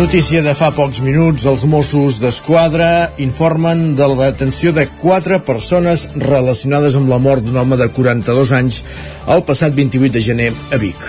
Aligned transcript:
Notícia 0.00 0.40
de 0.40 0.54
fa 0.56 0.70
pocs 0.72 1.02
minuts, 1.04 1.42
els 1.44 1.66
Mossos 1.68 2.22
d'Esquadra 2.22 3.10
informen 3.20 3.82
de 3.98 4.06
la 4.08 4.30
detenció 4.30 4.72
de 4.72 4.86
quatre 5.02 5.36
persones 5.44 6.06
relacionades 6.14 6.96
amb 6.96 7.12
la 7.12 7.18
mort 7.20 7.44
d'un 7.44 7.58
home 7.60 7.76
de 7.76 7.90
42 7.92 8.54
anys 8.56 8.78
el 9.34 9.44
passat 9.44 9.76
28 9.76 10.14
de 10.16 10.24
gener 10.24 10.48
a 10.72 10.80
Vic. 10.80 11.04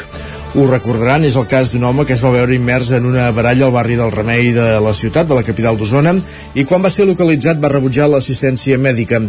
Ho 0.59 0.67
recordaran, 0.67 1.23
és 1.23 1.39
el 1.39 1.47
cas 1.47 1.71
d'un 1.71 1.87
home 1.87 2.03
que 2.03 2.17
es 2.19 2.25
va 2.25 2.35
veure 2.35 2.57
immers 2.57 2.91
en 2.99 3.07
una 3.07 3.31
baralla 3.31 3.69
al 3.69 3.75
barri 3.79 3.95
del 3.95 4.11
Remei 4.11 4.51
de 4.59 4.67
la 4.83 4.91
ciutat, 4.91 5.31
de 5.31 5.39
la 5.39 5.47
capital 5.47 5.79
d'Osona, 5.79 6.17
i 6.51 6.67
quan 6.67 6.83
va 6.83 6.91
ser 6.91 7.07
localitzat 7.07 7.63
va 7.63 7.71
rebutjar 7.71 8.11
l'assistència 8.11 8.75
mèdica. 8.75 9.23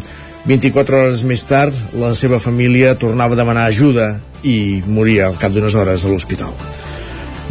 24 0.50 1.04
hores 1.04 1.22
més 1.22 1.46
tard, 1.46 1.84
la 1.94 2.16
seva 2.18 2.42
família 2.42 2.98
tornava 2.98 3.38
a 3.38 3.44
demanar 3.46 3.70
ajuda 3.70 4.16
i 4.42 4.82
moria 4.90 5.30
al 5.30 5.38
cap 5.38 5.54
d'unes 5.54 5.78
hores 5.78 6.02
a 6.02 6.10
l'hospital. 6.10 6.81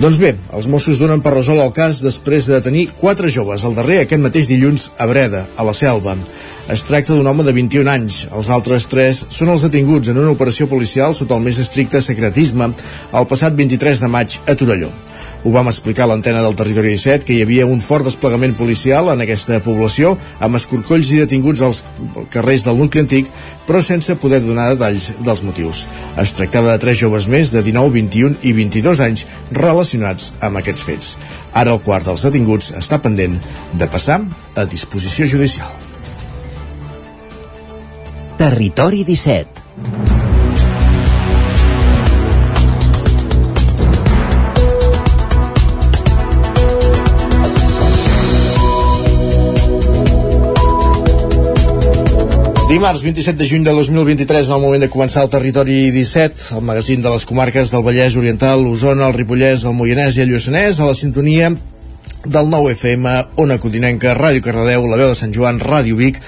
Doncs 0.01 0.17
bé, 0.17 0.31
els 0.57 0.65
Mossos 0.65 0.97
donen 0.97 1.19
per 1.21 1.35
resol 1.35 1.59
el 1.61 1.73
cas 1.77 1.99
després 2.01 2.47
de 2.49 2.55
detenir 2.55 2.87
quatre 2.97 3.29
joves, 3.29 3.61
el 3.67 3.75
darrer 3.77 3.99
aquest 4.01 4.23
mateix 4.23 4.47
dilluns 4.49 4.87
a 4.97 5.05
Breda, 5.05 5.43
a 5.53 5.65
la 5.67 5.75
Selva. 5.77 6.15
Es 6.73 6.81
tracta 6.87 7.13
d'un 7.13 7.29
home 7.29 7.45
de 7.45 7.53
21 7.53 7.91
anys. 7.93 8.17
Els 8.33 8.49
altres 8.49 8.89
tres 8.89 9.21
són 9.29 9.53
els 9.53 9.67
detinguts 9.67 10.09
en 10.09 10.17
una 10.17 10.33
operació 10.33 10.65
policial 10.73 11.13
sota 11.13 11.37
el 11.37 11.45
més 11.45 11.61
estricte 11.61 12.01
secretisme 12.01 12.71
el 13.13 13.29
passat 13.29 13.53
23 13.53 14.01
de 14.01 14.09
maig 14.09 14.41
a 14.41 14.57
Torelló. 14.57 14.89
Ho 15.43 15.49
vam 15.49 15.71
explicar 15.71 16.05
a 16.05 16.11
l'antena 16.11 16.43
del 16.45 16.53
Territori 16.53 16.91
17 16.93 17.25
que 17.25 17.33
hi 17.33 17.41
havia 17.41 17.65
un 17.65 17.79
fort 17.81 18.05
desplegament 18.05 18.53
policial 18.59 19.09
en 19.09 19.23
aquesta 19.23 19.57
població 19.65 20.13
amb 20.39 20.59
escorcolls 20.59 21.09
i 21.15 21.21
detinguts 21.23 21.63
als 21.65 21.79
carrers 22.33 22.65
del 22.67 22.77
nucli 22.77 23.01
antic 23.01 23.31
però 23.65 23.81
sense 23.81 24.13
poder 24.21 24.43
donar 24.45 24.67
detalls 24.75 25.09
dels 25.25 25.41
motius. 25.41 25.87
Es 26.21 26.35
tractava 26.37 26.69
de 26.69 26.83
tres 26.83 26.99
joves 27.01 27.25
més 27.25 27.53
de 27.55 27.63
19, 27.65 27.89
21 27.97 28.37
i 28.45 28.53
22 28.53 29.01
anys 29.07 29.25
relacionats 29.57 30.33
amb 30.45 30.61
aquests 30.61 30.85
fets. 30.85 31.15
Ara 31.57 31.73
el 31.73 31.81
quart 31.81 32.05
dels 32.05 32.27
detinguts 32.27 32.69
està 32.77 33.01
pendent 33.01 33.39
de 33.73 33.89
passar 33.89 34.21
a 34.53 34.67
disposició 34.69 35.25
judicial. 35.25 35.73
Territori 38.37 39.03
17 39.09 40.40
Dimarts 52.71 53.01
27 53.03 53.35
de 53.35 53.45
juny 53.49 53.65
de 53.65 53.71
2023, 53.75 54.47
en 54.47 54.55
el 54.55 54.61
moment 54.63 54.79
de 54.79 54.87
començar 54.87 55.25
el 55.25 55.29
Territori 55.29 55.89
17, 55.91 56.53
el 56.55 56.61
magazín 56.63 57.01
de 57.03 57.11
les 57.11 57.25
comarques 57.27 57.73
del 57.73 57.83
Vallès 57.83 58.15
Oriental, 58.15 58.63
l'Osona, 58.63 59.09
el 59.09 59.17
Ripollès, 59.17 59.65
el 59.67 59.75
Moianès 59.75 60.15
i 60.15 60.23
el 60.23 60.31
Lluçanès, 60.31 60.79
a 60.79 60.87
la 60.87 60.95
sintonia 60.95 61.49
del 62.25 62.49
9 62.49 62.71
FM, 62.71 63.25
Ona 63.41 63.57
Continenca, 63.57 64.13
Ràdio 64.13 64.43
Cardedeu, 64.45 64.85
La 64.85 64.97
Veu 64.99 65.09
de 65.09 65.17
Sant 65.17 65.31
Joan, 65.33 65.57
Ràdio 65.59 65.95
Vic 65.97 66.19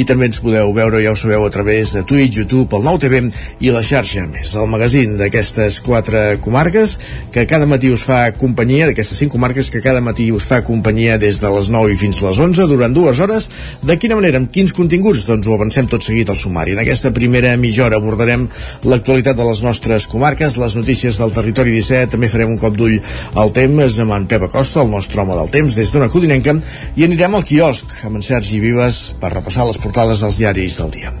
i 0.00 0.06
també 0.08 0.30
ens 0.30 0.40
podeu 0.40 0.70
veure, 0.72 1.02
ja 1.04 1.12
ho 1.12 1.18
sabeu, 1.18 1.44
a 1.44 1.52
través 1.52 1.92
de 1.92 2.02
Twitch, 2.08 2.38
YouTube, 2.38 2.72
el 2.78 2.86
9 2.86 3.02
TV 3.02 3.20
i 3.60 3.72
la 3.74 3.82
xarxa 3.84 4.24
més, 4.30 4.54
el 4.56 4.70
magazín 4.72 5.18
d'aquestes 5.20 5.80
quatre 5.84 6.38
comarques 6.40 6.96
que 7.34 7.44
cada 7.50 7.68
matí 7.68 7.90
us 7.92 8.04
fa 8.08 8.30
companyia, 8.32 8.86
d'aquestes 8.88 9.20
cinc 9.20 9.34
comarques 9.34 9.68
que 9.70 9.82
cada 9.84 10.00
matí 10.00 10.30
us 10.32 10.46
fa 10.48 10.62
companyia 10.64 11.18
des 11.20 11.42
de 11.42 11.52
les 11.52 11.68
9 11.68 11.92
i 11.92 12.00
fins 12.00 12.22
a 12.22 12.30
les 12.30 12.40
11 12.40 12.68
durant 12.70 12.96
dues 12.96 13.20
hores. 13.20 13.50
De 13.82 13.98
quina 14.00 14.16
manera, 14.16 14.40
amb 14.40 14.48
quins 14.52 14.72
continguts? 14.72 15.26
Doncs 15.28 15.46
ho 15.46 15.56
avancem 15.58 15.90
tot 15.90 16.04
seguit 16.06 16.32
al 16.32 16.40
sumari. 16.40 16.72
En 16.72 16.80
aquesta 16.80 17.12
primera 17.12 17.52
mitja 17.60 17.84
hora 17.84 18.00
abordarem 18.00 18.48
l'actualitat 18.88 19.36
de 19.36 19.48
les 19.50 19.62
nostres 19.66 20.08
comarques, 20.08 20.56
les 20.56 20.76
notícies 20.80 21.20
del 21.20 21.36
territori 21.36 21.76
17, 21.76 22.14
també 22.16 22.32
farem 22.32 22.56
un 22.56 22.60
cop 22.62 22.76
d'ull 22.78 22.98
al 23.36 23.52
temps 23.52 24.00
amb 24.00 24.16
en 24.16 24.26
Pep 24.30 24.48
Acosta, 24.48 24.80
el 24.80 24.90
nostre 24.90 25.20
home 25.20 25.41
del 25.42 25.50
temps 25.50 25.74
des 25.76 25.90
d'una 25.92 26.10
codinenca 26.12 26.54
i 26.96 27.06
anirem 27.06 27.34
al 27.34 27.44
quiosc 27.46 27.92
amb 28.06 28.20
en 28.20 28.26
Sergi 28.26 28.62
Vives 28.62 29.02
per 29.20 29.34
repassar 29.34 29.66
les 29.66 29.80
portades 29.82 30.22
dels 30.22 30.38
diaris 30.38 30.78
del 30.78 30.94
dia. 30.94 31.12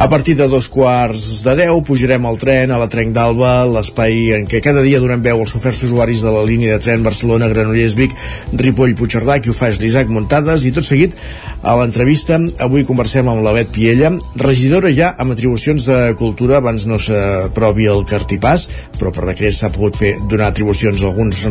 A 0.00 0.08
partir 0.08 0.36
de 0.36 0.46
dos 0.48 0.70
quarts 0.72 1.42
de 1.44 1.52
deu 1.58 1.82
pujarem 1.84 2.24
al 2.24 2.38
tren 2.40 2.70
a 2.72 2.78
la 2.80 2.86
Trenc 2.88 3.12
d'Alba, 3.12 3.66
l'espai 3.68 4.30
en 4.32 4.46
què 4.48 4.62
cada 4.64 4.80
dia 4.80 5.00
donem 5.02 5.20
veu 5.20 5.42
als 5.42 5.52
oferts 5.58 5.82
usuaris 5.84 6.22
de 6.24 6.32
la 6.32 6.44
línia 6.46 6.78
de 6.78 6.80
tren 6.80 7.04
Barcelona, 7.04 7.50
Granollers, 7.52 7.98
Vic, 7.98 8.14
Ripoll, 8.54 8.94
Puigcerdà, 8.96 9.40
qui 9.42 9.52
ho 9.52 9.56
fa 9.56 9.68
és 9.68 9.80
l'Isaac 9.82 10.08
i 10.08 10.72
tot 10.72 10.86
seguit 10.86 11.16
a 11.60 11.74
l'entrevista 11.76 12.38
avui 12.64 12.86
conversem 12.88 13.28
amb 13.28 13.42
la 13.44 13.52
Bet 13.52 13.68
Piella, 13.74 14.14
regidora 14.40 14.88
ja 14.96 15.10
amb 15.20 15.34
atribucions 15.34 15.84
de 15.84 15.98
cultura, 16.16 16.56
abans 16.56 16.86
no 16.88 16.96
s'aprovi 16.96 17.84
el 17.92 18.06
cartipàs, 18.08 18.68
però 18.96 19.12
per 19.12 19.26
decret 19.28 19.52
s'ha 19.52 19.68
pogut 19.74 19.98
fer 20.00 20.14
donar 20.30 20.48
atribucions 20.48 21.02
a 21.02 21.10
alguns, 21.10 21.44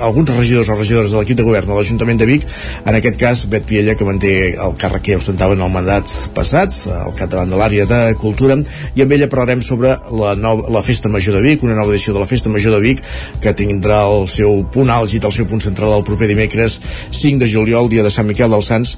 alguns 0.00 0.34
regidors 0.34 0.72
o 0.72 0.78
regidores 0.80 1.14
de 1.14 1.20
l'equip 1.20 1.38
de 1.38 1.43
govern 1.46 1.70
de 1.70 1.76
l'Ajuntament 1.76 2.20
de 2.20 2.28
Vic, 2.28 2.46
en 2.84 2.98
aquest 2.98 3.18
cas 3.20 3.44
Bet 3.50 3.66
Piella 3.68 3.94
que 3.98 4.08
manté 4.08 4.34
el 4.54 4.76
càrrec 4.80 5.06
que 5.06 5.14
ja 5.14 5.20
ostentava 5.22 5.56
en 5.56 5.64
el 5.64 5.72
mandat 5.72 6.10
passat, 6.36 6.76
al 6.94 7.14
capdavant 7.18 7.50
de 7.52 7.60
l'àrea 7.60 7.86
de 7.90 8.02
Cultura, 8.20 8.58
i 8.94 9.04
amb 9.04 9.16
ella 9.16 9.30
parlarem 9.30 9.62
sobre 9.64 9.96
la, 10.10 10.34
nova, 10.38 10.68
la 10.72 10.84
Festa 10.84 11.12
Major 11.12 11.38
de 11.38 11.44
Vic, 11.44 11.64
una 11.66 11.78
nova 11.78 11.94
edició 11.94 12.14
de 12.14 12.22
la 12.22 12.30
Festa 12.30 12.52
Major 12.52 12.76
de 12.76 12.82
Vic, 12.84 13.02
que 13.40 13.54
tindrà 13.56 14.04
el 14.10 14.28
seu 14.32 14.62
punt 14.74 14.92
àlgid, 14.92 15.24
el 15.24 15.34
seu 15.34 15.48
punt 15.50 15.64
central 15.64 15.96
el 15.98 16.06
proper 16.06 16.30
dimecres 16.30 16.80
5 17.10 17.42
de 17.42 17.50
juliol, 17.50 17.90
dia 17.92 18.04
de 18.06 18.12
Sant 18.14 18.28
Miquel 18.28 18.52
dels 18.52 18.70
Sants, 18.70 18.96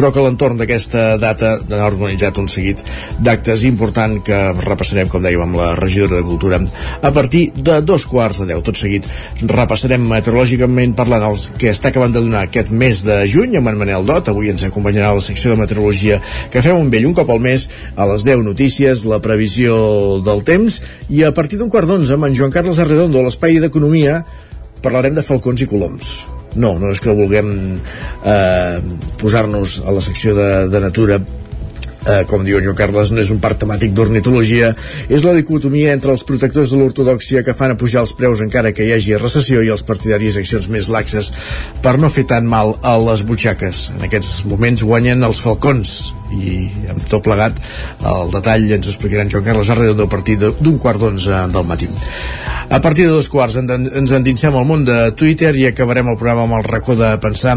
però 0.00 0.08
que 0.14 0.22
a 0.22 0.24
l'entorn 0.24 0.56
d'aquesta 0.56 1.18
data 1.20 1.58
ha 1.60 1.84
organitzat 1.84 2.38
un 2.40 2.48
seguit 2.48 2.78
d'actes 3.20 3.66
important 3.68 4.16
que 4.24 4.38
repassarem, 4.64 5.10
com 5.12 5.20
dèiem, 5.20 5.42
amb 5.44 5.58
la 5.60 5.74
regidora 5.76 6.16
de 6.16 6.24
Cultura 6.24 6.56
a 7.04 7.10
partir 7.12 7.50
de 7.54 7.82
dos 7.84 8.06
quarts 8.08 8.40
de 8.40 8.46
deu. 8.48 8.62
Tot 8.64 8.80
seguit 8.80 9.04
repassarem 9.44 10.06
meteorològicament 10.08 10.96
parlant 10.96 11.28
els 11.28 11.50
que 11.60 11.68
està 11.68 11.92
acabant 11.92 12.16
de 12.16 12.24
donar 12.24 12.46
aquest 12.46 12.72
mes 12.72 13.04
de 13.04 13.20
juny 13.28 13.58
amb 13.60 13.68
en 13.68 13.78
Manel 13.82 14.08
Dot. 14.08 14.32
Avui 14.32 14.48
ens 14.48 14.64
acompanyarà 14.64 15.12
a 15.12 15.20
la 15.20 15.24
secció 15.24 15.52
de 15.52 15.60
meteorologia 15.60 16.20
que 16.50 16.64
fem 16.64 16.80
un 16.80 16.88
vell 16.88 17.10
un 17.10 17.16
cop 17.20 17.28
al 17.28 17.44
mes 17.44 17.68
a 17.92 18.08
les 18.08 18.24
10 18.24 18.44
notícies, 18.48 19.04
la 19.04 19.20
previsió 19.20 19.76
del 20.24 20.44
temps 20.48 20.80
i 21.12 21.26
a 21.28 21.34
partir 21.36 21.60
d'un 21.60 21.68
quart 21.68 21.90
d'onze 21.90 22.16
amb 22.16 22.30
en 22.30 22.40
Joan 22.40 22.56
Carles 22.56 22.80
Arredondo 22.80 23.20
a 23.20 23.28
l'espai 23.28 23.60
d'Economia 23.60 24.22
parlarem 24.80 25.12
de 25.18 25.26
falcons 25.26 25.60
i 25.60 25.68
coloms 25.68 26.39
no, 26.56 26.76
no 26.80 26.90
és 26.90 27.02
que 27.02 27.14
vulguem 27.14 27.52
eh, 28.24 28.78
posar-nos 29.20 29.80
a 29.84 29.94
la 29.94 30.02
secció 30.04 30.34
de, 30.34 30.50
de 30.72 30.80
natura 30.82 31.20
eh, 32.06 32.24
com 32.28 32.44
diu 32.44 32.60
Joan 32.62 32.78
Carles, 32.78 33.12
no 33.12 33.22
és 33.22 33.30
un 33.32 33.40
parc 33.42 33.60
temàtic 33.64 33.92
d'ornitologia, 33.96 34.72
és 35.08 35.24
la 35.26 35.34
dicotomia 35.36 35.94
entre 35.96 36.14
els 36.14 36.24
protectors 36.26 36.72
de 36.72 36.80
l'ortodoxia 36.80 37.44
que 37.46 37.56
fan 37.56 37.74
a 37.74 37.80
pujar 37.80 38.04
els 38.04 38.14
preus 38.16 38.42
encara 38.44 38.72
que 38.76 38.86
hi 38.86 38.94
hagi 38.96 39.18
recessió 39.20 39.64
i 39.64 39.72
els 39.72 39.84
partidaris 39.86 40.38
d'accions 40.38 40.70
més 40.72 40.88
laxes 40.92 41.32
per 41.84 41.98
no 42.00 42.12
fer 42.12 42.26
tan 42.30 42.48
mal 42.48 42.76
a 42.82 42.96
les 43.00 43.24
butxaques. 43.26 43.90
En 43.96 44.08
aquests 44.08 44.40
moments 44.48 44.86
guanyen 44.86 45.26
els 45.26 45.42
falcons 45.44 46.00
i 46.30 46.70
amb 46.92 47.04
tot 47.10 47.24
plegat 47.26 47.58
el 48.06 48.32
detall 48.34 48.68
ens 48.76 48.88
ho 48.88 48.94
explicaran 48.94 49.30
Joan 49.32 49.46
Carles 49.46 49.70
Arredondo 49.72 50.06
a 50.06 50.12
partir 50.12 50.38
d'un 50.40 50.78
quart 50.78 51.00
d'onze 51.00 51.44
del 51.52 51.66
matí. 51.66 51.88
A 52.70 52.80
partir 52.80 53.08
de 53.08 53.14
dos 53.16 53.28
quarts 53.28 53.56
ens 53.58 54.12
endinsem 54.14 54.54
al 54.54 54.66
món 54.66 54.84
de 54.86 55.10
Twitter 55.18 55.50
i 55.58 55.66
acabarem 55.66 56.12
el 56.12 56.18
programa 56.20 56.46
amb 56.46 56.60
el 56.60 56.68
racó 56.68 56.94
de 56.94 57.10
pensar 57.22 57.56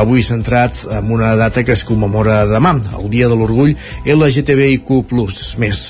avui 0.00 0.22
centrat 0.24 0.86
en 0.88 1.10
una 1.12 1.34
data 1.36 1.64
que 1.64 1.74
es 1.76 1.84
commemora 1.84 2.44
demà, 2.48 2.72
el 2.96 3.10
Dia 3.12 3.28
de 3.28 3.36
l'Orgull 3.36 3.76
LGTBIQ+. 4.08 5.04
Més. 5.60 5.82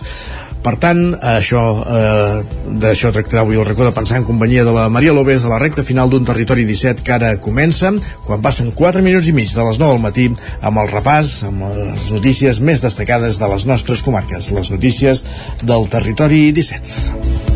Per 0.65 0.75
tant, 0.81 1.01
això 1.21 1.63
eh, 1.85 2.37
d'això 2.81 3.11
tractarà 3.13 3.43
avui 3.43 3.59
el 3.61 3.67
racó 3.69 3.85
de 3.85 3.93
pensar 3.93 4.17
en 4.21 4.25
companyia 4.25 4.65
de 4.65 4.73
la 4.73 4.87
Maria 4.89 5.13
López 5.13 5.45
a 5.45 5.51
la 5.53 5.59
recta 5.61 5.85
final 5.85 6.09
d'un 6.09 6.25
territori 6.25 6.65
17 6.65 7.05
que 7.05 7.13
ara 7.13 7.35
comença, 7.37 7.93
quan 8.25 8.41
passen 8.45 8.73
4 8.73 9.05
minuts 9.05 9.29
i 9.29 9.37
mig 9.37 9.53
de 9.53 9.67
les 9.69 9.81
9 9.83 9.93
del 9.93 10.05
matí, 10.07 10.31
amb 10.65 10.81
el 10.81 10.89
repàs, 10.89 11.35
amb 11.51 11.67
les 11.69 12.09
notícies 12.17 12.63
més 12.65 12.81
destacades 12.85 13.41
de 13.43 13.51
les 13.53 13.69
nostres 13.69 14.01
comarques, 14.07 14.49
les 14.57 14.73
notícies 14.73 15.27
del 15.61 15.91
territori 15.93 16.47
17. 16.57 17.54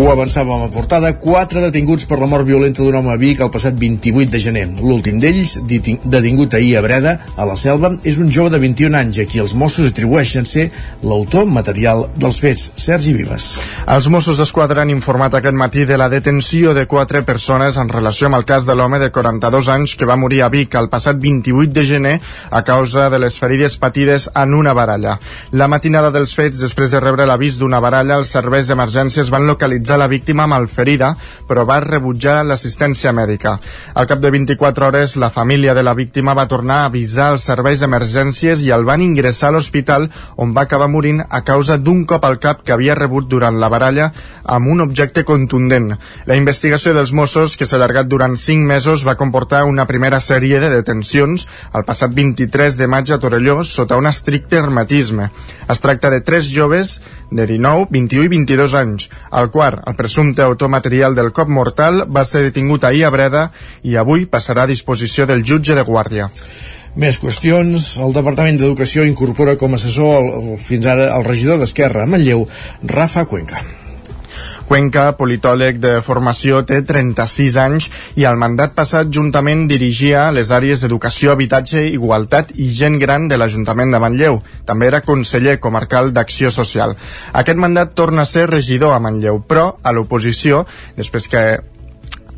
Ho 0.00 0.06
avançàvem 0.08 0.62
a 0.64 0.68
portada. 0.72 1.10
Quatre 1.20 1.60
detinguts 1.60 2.06
per 2.08 2.16
la 2.22 2.26
mort 2.30 2.46
violenta 2.48 2.80
d'un 2.80 2.94
home 2.96 3.10
a 3.12 3.18
Vic 3.20 3.42
el 3.44 3.50
passat 3.52 3.74
28 3.76 4.30
de 4.32 4.38
gener. 4.40 4.62
L'últim 4.80 5.18
d'ells, 5.20 5.58
detingut 5.68 6.54
ahir 6.56 6.78
a 6.78 6.80
Breda, 6.80 7.10
a 7.36 7.44
la 7.44 7.56
Selva, 7.60 7.90
és 8.08 8.16
un 8.16 8.30
jove 8.32 8.48
de 8.54 8.60
21 8.62 8.96
anys 8.96 9.18
a 9.20 9.26
qui 9.28 9.42
els 9.42 9.52
Mossos 9.52 9.90
atribueixen 9.90 10.48
ser 10.48 10.70
l'autor 11.04 11.44
material 11.44 12.06
dels 12.16 12.38
fets. 12.40 12.70
Sergi 12.80 13.12
Vives. 13.12 13.50
Els 13.92 14.08
Mossos 14.08 14.40
d'Esquadra 14.40 14.86
han 14.86 14.94
informat 14.94 15.36
aquest 15.36 15.58
matí 15.60 15.84
de 15.84 16.00
la 16.00 16.08
detenció 16.08 16.72
de 16.72 16.86
quatre 16.88 17.20
persones 17.28 17.76
en 17.76 17.92
relació 17.92 18.30
amb 18.30 18.40
el 18.40 18.48
cas 18.48 18.64
de 18.64 18.78
l'home 18.78 19.02
de 19.04 19.10
42 19.12 19.68
anys 19.76 19.98
que 20.00 20.08
va 20.08 20.16
morir 20.16 20.40
a 20.46 20.48
Vic 20.48 20.78
el 20.80 20.88
passat 20.88 21.20
28 21.20 21.76
de 21.76 21.86
gener 21.92 22.14
a 22.48 22.64
causa 22.64 23.10
de 23.12 23.20
les 23.20 23.36
ferides 23.36 23.76
patides 23.76 24.30
en 24.32 24.56
una 24.56 24.72
baralla. 24.72 25.18
La 25.52 25.68
matinada 25.68 26.08
dels 26.08 26.32
fets, 26.32 26.56
després 26.64 26.88
de 26.88 27.04
rebre 27.04 27.28
l'avís 27.28 27.60
d'una 27.60 27.84
baralla, 27.84 28.16
els 28.16 28.32
serveis 28.32 28.72
d'emergències 28.72 29.28
van 29.28 29.44
localitzar 29.50 29.89
localitzar 29.90 29.98
la 29.98 30.08
víctima 30.08 30.46
malferida, 30.46 31.16
però 31.48 31.64
va 31.66 31.80
rebutjar 31.80 32.44
l'assistència 32.44 33.12
mèdica. 33.12 33.58
Al 33.94 34.06
cap 34.06 34.20
de 34.20 34.30
24 34.30 34.86
hores, 34.86 35.16
la 35.16 35.30
família 35.30 35.74
de 35.74 35.82
la 35.82 35.94
víctima 35.94 36.34
va 36.34 36.46
tornar 36.46 36.82
a 36.82 36.90
avisar 36.90 37.32
els 37.32 37.44
serveis 37.44 37.80
d'emergències 37.80 38.62
i 38.62 38.70
el 38.70 38.84
van 38.84 39.02
ingressar 39.02 39.50
a 39.50 39.56
l'hospital 39.56 40.08
on 40.36 40.54
va 40.54 40.62
acabar 40.62 40.88
morint 40.88 41.22
a 41.28 41.42
causa 41.42 41.78
d'un 41.78 42.04
cop 42.04 42.24
al 42.24 42.38
cap 42.38 42.62
que 42.62 42.72
havia 42.72 42.94
rebut 42.94 43.28
durant 43.28 43.58
la 43.58 43.68
baralla 43.68 44.12
amb 44.44 44.68
un 44.68 44.80
objecte 44.80 45.24
contundent. 45.24 45.96
La 46.26 46.36
investigació 46.36 46.94
dels 46.94 47.12
Mossos, 47.12 47.56
que 47.56 47.66
s'ha 47.66 47.76
allargat 47.76 48.06
durant 48.06 48.36
5 48.36 48.66
mesos, 48.66 49.06
va 49.06 49.18
comportar 49.18 49.64
una 49.64 49.86
primera 49.86 50.20
sèrie 50.20 50.60
de 50.60 50.70
detencions 50.70 51.48
el 51.74 51.84
passat 51.84 52.14
23 52.14 52.76
de 52.78 52.86
maig 52.86 53.10
a 53.10 53.18
Torelló 53.18 53.62
sota 53.64 53.98
un 53.98 54.06
estricte 54.06 54.58
hermetisme. 54.58 55.30
Es 55.70 55.80
tracta 55.80 56.10
de 56.10 56.20
tres 56.20 56.50
joves 56.50 57.00
de 57.30 57.46
19, 57.46 57.88
21 57.90 58.26
i 58.26 58.32
22 58.34 58.74
anys. 58.80 59.08
El 59.40 59.50
quart, 59.54 59.82
el 59.86 59.96
presumpte 59.98 60.42
autor 60.42 60.70
material 60.72 61.14
del 61.14 61.32
cop 61.32 61.48
mortal, 61.48 62.04
va 62.10 62.26
ser 62.28 62.42
detingut 62.46 62.84
ahir 62.84 63.06
a 63.06 63.14
Breda 63.14 63.48
i 63.82 63.96
avui 63.96 64.26
passarà 64.26 64.66
a 64.66 64.72
disposició 64.72 65.26
del 65.30 65.44
jutge 65.46 65.78
de 65.78 65.86
guàrdia. 65.86 66.30
Més 66.98 67.20
qüestions. 67.22 67.92
El 68.02 68.16
Departament 68.16 68.58
d'Educació 68.58 69.04
incorpora 69.06 69.56
com 69.60 69.74
a 69.76 69.78
assessor 69.78 70.16
el, 70.18 70.32
el, 70.40 70.56
fins 70.58 70.90
ara 70.90 71.12
el 71.14 71.26
regidor 71.28 71.62
d'Esquerra 71.62 72.02
a 72.04 72.10
Manlleu, 72.10 72.48
Rafa 72.82 73.28
Cuenca. 73.30 73.62
Cuenca, 74.70 75.16
politòleg 75.18 75.80
de 75.82 75.96
formació, 76.06 76.60
té 76.62 76.76
36 76.86 77.56
anys 77.58 77.88
i 78.20 78.22
al 78.28 78.36
mandat 78.38 78.70
passat 78.76 79.08
juntament 79.10 79.64
dirigia 79.66 80.28
les 80.30 80.52
àrees 80.54 80.84
d'educació, 80.84 81.32
habitatge, 81.34 81.82
igualtat 81.90 82.52
i 82.54 82.68
gent 82.78 83.00
gran 83.02 83.26
de 83.26 83.34
l'Ajuntament 83.40 83.90
de 83.90 83.98
Manlleu. 83.98 84.38
També 84.70 84.86
era 84.86 85.02
conseller 85.02 85.56
comarcal 85.58 86.12
d'Acció 86.14 86.52
Social. 86.54 86.94
Aquest 87.42 87.58
mandat 87.58 87.96
torna 87.98 88.22
a 88.22 88.30
ser 88.30 88.46
regidor 88.46 88.94
a 88.94 89.02
Manlleu, 89.02 89.42
però 89.42 89.72
a 89.82 89.90
l'oposició, 89.90 90.62
després 90.94 91.26
que 91.26 91.44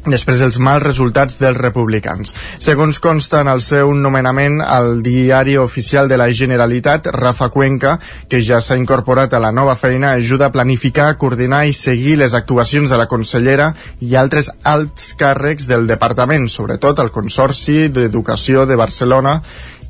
després 0.06 0.40
dels 0.42 0.58
mals 0.58 0.82
resultats 0.82 1.38
dels 1.38 1.58
republicans. 1.58 2.34
Segons 2.58 2.98
consta 3.02 3.42
en 3.42 3.50
el 3.52 3.60
seu 3.62 3.92
nomenament 3.94 4.60
al 4.64 5.02
diari 5.04 5.56
oficial 5.60 6.08
de 6.10 6.18
la 6.18 6.28
Generalitat, 6.32 7.06
Rafa 7.14 7.48
Cuenca, 7.54 7.98
que 8.28 8.42
ja 8.42 8.60
s'ha 8.60 8.78
incorporat 8.80 9.34
a 9.34 9.42
la 9.42 9.52
nova 9.52 9.76
feina, 9.76 10.12
ajuda 10.12 10.48
a 10.48 10.54
planificar, 10.54 11.16
coordinar 11.18 11.64
i 11.66 11.76
seguir 11.76 12.16
les 12.18 12.34
actuacions 12.34 12.90
de 12.90 12.98
la 12.98 13.06
consellera 13.06 13.72
i 14.00 14.16
altres 14.16 14.50
alts 14.64 15.12
càrrecs 15.18 15.68
del 15.70 15.86
departament, 15.86 16.48
sobretot 16.48 16.98
el 16.98 17.12
Consorci 17.14 17.86
d'Educació 17.92 18.66
de 18.66 18.76
Barcelona 18.76 19.38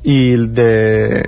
i, 0.03 0.35
de, 0.37 0.69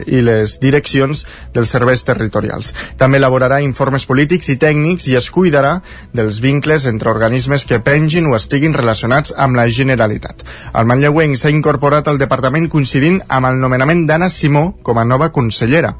i 0.08 0.22
les 0.26 0.58
direccions 0.62 1.26
dels 1.56 1.72
serveis 1.72 2.04
territorials. 2.08 2.74
També 3.00 3.20
elaborarà 3.22 3.62
informes 3.64 4.08
polítics 4.10 4.52
i 4.54 4.58
tècnics 4.62 5.10
i 5.12 5.18
es 5.20 5.30
cuidarà 5.34 5.78
dels 6.14 6.42
vincles 6.44 6.88
entre 6.92 7.12
organismes 7.12 7.66
que 7.66 7.82
pengin 7.84 8.28
o 8.32 8.36
estiguin 8.38 8.76
relacionats 8.76 9.34
amb 9.38 9.58
la 9.60 9.68
Generalitat. 9.70 10.44
El 10.74 10.90
manlleuenc 10.90 11.40
s'ha 11.40 11.54
incorporat 11.54 12.08
al 12.08 12.22
departament 12.22 12.70
coincidint 12.72 13.22
amb 13.28 13.52
el 13.52 13.62
nomenament 13.62 14.06
d'Anna 14.08 14.30
Simó 14.30 14.72
com 14.84 15.00
a 15.00 15.08
nova 15.08 15.32
consellera 15.36 15.96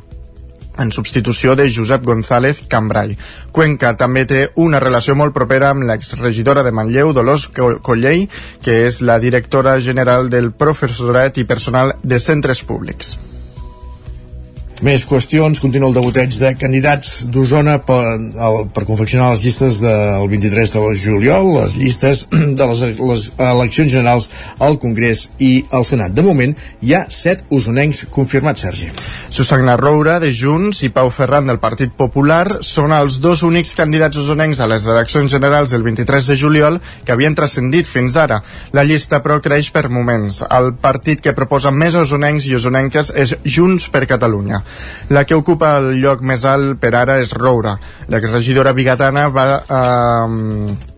en 0.78 0.92
substitució 0.92 1.56
de 1.56 1.68
Josep 1.72 2.06
González 2.06 2.64
Cambrai. 2.70 3.18
Cuenca 3.52 3.96
també 3.98 4.26
té 4.26 4.48
una 4.56 4.80
relació 4.84 5.16
molt 5.16 5.34
propera 5.34 5.70
amb 5.74 5.88
l'exregidora 5.88 6.64
de 6.64 6.74
Manlleu, 6.76 7.14
Dolors 7.14 7.48
Collell, 7.52 8.28
que 8.64 8.82
és 8.88 9.02
la 9.02 9.20
directora 9.20 9.80
general 9.80 10.30
del 10.30 10.52
professorat 10.52 11.38
i 11.38 11.48
personal 11.48 11.96
de 12.04 12.20
centres 12.20 12.64
públics. 12.64 13.18
Més 14.84 15.06
qüestions, 15.08 15.62
continua 15.64 15.88
el 15.88 15.96
debuteig 15.96 16.34
de 16.36 16.50
candidats 16.60 17.22
d'Osona 17.32 17.78
per, 17.88 18.18
per 18.76 18.84
confeccionar 18.84 19.30
les 19.32 19.44
llistes 19.46 19.78
del 19.80 20.26
23 20.28 20.74
de 20.74 20.82
juliol, 21.00 21.54
les 21.62 21.78
llistes 21.80 22.26
de 22.60 22.68
les, 22.68 22.82
les 23.00 23.24
eleccions 23.40 23.94
generals 23.94 24.28
al 24.60 24.76
Congrés 24.84 25.30
i 25.40 25.64
al 25.72 25.88
Senat. 25.88 26.12
De 26.12 26.26
moment, 26.26 26.52
hi 26.84 26.92
ha 26.92 27.06
set 27.08 27.46
usonencs 27.56 28.04
confirmats, 28.12 28.66
Sergi. 28.66 28.90
Susagna 29.30 29.78
Roura, 29.80 30.18
de 30.20 30.34
Junts, 30.36 30.84
i 30.84 30.92
Pau 30.92 31.08
Ferran, 31.08 31.48
del 31.48 31.62
Partit 31.64 31.96
Popular, 31.96 32.60
són 32.60 32.92
els 32.92 33.22
dos 33.24 33.46
únics 33.48 33.78
candidats 33.80 34.20
usonencs 34.20 34.60
a 34.60 34.68
les 34.68 34.90
eleccions 34.92 35.32
generals 35.32 35.72
del 35.72 35.88
23 35.88 36.34
de 36.34 36.40
juliol 36.44 36.82
que 37.08 37.16
havien 37.16 37.36
transcendit 37.38 37.88
fins 37.88 38.20
ara. 38.20 38.42
La 38.76 38.84
llista, 38.84 39.24
però, 39.24 39.40
creix 39.40 39.72
per 39.72 39.88
moments. 39.88 40.44
El 40.52 40.74
partit 40.84 41.24
que 41.24 41.38
proposa 41.38 41.72
més 41.72 41.96
usonencs 41.96 42.52
i 42.52 42.60
usonenques 42.60 43.16
és 43.16 43.38
Junts 43.48 43.88
per 43.88 44.04
Catalunya. 44.12 44.65
La 45.10 45.26
que 45.26 45.38
ocupa 45.38 45.76
el 45.80 45.94
lloc 46.02 46.22
més 46.26 46.46
alt 46.50 46.80
per 46.82 46.94
ara 46.96 47.20
és 47.22 47.34
Roura. 47.38 47.78
La 48.10 48.22
regidora 48.24 48.74
bigatana 48.74 49.30
va... 49.30 49.48
Eh, 49.70 50.92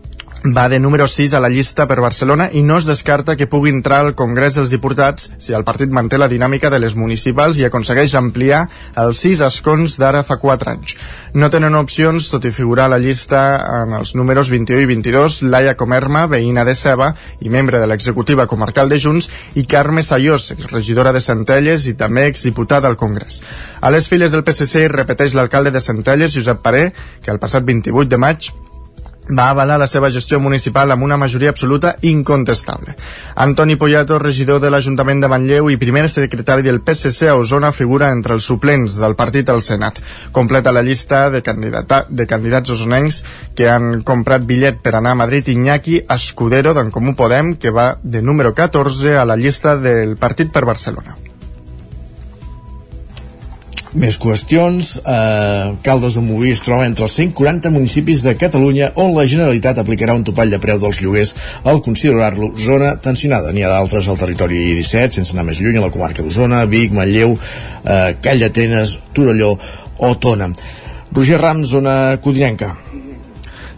va 0.44 0.68
de 0.68 0.78
número 0.78 1.08
6 1.08 1.34
a 1.34 1.40
la 1.40 1.48
llista 1.48 1.86
per 1.88 1.98
Barcelona 2.00 2.48
i 2.52 2.62
no 2.62 2.76
es 2.78 2.86
descarta 2.86 3.34
que 3.36 3.48
pugui 3.50 3.72
entrar 3.74 3.98
al 4.04 4.14
Congrés 4.14 4.54
dels 4.54 4.70
Diputats 4.70 5.32
si 5.42 5.52
el 5.52 5.64
partit 5.66 5.90
manté 5.90 6.18
la 6.18 6.28
dinàmica 6.30 6.70
de 6.70 6.78
les 6.78 6.94
municipals 6.94 7.58
i 7.58 7.66
aconsegueix 7.66 8.14
ampliar 8.14 8.68
els 9.02 9.18
6 9.24 9.42
escons 9.48 9.96
d'ara 9.98 10.22
fa 10.22 10.38
4 10.38 10.70
anys. 10.70 10.94
No 11.34 11.50
tenen 11.50 11.74
opcions, 11.74 12.28
tot 12.30 12.46
i 12.46 12.54
figurar 12.54 12.86
a 12.86 12.94
la 12.94 13.00
llista 13.02 13.40
en 13.82 13.96
els 13.98 14.14
números 14.14 14.50
21 14.54 14.86
i 14.86 14.90
22, 14.92 15.40
Laia 15.50 15.74
Comerma, 15.74 16.26
veïna 16.30 16.64
de 16.64 16.76
Ceba 16.78 17.10
i 17.40 17.50
membre 17.50 17.82
de 17.82 17.90
l'executiva 17.90 18.46
comarcal 18.46 18.88
de 18.88 19.00
Junts, 19.02 19.30
i 19.58 19.66
Carme 19.66 20.02
Sayós, 20.06 20.52
regidora 20.70 21.12
de 21.12 21.20
Centelles 21.20 21.88
i 21.90 21.96
també 21.98 22.28
exdiputada 22.28 22.88
al 22.88 22.96
Congrés. 22.96 23.42
A 23.80 23.90
les 23.90 24.08
files 24.08 24.32
del 24.32 24.46
PSC 24.46 24.86
repeteix 24.88 25.34
l'alcalde 25.34 25.74
de 25.74 25.82
Centelles, 25.82 26.34
Josep 26.34 26.62
Paré, 26.62 26.92
que 27.22 27.34
el 27.34 27.42
passat 27.42 27.66
28 27.66 28.08
de 28.08 28.22
maig 28.22 28.52
va 29.28 29.50
avalar 29.50 29.78
la 29.78 29.86
seva 29.86 30.10
gestió 30.10 30.40
municipal 30.40 30.90
amb 30.90 31.04
una 31.04 31.16
majoria 31.16 31.50
absoluta 31.50 31.96
incontestable. 32.02 32.96
Antoni 33.36 33.76
Poyato, 33.76 34.18
regidor 34.18 34.60
de 34.60 34.70
l'Ajuntament 34.70 35.20
de 35.22 35.28
Manlleu 35.28 35.70
i 35.70 35.78
primer 35.80 36.08
secretari 36.08 36.62
del 36.62 36.80
PSC 36.80 37.28
a 37.28 37.36
Osona, 37.36 37.72
figura 37.72 38.10
entre 38.14 38.34
els 38.34 38.48
suplents 38.48 38.98
del 39.00 39.16
partit 39.16 39.48
al 39.50 39.62
Senat. 39.62 40.00
Completa 40.32 40.72
la 40.72 40.82
llista 40.82 41.28
de, 41.30 41.42
candidata, 41.42 42.04
de 42.08 42.26
candidats 42.26 42.70
osonencs 42.70 43.22
que 43.54 43.68
han 43.68 44.02
comprat 44.02 44.46
bitllet 44.48 44.82
per 44.82 44.96
anar 44.96 45.12
a 45.12 45.22
Madrid 45.22 45.48
Iñaki 45.48 46.02
Escudero 46.08 46.74
d'en 46.74 46.90
Comú 46.90 47.14
Podem, 47.14 47.54
que 47.56 47.70
va 47.70 47.96
de 48.02 48.22
número 48.22 48.54
14 48.54 49.16
a 49.18 49.24
la 49.24 49.36
llista 49.36 49.76
del 49.76 50.16
partit 50.16 50.52
per 50.52 50.64
Barcelona. 50.64 51.27
Més 53.98 54.14
qüestions. 54.22 54.92
Eh, 55.02 55.70
Caldes 55.82 56.14
de 56.14 56.22
Moví 56.22 56.52
es 56.54 56.60
troba 56.62 56.86
entre 56.86 57.08
els 57.08 57.16
140 57.18 57.72
municipis 57.74 58.22
de 58.22 58.36
Catalunya 58.38 58.92
on 59.02 59.10
la 59.16 59.26
Generalitat 59.26 59.80
aplicarà 59.82 60.14
un 60.14 60.22
topall 60.28 60.54
de 60.54 60.60
preu 60.62 60.78
dels 60.78 61.00
lloguers 61.02 61.34
al 61.66 61.82
considerar-lo 61.82 62.52
zona 62.54 62.92
tensionada. 63.02 63.50
N'hi 63.50 63.66
ha 63.66 63.72
d'altres 63.74 64.06
al 64.06 64.20
territori 64.20 64.60
17, 64.78 65.18
sense 65.18 65.34
anar 65.34 65.48
més 65.50 65.58
lluny, 65.58 65.80
a 65.80 65.86
la 65.88 65.94
comarca 65.94 66.22
d'Osona, 66.22 66.62
Vic, 66.70 66.94
Manlleu, 66.94 67.34
eh, 67.34 68.14
Call 68.22 68.44
d'Atenes, 68.44 68.98
Torelló 69.18 69.56
o 69.98 70.14
Tona. 70.22 70.52
Roger 71.10 71.40
Rams, 71.42 71.74
zona 71.74 72.20
codinenca. 72.22 72.76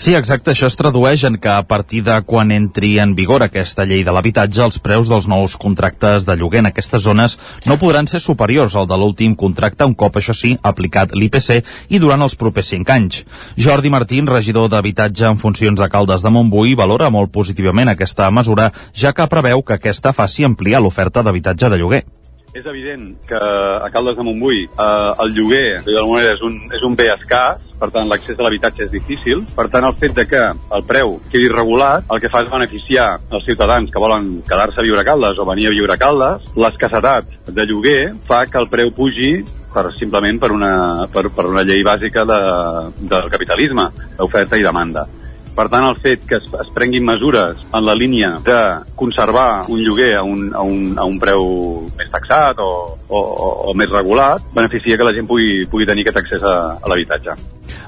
Sí, 0.00 0.14
exacte. 0.16 0.54
Això 0.54 0.64
es 0.64 0.78
tradueix 0.80 1.26
en 1.28 1.35
que 1.37 1.50
a 1.52 1.61
partir 1.69 1.99
de 2.07 2.14
quan 2.25 2.49
entri 2.54 2.95
en 3.02 3.11
vigor 3.19 3.42
aquesta 3.45 3.85
llei 3.85 4.00
de 4.00 4.14
l'habitatge, 4.16 4.62
els 4.64 4.78
preus 4.80 5.11
dels 5.12 5.26
nous 5.28 5.59
contractes 5.61 6.25
de 6.25 6.37
lloguer 6.40 6.62
en 6.62 6.71
aquestes 6.71 7.02
zones 7.04 7.35
no 7.69 7.76
podran 7.76 8.09
ser 8.09 8.23
superiors 8.25 8.78
al 8.80 8.88
de 8.88 8.97
l'últim 8.97 9.35
contracte, 9.37 9.85
un 9.85 9.92
cop, 9.92 10.16
això 10.16 10.33
sí, 10.33 10.54
aplicat 10.62 11.12
l'IPC 11.12 11.90
i 11.92 12.00
durant 12.00 12.25
els 12.25 12.38
propers 12.40 12.73
5 12.73 12.95
anys. 12.95 13.26
Jordi 13.61 13.92
Martín, 13.92 14.30
regidor 14.33 14.71
d'Habitatge 14.73 15.28
en 15.28 15.37
funcions 15.42 15.76
de 15.76 15.90
Caldes 15.92 16.25
de 16.25 16.33
Montbui, 16.33 16.73
valora 16.80 17.12
molt 17.12 17.28
positivament 17.37 17.92
aquesta 17.92 18.30
mesura, 18.33 18.71
ja 18.97 19.12
que 19.12 19.28
preveu 19.28 19.61
que 19.61 19.76
aquesta 19.76 20.16
faci 20.16 20.49
ampliar 20.49 20.80
l'oferta 20.80 21.21
d'habitatge 21.21 21.69
de 21.69 21.83
lloguer. 21.83 22.02
És 22.50 22.64
evident 22.66 23.12
que 23.28 23.38
a 23.38 23.88
Caldes 23.95 24.16
de 24.19 24.25
Montbui 24.26 24.64
eh, 24.66 25.11
el 25.23 25.35
lloguer 25.37 25.83
d'alguna 25.87 26.16
manera 26.16 26.35
és 26.35 26.40
un, 26.42 26.57
és 26.75 26.83
un 26.87 26.97
bé 26.99 27.07
escàs, 27.12 27.61
per 27.78 27.88
tant 27.95 28.11
l'accés 28.11 28.38
a 28.38 28.42
l'habitatge 28.42 28.88
és 28.88 28.90
difícil, 28.90 29.45
per 29.54 29.69
tant 29.71 29.87
el 29.87 29.95
fet 30.00 30.16
de 30.16 30.25
que 30.28 30.40
el 30.50 30.83
preu 30.88 31.14
quedi 31.30 31.47
regulat 31.52 32.11
el 32.11 32.21
que 32.21 32.33
fa 32.33 32.42
és 32.42 32.50
beneficiar 32.50 33.07
els 33.30 33.47
ciutadans 33.47 33.92
que 33.95 34.02
volen 34.02 34.40
quedar-se 34.49 34.83
a 34.83 34.87
viure 34.88 35.04
a 35.04 35.07
Caldes 35.07 35.38
o 35.38 35.47
venir 35.47 35.71
a 35.71 35.76
viure 35.76 35.95
a 35.95 36.00
Caldes, 36.00 36.50
l'escassetat 36.59 37.38
de 37.54 37.69
lloguer 37.71 38.02
fa 38.26 38.42
que 38.50 38.59
el 38.59 38.69
preu 38.73 38.90
pugi 38.99 39.30
per, 39.71 39.87
simplement 40.00 40.42
per 40.42 40.50
una, 40.50 40.75
per, 41.14 41.28
per 41.30 41.47
una 41.47 41.62
llei 41.62 41.87
bàsica 41.87 42.26
de, 42.26 42.42
del 43.07 43.30
capitalisme, 43.30 43.87
d'oferta 44.19 44.59
i 44.59 44.66
demanda 44.66 45.07
Per 45.57 45.66
tant, 45.69 45.85
el 45.85 45.97
fet 46.00 46.23
que 46.28 46.38
es, 46.38 46.47
es 46.62 46.73
prenguin 46.75 47.04
mesures 47.04 47.59
en 47.75 47.85
la 47.85 47.95
línia 47.99 48.37
de 48.45 48.59
conservar 48.97 49.66
un 49.69 49.83
lloguer 49.85 50.14
a 50.16 50.23
un, 50.23 50.50
a 50.54 50.62
un, 50.62 50.95
a 50.97 51.04
un 51.04 51.19
preu 51.21 51.47
més 51.99 52.11
taxat 52.12 52.61
o, 52.62 52.71
o, 53.09 53.21
o 53.71 53.75
més 53.76 53.90
regulat 53.90 54.45
beneficia 54.54 54.97
que 54.97 55.07
la 55.07 55.14
gent 55.16 55.28
pugui, 55.28 55.66
pugui 55.71 55.88
tenir 55.88 56.07
aquest 56.07 56.23
accés 56.23 56.47
a, 56.47 56.57
a 56.80 56.92
l'habitatge. 56.92 57.37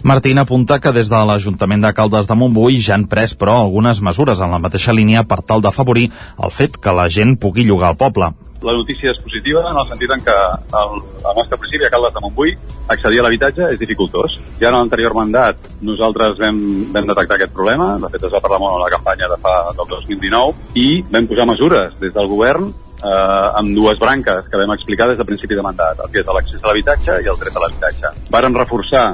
Martín 0.03 0.39
apunta 0.39 0.81
que 0.83 0.93
des 0.93 1.11
de 1.11 1.25
l'Ajuntament 1.27 1.83
de 1.87 1.93
Caldes 1.95 2.29
de 2.29 2.37
Montbui 2.39 2.81
ja 2.83 2.97
han 2.99 3.09
pres, 3.11 3.37
però, 3.39 3.61
algunes 3.63 4.03
mesures 4.03 4.43
en 4.43 4.51
la 4.51 4.61
mateixa 4.63 4.95
línia 4.95 5.23
per 5.23 5.43
tal 5.47 5.63
d'afavorir 5.63 6.09
el 6.43 6.55
fet 6.55 6.79
que 6.83 6.95
la 6.95 7.09
gent 7.09 7.37
pugui 7.39 7.67
llogar 7.67 7.93
al 7.93 8.01
poble. 8.01 8.33
La 8.63 8.75
notícia 8.79 9.11
és 9.11 9.19
positiva 9.23 9.65
en 9.71 9.79
el 9.79 9.89
sentit 9.91 10.13
en 10.15 10.23
que 10.23 10.37
el, 10.83 11.01
el 11.03 11.35
nostre 11.39 11.59
municipi, 11.59 11.87
a 11.87 11.91
Caldes 11.91 12.15
de 12.15 12.23
Montbui, 12.23 12.55
accedir 12.93 13.21
a 13.21 13.27
l'habitatge 13.27 13.73
és 13.75 13.81
dificultós. 13.81 14.39
Ja 14.61 14.71
en 14.71 14.79
l'anterior 14.79 15.17
mandat 15.19 15.59
nosaltres 15.83 16.39
vam, 16.39 16.61
vam 16.95 17.11
detectar 17.11 17.39
aquest 17.39 17.55
problema, 17.57 17.97
de 18.03 18.13
fet 18.13 18.29
es 18.29 18.35
va 18.35 18.43
parlar 18.45 18.61
molt 18.63 18.79
en 18.79 18.85
la 18.85 18.93
campanya 18.95 19.31
de 19.33 19.41
fa 19.43 19.57
del 19.79 19.91
2019, 19.97 20.71
i 20.79 20.89
vam 21.11 21.29
posar 21.31 21.49
mesures 21.51 21.99
des 22.03 22.15
del 22.15 22.31
govern 22.31 22.71
eh, 22.71 23.59
amb 23.59 23.75
dues 23.77 23.99
branques 23.99 24.49
que 24.49 24.63
vam 24.63 24.75
explicar 24.77 25.11
des 25.11 25.19
del 25.19 25.29
principi 25.29 25.59
de 25.59 25.67
mandat, 25.67 25.99
el 25.99 26.15
que 26.15 26.23
és 26.23 26.33
l'accés 26.39 26.63
a 26.63 26.71
l'habitatge 26.71 27.21
i 27.25 27.31
el 27.35 27.43
dret 27.43 27.59
a 27.59 27.67
l'habitatge. 27.67 28.15
Varen 28.31 28.59
reforçar 28.63 29.07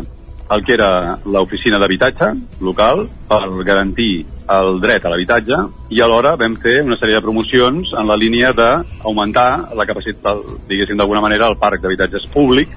el 0.51 0.65
que 0.65 0.75
era 0.75 1.19
l'oficina 1.27 1.79
d'habitatge 1.79 2.33
local 2.65 3.07
per 3.29 3.41
garantir 3.65 4.25
el 4.49 4.81
dret 4.81 5.05
a 5.05 5.13
l'habitatge 5.13 5.59
i 5.93 6.01
alhora 6.01 6.37
vam 6.41 6.57
fer 6.63 6.81
una 6.83 6.97
sèrie 6.97 7.19
de 7.19 7.25
promocions 7.25 7.93
en 7.93 8.09
la 8.09 8.17
línia 8.17 8.55
d'augmentar 8.57 9.75
la 9.77 9.87
capacitat, 9.87 10.41
diguéssim 10.69 10.97
d'alguna 10.97 11.21
manera, 11.21 11.49
el 11.49 11.61
parc 11.61 11.83
d'habitatges 11.83 12.31
públic 12.33 12.73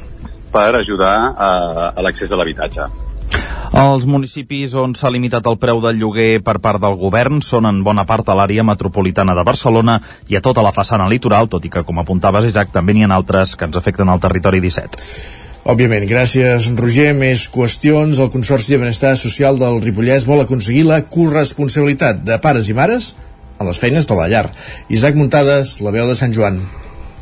per 0.51 0.75
ajudar 0.75 1.15
a, 1.31 1.51
a 1.95 2.03
l'accés 2.03 2.31
a 2.31 2.35
l'habitatge. 2.35 2.91
Els 3.71 4.03
municipis 4.03 4.73
on 4.75 4.91
s'ha 4.99 5.09
limitat 5.13 5.45
el 5.47 5.55
preu 5.55 5.79
del 5.79 5.95
lloguer 5.95 6.41
per 6.43 6.57
part 6.59 6.81
del 6.83 6.97
govern 6.99 7.39
són 7.39 7.69
en 7.69 7.79
bona 7.87 8.03
part 8.03 8.27
a 8.27 8.35
l'àrea 8.35 8.65
metropolitana 8.67 9.31
de 9.37 9.45
Barcelona 9.47 10.01
i 10.27 10.35
a 10.35 10.43
tota 10.43 10.65
la 10.65 10.75
façana 10.75 11.07
litoral, 11.07 11.47
tot 11.47 11.63
i 11.63 11.71
que, 11.71 11.85
com 11.87 12.03
apuntaves, 12.03 12.51
Isaac, 12.51 12.75
també 12.75 12.93
n'hi 12.93 13.07
ha 13.07 13.15
altres 13.15 13.55
que 13.55 13.69
ens 13.69 13.79
afecten 13.79 14.11
al 14.11 14.19
territori 14.19 14.59
17. 14.59 15.39
Òbviament, 15.61 16.07
gràcies 16.09 16.71
Roger. 16.73 17.11
Més 17.13 17.43
qüestions. 17.53 18.17
El 18.17 18.31
Consorci 18.33 18.73
de 18.73 18.79
Benestar 18.81 19.13
Social 19.19 19.59
del 19.61 19.77
Ripollès 19.83 20.25
vol 20.25 20.41
aconseguir 20.41 20.87
la 20.87 21.03
corresponsabilitat 21.05 22.23
de 22.25 22.39
pares 22.41 22.71
i 22.71 22.73
mares 22.73 23.11
en 23.59 23.69
les 23.69 23.77
feines 23.77 24.09
de 24.09 24.17
la 24.17 24.25
llar. 24.31 24.47
Isaac 24.89 25.19
Muntades, 25.21 25.77
la 25.85 25.93
veu 25.93 26.09
de 26.09 26.17
Sant 26.17 26.33
Joan. 26.33 26.57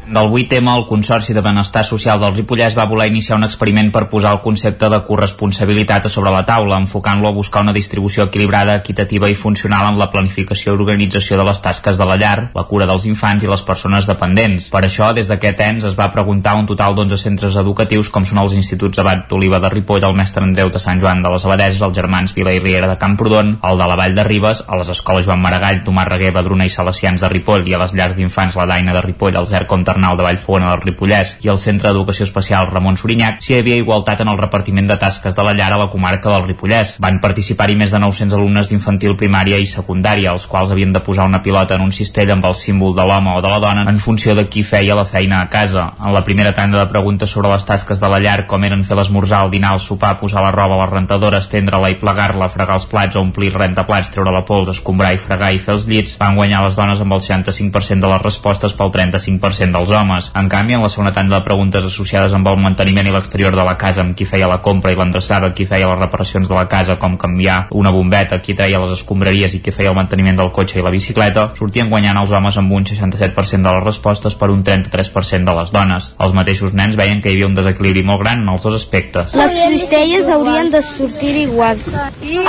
Del 0.10 0.32
8 0.32 0.48
tema, 0.50 0.76
el 0.76 0.88
Consorci 0.88 1.36
de 1.36 1.42
Benestar 1.42 1.84
Social 1.86 2.18
del 2.18 2.34
Ripollès 2.34 2.74
va 2.74 2.88
voler 2.90 3.06
iniciar 3.12 3.36
un 3.38 3.46
experiment 3.46 3.92
per 3.94 4.08
posar 4.10 4.32
el 4.34 4.40
concepte 4.42 4.88
de 4.90 4.98
corresponsabilitat 5.06 6.08
a 6.08 6.10
sobre 6.10 6.32
la 6.34 6.42
taula, 6.48 6.80
enfocant-lo 6.82 7.28
a 7.30 7.36
buscar 7.36 7.62
una 7.62 7.76
distribució 7.76 8.24
equilibrada, 8.26 8.74
equitativa 8.82 9.30
i 9.30 9.36
funcional 9.38 9.92
en 9.92 10.00
la 10.00 10.08
planificació 10.10 10.74
i 10.74 10.80
organització 10.80 11.38
de 11.38 11.46
les 11.46 11.62
tasques 11.62 12.02
de 12.02 12.08
la 12.10 12.16
llar, 12.18 12.50
la 12.56 12.64
cura 12.66 12.88
dels 12.90 13.06
infants 13.06 13.46
i 13.46 13.52
les 13.52 13.62
persones 13.68 14.10
dependents. 14.10 14.72
Per 14.74 14.82
això, 14.82 15.12
des 15.14 15.30
d'aquest 15.30 15.62
ens 15.68 15.86
es 15.92 16.00
va 16.00 16.10
preguntar 16.10 16.56
un 16.58 16.66
total 16.66 16.98
d'11 16.98 17.22
centres 17.22 17.60
educatius 17.62 18.10
com 18.10 18.26
són 18.26 18.42
els 18.42 18.58
Instituts 18.58 18.98
Abat 19.06 19.28
d'Oliva 19.30 19.62
de 19.62 19.70
Ripoll, 19.70 20.02
el 20.10 20.18
Mestre 20.18 20.42
Andreu 20.42 20.74
de 20.74 20.82
Sant 20.82 21.06
Joan 21.06 21.22
de 21.22 21.30
les 21.30 21.46
Abadeses, 21.46 21.86
els 21.86 21.94
Germans 21.94 22.34
Vila 22.34 22.58
i 22.58 22.64
Riera 22.66 22.90
de 22.90 22.98
Camprodon, 22.98 23.60
el 23.62 23.78
de 23.78 23.92
la 23.94 24.02
Vall 24.02 24.18
de 24.18 24.26
Ribes, 24.26 24.66
a 24.66 24.82
les 24.82 24.90
escoles 24.90 25.30
Joan 25.30 25.46
Maragall, 25.46 25.86
Tomàs 25.86 26.10
Reguer, 26.10 26.34
Badruna 26.34 26.66
i 26.66 26.74
Salesians 26.74 27.22
de 27.22 27.30
Ripoll 27.30 27.70
i 27.70 27.78
a 27.78 27.84
les 27.86 27.94
llars 27.94 28.18
d'infants 28.18 28.58
La 28.58 28.66
Daina 28.74 28.98
de 28.98 29.06
Ripoll, 29.06 29.38
el 29.38 29.46
Zercom 29.46 29.86
Ternal 30.00 30.16
de 30.16 30.24
Vallfona 30.24 30.70
del 30.72 30.84
Ripollès 30.86 31.32
i 31.44 31.50
el 31.52 31.58
Centre 31.60 31.90
d'Educació 31.90 32.24
Especial 32.24 32.70
Ramon 32.70 32.96
Sorinyac, 32.96 33.42
hi 33.44 33.58
havia 33.58 33.76
igualtat 33.82 34.22
en 34.24 34.30
el 34.32 34.38
repartiment 34.40 34.86
de 34.88 34.96
tasques 34.96 35.36
de 35.36 35.44
la 35.44 35.52
llar 35.58 35.74
a 35.76 35.80
la 35.82 35.90
comarca 35.92 36.32
del 36.32 36.46
Ripollès. 36.46 36.94
Van 37.04 37.18
participar-hi 37.20 37.76
més 37.76 37.92
de 37.92 38.00
900 38.00 38.38
alumnes 38.38 38.70
d'infantil 38.72 39.18
primària 39.20 39.58
i 39.60 39.68
secundària, 39.68 40.32
els 40.32 40.46
quals 40.48 40.72
havien 40.72 40.94
de 40.96 41.02
posar 41.04 41.26
una 41.28 41.42
pilota 41.44 41.76
en 41.76 41.84
un 41.84 41.92
cistell 41.92 42.32
amb 42.32 42.48
el 42.48 42.56
símbol 42.56 42.96
de 42.96 43.04
l'home 43.10 43.34
o 43.36 43.42
de 43.44 43.52
la 43.52 43.60
dona 43.60 43.84
en 43.92 44.00
funció 44.00 44.38
de 44.40 44.46
qui 44.48 44.64
feia 44.64 44.96
la 44.96 45.04
feina 45.04 45.42
a 45.42 45.50
casa. 45.52 45.90
En 46.00 46.16
la 46.16 46.24
primera 46.24 46.56
tanda 46.56 46.80
de 46.80 46.88
preguntes 46.94 47.36
sobre 47.36 47.52
les 47.52 47.68
tasques 47.68 48.00
de 48.00 48.14
la 48.14 48.22
llar, 48.24 48.48
com 48.48 48.64
eren 48.64 48.88
fer 48.88 48.96
l'esmorzar, 48.96 49.44
el 49.44 49.52
dinar, 49.52 49.74
el 49.76 49.84
sopar, 49.84 50.14
posar 50.24 50.46
la 50.46 50.54
roba 50.56 50.78
a 50.78 50.84
la 50.86 50.88
rentadora, 50.94 51.44
estendre-la 51.44 51.92
i 51.92 52.00
plegar-la, 52.00 52.48
fregar 52.48 52.80
els 52.80 52.88
plats, 52.88 53.20
omplir 53.20 53.52
rentaplats, 53.58 54.14
treure 54.16 54.32
la 54.32 54.46
pols, 54.48 54.72
escombrar 54.78 55.12
i 55.18 55.20
fregar 55.20 55.52
i 55.52 55.60
fer 55.60 55.76
els 55.76 55.92
llits, 55.92 56.16
van 56.24 56.40
guanyar 56.40 56.64
les 56.64 56.80
dones 56.80 57.04
amb 57.04 57.20
el 57.20 57.26
65% 57.28 58.08
de 58.08 58.16
les 58.16 58.24
respostes 58.24 58.80
pel 58.80 58.96
35% 58.96 59.76
dels 59.76 59.89
homes. 59.92 60.32
En 60.36 60.50
canvi, 60.50 60.76
en 60.76 60.84
la 60.84 60.90
segona 60.90 61.14
tanda 61.14 61.38
de 61.38 61.46
preguntes 61.46 61.86
associades 61.86 62.34
amb 62.36 62.48
el 62.52 62.60
manteniment 62.62 63.08
i 63.08 63.14
l'exterior 63.14 63.56
de 63.56 63.66
la 63.66 63.78
casa, 63.78 64.02
amb 64.02 64.16
qui 64.18 64.28
feia 64.30 64.50
la 64.50 64.60
compra 64.66 64.92
i 64.94 64.98
l'endreçava, 65.00 65.52
qui 65.56 65.68
feia 65.70 65.88
les 65.90 66.00
reparacions 66.00 66.50
de 66.50 66.56
la 66.56 66.68
casa, 66.72 66.98
com 67.02 67.18
canviar 67.18 67.68
una 67.72 67.92
bombeta, 67.96 68.42
qui 68.44 68.56
treia 68.58 68.82
les 68.82 68.96
escombraries 68.98 69.56
i 69.56 69.62
qui 69.64 69.74
feia 69.76 69.94
el 69.94 69.98
manteniment 69.98 70.40
del 70.40 70.52
cotxe 70.56 70.80
i 70.80 70.86
la 70.86 70.94
bicicleta, 70.94 71.50
sortien 71.60 71.90
guanyant 71.90 72.18
els 72.22 72.34
homes 72.36 72.58
amb 72.58 72.74
un 72.74 72.88
67% 72.90 73.64
de 73.64 73.76
les 73.76 73.86
respostes 73.86 74.36
per 74.36 74.50
un 74.54 74.64
33% 74.64 75.46
de 75.46 75.58
les 75.60 75.74
dones. 75.76 76.12
Els 76.20 76.36
mateixos 76.38 76.74
nens 76.74 76.98
veien 77.00 77.22
que 77.22 77.32
hi 77.32 77.38
havia 77.38 77.50
un 77.50 77.58
desequilibri 77.58 78.04
molt 78.04 78.24
gran 78.24 78.44
en 78.44 78.54
els 78.54 78.66
dos 78.66 78.76
aspectes. 78.80 79.36
Les 79.38 79.58
cistelles 79.70 80.30
haurien 80.30 80.72
de 80.74 80.82
sortir 80.86 81.36
iguals. 81.46 81.88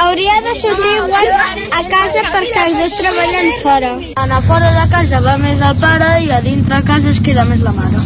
Hauria 0.04 0.40
de 0.46 0.56
sortir 0.58 0.96
igual 1.04 1.30
a 1.78 1.84
casa 1.94 2.26
perquè 2.34 2.66
els 2.66 2.82
dos 2.82 2.98
treballen 3.00 3.52
fora. 3.62 3.94
A 4.40 4.42
fora 4.46 4.70
de 4.72 4.86
casa 4.92 5.20
va 5.24 5.36
més 5.40 5.60
el 5.60 5.76
pare 5.80 6.10
i 6.24 6.30
a 6.32 6.40
dintre 6.44 6.80
casa 6.86 7.10
es 7.20 7.26
queda 7.26 7.44
més 7.44 7.60
la 7.60 7.72
mare. 7.76 8.00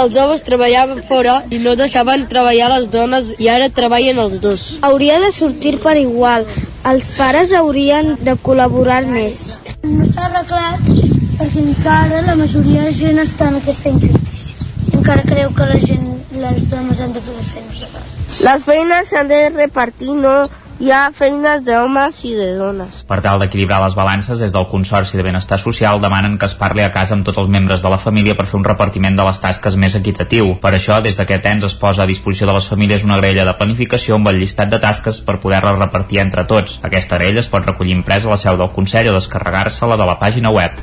Els 0.00 0.16
homes 0.18 0.42
treballaven 0.46 1.02
fora 1.06 1.34
i 1.52 1.58
no 1.62 1.74
deixaven 1.78 2.24
treballar 2.30 2.70
les 2.72 2.88
dones 2.90 3.32
i 3.38 3.48
ara 3.52 3.68
treballen 3.70 4.18
els 4.18 4.40
dos. 4.40 4.64
Hauria 4.88 5.20
de 5.22 5.30
sortir 5.32 5.76
per 5.82 5.96
igual. 6.00 6.46
Els 6.90 7.10
pares 7.18 7.52
haurien 7.52 8.14
de 8.24 8.34
col·laborar 8.46 9.04
més. 9.06 9.44
No 9.84 10.06
s'ha 10.08 10.26
arreglat 10.30 10.90
perquè 11.38 11.62
encara 11.62 12.24
la 12.26 12.36
majoria 12.40 12.88
de 12.88 12.96
gent 12.96 13.20
està 13.22 13.50
en 13.52 13.60
aquesta 13.60 13.92
injustícia. 13.92 14.68
Encara 14.94 15.24
creu 15.28 15.54
que 15.54 15.70
la 15.70 15.78
gent, 15.84 16.10
les 16.32 16.68
dones 16.72 17.00
han 17.00 17.14
de 17.14 17.22
fer 17.22 17.36
les 17.38 17.54
feines 17.54 17.80
de 17.84 17.88
casa. 17.94 18.44
Les 18.48 18.68
feines 18.68 19.10
s'han 19.12 19.30
de 19.30 19.40
repartir, 19.54 20.14
no 20.18 20.36
hi 20.80 20.90
ha 20.90 21.10
feines 21.14 21.62
d'homes 21.62 22.16
i 22.26 22.32
de 22.34 22.48
dones. 22.58 23.04
Per 23.06 23.20
tal 23.22 23.38
d'equilibrar 23.38 23.78
les 23.84 23.94
balances, 23.94 24.40
des 24.42 24.52
del 24.52 24.66
Consorci 24.66 25.16
de 25.16 25.22
Benestar 25.22 25.58
Social 25.62 26.00
demanen 26.02 26.34
que 26.38 26.48
es 26.50 26.56
parli 26.58 26.82
a 26.82 26.90
casa 26.90 27.14
amb 27.14 27.24
tots 27.26 27.38
els 27.38 27.48
membres 27.48 27.82
de 27.84 27.92
la 27.92 28.00
família 28.02 28.34
per 28.34 28.48
fer 28.50 28.58
un 28.58 28.66
repartiment 28.66 29.14
de 29.14 29.26
les 29.28 29.40
tasques 29.40 29.78
més 29.78 29.94
equitatiu. 29.94 30.56
Per 30.60 30.74
això, 30.74 30.98
des 31.04 31.20
d'aquest 31.20 31.46
ens 31.52 31.68
es 31.70 31.78
posa 31.78 32.02
a 32.02 32.10
disposició 32.10 32.50
de 32.50 32.56
les 32.58 32.66
famílies 32.66 33.06
una 33.06 33.20
grella 33.22 33.46
de 33.46 33.54
planificació 33.60 34.18
amb 34.18 34.32
el 34.32 34.40
llistat 34.42 34.72
de 34.72 34.82
tasques 34.82 35.22
per 35.22 35.38
poder-la 35.38 35.76
repartir 35.78 36.18
entre 36.24 36.44
tots. 36.44 36.80
Aquesta 36.82 37.22
grella 37.22 37.44
es 37.44 37.50
pot 37.52 37.66
recollir 37.66 37.94
impresa 37.94 38.26
a 38.26 38.34
la 38.34 38.40
seu 38.40 38.58
del 38.58 38.72
Consell 38.74 39.12
o 39.12 39.18
descarregar-se-la 39.18 40.00
de 40.00 40.10
la 40.10 40.18
pàgina 40.18 40.50
web. 40.50 40.74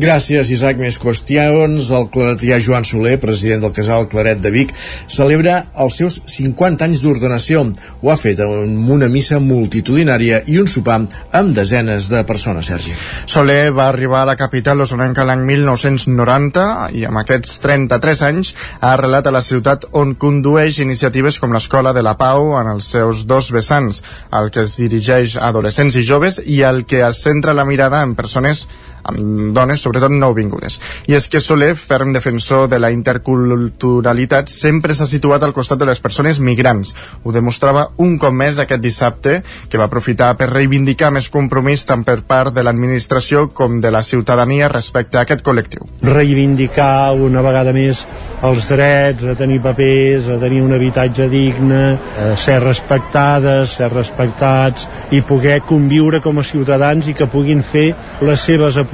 Gràcies, 0.00 0.48
Isaac. 0.48 0.78
Més 0.80 0.96
qüestions. 0.96 1.90
El 1.92 2.06
claretià 2.08 2.56
Joan 2.64 2.86
Soler, 2.88 3.18
president 3.20 3.60
del 3.66 3.74
casal 3.76 4.06
Claret 4.08 4.38
de 4.40 4.48
Vic, 4.50 4.70
celebra 5.04 5.58
els 5.84 5.98
seus 6.00 6.14
50 6.32 6.86
anys 6.86 7.02
d'ordenació. 7.04 7.66
Ho 8.00 8.08
ha 8.08 8.16
fet 8.16 8.40
amb 8.40 8.88
una 8.90 9.10
missa 9.12 9.36
multitudinària 9.36 10.40
i 10.48 10.56
un 10.62 10.70
sopar 10.72 11.02
amb 11.36 11.52
desenes 11.52 12.08
de 12.08 12.22
persones, 12.24 12.70
Sergi. 12.72 12.94
Soler 13.28 13.74
va 13.76 13.90
arribar 13.90 14.22
a 14.22 14.30
la 14.30 14.36
capital 14.40 14.80
osonenca 14.80 15.26
l'any 15.28 15.44
1990 15.50 16.64
i 16.96 17.04
amb 17.08 17.20
aquests 17.20 17.60
33 17.60 18.24
anys 18.30 18.54
ha 18.80 18.94
arrelat 18.94 19.28
a 19.28 19.34
la 19.36 19.44
ciutat 19.44 19.84
on 19.92 20.14
condueix 20.16 20.80
iniciatives 20.80 21.36
com 21.38 21.52
l'Escola 21.52 21.92
de 21.92 22.04
la 22.06 22.16
Pau 22.16 22.54
en 22.62 22.72
els 22.72 22.88
seus 22.96 23.26
dos 23.28 23.52
vessants, 23.52 24.00
al 24.30 24.48
que 24.48 24.64
es 24.64 24.78
dirigeix 24.80 25.36
a 25.36 25.52
adolescents 25.52 26.00
i 26.00 26.06
joves 26.08 26.40
i 26.46 26.62
al 26.64 26.86
que 26.88 27.04
es 27.04 27.20
centra 27.28 27.52
la 27.52 27.68
mirada 27.68 28.00
en 28.00 28.16
persones 28.16 28.64
amb 29.02 29.52
dones, 29.56 29.82
sobretot 29.82 30.12
nouvingudes. 30.14 30.78
I 31.10 31.16
és 31.18 31.28
que 31.28 31.40
Soler, 31.40 31.74
ferm 31.76 32.12
defensor 32.14 32.68
de 32.70 32.78
la 32.78 32.92
interculturalitat, 32.94 34.50
sempre 34.52 34.94
s'ha 34.94 35.08
situat 35.10 35.42
al 35.42 35.54
costat 35.56 35.80
de 35.80 35.88
les 35.88 36.00
persones 36.00 36.40
migrants. 36.40 36.94
Ho 37.24 37.32
demostrava 37.34 37.88
un 38.02 38.18
cop 38.18 38.34
més 38.34 38.58
aquest 38.62 38.82
dissabte, 38.82 39.40
que 39.68 39.80
va 39.80 39.88
aprofitar 39.90 40.32
per 40.38 40.50
reivindicar 40.52 41.12
més 41.14 41.28
compromís 41.32 41.86
tant 41.88 42.04
per 42.06 42.20
part 42.28 42.54
de 42.54 42.64
l'administració 42.64 43.48
com 43.54 43.80
de 43.80 43.90
la 43.90 44.02
ciutadania 44.06 44.70
respecte 44.72 45.18
a 45.18 45.26
aquest 45.26 45.44
col·lectiu. 45.46 45.86
Reivindicar 46.02 47.12
una 47.14 47.42
vegada 47.44 47.74
més 47.74 48.06
els 48.42 48.66
drets, 48.66 49.24
a 49.24 49.36
tenir 49.38 49.60
papers, 49.62 50.26
a 50.28 50.38
tenir 50.42 50.62
un 50.64 50.74
habitatge 50.74 51.28
digne, 51.30 51.82
a 52.18 52.32
ser 52.36 52.58
respectades, 52.62 53.76
ser 53.78 53.90
respectats 53.92 54.88
i 55.14 55.22
poder 55.26 55.60
conviure 55.66 56.20
com 56.24 56.38
a 56.38 56.46
ciutadans 56.46 57.08
i 57.08 57.14
que 57.14 57.30
puguin 57.30 57.62
fer 57.62 57.92
les 58.22 58.42
seves 58.42 58.76
aportacions 58.76 58.91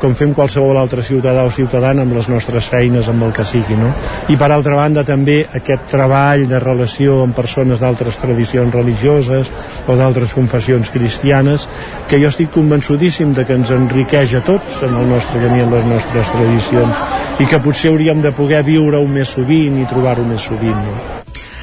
com 0.00 0.14
fem 0.16 0.32
qualsevol 0.34 0.78
altre 0.80 1.04
ciutadà 1.04 1.44
o 1.44 1.52
ciutadana 1.52 2.02
amb 2.02 2.16
les 2.16 2.28
nostres 2.32 2.68
feines, 2.72 3.08
amb 3.08 3.26
el 3.26 3.34
que 3.36 3.44
sigui. 3.44 3.76
No? 3.76 3.92
I 4.32 4.36
per 4.40 4.50
altra 4.50 4.78
banda 4.78 5.04
també 5.04 5.42
aquest 5.44 5.86
treball 5.92 6.46
de 6.48 6.60
relació 6.62 7.20
amb 7.24 7.36
persones 7.36 7.82
d'altres 7.82 8.18
tradicions 8.22 8.74
religioses 8.74 9.52
o 9.86 9.96
d'altres 9.96 10.34
confessions 10.36 10.90
cristianes 10.90 11.68
que 12.08 12.20
jo 12.22 12.32
estic 12.32 12.52
convençudíssim 12.56 13.34
de 13.36 13.44
que 13.44 13.58
ens 13.60 13.70
enriqueix 13.74 14.34
a 14.38 14.44
tots 14.46 14.82
en 14.86 14.96
el 14.96 15.08
nostre 15.10 15.42
camí, 15.44 15.60
en 15.60 15.72
les 15.76 15.88
nostres 15.92 16.32
tradicions 16.34 17.40
i 17.40 17.48
que 17.48 17.62
potser 17.62 17.92
hauríem 17.92 18.24
de 18.24 18.32
poder 18.36 18.64
viure-ho 18.66 19.06
més 19.08 19.36
sovint 19.36 19.80
i 19.80 19.88
trobar-ho 19.90 20.26
més 20.26 20.48
sovint. 20.48 20.78
No? 20.80 21.19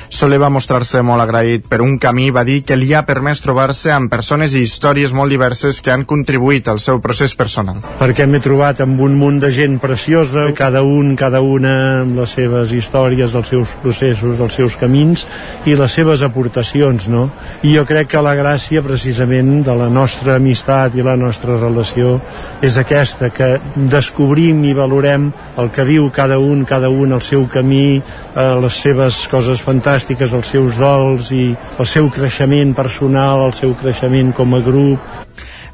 Soler 0.10 0.38
va 0.40 0.48
mostrar-se 0.50 1.02
molt 1.04 1.20
agraït 1.20 1.66
per 1.68 1.82
un 1.84 1.98
camí, 2.00 2.30
va 2.32 2.46
dir 2.48 2.62
que 2.64 2.78
li 2.80 2.94
ha 2.96 3.04
permès 3.06 3.42
trobar-se 3.44 3.92
amb 3.92 4.10
persones 4.12 4.54
i 4.56 4.62
històries 4.64 5.12
molt 5.14 5.34
diverses 5.34 5.82
que 5.84 5.92
han 5.92 6.06
contribuït 6.08 6.70
al 6.72 6.80
seu 6.80 7.02
procés 7.04 7.36
personal. 7.36 7.82
Perquè 8.00 8.24
m'he 8.26 8.40
trobat 8.44 8.80
amb 8.86 9.02
un 9.04 9.18
munt 9.20 9.42
de 9.44 9.52
gent 9.52 9.76
preciosa, 9.84 10.46
cada 10.56 10.82
un, 10.88 11.16
cada 11.20 11.42
una 11.44 11.74
amb 12.04 12.22
les 12.22 12.36
seves 12.38 12.72
històries, 12.72 13.36
els 13.36 13.52
seus 13.52 13.74
processos, 13.84 14.40
els 14.40 14.56
seus 14.56 14.78
camins 14.80 15.26
i 15.68 15.76
les 15.76 15.92
seves 16.00 16.24
aportacions, 16.24 17.10
no? 17.12 17.28
I 17.68 17.76
jo 17.76 17.84
crec 17.90 18.14
que 18.16 18.24
la 18.24 18.36
gràcia 18.40 18.84
precisament 18.86 19.60
de 19.68 19.76
la 19.76 19.90
nostra 19.92 20.38
amistat 20.40 20.96
i 20.96 21.04
la 21.04 21.18
nostra 21.20 21.60
relació 21.60 22.16
és 22.64 22.80
aquesta, 22.80 23.28
que 23.30 23.58
descobrim 23.92 24.64
i 24.64 24.74
valorem 24.78 25.28
el 25.60 25.72
que 25.76 25.84
viu 25.84 26.08
cada 26.16 26.40
un, 26.40 26.64
cada 26.66 26.90
un, 26.90 27.12
el 27.12 27.22
seu 27.26 27.44
camí, 27.52 28.00
eh, 28.00 28.50
les 28.64 28.82
seves 28.88 29.26
coses 29.32 29.62
fantàstiques, 29.62 29.97
els 30.06 30.52
seus 30.52 30.78
dols 30.78 31.32
i 31.32 31.56
el 31.80 31.88
seu 31.88 32.10
creixement 32.10 32.74
personal, 32.76 33.46
el 33.48 33.54
seu 33.54 33.74
creixement 33.74 34.34
com 34.34 34.54
a 34.54 34.60
grup. 34.60 35.00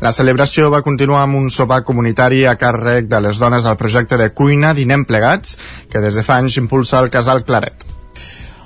La 0.03 0.11
celebració 0.11 0.69
va 0.69 0.83
continuar 0.83 1.23
amb 1.23 1.39
un 1.39 1.49
sopar 1.49 1.83
comunitari 1.83 2.45
a 2.45 2.57
càrrec 2.59 3.07
de 3.07 3.21
les 3.23 3.39
dones 3.39 3.65
al 3.65 3.77
projecte 3.77 4.17
de 4.17 4.29
cuina 4.35 4.73
Dinem 4.73 5.05
Plegats, 5.05 5.57
que 5.89 6.01
des 6.03 6.15
de 6.15 6.23
fa 6.23 6.37
anys 6.43 6.57
impulsa 6.57 6.99
el 6.99 7.09
Casal 7.09 7.43
Claret. 7.47 8.02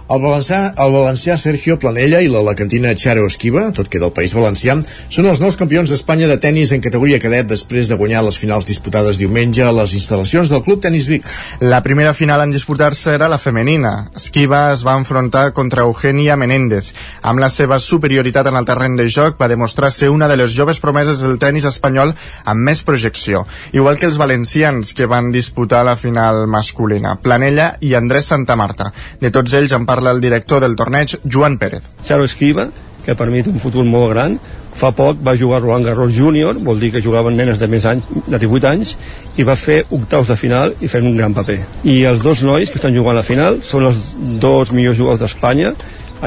El 0.08 0.22
valencià, 0.24 0.70
el 0.80 0.94
valencià 0.96 1.34
Sergio 1.36 1.76
Planella 1.84 2.22
i 2.24 2.30
l'alacantina 2.32 2.94
Charo 2.96 3.26
Esquiva, 3.28 3.66
tot 3.76 3.90
que 3.92 4.00
del 4.00 4.14
País 4.16 4.32
Valencià, 4.32 4.78
són 5.12 5.26
els 5.28 5.42
nous 5.44 5.58
campions 5.60 5.90
d'Espanya 5.92 6.30
de 6.32 6.38
tennis 6.40 6.70
en 6.72 6.80
categoria 6.86 7.20
cadet 7.20 7.50
després 7.50 7.90
de 7.92 7.98
guanyar 8.00 8.22
les 8.24 8.38
finals 8.40 8.64
disputades 8.70 9.20
diumenge 9.20 9.66
a 9.68 9.74
les 9.76 9.92
instal·lacions 10.00 10.54
del 10.54 10.62
Club 10.64 10.80
Tenis 10.86 11.10
Vic. 11.12 11.28
La 11.60 11.82
primera 11.84 12.14
final 12.16 12.40
en 12.46 12.54
disputar-se 12.56 13.18
era 13.18 13.28
la 13.28 13.38
femenina. 13.38 13.92
Esquiva 14.16 14.62
es 14.72 14.86
va 14.88 14.94
enfrontar 14.96 15.52
contra 15.52 15.84
Eugenia 15.84 16.40
Menéndez. 16.40 16.94
Amb 17.28 17.44
la 17.44 17.52
seva 17.52 17.82
superioritat 17.84 18.48
en 18.48 18.62
el 18.62 18.70
terreny 18.72 18.96
de 19.02 19.10
joc 19.12 19.36
va 19.36 19.52
demostrar 19.52 19.92
ser 19.92 20.08
una 20.16 20.32
de 20.32 20.40
les 20.40 20.56
joves 20.56 20.80
promeses 20.80 21.20
del 21.20 21.36
tennis 21.36 21.68
espanyol 21.68 22.16
amb 22.46 22.64
més 22.64 22.86
projecció, 22.88 23.44
igual 23.76 24.00
que 24.00 24.08
els 24.08 24.22
valencians 24.24 24.96
que 24.96 25.12
van 25.12 25.34
disputar 25.36 25.84
la 25.84 26.00
final 26.00 26.46
masculina, 26.48 27.18
Planella 27.20 27.74
i 27.84 27.92
Andrés 28.00 28.32
Santamarta. 28.32 28.94
De 29.20 29.36
tots 29.36 29.60
ells 29.60 29.76
en 29.76 29.84
parla 29.98 30.12
el 30.12 30.22
director 30.22 30.62
del 30.62 30.76
torneig, 30.76 31.18
Joan 31.26 31.58
Pérez. 31.58 31.82
Charo 32.06 32.24
Esquiva, 32.24 32.68
que 33.04 33.16
per 33.18 33.32
mi 33.34 33.40
té 33.42 33.50
un 33.50 33.58
futur 33.58 33.82
molt 33.82 34.12
gran, 34.12 34.36
fa 34.78 34.92
poc 34.94 35.24
va 35.26 35.34
jugar 35.40 35.64
Roland 35.64 35.90
Garros 35.90 36.14
Júnior, 36.14 36.60
vol 36.62 36.78
dir 36.78 36.92
que 36.94 37.02
jugaven 37.02 37.34
nenes 37.34 37.58
de 37.58 37.66
més 37.72 37.88
anys, 37.90 38.06
de 38.28 38.38
18 38.38 38.70
anys, 38.70 38.94
i 39.42 39.48
va 39.48 39.58
fer 39.58 39.80
octaus 39.90 40.30
de 40.30 40.38
final 40.38 40.76
i 40.86 40.92
fent 40.92 41.10
un 41.10 41.18
gran 41.18 41.34
paper. 41.34 41.58
I 41.82 42.04
els 42.12 42.22
dos 42.22 42.46
nois 42.46 42.70
que 42.70 42.78
estan 42.78 42.94
jugant 42.94 43.18
a 43.18 43.24
la 43.24 43.26
final 43.26 43.58
són 43.66 43.90
els 43.90 44.14
dos 44.38 44.70
millors 44.70 45.02
jugadors 45.02 45.26
d'Espanya. 45.26 45.74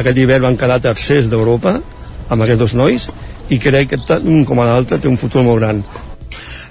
Aquest 0.03 0.19
hivern 0.19 0.50
van 0.50 0.59
quedar 0.59 0.83
tercers 0.83 1.31
d'Europa 1.31 1.79
amb 2.27 2.43
aquests 2.43 2.65
dos 2.67 2.75
nois 2.75 3.07
i 3.55 3.62
crec 3.62 3.95
que 3.95 4.03
tant 4.09 4.27
un 4.27 4.43
com 4.49 4.67
l'altre 4.67 4.99
té 4.99 5.07
un 5.07 5.21
futur 5.21 5.47
molt 5.47 5.62
gran. 5.62 5.87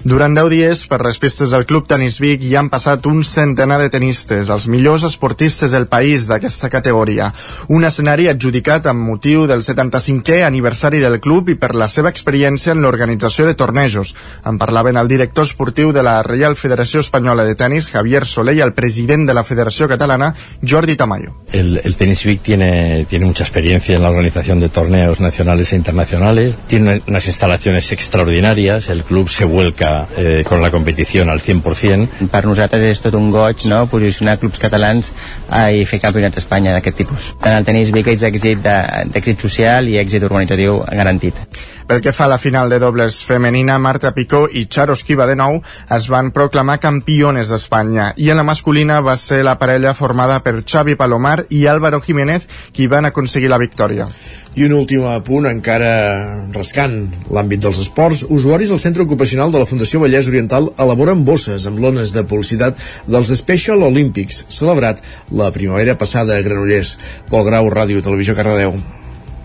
Durant 0.04 0.32
10 0.32 0.48
dies, 0.48 0.82
per 0.88 1.02
les 1.04 1.18
pistes 1.20 1.50
del 1.52 1.66
Club 1.68 1.84
Tenis 1.90 2.22
Vic 2.24 2.46
hi 2.48 2.54
han 2.56 2.70
passat 2.72 3.04
un 3.10 3.20
centenar 3.28 3.82
de 3.82 3.90
tenistes, 3.92 4.48
els 4.48 4.68
millors 4.72 5.04
esportistes 5.04 5.74
del 5.76 5.90
país 5.92 6.24
d'aquesta 6.30 6.70
categoria. 6.72 7.28
Un 7.68 7.84
escenari 7.84 8.30
adjudicat 8.32 8.88
amb 8.88 9.04
motiu 9.04 9.44
del 9.50 9.60
75è 9.60 10.46
aniversari 10.48 11.02
del 11.04 11.20
club 11.20 11.52
i 11.52 11.58
per 11.60 11.74
la 11.76 11.90
seva 11.92 12.14
experiència 12.16 12.72
en 12.72 12.80
l'organització 12.86 13.44
de 13.50 13.58
tornejos. 13.60 14.14
En 14.48 14.62
parlaven 14.62 14.96
el 14.96 15.12
director 15.12 15.44
esportiu 15.44 15.92
de 15.92 16.06
la 16.08 16.22
Reial 16.24 16.56
Federació 16.56 17.04
Espanyola 17.04 17.44
de 17.44 17.60
Tenis, 17.60 17.92
Javier 17.92 18.24
Soler, 18.24 18.56
i 18.56 18.64
el 18.64 18.72
president 18.74 19.28
de 19.28 19.36
la 19.36 19.44
Federació 19.44 19.90
Catalana, 19.92 20.32
Jordi 20.64 20.96
Tamayo. 20.96 21.36
El, 21.52 21.82
el 21.84 21.98
Tenis 22.00 22.24
Vic 22.24 22.42
tiene, 22.42 23.06
tiene 23.10 23.26
mucha 23.26 23.44
experiencia 23.44 23.98
en 23.98 24.04
la 24.04 24.12
organización 24.12 24.62
de 24.62 24.70
torneos 24.70 25.20
nacionales 25.20 25.74
e 25.74 25.76
internacionales, 25.76 26.56
tiene 26.70 27.02
unas 27.06 27.28
instalaciones 27.28 27.92
extraordinarias, 27.92 28.88
el 28.88 29.04
club 29.04 29.28
se 29.28 29.44
vuelca 29.44 29.89
eh, 30.18 30.44
con 30.48 30.62
la 30.62 30.72
competición 30.72 31.30
al 31.30 31.42
100%. 31.42 32.30
Per 32.32 32.44
nosaltres 32.46 32.86
és 32.90 33.02
tot 33.04 33.18
un 33.20 33.32
goig 33.34 33.66
no? 33.72 33.86
posicionar 33.92 34.38
clubs 34.42 34.62
catalans 34.62 35.12
eh, 35.48 35.82
i 35.82 35.88
fer 35.90 36.02
campionats 36.04 36.40
d'Espanya 36.40 36.76
d'aquest 36.76 37.02
tipus. 37.04 37.34
En 37.44 37.58
el 37.58 37.68
tenis 37.68 37.94
Vic 37.96 38.12
és 38.14 38.26
èxit 38.30 38.64
d'èxit 38.64 39.42
social 39.48 39.90
i 39.90 40.00
èxit 40.02 40.26
organitzatiu 40.30 40.82
garantit. 40.90 41.38
Pel 41.90 42.04
que 42.06 42.12
fa 42.14 42.28
a 42.28 42.30
la 42.30 42.38
final 42.38 42.70
de 42.70 42.78
dobles 42.78 43.24
femenina, 43.26 43.80
Marta 43.82 44.12
Picó 44.14 44.44
i 44.46 44.68
Charo 44.70 44.94
Esquiva 44.94 45.26
de 45.26 45.34
nou 45.34 45.56
es 45.96 46.06
van 46.14 46.28
proclamar 46.30 46.76
campiones 46.84 47.50
d'Espanya 47.50 48.12
i 48.14 48.28
en 48.30 48.38
la 48.38 48.44
masculina 48.46 49.00
va 49.02 49.16
ser 49.18 49.40
la 49.48 49.56
parella 49.58 49.96
formada 49.98 50.36
per 50.46 50.60
Xavi 50.62 50.94
Palomar 51.00 51.48
i 51.50 51.64
Álvaro 51.66 51.98
Jiménez 52.06 52.46
qui 52.78 52.86
van 52.86 53.10
aconseguir 53.10 53.50
la 53.50 53.58
victòria. 53.58 54.06
I 54.54 54.68
un 54.68 54.76
últim 54.78 55.08
punt, 55.26 55.50
encara 55.50 55.90
rascant 56.54 57.00
l'àmbit 57.34 57.66
dels 57.66 57.82
esports, 57.82 58.22
usuaris 58.30 58.70
del 58.70 58.84
Centre 58.86 59.08
Ocupacional 59.10 59.50
de 59.50 59.64
la 59.64 59.66
Fundació 59.66 60.04
Vallès 60.06 60.30
Oriental 60.30 60.70
elaboren 60.78 61.26
bosses 61.26 61.66
amb 61.66 61.82
lones 61.82 62.14
de 62.14 62.22
publicitat 62.22 62.78
dels 63.10 63.34
Special 63.42 63.82
Olympics, 63.90 64.46
celebrat 64.54 65.02
la 65.34 65.50
primavera 65.58 65.98
passada 65.98 66.38
a 66.38 66.46
Granollers. 66.46 67.00
Pol 67.34 67.50
Grau, 67.50 67.74
Ràdio 67.74 68.06
Televisió 68.06 68.38
Cardedeu. 68.38 68.78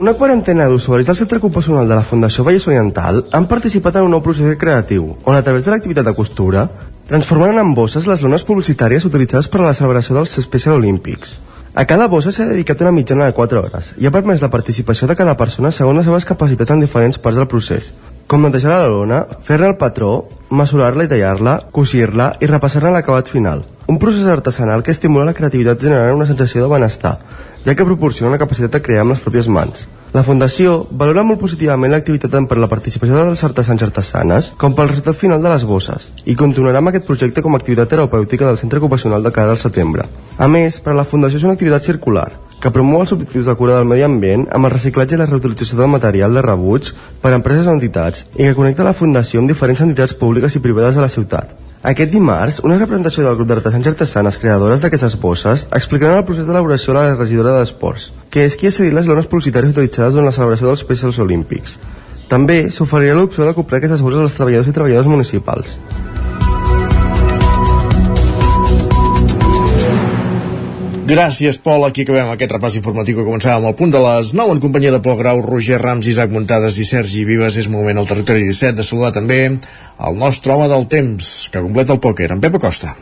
Una 0.01 0.15
quarantena 0.15 0.65
d'usuaris 0.67 1.07
del 1.07 1.15
Centre 1.15 1.39
Ocupacional 1.39 1.87
de 1.87 1.95
la 1.95 2.03
Fundació 2.03 2.43
Vallès 2.43 2.65
Oriental 2.67 3.21
han 3.31 3.45
participat 3.47 3.95
en 4.01 4.09
un 4.09 4.11
nou 4.17 4.23
procés 4.25 4.57
creatiu, 4.59 5.13
on 5.23 5.37
a 5.39 5.43
través 5.47 5.63
de 5.65 5.71
l'activitat 5.71 6.09
de 6.09 6.15
costura 6.17 6.65
transformaran 7.07 7.61
en 7.63 7.71
bosses 7.79 8.09
les 8.11 8.25
lones 8.25 8.43
publicitàries 8.43 9.07
utilitzades 9.07 9.47
per 9.47 9.61
a 9.61 9.69
la 9.69 9.75
celebració 9.79 10.17
dels 10.17 10.35
Special 10.43 10.81
Olympics. 10.81 11.37
A 11.79 11.87
cada 11.87 12.09
bossa 12.11 12.33
s'ha 12.35 12.49
dedicat 12.51 12.83
una 12.83 12.91
mitjana 12.91 13.29
de 13.31 13.37
4 13.39 13.63
hores 13.63 13.93
i 14.03 14.11
ha 14.11 14.15
permès 14.17 14.43
la 14.43 14.51
participació 14.51 15.07
de 15.07 15.15
cada 15.15 15.37
persona 15.39 15.71
segons 15.71 16.03
les 16.03 16.11
seves 16.11 16.27
capacitats 16.27 16.75
en 16.75 16.83
diferents 16.83 17.23
parts 17.23 17.39
del 17.39 17.47
procés, 17.47 17.93
com 18.27 18.43
netejar 18.43 18.75
la 18.75 18.91
lona, 18.91 19.25
fer-ne 19.47 19.71
el 19.71 19.79
patró, 19.79 20.25
mesurar-la 20.51 21.07
i 21.07 21.13
tallar-la, 21.15 21.61
cosir-la 21.71 22.33
i 22.41 22.51
repassar-ne 22.51 22.91
l'acabat 22.91 23.31
final. 23.31 23.63
Un 23.87 24.03
procés 24.03 24.27
artesanal 24.27 24.83
que 24.83 24.91
estimula 24.91 25.31
la 25.31 25.39
creativitat 25.39 25.87
generant 25.87 26.19
una 26.19 26.27
sensació 26.27 26.65
de 26.65 26.73
benestar, 26.73 27.19
ja 27.65 27.75
que 27.75 27.85
proporciona 27.85 28.33
la 28.33 28.41
capacitat 28.41 28.73
de 28.77 28.83
crear 28.85 29.05
amb 29.05 29.15
les 29.15 29.23
pròpies 29.25 29.49
mans. 29.49 29.87
La 30.15 30.23
Fundació 30.23 30.85
valora 30.95 31.25
molt 31.27 31.41
positivament 31.41 31.91
l'activitat 31.91 32.31
tant 32.31 32.45
per 32.47 32.61
la 32.63 32.69
participació 32.71 33.17
dels 33.17 33.41
artesans 33.43 33.83
artesanes 33.83 34.53
com 34.61 34.77
pel 34.79 34.93
resultat 34.93 35.19
final 35.19 35.43
de 35.43 35.51
les 35.51 35.65
bosses 35.67 36.13
i 36.25 36.37
continuarà 36.39 36.79
amb 36.79 36.93
aquest 36.93 37.09
projecte 37.09 37.43
com 37.43 37.57
a 37.57 37.59
activitat 37.59 37.91
terapèutica 37.91 38.47
del 38.47 38.61
centre 38.61 38.79
ocupacional 38.79 39.27
de 39.27 39.33
cara 39.35 39.57
al 39.57 39.59
setembre. 39.59 40.07
A 40.39 40.47
més, 40.47 40.79
per 40.79 40.95
a 40.95 40.99
la 41.01 41.09
Fundació 41.09 41.43
és 41.43 41.49
una 41.49 41.57
activitat 41.59 41.91
circular 41.91 42.29
que 42.63 42.71
promou 42.71 43.03
els 43.03 43.13
objectius 43.13 43.51
de 43.51 43.57
cura 43.59 43.75
del 43.81 43.91
medi 43.91 44.07
ambient 44.07 44.47
amb 44.55 44.71
el 44.71 44.77
reciclatge 44.77 45.19
i 45.19 45.21
la 45.21 45.27
reutilització 45.27 45.83
del 45.83 45.91
material 45.97 46.39
de 46.39 46.47
rebuig 46.47 46.95
per 47.21 47.35
a 47.35 47.41
empreses 47.41 47.67
o 47.67 47.75
entitats 47.75 48.29
i 48.37 48.45
que 48.45 48.55
connecta 48.55 48.87
la 48.87 48.95
Fundació 48.95 49.43
amb 49.43 49.51
diferents 49.51 49.83
entitats 49.83 50.15
públiques 50.15 50.55
i 50.55 50.63
privades 50.63 50.95
de 50.95 51.03
la 51.03 51.11
ciutat. 51.11 51.64
Aquest 51.85 52.15
dimarts, 52.15 52.63
una 52.65 52.79
representació 52.79 53.27
del 53.27 53.35
grup 53.37 53.51
d'artesans 53.51 53.85
i 53.85 53.91
artesanes 53.91 54.39
creadores 54.41 54.81
d'aquestes 54.81 55.19
bosses 55.21 55.67
explicaran 55.79 56.23
el 56.23 56.25
procés 56.25 56.47
d'elaboració 56.49 56.95
a 56.95 57.03
la 57.03 57.19
regidora 57.19 57.53
d'Esports, 57.59 58.07
que 58.33 58.47
és 58.49 58.57
qui 58.57 58.71
ha 58.71 58.73
cedit 58.73 58.97
les 58.97 59.05
lones 59.11 59.29
publicitàries 59.29 59.77
utilitzades 59.77 60.17
durant 60.17 60.31
la 60.31 60.33
celebració 60.33 60.71
dels 60.71 60.81
Specials 60.81 61.21
Olímpics. 61.21 61.77
També 62.33 62.71
s'oferirà 62.73 63.19
l'opció 63.19 63.45
de 63.45 63.53
comprar 63.53 63.83
aquestes 63.83 64.01
bosses 64.01 64.25
als 64.25 64.39
treballadors 64.39 64.73
i 64.73 64.77
treballadors 64.79 65.13
municipals. 65.13 65.77
Gràcies, 71.05 71.59
Pol. 71.61 71.83
Aquí 71.85 72.07
acabem 72.07 72.31
aquest 72.33 72.53
repàs 72.55 72.79
informatiu 72.79 73.19
que 73.19 73.27
començàvem 73.27 73.67
al 73.69 73.75
punt 73.77 73.91
de 73.93 74.01
les 74.01 74.31
9 74.33 74.55
en 74.57 74.61
companyia 74.63 74.93
de 74.95 75.03
Pol 75.05 75.19
Grau, 75.19 75.43
Roger 75.45 75.77
Rams, 75.83 76.07
Isaac 76.09 76.31
Muntades 76.33 76.79
i 76.81 76.87
Sergi 76.89 77.27
Vives. 77.29 77.59
És 77.61 77.69
moment 77.69 78.01
al 78.01 78.09
territori 78.09 78.47
17 78.49 78.79
de 78.79 78.87
saludar 78.89 79.11
també 79.13 79.41
el 79.45 80.17
nostre 80.17 80.55
home 80.55 80.71
del 80.73 80.87
temps, 80.89 81.51
que 81.53 81.61
completa 81.61 81.93
el 81.93 82.01
pòquer, 82.01 82.31
en 82.33 82.41
Pep 82.41 82.57
Acosta. 82.57 82.95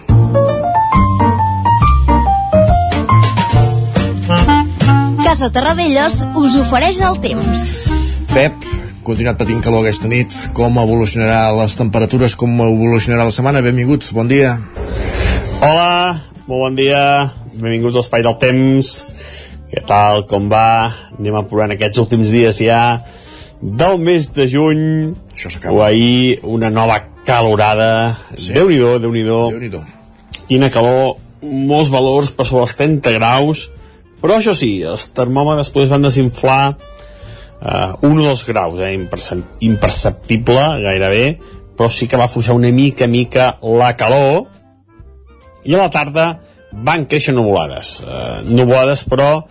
Casa 5.22 5.52
Terradellos 5.54 6.18
us 6.42 6.58
ofereix 6.58 6.98
el 7.06 7.22
temps. 7.22 7.62
Pep, 8.34 8.66
continuat 9.06 9.38
patint 9.38 9.62
calor 9.62 9.86
aquesta 9.86 10.10
nit. 10.10 10.34
Com 10.58 10.82
evolucionarà 10.82 11.54
les 11.62 11.78
temperatures, 11.78 12.34
com 12.34 12.58
evolucionarà 12.66 13.30
la 13.30 13.38
setmana? 13.38 13.62
Benvinguts, 13.62 14.10
bon 14.10 14.26
dia. 14.26 14.58
Hola, 15.62 16.31
molt 16.52 16.66
bon 16.66 16.74
dia 16.76 17.32
benvinguts 17.54 17.96
a 17.96 18.02
l'Espai 18.02 18.24
del 18.26 18.36
Temps. 18.36 18.88
Què 19.70 19.80
tal, 19.88 20.26
com 20.28 20.50
va? 20.52 20.92
Anem 21.16 21.38
apurant 21.38 21.72
aquests 21.72 22.00
últims 22.02 22.28
dies 22.34 22.58
ja 22.60 23.00
del 23.62 23.96
mes 23.96 24.28
de 24.36 24.44
juny. 24.52 24.82
O 25.72 25.80
ahir 25.80 26.42
una 26.44 26.68
nova 26.68 26.98
calorada. 27.24 28.18
Sí. 28.36 28.52
Déu-n'hi-do, 28.52 28.98
déu 29.00 29.14
nhi 29.14 29.24
déu 29.24 29.80
quina 30.50 30.68
calor 30.68 31.16
molts 31.40 31.88
valors 31.88 32.34
per 32.36 32.44
sobre 32.44 32.66
els 32.68 32.76
30 32.76 33.16
graus. 33.16 33.70
Però 34.20 34.36
això 34.36 34.52
sí, 34.52 34.74
els 34.84 35.08
termòmetres 35.16 35.70
després 35.70 35.88
van 35.88 36.04
desinflar 36.04 36.62
uh, 36.76 37.96
un 38.04 38.20
o 38.20 38.28
dos 38.28 38.44
graus 38.44 38.82
eh, 38.84 38.92
imperceptible 38.92 40.68
gairebé. 40.84 41.26
Però 41.78 41.88
sí 41.88 42.10
que 42.10 42.20
va 42.20 42.28
afluixar 42.28 42.60
una 42.60 42.76
mica 42.76 43.08
mica 43.08 43.54
la 43.64 43.96
calor 43.96 44.50
i 45.64 45.74
a 45.74 45.82
la 45.82 45.90
tarda 45.92 46.26
van 46.72 47.06
créixer 47.06 47.34
nuvolades. 47.34 48.00
Eh, 48.02 48.42
nuvolades, 48.48 49.04
però, 49.08 49.44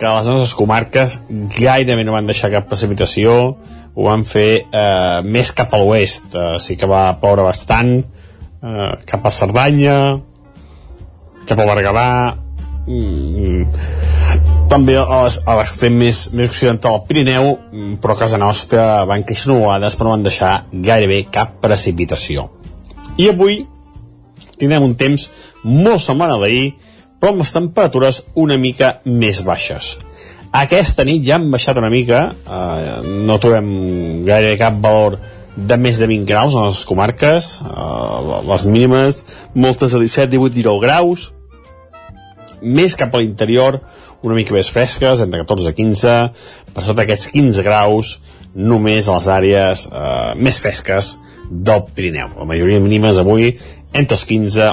que 0.00 0.08
a 0.08 0.16
les 0.16 0.30
nostres 0.30 0.54
comarques 0.56 1.20
gairebé 1.56 2.04
no 2.04 2.16
van 2.16 2.28
deixar 2.28 2.50
cap 2.52 2.68
precipitació, 2.70 3.36
ho 3.94 4.06
van 4.06 4.24
fer 4.24 4.64
eh, 4.64 5.20
més 5.24 5.52
cap 5.56 5.74
a 5.74 5.80
l'oest, 5.80 6.34
eh, 6.34 6.56
sí 6.62 6.76
que 6.80 6.88
va 6.90 7.04
ploure 7.20 7.44
bastant, 7.46 7.98
eh, 8.00 8.92
cap 9.06 9.26
a 9.26 9.34
Cerdanya, 9.34 9.98
cap 11.46 11.58
a 11.58 11.66
Berguedà, 11.68 12.10
mm, 12.86 13.64
també 14.70 14.94
a 14.96 15.56
l'extrem 15.58 15.96
més, 15.98 16.28
més 16.32 16.48
occidental 16.48 16.94
del 16.96 17.06
Pirineu, 17.08 17.50
mm, 17.72 17.98
però 18.02 18.14
a 18.14 18.20
casa 18.22 18.38
nostra 18.38 19.04
van 19.04 19.24
queixar 19.26 19.50
nuvolades 19.52 19.96
però 19.98 20.08
no 20.08 20.16
van 20.16 20.26
deixar 20.26 20.52
gairebé 20.72 21.24
cap 21.32 21.58
precipitació. 21.60 22.48
I 23.18 23.28
avui 23.34 23.58
tindrem 24.60 24.84
un 24.86 24.94
temps 25.00 25.26
molt 25.64 26.04
semblant 26.04 26.36
a 26.36 26.38
d'ahir, 26.42 26.74
però 27.20 27.34
amb 27.34 27.42
les 27.44 27.52
temperatures 27.52 28.22
una 28.40 28.56
mica 28.60 28.98
més 29.04 29.42
baixes. 29.44 29.96
Aquesta 30.56 31.04
nit 31.06 31.22
ja 31.26 31.36
han 31.36 31.50
baixat 31.52 31.78
una 31.78 31.90
mica, 31.92 32.24
eh, 32.30 32.94
no 33.06 33.38
trobem 33.38 34.24
gaire 34.26 34.56
cap 34.58 34.80
valor 34.82 35.18
de 35.56 35.76
més 35.76 35.98
de 35.98 36.08
20 36.10 36.26
graus 36.26 36.56
en 36.56 36.66
les 36.66 36.84
comarques, 36.88 37.50
eh, 37.62 38.40
les 38.48 38.66
mínimes, 38.66 39.24
moltes 39.54 39.92
de 39.92 40.00
17, 40.00 40.30
18, 40.32 40.54
19 40.56 40.80
graus, 40.80 41.32
més 42.62 42.96
cap 42.96 43.14
a 43.14 43.20
l'interior, 43.20 43.80
una 44.22 44.34
mica 44.34 44.52
més 44.52 44.68
fresques, 44.68 45.20
entre 45.20 45.40
14 45.44 45.70
i 45.70 45.76
15, 45.78 46.16
per 46.74 46.84
sota 46.84 47.06
aquests 47.06 47.30
15 47.32 47.62
graus, 47.64 48.18
només 48.54 49.08
a 49.08 49.20
les 49.20 49.28
àrees 49.30 49.86
eh, 49.86 50.32
més 50.36 50.58
fresques 50.58 51.14
del 51.50 51.84
Pirineu. 51.94 52.34
La 52.38 52.48
majoria 52.48 52.80
mínimes 52.82 53.18
avui 53.18 53.52
entre 53.92 54.16
els 54.16 54.24
15 54.28 54.70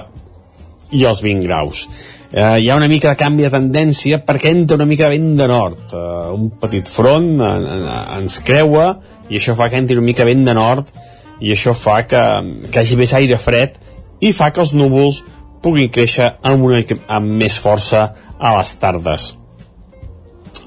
i 0.97 1.03
els 1.07 1.21
20 1.23 1.43
graus. 1.47 1.87
Eh, 2.31 2.59
hi 2.59 2.69
ha 2.69 2.75
una 2.75 2.89
mica 2.91 3.13
de 3.13 3.19
canvi 3.19 3.45
de 3.45 3.51
tendència 3.53 4.19
perquè 4.27 4.51
entra 4.51 4.75
una 4.75 4.87
mica 4.87 5.07
de 5.07 5.15
vent 5.15 5.35
de 5.39 5.47
nord. 5.47 5.79
Eh, 5.93 6.31
un 6.35 6.49
petit 6.61 6.87
front 6.91 7.29
en, 7.37 7.67
en, 7.75 7.87
ens 8.19 8.39
creua 8.43 8.89
i 9.29 9.39
això 9.39 9.55
fa 9.55 9.69
que 9.71 9.79
entri 9.79 9.97
una 9.97 10.07
mica 10.07 10.25
de 10.25 10.33
vent 10.33 10.45
de 10.47 10.55
nord 10.57 10.91
i 11.39 11.53
això 11.53 11.73
fa 11.77 12.01
que, 12.09 12.23
que 12.71 12.81
hagi 12.81 12.97
més 12.99 13.13
aire 13.15 13.39
fred 13.39 13.77
i 14.19 14.33
fa 14.33 14.49
que 14.51 14.63
els 14.63 14.73
núvols 14.75 15.21
puguin 15.63 15.91
créixer 15.93 16.33
amb, 16.45 16.65
una, 16.67 16.81
amb 17.07 17.37
més 17.41 17.57
força 17.61 18.07
a 18.37 18.53
les 18.57 18.73
tardes. 18.81 19.33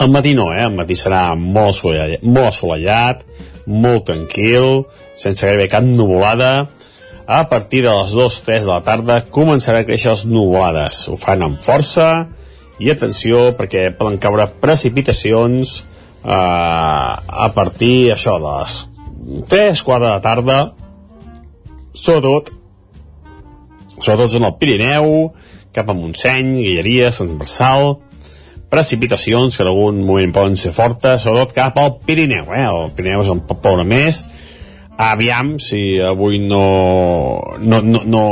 Al 0.01 0.09
matí 0.09 0.33
no, 0.35 0.49
eh? 0.55 0.65
Al 0.65 0.77
matí 0.77 0.97
serà 0.97 1.35
molt 1.37 1.75
assolellat, 1.75 2.23
molt, 2.25 2.55
assolellat, 2.55 3.25
molt 3.69 4.07
tranquil, 4.09 4.85
sense 5.13 5.45
gairebé 5.45 5.69
cap 5.69 5.85
nuvolada. 5.85 6.71
A 7.31 7.45
partir 7.47 7.85
de 7.85 7.93
les 7.95 8.13
2-3 8.17 8.65
de 8.67 8.73
la 8.73 8.81
tarda 8.83 9.21
començaran 9.31 9.85
a 9.85 9.87
créixer 9.87 10.11
les 10.11 10.25
nuvolades. 10.27 11.05
Ho 11.07 11.15
fan 11.15 11.45
amb 11.47 11.61
força 11.63 12.27
i 12.83 12.91
atenció 12.91 13.53
perquè 13.55 13.93
poden 13.95 14.19
caure 14.19 14.49
precipitacions 14.63 15.77
eh, 15.79 16.35
a 16.35 17.49
partir 17.55 18.11
això 18.11 18.35
de 18.43 18.57
les 18.57 18.79
3-4 19.53 20.01
de 20.03 20.09
la 20.09 20.21
tarda 20.25 20.59
sobretot 21.95 22.51
sobretot 24.01 24.33
zona 24.33 24.51
del 24.51 24.59
Pirineu, 24.59 25.33
cap 25.77 25.91
a 25.91 25.95
Montseny, 25.95 26.55
Guilleria, 26.65 27.11
Sant 27.13 27.31
Marçal, 27.39 27.99
precipitacions 28.71 29.57
que 29.57 29.65
en 29.65 29.71
algun 29.71 30.03
moment 30.07 30.33
poden 30.35 30.57
ser 30.59 30.73
fortes, 30.75 31.23
sobretot 31.25 31.55
cap 31.57 31.79
al 31.79 31.99
Pirineu, 32.07 32.49
eh? 32.55 32.65
El 32.67 32.95
Pirineu 32.97 33.23
és 33.23 33.33
pot 33.47 33.61
ploure 33.63 33.85
més. 33.87 34.23
Aviam 35.01 35.55
si 35.63 35.97
avui 36.05 36.43
no, 36.45 37.41
no, 37.65 37.81
no, 37.81 38.03
no 38.05 38.25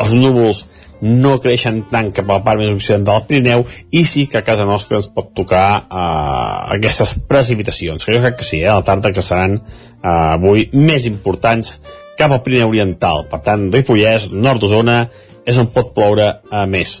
els 0.00 0.14
núvols 0.16 0.64
no 1.00 1.36
creixen 1.44 1.82
tant 1.90 2.08
cap 2.14 2.28
a 2.30 2.38
la 2.38 2.44
part 2.44 2.60
més 2.60 2.72
occidental 2.72 3.20
del 3.20 3.26
Pirineu 3.28 3.64
i 3.92 4.02
sí 4.08 4.26
que 4.30 4.40
a 4.40 4.46
casa 4.46 4.64
nostra 4.68 4.98
ens 4.98 5.08
pot 5.12 5.32
tocar 5.36 5.66
uh, 5.84 6.72
aquestes 6.74 7.16
precipitacions, 7.28 8.04
que 8.04 8.16
jo 8.16 8.22
crec 8.24 8.40
que 8.40 8.48
sí, 8.48 8.62
eh, 8.62 8.70
a 8.70 8.78
la 8.80 8.86
tarda 8.86 9.12
que 9.12 9.24
seran 9.24 9.58
uh, 9.60 10.34
avui 10.36 10.66
més 10.72 11.06
importants 11.10 11.76
cap 12.16 12.32
al 12.32 12.40
Pirineu 12.42 12.72
Oriental. 12.72 13.26
Per 13.30 13.42
tant, 13.44 13.68
Ripollès, 13.72 14.30
nord 14.32 14.62
d'Osona, 14.62 15.02
és 15.46 15.60
on 15.60 15.68
pot 15.74 15.92
ploure 15.94 16.30
uh, 16.32 16.64
més. 16.70 16.96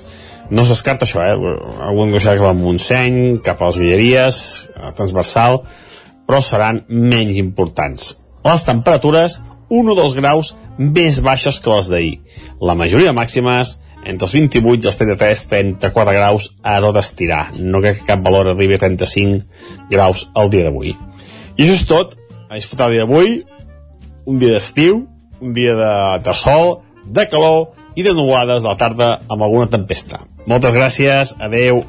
No 0.52 0.66
s'escarta 0.68 1.08
això, 1.08 1.24
eh? 1.24 1.56
Algun 1.88 2.12
gruixat 2.12 2.38
cap 2.38 2.52
al 2.52 2.60
Montseny, 2.60 3.40
cap 3.42 3.58
a 3.58 3.72
les 3.72 3.80
Guilleries, 3.80 4.36
transversal, 4.94 5.64
però 6.28 6.38
seran 6.44 6.84
menys 6.86 7.40
importants. 7.40 8.12
Les 8.46 8.62
temperatures, 8.62 9.40
1 9.68 9.90
o 9.90 9.96
2 9.98 10.14
graus 10.20 10.52
més 10.78 11.18
baixes 11.24 11.58
que 11.58 11.72
les 11.72 11.88
d'ahir. 11.90 12.14
La 12.62 12.76
majoria 12.78 13.14
màximes 13.16 13.76
entre 14.06 14.28
els 14.28 14.34
28 14.36 14.86
i 14.86 14.90
els 14.92 14.98
33, 15.00 15.42
34 15.50 16.14
graus 16.14 16.52
a 16.62 16.76
tot 16.84 17.00
estirar. 17.00 17.48
No 17.58 17.82
crec 17.82 18.00
que 18.00 18.08
cap 18.12 18.22
valor 18.22 18.52
arribi 18.52 18.78
a 18.78 18.82
35 18.84 19.90
graus 19.90 20.28
el 20.38 20.52
dia 20.52 20.68
d'avui. 20.68 20.94
I 21.56 21.64
això 21.64 21.74
és 21.74 21.86
tot. 21.90 22.14
A 22.46 22.60
disfrutar 22.60 22.86
el 22.86 22.94
dia 22.94 23.06
d'avui, 23.06 23.40
un 24.30 24.38
dia 24.38 24.54
d'estiu, 24.54 25.00
un 25.42 25.54
dia 25.56 25.74
de, 25.74 25.94
de 26.22 26.34
sol, 26.38 26.76
de 27.06 27.26
calor 27.26 27.72
i 27.98 28.04
de 28.06 28.12
nuvolades 28.14 28.62
de 28.62 28.70
la 28.70 28.78
tarda 28.78 29.08
amb 29.26 29.42
alguna 29.42 29.66
tempesta. 29.72 30.22
Moltes 30.46 30.76
gràcies, 30.76 31.34
adeu. 31.42 31.82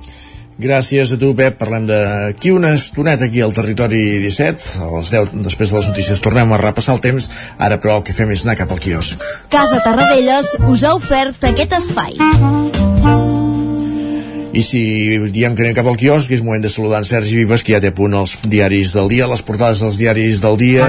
Gràcies 0.58 1.13
a 1.13 1.17
tu, 1.22 1.34
Pep. 1.38 1.60
Parlem 1.60 1.86
d'aquí 1.89 2.52
una 2.54 2.74
estoneta 2.74 3.28
aquí 3.30 3.43
al 3.46 3.54
Territori 3.54 4.02
17. 4.24 4.82
A 4.82 4.89
les 4.96 5.12
10, 5.13 5.36
després 5.46 5.70
de 5.70 5.78
les 5.78 5.89
notícies, 5.93 6.22
tornem 6.24 6.54
a 6.54 6.62
repassar 6.62 6.98
el 6.98 7.04
temps. 7.06 7.30
Ara, 7.58 7.78
però, 7.78 8.00
el 8.00 8.08
que 8.08 8.17
fem 8.17 8.34
és 8.34 8.46
anar 8.46 8.58
cap 8.58 8.74
al 8.74 8.82
quiosc. 8.82 9.22
Casa 9.54 9.84
Tarradellas 9.86 10.56
us 10.65 10.84
ha 10.84 10.96
ofert 10.98 11.46
aquest 11.52 11.78
espai. 11.78 12.17
I 14.54 14.62
si 14.64 14.82
diem 15.34 15.56
que 15.56 15.64
anem 15.66 15.76
cap 15.76 15.88
al 15.90 15.98
quiosc, 16.00 16.32
és 16.32 16.44
moment 16.44 16.64
de 16.64 16.72
saludar 16.72 17.02
en 17.04 17.08
Sergi 17.08 17.36
Vives, 17.42 17.64
que 17.66 17.76
ja 17.76 17.82
té 17.84 17.92
punt 17.92 18.16
els 18.16 18.38
diaris 18.48 18.94
del 18.96 19.10
dia, 19.12 19.28
les 19.28 19.44
portades 19.44 19.82
dels 19.84 20.00
diaris 20.00 20.40
del 20.44 20.56
dia. 20.60 20.88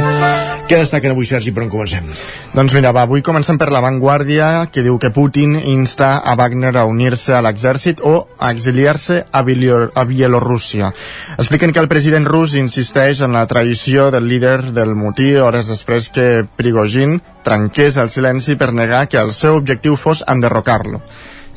Què 0.69 0.79
destaquen 0.79 1.15
avui, 1.15 1.27
Sergi, 1.27 1.51
per 1.57 1.65
on 1.65 1.71
comencem? 1.73 2.07
Doncs 2.55 2.75
mira, 2.77 2.93
va, 2.93 3.07
avui 3.09 3.23
comencem 3.25 3.59
per 3.59 3.71
La 3.73 3.81
Vanguardia, 3.81 4.69
que 4.73 4.85
diu 4.85 4.99
que 5.01 5.11
Putin 5.15 5.57
insta 5.59 6.19
a 6.19 6.37
Wagner 6.39 6.75
a 6.77 6.85
unir-se 6.89 7.35
a 7.35 7.41
l'exèrcit 7.45 8.03
o 8.05 8.29
a 8.39 8.51
exiliar-se 8.55 9.23
a, 9.33 9.43
Bielor 9.43 9.91
a 9.95 10.05
Bielorússia. 10.05 10.93
Expliquen 11.39 11.73
que 11.73 11.81
el 11.81 11.89
president 11.89 12.29
rus 12.29 12.55
insisteix 12.61 13.25
en 13.25 13.35
la 13.35 13.47
traïció 13.49 14.11
del 14.15 14.29
líder 14.29 14.75
del 14.77 14.95
motí 14.95 15.33
hores 15.41 15.73
després 15.73 16.13
que 16.13 16.45
Prigozhin 16.57 17.19
trenqués 17.49 17.97
el 17.97 18.13
silenci 18.13 18.61
per 18.61 18.71
negar 18.77 19.07
que 19.09 19.19
el 19.19 19.33
seu 19.33 19.57
objectiu 19.57 19.97
fos 19.97 20.23
enderrocar-lo. 20.29 21.03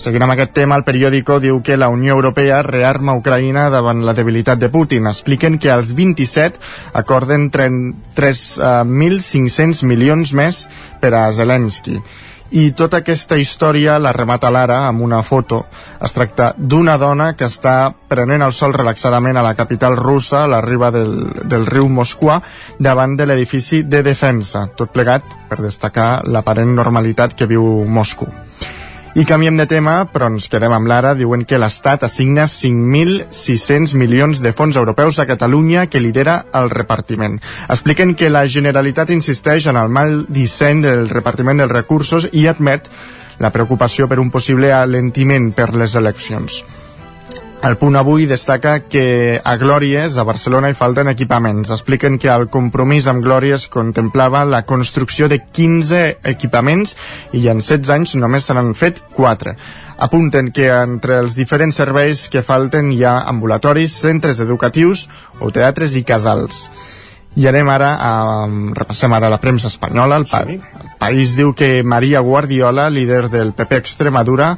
Seguint 0.02 0.24
amb 0.26 0.34
aquest 0.34 0.56
tema, 0.58 0.74
el 0.80 0.82
periòdico 0.82 1.36
diu 1.38 1.60
que 1.62 1.76
la 1.78 1.86
Unió 1.94 2.16
Europea 2.18 2.64
rearma 2.66 3.14
Ucraïna 3.20 3.68
davant 3.70 4.02
la 4.02 4.18
debilitat 4.18 4.58
de 4.58 4.66
Putin. 4.74 5.06
Expliquen 5.06 5.62
que 5.62 5.70
els 5.70 5.94
27 5.94 6.58
acorden 6.98 7.54
3.500 7.54 9.86
milions 9.86 10.34
més 10.34 10.66
per 11.04 11.14
a 11.14 11.30
Zelensky. 11.30 12.02
I 12.52 12.74
tota 12.74 13.06
aquesta 13.06 13.38
història 13.38 14.02
la 14.02 14.10
remata 14.18 14.50
l'ara 14.50 14.90
amb 14.90 15.06
una 15.06 15.22
foto. 15.22 15.70
Es 16.02 16.18
tracta 16.18 16.58
d'una 16.58 16.98
dona 16.98 17.38
que 17.38 17.46
està 17.46 17.94
prenent 17.94 18.42
el 18.42 18.58
sol 18.58 18.74
relaxadament 18.74 19.38
a 19.38 19.46
la 19.46 19.54
capital 19.54 19.94
russa, 20.02 20.44
a 20.44 20.50
la 20.50 20.66
riba 20.66 20.90
del, 20.92 21.30
del 21.46 21.70
riu 21.70 21.86
Moscua, 21.88 22.42
davant 22.80 23.16
de 23.22 23.26
l'edifici 23.30 23.84
de 23.86 24.02
defensa, 24.02 24.66
tot 24.76 24.90
plegat 24.98 25.22
per 25.48 25.62
destacar 25.62 26.26
l'aparent 26.26 26.74
normalitat 26.74 27.38
que 27.38 27.46
viu 27.46 27.86
Moscou. 27.86 28.51
I 29.14 29.26
canviem 29.28 29.58
de 29.60 29.66
tema, 29.68 30.06
però 30.08 30.30
ens 30.32 30.46
quedem 30.48 30.72
amb 30.72 30.88
l'ara. 30.88 31.10
Diuen 31.20 31.42
que 31.44 31.58
l'Estat 31.60 32.06
assigna 32.08 32.46
5.600 32.48 33.92
milions 34.00 34.40
de 34.40 34.54
fons 34.56 34.78
europeus 34.80 35.20
a 35.20 35.26
Catalunya 35.28 35.84
que 35.92 36.00
lidera 36.00 36.46
el 36.56 36.72
repartiment. 36.72 37.36
Expliquen 37.68 38.16
que 38.16 38.30
la 38.32 38.46
Generalitat 38.48 39.12
insisteix 39.12 39.68
en 39.68 39.76
el 39.82 39.92
mal 39.92 40.22
disseny 40.32 40.80
del 40.86 41.10
repartiment 41.12 41.60
dels 41.60 41.76
recursos 41.76 42.30
i 42.32 42.46
admet 42.48 42.88
la 43.44 43.52
preocupació 43.52 44.08
per 44.08 44.22
un 44.24 44.32
possible 44.32 44.72
alentiment 44.72 45.52
per 45.60 45.74
les 45.76 45.98
eleccions. 46.00 46.62
El 47.62 47.76
punt 47.78 47.94
avui 47.94 48.24
destaca 48.26 48.80
que 48.90 49.38
a 49.38 49.52
Glòries, 49.62 50.16
a 50.18 50.24
Barcelona, 50.26 50.72
hi 50.72 50.78
falten 50.78 51.12
equipaments. 51.12 51.70
Expliquen 51.70 52.18
que 52.18 52.32
el 52.34 52.48
compromís 52.50 53.06
amb 53.06 53.22
Glòries 53.22 53.68
contemplava 53.70 54.42
la 54.50 54.64
construcció 54.66 55.28
de 55.30 55.38
15 55.46 56.00
equipaments 56.32 56.96
i 57.38 57.44
en 57.54 57.62
16 57.62 57.94
anys 57.94 58.16
només 58.18 58.50
se 58.50 58.58
n'han 58.58 58.74
fet 58.74 59.04
4. 59.14 59.54
Apunten 60.08 60.50
que 60.50 60.72
entre 60.74 61.20
els 61.22 61.38
diferents 61.38 61.78
serveis 61.78 62.26
que 62.34 62.42
falten 62.42 62.90
hi 62.96 63.04
ha 63.06 63.20
ambulatoris, 63.30 63.94
centres 63.94 64.42
educatius 64.42 65.06
o 65.38 65.54
teatres 65.54 65.94
i 65.94 66.02
casals. 66.02 66.66
I 67.38 67.46
anem 67.48 67.70
ara 67.70 67.94
a... 68.02 68.14
repassem 68.74 69.14
ara 69.14 69.30
la 69.30 69.40
premsa 69.40 69.70
espanyola. 69.70 70.18
El, 70.18 70.26
pa, 70.34 70.42
el 70.50 70.94
país 70.98 71.38
diu 71.38 71.54
que 71.54 71.76
Maria 71.86 72.26
Guardiola, 72.26 72.90
líder 72.90 73.28
del 73.30 73.54
PP 73.54 73.86
Extremadura, 73.86 74.56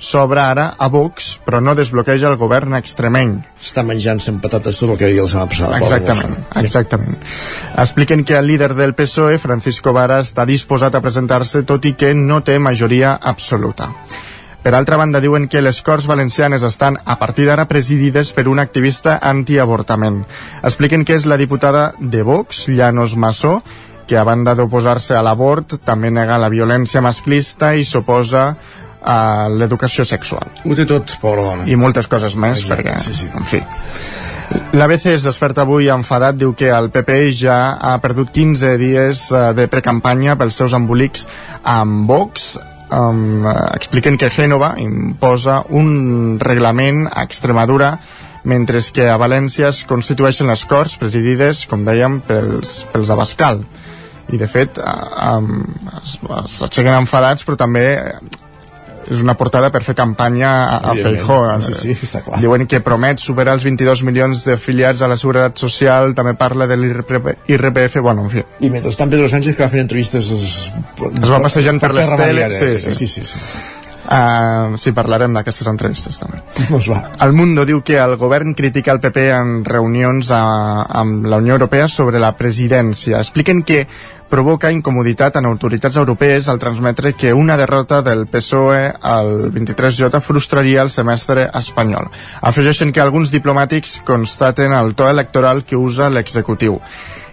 s'obre 0.00 0.40
ara 0.40 0.66
a 0.78 0.88
Vox, 0.88 1.36
però 1.44 1.60
no 1.60 1.76
desbloqueja 1.76 2.30
el 2.32 2.38
govern 2.40 2.74
extremeny. 2.78 3.36
Està 3.60 3.84
menjant-se 3.86 4.32
amb 4.32 4.40
patates 4.42 4.80
tot 4.80 4.94
el 4.94 4.98
que 4.98 5.10
deia 5.10 5.26
la 5.26 5.28
setmana 5.28 5.52
passada. 5.52 5.78
Exactament, 5.78 6.38
exactament. 6.64 7.20
Expliquen 7.76 8.24
que 8.24 8.38
el 8.40 8.48
líder 8.48 8.72
del 8.74 8.96
PSOE, 8.96 9.38
Francisco 9.38 9.92
Vara, 9.92 10.18
està 10.24 10.48
disposat 10.48 10.96
a 10.96 11.04
presentar-se 11.04 11.62
tot 11.68 11.84
i 11.84 11.94
que 11.94 12.14
no 12.16 12.40
té 12.40 12.58
majoria 12.58 13.14
absoluta. 13.20 13.92
Per 14.60 14.74
altra 14.76 14.98
banda, 15.00 15.22
diuen 15.24 15.46
que 15.48 15.62
les 15.64 15.78
Corts 15.80 16.08
Valencianes 16.08 16.64
estan 16.66 16.98
a 17.04 17.16
partir 17.20 17.46
d'ara 17.48 17.64
presidides 17.68 18.34
per 18.36 18.48
un 18.48 18.58
activista 18.60 19.16
antiavortament. 19.22 20.26
Expliquen 20.60 21.06
que 21.08 21.16
és 21.16 21.24
la 21.24 21.38
diputada 21.40 21.94
de 21.98 22.20
Vox, 22.22 22.66
Llanos 22.68 23.16
Massó, 23.16 23.62
que 24.06 24.18
a 24.18 24.24
banda 24.26 24.56
d'oposar-se 24.58 25.14
a 25.14 25.22
l'avort 25.22 25.78
també 25.86 26.10
nega 26.10 26.36
la 26.42 26.50
violència 26.52 27.00
masclista 27.00 27.72
i 27.78 27.84
s'oposa 27.86 28.56
a 29.02 29.48
l'educació 29.52 30.04
sexual. 30.04 30.50
Ho 30.64 30.76
té 30.76 30.86
tot, 30.88 31.16
pobra 31.22 31.44
dona. 31.46 31.68
I 31.68 31.76
moltes 31.80 32.08
coses 32.10 32.36
més, 32.36 32.64
Exacte, 32.64 32.84
perquè, 32.84 33.00
sí, 33.04 33.16
sí. 33.16 33.30
en 33.34 33.48
fi. 33.48 33.62
L'ABC 34.74 35.06
es 35.12 35.24
desperta 35.26 35.62
avui 35.62 35.88
enfadat, 35.92 36.34
diu 36.38 36.52
que 36.58 36.72
el 36.74 36.90
PP 36.90 37.20
ja 37.38 37.58
ha 37.78 37.94
perdut 38.02 38.32
15 38.34 38.74
dies 38.80 39.28
eh, 39.30 39.50
de 39.54 39.68
precampanya 39.70 40.34
pels 40.38 40.58
seus 40.58 40.74
embolics 40.74 41.28
amb 41.62 42.10
Vox, 42.10 42.56
um, 42.90 43.46
expliquen 43.76 44.18
que 44.18 44.30
Gènova 44.34 44.74
imposa 44.82 45.60
un 45.70 46.38
reglament 46.42 47.06
a 47.10 47.22
Extremadura 47.26 47.94
mentre 48.42 48.80
que 48.92 49.06
a 49.10 49.18
València 49.20 49.68
es 49.68 49.84
constitueixen 49.84 50.48
les 50.48 50.64
Corts 50.64 50.96
presidides, 50.98 51.66
com 51.68 51.84
dèiem, 51.84 52.20
pels, 52.24 52.80
pels 52.92 53.10
Abascal. 53.12 53.60
I, 54.30 54.38
de 54.38 54.46
fet, 54.48 54.78
eh, 54.78 55.34
um, 55.34 55.64
s'aixequen 56.06 56.94
enfadats, 56.96 57.44
però 57.46 57.58
també 57.60 57.86
eh, 57.98 58.14
és 59.10 59.20
una 59.22 59.34
portada 59.34 59.72
per 59.74 59.82
fer 59.82 59.94
campanya 59.98 60.50
a, 60.50 60.76
a. 60.92 60.94
Feijó. 60.94 61.40
Sí, 61.66 61.74
sí, 61.94 61.96
està 62.06 62.22
clar. 62.24 62.38
Diuen 62.42 62.66
que 62.70 62.80
promet 62.84 63.18
superar 63.22 63.56
els 63.58 63.64
22 63.66 64.04
milions 64.06 64.44
d'afiliats 64.46 65.02
a 65.02 65.08
la 65.10 65.16
Seguretat 65.20 65.58
Social, 65.58 66.14
també 66.14 66.36
parla 66.38 66.68
de 66.70 66.78
l'IRPF, 66.78 67.98
bueno, 68.00 68.24
en 68.28 68.30
fi. 68.30 68.44
I 68.60 68.70
mentrestant 68.70 69.10
Pedro 69.10 69.28
Sánchez 69.28 69.56
que 69.58 69.64
va 69.66 69.70
fent 69.72 69.82
entrevistes 69.86 70.30
es, 70.30 70.54
Es 71.10 71.30
va 71.30 71.40
passejant 71.42 71.80
per 71.82 71.92
les 71.96 72.06
terra 72.06 72.24
teles, 72.26 72.60
variada. 72.60 72.78
sí, 72.78 72.92
sí. 72.92 73.06
sí, 73.06 73.24
sí, 73.24 73.26
sí. 73.26 73.79
Uh, 74.00 74.78
sí, 74.80 74.94
parlarem 74.96 75.34
d'aquestes 75.36 75.68
entrevistes 75.70 76.18
també. 76.18 76.40
Doncs 76.70 76.88
va. 76.90 77.02
El 77.26 77.34
Mundo 77.36 77.66
diu 77.68 77.82
que 77.86 77.98
el 78.00 78.16
govern 78.20 78.54
critica 78.58 78.94
el 78.96 79.02
PP 79.02 79.26
en 79.36 79.52
reunions 79.66 80.32
a, 80.34 80.40
amb 81.02 81.28
la 81.28 81.38
Unió 81.42 81.58
Europea 81.58 81.88
sobre 81.88 82.22
la 82.22 82.32
presidència. 82.38 83.20
Expliquen 83.20 83.62
que 83.62 83.84
provoca 84.30 84.70
incomoditat 84.70 85.36
en 85.36 85.46
autoritats 85.50 85.98
europees 85.98 86.48
al 86.48 86.60
transmetre 86.62 87.12
que 87.12 87.34
una 87.34 87.56
derrota 87.58 88.00
del 88.00 88.26
PSOE 88.30 88.92
al 89.02 89.50
23J 89.52 90.20
frustraria 90.22 90.82
el 90.86 90.90
semestre 90.90 91.48
espanyol. 91.60 92.08
Afegeixen 92.40 92.94
que 92.94 93.02
alguns 93.02 93.34
diplomàtics 93.34 93.98
constaten 94.06 94.72
el 94.72 94.94
to 94.94 95.10
electoral 95.10 95.64
que 95.66 95.76
usa 95.76 96.08
l'executiu. 96.14 96.78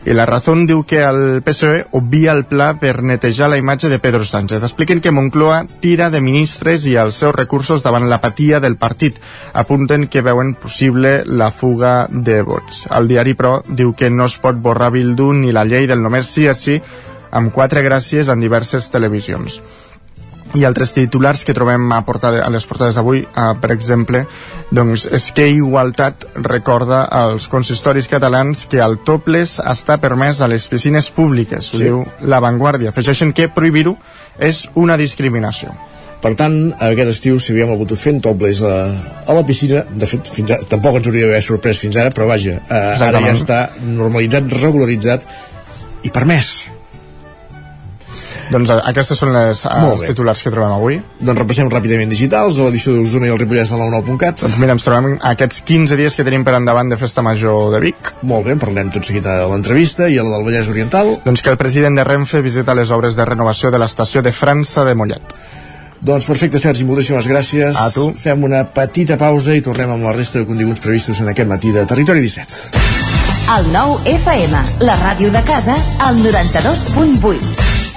I 0.08 0.14
la 0.16 0.26
Razón 0.26 0.62
diu 0.64 0.86
que 0.88 1.02
el 1.04 1.42
PSOE 1.44 1.82
obvia 2.00 2.32
el 2.32 2.46
pla 2.48 2.70
per 2.80 3.02
netejar 3.04 3.50
la 3.52 3.58
imatge 3.60 3.90
de 3.92 3.98
Pedro 4.00 4.24
Sánchez. 4.24 4.62
Expliquen 4.64 5.02
que 5.04 5.12
Moncloa 5.12 5.66
tira 5.84 6.08
de 6.10 6.22
ministres 6.24 6.86
i 6.88 6.94
els 6.96 7.18
seus 7.20 7.36
recursos 7.36 7.84
davant 7.84 8.08
l'apatia 8.08 8.62
del 8.64 8.78
partit. 8.80 9.18
Apunten 9.52 10.08
que 10.08 10.24
veuen 10.24 10.54
possible 10.56 11.26
la 11.26 11.52
fuga 11.52 12.08
de 12.08 12.40
vots. 12.40 12.86
El 12.88 13.12
diari, 13.12 13.36
però, 13.36 13.58
diu 13.68 13.92
que 14.00 14.08
no 14.10 14.30
es 14.32 14.38
pot 14.40 14.56
borrar 14.56 14.94
Bildu 14.96 15.34
ni 15.42 15.52
la 15.52 15.68
llei 15.68 15.92
del 15.92 16.00
només 16.00 16.32
sí 16.32 16.48
és 16.48 16.64
sí 16.70 16.80
amb 17.36 17.52
quatre 17.52 17.84
gràcies 17.84 18.32
en 18.32 18.40
diverses 18.40 18.88
televisions 18.88 19.60
i 20.56 20.64
altres 20.66 20.94
titulars 20.96 21.44
que 21.44 21.54
trobem 21.54 21.92
a, 21.92 22.02
portada, 22.06 22.44
a 22.46 22.50
les 22.54 22.66
portades 22.66 22.96
d'avui, 22.96 23.26
uh, 23.26 23.54
per 23.60 23.72
exemple, 23.76 24.26
doncs 24.72 25.08
és 25.12 25.32
que 25.36 25.50
Igualtat 25.50 26.26
recorda 26.46 27.04
als 27.04 27.48
consistoris 27.52 28.08
catalans 28.08 28.66
que 28.70 28.80
el 28.84 29.00
topless 29.04 29.60
està 29.60 29.98
permès 30.00 30.42
a 30.42 30.48
les 30.48 30.68
piscines 30.68 31.10
públiques, 31.12 31.74
ho 31.74 31.78
Sí. 31.78 31.84
diu 31.84 32.06
La 32.22 32.40
Vanguardia. 32.40 32.90
Afegeixen 32.90 33.34
que 33.34 33.50
prohibir-ho 33.50 33.98
és 34.40 34.70
una 34.76 34.98
discriminació. 34.98 35.74
Per 36.22 36.34
tant, 36.34 36.74
aquest 36.82 37.12
estiu, 37.12 37.38
si 37.40 37.52
havíem 37.54 37.70
hagut 37.76 37.94
fent 37.96 38.22
topless 38.26 38.64
a, 38.66 38.78
a 39.28 39.34
la 39.38 39.44
piscina, 39.46 39.84
de 39.86 40.08
fet, 40.10 40.26
fins 40.26 40.56
ara, 40.56 40.66
tampoc 40.66 40.98
ens 40.98 41.08
hauria 41.12 41.28
d'haver 41.28 41.44
sorprès 41.46 41.78
fins 41.84 41.96
ara, 42.02 42.10
però 42.10 42.26
vaja, 42.28 42.58
eh, 42.58 42.96
ara 43.06 43.22
ja 43.22 43.36
està 43.36 43.60
normalitzat, 43.86 44.50
regularitzat 44.64 45.28
i 46.04 46.10
permès. 46.10 46.77
Doncs 48.52 48.72
eh, 48.72 48.78
aquestes 48.92 49.20
són 49.20 49.34
les, 49.36 49.64
uh, 49.68 49.96
titulars 50.06 50.44
que 50.44 50.52
trobem 50.54 50.74
avui. 50.76 51.00
Doncs 51.20 51.42
repassem 51.42 51.72
ràpidament 51.72 52.12
digitals, 52.14 52.60
a 52.60 52.68
l'edició 52.68 52.96
d'Osona 52.96 53.28
i 53.28 53.34
el 53.34 53.42
Ripollès 53.42 53.74
de 53.74 53.80
la 53.80 53.90
99.cat. 53.92 54.46
Doncs 54.46 54.58
mira, 54.62 54.78
ens 54.78 54.88
trobem 54.88 55.18
aquests 55.34 55.62
15 55.68 56.00
dies 56.00 56.16
que 56.16 56.26
tenim 56.28 56.46
per 56.48 56.56
endavant 56.60 56.90
de 56.92 57.00
Festa 57.00 57.26
Major 57.26 57.74
de 57.76 57.84
Vic. 57.84 58.14
Molt 58.28 58.48
bé, 58.48 58.58
parlem 58.62 58.92
tot 58.94 59.08
seguit 59.08 59.28
a 59.28 59.40
l'entrevista 59.52 60.08
i 60.08 60.20
a 60.22 60.26
la 60.26 60.38
del 60.38 60.48
Vallès 60.48 60.72
Oriental. 60.72 61.18
Doncs 61.26 61.44
que 61.44 61.54
el 61.54 61.60
president 61.60 62.00
de 62.00 62.08
Renfe 62.08 62.42
visita 62.46 62.78
les 62.78 62.92
obres 62.96 63.20
de 63.20 63.28
renovació 63.28 63.72
de 63.74 63.82
l'estació 63.82 64.24
de 64.24 64.36
França 64.36 64.88
de 64.88 64.96
Mollet. 64.96 65.38
Doncs 66.08 66.28
perfecte, 66.30 66.60
Sergi, 66.62 66.86
moltíssimes 66.86 67.28
gràcies. 67.28 67.76
A 67.76 67.90
tu. 67.92 68.12
Fem 68.16 68.44
una 68.46 68.64
petita 68.70 69.18
pausa 69.18 69.56
i 69.58 69.64
tornem 69.66 69.96
amb 69.96 70.06
la 70.08 70.14
resta 70.16 70.40
de 70.40 70.50
continguts 70.50 70.84
previstos 70.84 71.24
en 71.24 71.34
aquest 71.34 71.50
matí 71.50 71.74
de 71.76 71.88
Territori 71.90 72.22
17. 72.24 72.86
El 73.58 73.72
nou 73.72 73.96
FM, 74.04 74.66
la 74.84 75.00
ràdio 75.00 75.32
de 75.32 75.42
casa, 75.48 75.78
al 76.04 76.20
92.8. 76.20 77.67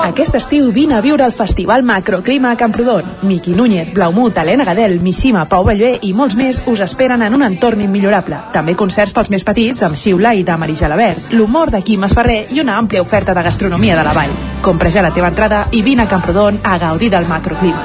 Aquest 0.00 0.34
estiu 0.34 0.70
vine 0.72 0.94
a 0.96 1.00
viure 1.04 1.24
el 1.26 1.32
Festival 1.32 1.82
Macroclima 1.84 2.50
a 2.50 2.56
Camprodon. 2.56 3.04
Miqui 3.22 3.52
Núñez, 3.54 3.92
Blaumut, 3.92 4.36
Helena 4.38 4.64
Gadel, 4.64 4.98
Missima, 5.00 5.44
Pau 5.48 5.64
Ballvé 5.64 5.98
i 6.02 6.14
molts 6.16 6.36
més 6.36 6.62
us 6.66 6.80
esperen 6.80 7.22
en 7.22 7.36
un 7.36 7.44
entorn 7.44 7.82
immillorable. 7.84 8.38
També 8.54 8.74
concerts 8.74 9.12
pels 9.12 9.30
més 9.30 9.44
petits 9.44 9.84
amb 9.84 9.98
Xiula 10.00 10.32
i 10.34 10.42
de 10.42 10.56
Marisa 10.56 10.88
Labert, 10.88 11.30
l'humor 11.36 11.70
de 11.70 11.82
Quim 11.84 12.08
Esferrer 12.08 12.46
i 12.50 12.62
una 12.64 12.78
àmplia 12.80 13.04
oferta 13.04 13.34
de 13.36 13.44
gastronomia 13.44 13.98
de 13.98 14.04
la 14.06 14.14
vall. 14.16 14.32
Compra 14.62 14.90
ja 14.90 15.04
la 15.04 15.12
teva 15.12 15.28
entrada 15.28 15.66
i 15.72 15.82
vine 15.82 16.06
a 16.06 16.08
Camprodon 16.08 16.60
a 16.64 16.78
gaudir 16.78 17.10
del 17.12 17.28
macroclima. 17.28 17.84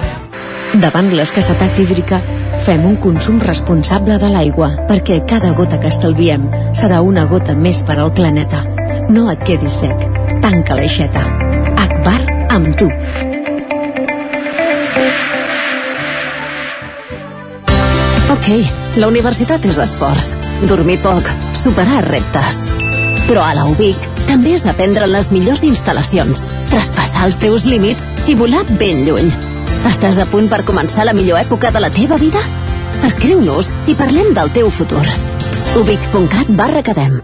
Davant 0.76 1.12
l'escassetat 1.12 1.80
hídrica, 1.80 2.22
fem 2.66 2.86
un 2.88 2.96
consum 2.96 3.40
responsable 3.44 4.18
de 4.20 4.32
l'aigua, 4.32 4.72
perquè 4.90 5.22
cada 5.28 5.52
gota 5.54 5.80
que 5.80 5.92
estalviem 5.92 6.48
serà 6.74 7.04
una 7.04 7.28
gota 7.28 7.56
més 7.56 7.84
per 7.84 8.00
al 8.00 8.14
planeta. 8.16 8.64
No 9.10 9.30
et 9.32 9.44
quedis 9.46 9.84
sec. 9.84 10.08
Tanca 10.42 10.80
l'aixeta. 10.80 11.45
Akbar 12.06 12.22
amb 12.54 12.76
tu. 12.78 12.86
Ok, 18.30 18.50
la 19.02 19.10
universitat 19.10 19.66
és 19.66 19.80
esforç, 19.82 20.36
dormir 20.70 21.00
poc, 21.02 21.26
superar 21.58 22.04
reptes. 22.06 22.62
Però 23.26 23.42
a 23.42 23.58
la 23.58 23.66
UBIC 23.72 24.06
també 24.28 24.54
és 24.54 24.68
aprendre 24.70 25.10
les 25.10 25.34
millors 25.34 25.66
instal·lacions, 25.66 26.46
traspassar 26.70 27.26
els 27.32 27.42
teus 27.42 27.66
límits 27.66 28.06
i 28.30 28.38
volar 28.38 28.68
ben 28.78 29.06
lluny. 29.08 29.32
Estàs 29.90 30.22
a 30.22 30.30
punt 30.30 30.50
per 30.52 30.62
començar 30.66 31.10
la 31.10 31.18
millor 31.18 31.42
època 31.42 31.74
de 31.74 31.82
la 31.82 31.90
teva 31.90 32.22
vida? 32.22 32.42
Escriu-nos 33.06 33.74
i 33.90 33.98
parlem 33.98 34.36
del 34.38 34.54
teu 34.54 34.70
futur. 34.70 35.06
ubic.cat 35.82 36.54
barra 36.54 36.86
cadem. 36.86 37.24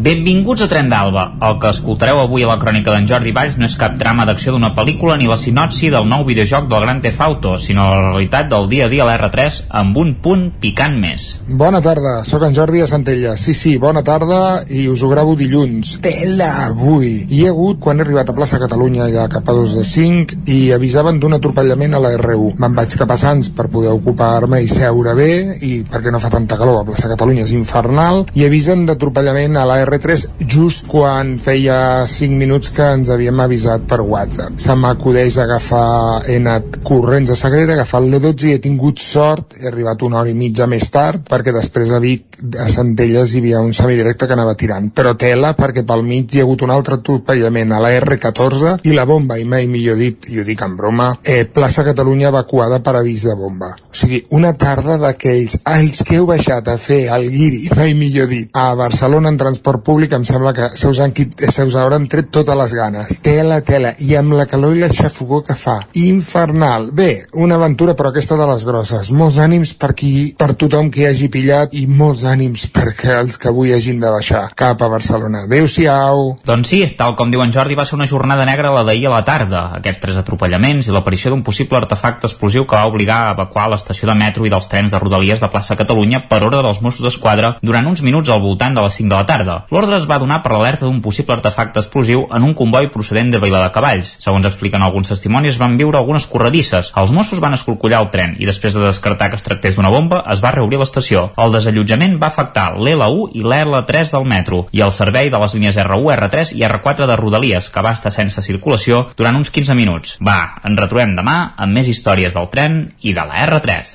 Benvinguts 0.00 0.62
a 0.64 0.66
Tren 0.70 0.86
d'Alba. 0.88 1.26
El 1.44 1.58
que 1.60 1.68
escoltareu 1.74 2.22
avui 2.22 2.44
a 2.46 2.48
la 2.48 2.56
crònica 2.60 2.94
d'en 2.94 3.04
Jordi 3.08 3.34
Valls 3.36 3.58
no 3.60 3.66
és 3.68 3.74
cap 3.76 3.98
drama 4.00 4.24
d'acció 4.24 4.54
d'una 4.54 4.70
pel·lícula 4.72 5.18
ni 5.20 5.26
la 5.28 5.36
sinopsi 5.36 5.90
del 5.92 6.06
nou 6.08 6.22
videojoc 6.24 6.70
del 6.70 6.86
Gran 6.86 7.02
Theft 7.04 7.20
Auto, 7.20 7.50
sinó 7.60 7.84
la 7.90 7.98
realitat 8.06 8.48
del 8.48 8.64
dia 8.70 8.86
a 8.86 8.88
dia 8.88 9.04
a 9.04 9.08
l'R3 9.10 9.58
amb 9.82 9.98
un 10.00 10.14
punt 10.24 10.46
picant 10.62 10.96
més. 11.02 11.26
Bona 11.48 11.82
tarda, 11.84 12.14
sóc 12.24 12.46
en 12.46 12.56
Jordi 12.56 12.80
de 12.80 12.86
Centella. 12.88 13.34
Sí, 13.36 13.52
sí, 13.52 13.74
bona 13.82 14.00
tarda 14.06 14.38
i 14.72 14.86
us 14.88 15.02
ho 15.04 15.10
gravo 15.10 15.34
dilluns. 15.36 15.98
Tela 16.06 16.48
avui! 16.70 17.26
Hi 17.28 17.42
ha 17.44 17.52
hagut 17.52 17.84
quan 17.84 18.00
he 18.00 18.06
arribat 18.06 18.32
a 18.32 18.36
plaça 18.38 18.62
Catalunya 18.64 19.10
ja 19.12 19.28
cap 19.28 19.52
a 19.52 19.58
dos 19.58 19.76
de 19.76 19.84
5 19.84 20.48
i 20.48 20.72
avisaven 20.72 21.20
d'un 21.20 21.36
atropellament 21.36 21.98
a 21.98 22.00
la 22.00 22.14
R1. 22.16 22.56
Me'n 22.56 22.80
vaig 22.80 22.96
cap 23.02 23.12
a 23.12 23.20
Sants 23.20 23.52
per 23.52 23.68
poder 23.68 23.92
ocupar-me 23.98 24.62
i 24.64 24.72
seure 24.72 25.12
bé 25.20 25.30
i 25.60 25.74
perquè 25.84 26.08
no 26.08 26.24
fa 26.24 26.32
tanta 26.32 26.56
calor, 26.56 26.80
a 26.80 26.88
plaça 26.88 27.12
Catalunya 27.12 27.44
és 27.44 27.52
infernal, 27.52 28.24
i 28.32 28.48
avisen 28.48 28.88
d'atropellament 28.88 29.60
a 29.60 29.68
la 29.68 29.80
R3 29.90 30.46
just 30.46 30.86
quan 30.90 31.36
feia 31.42 32.06
5 32.06 32.38
minuts 32.38 32.70
que 32.74 32.86
ens 32.94 33.10
havíem 33.10 33.40
avisat 33.42 33.86
per 33.90 34.00
WhatsApp. 34.00 34.58
Se 34.62 34.74
m'acudeix 34.78 35.38
agafar, 35.42 36.22
he 36.26 36.38
anat 36.40 36.80
corrents 36.86 37.32
a 37.34 37.36
Sagrera, 37.38 37.74
he 37.74 37.78
agafat 37.78 38.06
l'E12 38.06 38.48
i 38.48 38.54
he 38.54 38.62
tingut 38.62 39.02
sort, 39.02 39.56
he 39.60 39.68
arribat 39.70 40.02
una 40.06 40.20
hora 40.20 40.30
i 40.30 40.36
mitja 40.38 40.68
més 40.70 40.88
tard, 40.94 41.22
perquè 41.28 41.54
després 41.54 41.92
a 41.94 42.00
Vic, 42.02 42.40
a 42.58 42.68
Centelles, 42.72 43.34
hi 43.34 43.42
havia 43.42 43.60
un 43.64 43.74
semidirecte 43.76 44.26
que 44.26 44.36
anava 44.36 44.56
tirant. 44.58 44.90
Però 44.96 45.14
tela, 45.18 45.52
perquè 45.58 45.84
pel 45.86 46.04
mig 46.06 46.34
hi 46.34 46.42
ha 46.42 46.46
hagut 46.46 46.64
un 46.66 46.74
altre 46.74 47.00
atropellament 47.00 47.74
a 47.74 47.82
la 47.82 47.92
R14 47.98 48.78
i 48.88 48.96
la 48.96 49.06
bomba, 49.08 49.38
i 49.38 49.44
mai 49.44 49.68
millor 49.70 49.98
dit, 50.00 50.30
i 50.30 50.40
ho 50.40 50.46
dic 50.46 50.64
en 50.66 50.76
broma, 50.78 51.12
eh, 51.22 51.44
plaça 51.44 51.84
Catalunya 51.86 52.28
evacuada 52.28 52.80
per 52.82 52.96
avís 52.98 53.26
de 53.28 53.34
bomba. 53.38 53.74
O 53.90 53.94
sigui, 53.96 54.22
una 54.36 54.52
tarda 54.58 54.96
d'aquells, 55.00 55.60
els 55.70 56.02
que 56.06 56.18
heu 56.18 56.26
baixat 56.26 56.68
a 56.68 56.76
fer 56.80 57.02
el 57.14 57.28
guiri, 57.30 57.62
mai 57.76 57.94
millor 57.94 58.28
dit, 58.30 58.50
a 58.54 58.74
Barcelona 58.74 59.30
en 59.30 59.38
transport 59.38 59.69
públic 59.86 60.12
em 60.16 60.24
sembla 60.26 60.52
que 60.56 60.68
se 60.74 60.88
us, 60.88 61.00
han, 61.00 61.14
se 61.14 61.64
us 61.66 61.76
hauran 61.78 62.08
tret 62.10 62.30
totes 62.34 62.56
les 62.58 62.74
ganes. 62.74 63.20
Tela, 63.22 63.60
tela, 63.66 63.94
i 64.02 64.14
amb 64.18 64.34
la 64.38 64.46
calor 64.50 64.76
i 64.76 64.82
la 64.82 64.90
xafogó 64.92 65.42
que 65.46 65.56
fa. 65.58 65.78
Infernal. 65.94 66.90
Bé, 66.96 67.26
una 67.32 67.58
aventura 67.60 67.94
però 67.98 68.10
aquesta 68.10 68.38
de 68.40 68.48
les 68.50 68.64
grosses. 68.66 69.12
Molts 69.14 69.38
ànims 69.42 69.74
per 69.78 69.92
qui, 69.98 70.32
per 70.38 70.52
tothom 70.58 70.90
que 70.92 71.06
hagi 71.08 71.30
pillat 71.32 71.76
i 71.78 71.86
molts 71.86 72.24
ànims 72.28 72.66
perquè 72.74 73.18
els 73.20 73.38
que 73.40 73.50
avui 73.50 73.74
hagin 73.74 74.00
de 74.02 74.10
baixar 74.12 74.46
cap 74.58 74.82
a 74.82 74.90
Barcelona. 74.92 75.44
Adéu-siau. 75.46 76.36
Doncs 76.46 76.72
sí, 76.72 76.82
tal 76.98 77.16
com 77.18 77.30
diu 77.32 77.42
en 77.44 77.54
Jordi, 77.54 77.78
va 77.78 77.86
ser 77.88 77.98
una 77.98 78.08
jornada 78.10 78.46
negra 78.48 78.72
la 78.74 78.84
d'ahir 78.86 79.08
a 79.08 79.14
la 79.14 79.24
tarda. 79.26 79.64
Aquests 79.78 80.02
tres 80.02 80.20
atropellaments 80.20 80.88
i 80.88 80.94
l'aparició 80.94 81.32
d'un 81.32 81.44
possible 81.46 81.78
artefacte 81.80 82.28
explosiu 82.28 82.66
que 82.66 82.76
va 82.76 82.88
obligar 82.90 83.20
a 83.24 83.34
evacuar 83.36 83.68
l'estació 83.70 84.08
de 84.10 84.16
metro 84.18 84.46
i 84.46 84.52
dels 84.52 84.68
trens 84.70 84.90
de 84.92 84.98
Rodalies 84.98 85.42
de 85.42 85.50
plaça 85.52 85.78
Catalunya 85.78 86.24
per 86.28 86.42
ordre 86.42 86.62
dels 86.64 86.80
Mossos 86.84 87.04
d'Esquadra 87.06 87.56
durant 87.62 87.86
uns 87.90 88.02
minuts 88.06 88.30
al 88.30 88.42
voltant 88.42 88.76
de 88.76 88.84
les 88.84 88.98
5 89.00 89.08
de 89.10 89.16
la 89.16 89.26
tarda. 89.26 89.59
L'ordre 89.70 89.98
es 90.00 90.06
va 90.10 90.18
donar 90.22 90.40
per 90.42 90.52
l'alerta 90.54 90.86
d'un 90.86 91.00
possible 91.04 91.36
artefacte 91.36 91.82
explosiu 91.82 92.26
en 92.32 92.46
un 92.46 92.54
comboi 92.54 92.88
procedent 92.94 93.30
de 93.32 93.40
Vila 93.42 93.62
de 93.64 93.72
Cavalls. 93.74 94.16
Segons 94.24 94.48
expliquen 94.48 94.82
alguns 94.82 95.12
testimonis, 95.12 95.58
van 95.60 95.76
viure 95.80 95.98
algunes 96.00 96.26
corredisses. 96.30 96.92
Els 96.96 97.12
Mossos 97.14 97.42
van 97.42 97.56
escorcollar 97.56 98.00
el 98.04 98.10
tren 98.14 98.36
i 98.38 98.48
després 98.48 98.74
de 98.74 98.84
descartar 98.84 99.30
que 99.30 99.38
es 99.40 99.46
tractés 99.46 99.76
d'una 99.76 99.92
bomba, 99.92 100.22
es 100.32 100.42
va 100.44 100.54
reobrir 100.54 100.80
l'estació. 100.80 101.28
El 101.36 101.54
desallotjament 101.54 102.16
va 102.22 102.30
afectar 102.30 102.70
l'L1 102.76 103.36
i 103.36 103.44
l'L3 103.44 104.14
del 104.14 104.28
metro 104.28 104.64
i 104.72 104.84
el 104.84 104.92
servei 104.94 105.30
de 105.30 105.40
les 105.42 105.54
línies 105.56 105.78
R1, 105.80 106.10
R3 106.16 106.54
i 106.56 106.64
R4 106.68 107.08
de 107.10 107.18
Rodalies, 107.20 107.70
que 107.70 107.84
va 107.84 107.94
estar 107.96 108.12
sense 108.14 108.42
circulació 108.42 109.06
durant 109.16 109.36
uns 109.38 109.50
15 109.50 109.76
minuts. 109.78 110.16
Va, 110.24 110.38
ens 110.64 110.78
retrobem 110.80 111.16
demà 111.18 111.38
amb 111.56 111.76
més 111.76 111.88
històries 111.90 112.36
del 112.36 112.50
tren 112.52 112.80
i 113.00 113.14
de 113.16 113.26
la 113.26 113.46
R3. 113.46 113.94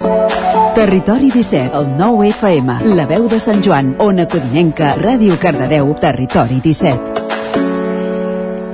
Territori 0.75 1.31
17, 1.31 1.71
el 1.77 1.91
9 1.97 2.29
FM, 2.33 2.79
la 2.97 3.07
veu 3.09 3.29
de 3.31 3.39
Sant 3.39 3.63
Joan, 3.63 3.93
Ona 4.03 4.27
Codinenca, 4.31 4.93
Ràdio 4.99 5.37
Cardedeu, 5.55 5.95
Territori 5.95 6.59
17. 6.59 7.24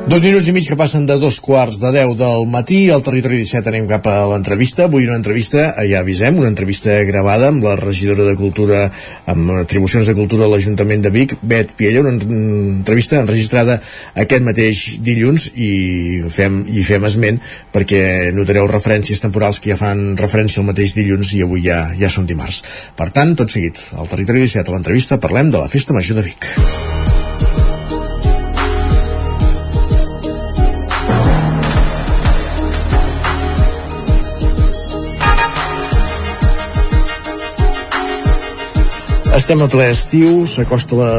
Dos 0.02 0.24
minuts 0.26 0.48
i 0.50 0.54
mig 0.56 0.66
que 0.66 0.76
passen 0.76 1.04
de 1.06 1.14
dos 1.22 1.38
quarts 1.46 1.78
de 1.78 1.92
deu 1.94 2.16
del 2.18 2.48
matí. 2.50 2.80
Al 2.90 3.04
Territori 3.06 3.38
17 3.44 3.70
anem 3.70 3.86
cap 3.88 4.08
a 4.10 4.24
l'entrevista. 4.32 4.88
Avui 4.88 5.06
una 5.06 5.16
entrevista, 5.20 5.76
eh, 5.78 5.86
ja 5.92 6.00
avisem, 6.02 6.40
una 6.40 6.50
entrevista 6.50 6.96
gravada 7.06 7.50
amb 7.50 7.64
la 7.64 7.76
regidora 7.78 8.26
de 8.26 8.36
Cultura, 8.36 8.92
amb 9.26 9.52
atribucions 9.62 10.10
de 10.10 10.16
Cultura 10.18 10.46
a 10.46 10.50
l'Ajuntament 10.50 11.06
de 11.06 11.12
Vic, 11.14 11.36
Bet 11.42 11.76
Piella, 11.78 12.02
una 12.02 12.16
entrevista 12.18 13.20
enregistrada 13.20 13.80
aquest 14.16 14.44
mateix 14.44 14.98
dilluns 15.06 15.52
i 15.54 15.72
fem, 16.30 16.64
i 16.68 16.84
fem 16.84 17.06
esment 17.06 17.38
perquè 17.72 18.32
notareu 18.34 18.66
referències 18.68 19.22
temporals 19.22 19.62
que 19.62 19.70
ja 19.70 19.78
fan 19.78 20.18
referència 20.18 20.64
al 20.64 20.70
mateix 20.72 20.96
dilluns 20.98 21.36
i 21.38 21.44
avui 21.46 21.62
ja, 21.68 21.86
ja 22.00 22.10
són 22.10 22.26
dimarts. 22.26 22.64
Per 22.98 23.12
tant, 23.14 23.36
tot 23.36 23.54
seguit, 23.54 23.78
al 23.94 24.10
Territori 24.10 24.48
17 24.48 24.66
a 24.66 24.76
l'entrevista 24.76 25.22
parlem 25.22 25.54
de 25.54 25.62
la 25.62 25.70
Festa 25.70 25.94
Major 25.94 26.18
de 26.18 26.26
Vic. 26.32 26.50
Estem 39.32 39.62
a 39.64 39.68
ple 39.72 39.86
estiu, 39.88 40.42
s'acosta 40.44 40.98
la 41.00 41.12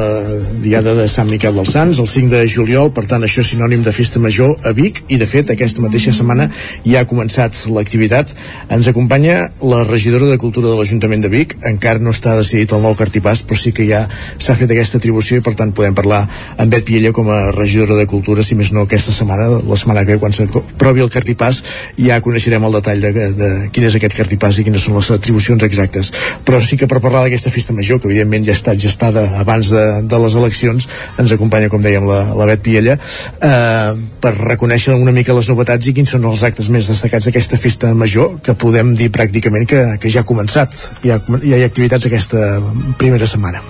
diada 0.60 0.92
de 0.92 1.06
Sant 1.08 1.30
Miquel 1.32 1.54
dels 1.56 1.70
Sants, 1.72 1.96
el 1.96 2.08
5 2.10 2.28
de 2.28 2.40
juliol, 2.44 2.90
per 2.92 3.06
tant 3.08 3.22
això 3.24 3.40
és 3.40 3.52
sinònim 3.54 3.80
de 3.86 3.92
festa 3.96 4.20
major 4.20 4.50
a 4.68 4.74
Vic, 4.76 4.98
i 5.08 5.16
de 5.16 5.24
fet 5.24 5.48
aquesta 5.48 5.80
mateixa 5.80 6.12
setmana 6.12 6.50
ja 6.84 7.00
ha 7.00 7.08
començat 7.08 7.56
l'activitat. 7.72 8.34
Ens 8.68 8.90
acompanya 8.92 9.46
la 9.64 9.78
regidora 9.88 10.28
de 10.28 10.36
Cultura 10.36 10.68
de 10.68 10.74
l'Ajuntament 10.76 11.24
de 11.24 11.30
Vic, 11.32 11.54
encara 11.70 12.04
no 12.04 12.12
està 12.12 12.34
decidit 12.36 12.74
el 12.76 12.84
nou 12.84 12.98
cartipàs, 12.98 13.46
però 13.48 13.56
sí 13.62 13.72
que 13.72 13.88
ja 13.88 14.02
s'ha 14.36 14.58
fet 14.60 14.76
aquesta 14.76 15.00
atribució 15.00 15.40
i 15.40 15.46
per 15.48 15.56
tant 15.56 15.72
podem 15.72 15.96
parlar 15.96 16.26
amb 16.58 16.68
Bet 16.68 16.84
Piella 16.90 17.14
com 17.16 17.32
a 17.32 17.40
regidora 17.56 17.96
de 17.96 18.04
Cultura, 18.12 18.44
si 18.44 18.60
més 18.60 18.74
no 18.76 18.84
aquesta 18.84 19.16
setmana, 19.16 19.48
la 19.64 19.80
setmana 19.80 20.04
que 20.04 20.18
ve, 20.18 20.20
quan 20.20 20.36
s'aprovi 20.36 21.00
el 21.00 21.12
cartipàs, 21.16 21.62
ja 21.96 22.20
coneixerem 22.20 22.68
el 22.68 22.76
detall 22.76 23.08
de, 23.08 23.26
de 23.40 23.50
quin 23.72 23.88
és 23.88 23.96
aquest 23.96 24.20
cartipàs 24.20 24.60
i 24.60 24.68
quines 24.68 24.84
són 24.84 25.00
les 25.00 25.10
atribucions 25.16 25.64
exactes. 25.64 26.12
Però 26.44 26.60
sí 26.60 26.76
que 26.76 26.90
per 26.92 27.00
parlar 27.00 27.24
d'aquesta 27.24 27.56
festa 27.56 27.72
major, 27.72 28.01
que 28.02 28.10
evidentment 28.10 28.46
ja 28.46 28.54
ha 28.54 28.58
estat 28.58 28.80
gestada 28.82 29.24
abans 29.40 29.70
de, 29.72 29.84
de 30.10 30.22
les 30.24 30.36
eleccions, 30.38 30.88
ens 31.22 31.34
acompanya, 31.34 31.70
com 31.72 31.82
dèiem, 31.84 32.06
la, 32.08 32.22
la 32.36 32.48
Bet 32.50 32.64
Piella, 32.64 32.98
eh, 32.98 33.92
per 34.22 34.34
reconèixer 34.38 34.96
una 34.98 35.14
mica 35.14 35.36
les 35.36 35.50
novetats 35.52 35.88
i 35.88 35.94
quins 35.96 36.16
són 36.16 36.26
els 36.30 36.42
actes 36.48 36.70
més 36.74 36.90
destacats 36.90 37.30
d'aquesta 37.30 37.60
festa 37.60 37.92
major, 37.94 38.40
que 38.42 38.56
podem 38.58 38.96
dir 38.98 39.12
pràcticament 39.14 39.68
que, 39.70 39.84
que 40.02 40.10
ja 40.12 40.26
ha 40.26 40.28
començat. 40.28 40.74
Ja, 41.06 41.20
ja 41.42 41.54
hi 41.56 41.62
ha 41.62 41.70
activitats 41.70 42.10
aquesta 42.10 42.58
primera 42.98 43.30
setmana. 43.30 43.62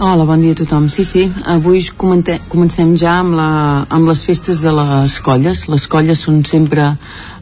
Hola, 0.00 0.24
bon 0.24 0.40
dia 0.40 0.54
a 0.54 0.56
tothom. 0.56 0.86
Sí, 0.88 1.02
sí, 1.04 1.26
avui 1.50 1.82
comencem 1.98 2.94
ja 2.96 3.18
amb, 3.20 3.34
la, 3.36 3.50
amb 3.90 4.08
les 4.08 4.22
festes 4.24 4.62
de 4.64 4.72
les 4.72 5.18
colles. 5.20 5.66
Les 5.68 5.84
colles 5.90 6.22
són 6.24 6.44
sempre 6.48 6.94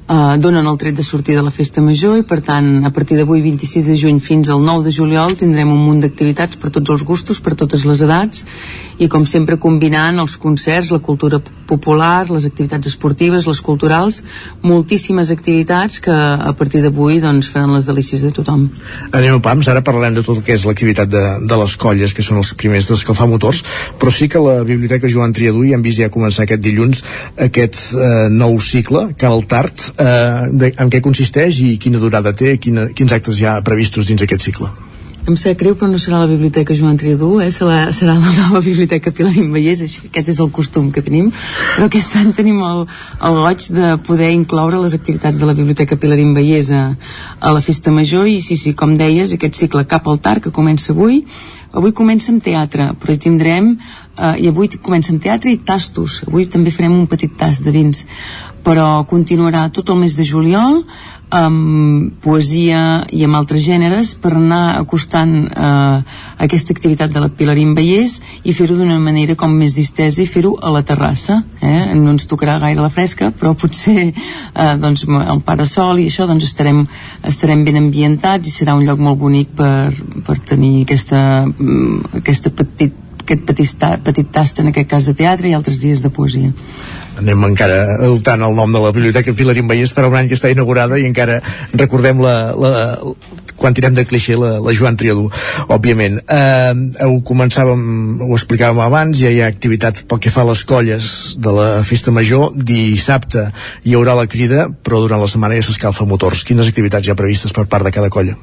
eh, 0.09 0.37
donen 0.41 0.67
el 0.67 0.79
tret 0.81 0.97
de 0.97 1.05
sortir 1.05 1.37
de 1.37 1.45
la 1.45 1.53
festa 1.55 1.83
major 1.85 2.19
i 2.19 2.25
per 2.27 2.41
tant 2.45 2.87
a 2.89 2.93
partir 2.95 3.19
d'avui 3.19 3.43
26 3.45 3.91
de 3.93 3.97
juny 3.97 4.21
fins 4.25 4.49
al 4.49 4.65
9 4.65 4.87
de 4.89 4.95
juliol 4.95 5.37
tindrem 5.37 5.71
un 5.73 5.85
munt 5.85 6.01
d'activitats 6.05 6.57
per 6.57 6.73
tots 6.75 6.91
els 6.91 7.05
gustos, 7.05 7.41
per 7.41 7.55
totes 7.55 7.85
les 7.89 8.03
edats 8.05 8.45
i 8.99 9.07
com 9.09 9.25
sempre 9.31 9.59
combinant 9.63 10.19
els 10.19 10.37
concerts, 10.41 10.91
la 10.91 10.99
cultura 10.99 11.39
popular, 11.69 12.27
les 12.33 12.47
activitats 12.49 12.89
esportives, 12.91 13.47
les 13.47 13.61
culturals, 13.63 14.23
moltíssimes 14.65 15.31
activitats 15.31 16.01
que 16.03 16.15
a 16.15 16.53
partir 16.59 16.83
d'avui 16.83 17.21
doncs, 17.23 17.51
faran 17.53 17.77
les 17.77 17.87
delícies 17.87 18.25
de 18.25 18.33
tothom. 18.35 18.67
Anem 19.13 19.39
a 19.39 19.43
pams, 19.45 19.69
ara 19.71 19.85
parlarem 19.87 20.19
de 20.19 20.25
tot 20.27 20.41
el 20.41 20.47
que 20.47 20.57
és 20.57 20.65
l'activitat 20.67 21.11
de, 21.13 21.25
de 21.47 21.61
les 21.63 21.77
colles, 21.79 22.15
que 22.17 22.25
són 22.27 22.41
els 22.43 22.51
primers 22.59 22.91
d'escalfar 22.91 23.29
motors, 23.31 23.63
però 24.01 24.11
sí 24.15 24.27
que 24.33 24.43
la 24.43 24.65
Biblioteca 24.67 25.11
Joan 25.13 25.37
Triadú 25.37 25.63
ja 25.69 25.79
hem 25.79 25.85
vist 25.85 26.03
ja 26.03 26.11
començar 26.11 26.47
aquest 26.47 26.65
dilluns 26.65 27.05
aquest 27.49 27.81
eh, 27.95 28.27
nou 28.33 28.59
cicle, 28.65 29.13
Cal 29.21 29.45
Tart, 29.47 29.93
eh, 29.99 30.49
de, 30.53 30.73
en 30.79 30.93
què 30.93 31.03
consisteix 31.05 31.63
i 31.65 31.73
quina 31.83 31.99
durada 32.03 32.33
té, 32.37 32.57
quina, 32.63 32.89
quins 32.95 33.13
actes 33.13 33.41
hi 33.41 33.49
ha 33.49 33.59
previstos 33.67 34.09
dins 34.09 34.23
aquest 34.25 34.47
cicle? 34.51 34.71
Em 35.29 35.35
sap 35.37 35.59
greu, 35.61 35.75
però 35.77 35.91
no 35.91 35.99
serà 36.01 36.23
la 36.23 36.29
Biblioteca 36.31 36.73
Joan 36.73 36.97
Triadú, 36.97 37.35
eh? 37.45 37.51
serà, 37.53 37.91
serà 37.93 38.15
la 38.17 38.31
nova 38.33 38.63
Biblioteca 38.65 39.11
Pilarín 39.13 39.51
Vallès, 39.53 39.83
aquest 40.09 40.31
és 40.33 40.39
el 40.41 40.49
costum 40.57 40.87
que 40.95 41.03
tenim, 41.05 41.29
però 41.75 41.89
aquest 41.91 42.17
any 42.17 42.31
tenim 42.39 42.63
el, 42.65 42.87
el 43.29 43.37
goig 43.43 43.67
de 43.77 43.91
poder 44.07 44.31
incloure 44.33 44.81
les 44.81 44.97
activitats 44.97 45.37
de 45.37 45.51
la 45.51 45.57
Biblioteca 45.59 46.01
Pilarín 46.01 46.33
Vallès 46.33 46.73
a, 46.73 46.83
a 47.41 47.53
la 47.53 47.61
Festa 47.61 47.93
Major, 47.93 48.25
i 48.25 48.41
sí, 48.41 48.57
sí, 48.57 48.73
com 48.73 48.97
deies, 48.97 49.37
aquest 49.37 49.61
cicle 49.61 49.85
Cap 49.91 50.09
al 50.09 50.23
Tar, 50.25 50.39
que 50.41 50.55
comença 50.55 50.95
avui, 50.97 51.21
avui 51.77 51.93
comença 51.93 52.33
amb 52.33 52.41
teatre, 52.49 52.95
però 52.97 53.13
hi 53.13 53.21
tindrem, 53.27 53.75
eh, 54.17 54.35
i 54.47 54.49
avui 54.49 54.73
comença 54.81 55.13
amb 55.13 55.21
teatre 55.29 55.53
i 55.53 55.61
tastos, 55.61 56.23
avui 56.25 56.49
també 56.49 56.73
farem 56.73 56.97
un 56.97 57.05
petit 57.11 57.37
tast 57.37 57.69
de 57.69 57.75
vins, 57.77 58.07
però 58.65 59.05
continuarà 59.09 59.69
tot 59.75 59.91
el 59.91 60.03
mes 60.03 60.17
de 60.19 60.27
juliol, 60.29 60.83
amb 61.29 62.15
poesia 62.25 63.05
i 63.13 63.21
amb 63.27 63.37
altres 63.37 63.61
gèneres 63.67 64.15
per 64.17 64.33
anar 64.37 64.79
acostant 64.79 65.33
eh, 65.45 65.99
aquesta 66.45 66.73
activitat 66.73 67.13
de 67.13 67.21
la 67.21 67.29
Pilarín 67.29 67.75
Vallès 67.77 68.19
i 68.49 68.55
fer-ho 68.57 68.79
d'una 68.79 68.97
manera 69.03 69.37
com 69.37 69.53
més 69.53 69.77
distesa 69.77 70.23
i 70.23 70.29
fer-ho 70.29 70.55
a 70.63 70.73
la 70.73 70.83
terrassa 70.89 71.43
eh? 71.61 71.93
no 71.95 72.15
ens 72.15 72.29
tocarà 72.31 72.57
gaire 72.63 72.81
la 72.81 72.93
fresca 72.93 73.29
però 73.31 73.53
potser 73.59 74.09
eh, 74.09 74.77
doncs, 74.81 75.05
el 75.05 75.43
parasol 75.45 76.01
i 76.01 76.09
això 76.09 76.27
doncs 76.29 76.49
estarem, 76.49 76.87
estarem 77.29 77.65
ben 77.67 77.77
ambientats 77.83 78.49
i 78.49 78.55
serà 78.55 78.79
un 78.79 78.87
lloc 78.89 79.03
molt 79.03 79.21
bonic 79.21 79.53
per, 79.59 79.93
per 80.25 80.39
tenir 80.49 80.87
aquesta, 80.87 81.21
mm, 81.45 82.23
aquesta 82.23 82.55
petit, 82.57 82.97
aquest 83.21 83.45
petit, 83.45 83.85
petit 84.05 84.33
tast 84.33 84.63
en 84.63 84.73
aquest 84.73 84.89
cas 84.89 85.05
de 85.05 85.13
teatre 85.19 85.51
i 85.51 85.57
altres 85.59 85.83
dies 85.85 86.01
de 86.01 86.09
poesia 86.09 86.55
anem 87.19 87.45
encara 87.51 87.81
adoptant 87.99 88.43
el 88.47 88.55
nom 88.57 88.73
de 88.73 88.83
la 88.83 88.93
Biblioteca 88.95 89.35
Pilarín 89.37 89.69
Vallès 89.71 89.93
farà 89.95 90.11
un 90.11 90.17
any 90.19 90.31
que 90.31 90.39
està 90.39 90.51
inaugurada 90.53 90.99
i 90.99 91.07
encara 91.09 91.41
recordem 91.75 92.23
la, 92.23 92.35
la, 92.55 92.73
quan 93.59 93.75
tirem 93.75 93.97
de 93.97 94.07
clixé 94.09 94.39
la, 94.39 94.55
la 94.63 94.75
Joan 94.77 94.97
Triadú, 94.99 95.27
òbviament. 95.75 96.21
Eh, 96.23 97.05
ho 97.05 97.19
començàvem, 97.27 97.83
ho 98.25 98.31
explicàvem 98.39 98.81
abans, 98.85 99.19
ja 99.19 99.33
hi 99.35 99.43
ha 99.43 99.51
activitat 99.51 100.05
pel 100.09 100.23
que 100.23 100.33
fa 100.35 100.45
a 100.47 100.51
les 100.53 100.65
colles 100.69 101.13
de 101.43 101.55
la 101.55 101.69
Festa 101.87 102.15
Major. 102.15 102.55
Dissabte 102.55 103.49
hi 103.85 103.99
haurà 103.99 104.15
la 104.19 104.29
crida, 104.31 104.69
però 104.71 105.03
durant 105.05 105.23
la 105.23 105.31
setmana 105.31 105.59
ja 105.59 105.67
s'escalfa 105.67 106.07
motors. 106.09 106.47
Quines 106.47 106.71
activitats 106.71 107.09
hi 107.09 107.15
ha 107.15 107.19
previstes 107.19 107.55
per 107.57 107.67
part 107.67 107.89
de 107.89 107.95
cada 107.95 108.13
colla? 108.15 108.39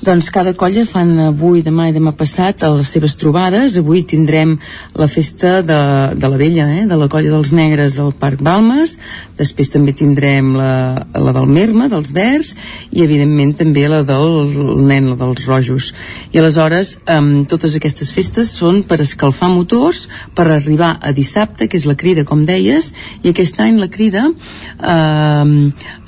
Doncs 0.00 0.30
cada 0.32 0.54
colla 0.56 0.86
fan 0.88 1.10
avui, 1.26 1.60
demà 1.60 1.90
i 1.90 1.92
demà 1.92 2.14
passat 2.16 2.62
les 2.72 2.88
seves 2.88 3.18
trobades. 3.20 3.74
Avui 3.76 4.00
tindrem 4.08 4.54
la 4.96 5.08
festa 5.12 5.58
de, 5.60 5.76
de 6.16 6.30
la 6.32 6.38
vella, 6.40 6.70
eh? 6.72 6.86
de 6.88 6.96
la 6.96 7.08
colla 7.12 7.34
dels 7.34 7.52
negres 7.52 7.98
al 8.00 8.14
Parc 8.16 8.40
Balmes. 8.40 8.94
Després 9.40 9.72
també 9.72 9.94
tindrem 9.96 10.52
la, 10.58 11.06
la 11.16 11.32
del 11.32 11.48
Merma, 11.48 11.88
dels 11.88 12.12
verds, 12.12 12.52
i 12.92 13.00
evidentment 13.04 13.54
també 13.56 13.86
la 13.88 14.02
del 14.04 14.50
nen, 14.84 15.08
la 15.14 15.16
dels 15.20 15.46
rojos. 15.48 15.90
I 16.34 16.42
aleshores, 16.42 16.98
eh, 17.08 17.20
totes 17.48 17.76
aquestes 17.78 18.12
festes 18.12 18.52
són 18.52 18.82
per 18.84 19.00
escalfar 19.00 19.48
motors, 19.48 20.06
per 20.36 20.50
arribar 20.50 20.96
a 21.00 21.14
dissabte, 21.16 21.70
que 21.70 21.80
és 21.80 21.88
la 21.88 21.96
crida, 21.96 22.26
com 22.28 22.44
deies, 22.44 22.90
i 23.24 23.32
aquest 23.32 23.62
any 23.64 23.80
la 23.80 23.88
crida 23.88 24.26
eh, 24.28 25.54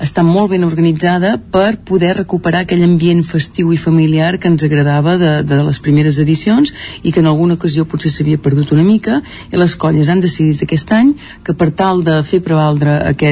està 0.05 0.25
molt 0.27 0.53
ben 0.53 0.67
organitzada 0.67 1.35
per 1.53 1.79
poder 1.87 2.13
recuperar 2.19 2.63
aquell 2.67 2.85
ambient 2.85 3.23
festiu 3.25 3.73
i 3.73 3.81
familiar 3.81 4.37
que 4.37 4.51
ens 4.51 4.65
agradava 4.65 5.17
de, 5.17 5.33
de 5.47 5.61
les 5.65 5.81
primeres 5.81 6.19
edicions 6.21 6.73
i 7.01 7.11
que 7.11 7.23
en 7.23 7.31
alguna 7.31 7.57
ocasió 7.57 7.87
potser 7.89 8.13
s'havia 8.13 8.41
perdut 8.41 8.75
una 8.75 8.85
mica 8.85 9.21
i 9.49 9.57
les 9.57 9.75
colles 9.79 10.11
han 10.13 10.21
decidit 10.21 10.61
aquest 10.65 10.93
any 10.93 11.15
que 11.43 11.57
per 11.57 11.71
tal 11.73 12.03
de 12.05 12.19
fer 12.27 12.43
prevaldre 12.45 12.99
aquest 13.09 13.22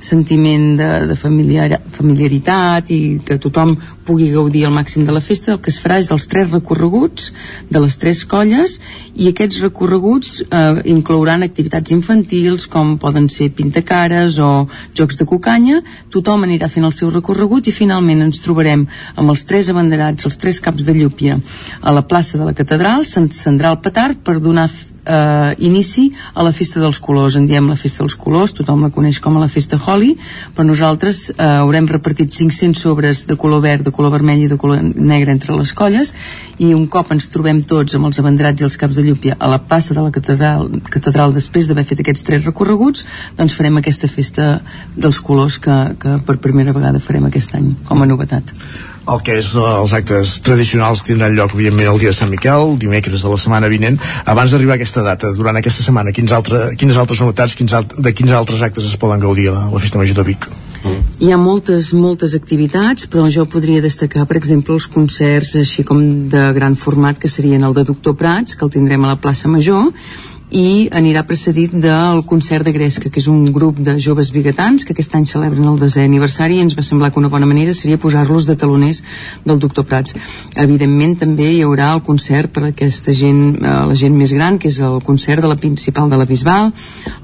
sentiment 0.00 0.76
de, 0.78 0.88
de 1.10 1.16
familiar, 1.18 1.80
familiaritat 1.94 2.90
i 2.94 3.00
que 3.24 3.38
tothom 3.42 3.74
pugui 4.08 4.30
gaudir 4.32 4.64
al 4.64 4.72
màxim 4.72 5.04
de 5.04 5.12
la 5.12 5.20
festa, 5.20 5.52
el 5.52 5.60
que 5.60 5.68
es 5.72 5.78
farà 5.82 5.98
és 6.00 6.08
els 6.14 6.24
tres 6.30 6.48
recorreguts 6.48 7.28
de 7.68 7.82
les 7.82 7.98
tres 8.00 8.22
colles 8.28 8.78
i 9.14 9.28
aquests 9.28 9.60
recorreguts 9.66 10.38
eh, 10.46 10.80
inclouran 10.94 11.44
activitats 11.44 11.92
infantils 11.92 12.64
com 12.72 12.96
poden 13.02 13.28
ser 13.32 13.50
pintacares 13.58 14.38
o 14.40 14.66
jocs 14.96 15.20
de 15.20 15.28
cucanya, 15.28 15.82
tothom 16.14 16.46
anirà 16.46 16.70
fent 16.72 16.88
el 16.88 16.96
seu 16.96 17.12
recorregut 17.12 17.68
i 17.68 17.74
finalment 17.74 18.24
ens 18.24 18.40
trobarem 18.44 18.86
amb 19.14 19.34
els 19.34 19.44
tres 19.48 19.68
abanderats, 19.68 20.24
els 20.24 20.40
tres 20.40 20.62
caps 20.64 20.86
de 20.88 20.96
llúpia 20.96 21.36
a 21.82 21.92
la 21.92 22.06
plaça 22.08 22.40
de 22.40 22.48
la 22.48 22.56
catedral, 22.56 23.04
s'encendrà 23.04 23.74
el 23.74 23.82
petard 23.84 24.24
per 24.24 24.38
donar 24.40 24.70
eh, 25.08 25.54
inici 25.64 26.12
a 26.34 26.44
la 26.44 26.52
Festa 26.52 26.82
dels 26.82 27.00
Colors. 27.00 27.38
En 27.40 27.48
diem 27.48 27.68
la 27.70 27.78
Festa 27.80 28.04
dels 28.04 28.16
Colors, 28.20 28.52
tothom 28.54 28.84
la 28.84 28.92
coneix 28.94 29.20
com 29.24 29.36
a 29.36 29.42
la 29.42 29.48
Festa 29.48 29.78
Holly, 29.80 30.12
però 30.54 30.66
nosaltres 30.68 31.30
eh, 31.30 31.36
haurem 31.48 31.88
repartit 31.88 32.34
500 32.34 32.78
sobres 32.78 33.24
de 33.26 33.36
color 33.40 33.64
verd, 33.64 33.86
de 33.88 33.94
color 33.94 34.12
vermell 34.14 34.44
i 34.44 34.50
de 34.50 34.60
color 34.60 34.82
negre 34.82 35.32
entre 35.32 35.56
les 35.56 35.72
colles 35.72 36.12
i 36.58 36.72
un 36.74 36.86
cop 36.90 37.12
ens 37.14 37.30
trobem 37.32 37.62
tots 37.70 37.96
amb 37.96 38.08
els 38.08 38.18
abanderats 38.20 38.62
i 38.62 38.66
els 38.66 38.76
caps 38.80 38.98
de 38.98 39.06
llúpia 39.06 39.36
a 39.38 39.50
la 39.50 39.60
plaça 39.62 39.94
de 39.94 40.02
la 40.02 40.12
catedral, 40.14 40.68
catedral 40.90 41.34
després 41.36 41.68
d'haver 41.68 41.86
fet 41.88 42.02
aquests 42.02 42.26
tres 42.26 42.46
recorreguts, 42.48 43.06
doncs 43.38 43.56
farem 43.56 43.78
aquesta 43.78 44.10
festa 44.10 44.50
dels 44.96 45.22
colors 45.24 45.58
que, 45.62 45.78
que 46.02 46.18
per 46.26 46.40
primera 46.42 46.74
vegada 46.76 47.02
farem 47.02 47.30
aquest 47.30 47.54
any 47.58 47.72
com 47.88 48.02
a 48.02 48.10
novetat 48.10 48.54
el 49.08 49.22
que 49.24 49.38
és 49.40 49.50
uh, 49.56 49.66
els 49.82 49.94
actes 49.96 50.38
tradicionals 50.44 51.02
tindran 51.06 51.36
lloc 51.36 51.54
evidentment 51.56 51.90
el 51.92 52.00
dia 52.02 52.12
de 52.12 52.18
Sant 52.18 52.30
Miquel, 52.32 52.76
dimecres 52.80 53.24
de 53.24 53.32
la 53.32 53.40
setmana 53.40 53.70
vinent 53.72 53.98
abans 54.28 54.52
d'arribar 54.52 54.76
a 54.76 54.80
aquesta 54.80 55.04
data, 55.06 55.32
durant 55.36 55.56
aquesta 55.58 55.84
setmana 55.84 56.14
quins 56.16 56.32
altre, 56.34 56.64
quines 56.80 57.00
altres 57.00 57.22
novetats 57.24 57.56
quins 57.58 57.74
alt, 57.76 57.96
de 57.96 58.14
quins 58.14 58.34
altres 58.36 58.64
actes 58.64 58.88
es 58.88 58.96
poden 59.00 59.22
gaudir 59.24 59.48
a 59.52 59.68
la 59.72 59.82
Festa 59.82 60.00
Major 60.00 60.20
de 60.20 60.26
Vic 60.28 60.48
mm. 60.48 60.98
Hi 61.24 61.32
ha 61.32 61.40
moltes, 61.40 61.92
moltes 61.96 62.36
activitats, 62.38 63.08
però 63.10 63.26
jo 63.32 63.46
podria 63.50 63.82
destacar, 63.82 64.28
per 64.28 64.38
exemple, 64.38 64.76
els 64.76 64.86
concerts 64.92 65.56
així 65.58 65.82
com 65.86 66.02
de 66.30 66.44
gran 66.54 66.76
format, 66.78 67.18
que 67.18 67.30
serien 67.32 67.64
el 67.66 67.74
de 67.74 67.86
Doctor 67.88 68.14
Prats, 68.18 68.54
que 68.54 68.66
el 68.66 68.74
tindrem 68.76 69.04
a 69.04 69.14
la 69.14 69.18
plaça 69.18 69.50
Major, 69.50 69.90
i 70.50 70.88
anirà 70.96 71.26
precedit 71.28 71.74
del 71.76 72.22
concert 72.24 72.64
de 72.64 72.72
Gresca, 72.72 73.10
que 73.12 73.20
és 73.20 73.26
un 73.28 73.44
grup 73.52 73.76
de 73.84 73.98
joves 74.00 74.30
biguetans 74.32 74.86
que 74.86 74.94
aquest 74.94 75.14
any 75.18 75.26
celebren 75.28 75.66
el 75.68 75.76
desè 75.80 76.06
aniversari 76.06 76.56
i 76.56 76.62
ens 76.64 76.76
va 76.76 76.84
semblar 76.86 77.10
que 77.12 77.20
una 77.20 77.28
bona 77.28 77.46
manera 77.46 77.74
seria 77.76 78.00
posar-los 78.00 78.46
de 78.48 78.56
taloners 78.56 79.02
del 79.44 79.60
doctor 79.60 79.84
Prats. 79.84 80.16
Evidentment 80.56 81.18
també 81.20 81.50
hi 81.52 81.60
haurà 81.66 81.90
el 81.92 82.02
concert 82.06 82.52
per 82.54 82.64
a 82.64 82.70
aquesta 82.72 83.12
gent, 83.12 83.58
eh, 83.60 83.74
la 83.90 83.94
gent 83.94 84.16
més 84.16 84.32
gran, 84.32 84.58
que 84.58 84.68
és 84.72 84.80
el 84.80 85.02
concert 85.04 85.44
de 85.44 85.52
la 85.52 85.58
principal 85.60 86.08
de 86.08 86.16
la 86.16 86.24
Bisbal, 86.24 86.72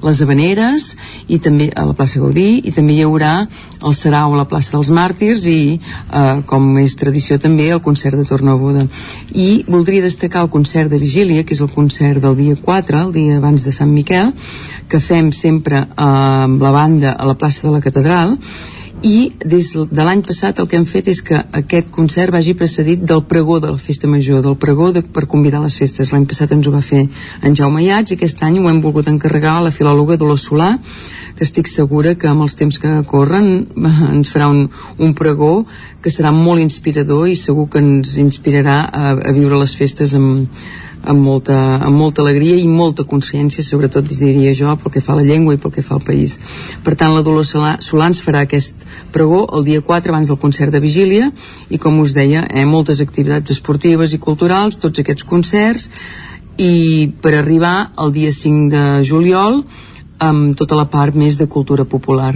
les 0.03 0.21
Habaneres 0.21 0.91
i 1.27 1.39
també 1.39 1.71
a 1.73 1.85
la 1.85 1.97
plaça 1.97 2.21
Gaudí 2.21 2.61
i 2.63 2.71
també 2.71 2.93
hi 2.93 3.03
haurà 3.07 3.47
el 3.85 3.95
Sarau 3.95 4.33
a 4.33 4.37
la 4.37 4.47
plaça 4.49 4.75
dels 4.75 4.91
Màrtirs 4.93 5.47
i 5.49 5.79
eh, 5.79 6.41
com 6.45 6.77
és 6.77 6.93
tradició 6.95 7.39
també 7.41 7.71
el 7.73 7.81
concert 7.81 8.17
de 8.21 8.27
Tornabuda. 8.29 8.85
I 9.33 9.65
voldria 9.67 10.05
destacar 10.05 10.45
el 10.45 10.53
concert 10.53 10.93
de 10.93 11.01
Vigília, 11.01 11.43
que 11.43 11.57
és 11.57 11.61
el 11.65 11.73
concert 11.73 12.21
del 12.21 12.37
dia 12.37 12.55
4, 12.61 13.01
el 13.07 13.14
dia 13.15 13.39
abans 13.39 13.63
de 13.65 13.73
Sant 13.73 13.91
Miquel, 13.95 14.33
que 14.91 15.01
fem 15.01 15.31
sempre 15.33 15.85
eh, 15.87 15.99
amb 16.05 16.61
la 16.61 16.75
banda 16.75 17.15
a 17.15 17.27
la 17.27 17.37
plaça 17.39 17.65
de 17.65 17.73
la 17.73 17.83
Catedral, 17.83 18.35
i 19.05 19.31
des 19.45 19.67
de 19.75 20.03
l'any 20.05 20.21
passat 20.25 20.59
el 20.59 20.67
que 20.69 20.77
hem 20.79 20.85
fet 20.89 21.09
és 21.11 21.19
que 21.25 21.37
aquest 21.59 21.91
concert 21.93 22.33
vagi 22.33 22.55
precedit 22.57 23.03
del 23.03 23.21
pregó 23.29 23.59
de 23.59 23.73
la 23.73 23.81
festa 23.81 24.07
major, 24.07 24.41
del 24.41 24.55
pregó 24.57 24.91
de, 24.95 25.03
per 25.03 25.27
convidar 25.27 25.61
les 25.61 25.75
festes. 25.77 26.11
L'any 26.13 26.25
passat 26.25 26.53
ens 26.55 26.67
ho 26.67 26.73
va 26.73 26.81
fer 26.81 27.03
en 27.43 27.57
Jaume 27.57 27.83
Iats 27.85 28.13
i 28.13 28.17
aquest 28.17 28.41
any 28.47 28.57
ho 28.59 28.69
hem 28.69 28.81
volgut 28.81 29.09
encarregar 29.11 29.57
a 29.59 29.65
la 29.67 29.73
filòloga 29.75 30.17
Dolors 30.17 30.47
Solà, 30.47 30.71
que 31.35 31.43
estic 31.43 31.67
segura 31.67 32.15
que 32.15 32.31
amb 32.31 32.45
els 32.45 32.55
temps 32.55 32.79
que 32.79 32.93
corren 33.09 33.67
ens 34.09 34.31
farà 34.31 34.47
un, 34.49 34.69
un 34.97 35.13
pregó 35.13 35.65
que 36.01 36.13
serà 36.13 36.31
molt 36.31 36.63
inspirador 36.63 37.27
i 37.27 37.35
segur 37.35 37.67
que 37.69 37.83
ens 37.83 38.15
inspirarà 38.21 38.79
a, 38.87 39.13
a 39.19 39.35
viure 39.35 39.59
les 39.59 39.75
festes 39.75 40.15
amb, 40.17 40.47
amb 41.05 41.21
molta, 41.21 41.57
amb 41.85 41.97
molta 41.97 42.23
alegria 42.23 42.57
i 42.59 42.67
molta 42.67 43.05
consciència, 43.07 43.63
sobretot 43.63 44.07
diria 44.09 44.53
jo, 44.57 44.73
pel 44.81 44.93
que 44.93 45.03
fa 45.05 45.13
a 45.13 45.19
la 45.19 45.25
llengua 45.27 45.55
i 45.55 45.61
pel 45.61 45.73
que 45.75 45.83
fa 45.85 45.95
al 45.95 46.03
país. 46.05 46.37
Per 46.83 46.95
tant, 46.95 47.13
la 47.15 47.23
Dolors 47.25 47.53
Solans 47.85 48.21
farà 48.25 48.43
aquest 48.45 48.85
pregó 49.15 49.45
el 49.57 49.65
dia 49.67 49.81
4 49.85 50.13
abans 50.13 50.31
del 50.31 50.41
concert 50.41 50.73
de 50.73 50.83
vigília 50.83 51.31
i, 51.69 51.77
com 51.77 51.99
us 52.03 52.15
deia, 52.17 52.45
eh, 52.49 52.65
moltes 52.65 53.01
activitats 53.05 53.55
esportives 53.55 54.13
i 54.13 54.21
culturals, 54.21 54.79
tots 54.81 54.99
aquests 54.99 55.23
concerts, 55.23 55.89
i 56.57 57.11
per 57.21 57.35
arribar 57.35 57.91
al 57.95 58.13
dia 58.15 58.31
5 58.31 58.69
de 58.71 58.85
juliol 59.03 59.63
amb 60.23 60.55
tota 60.55 60.77
la 60.79 60.87
part 60.87 61.15
més 61.15 61.37
de 61.37 61.47
cultura 61.47 61.85
popular. 61.85 62.33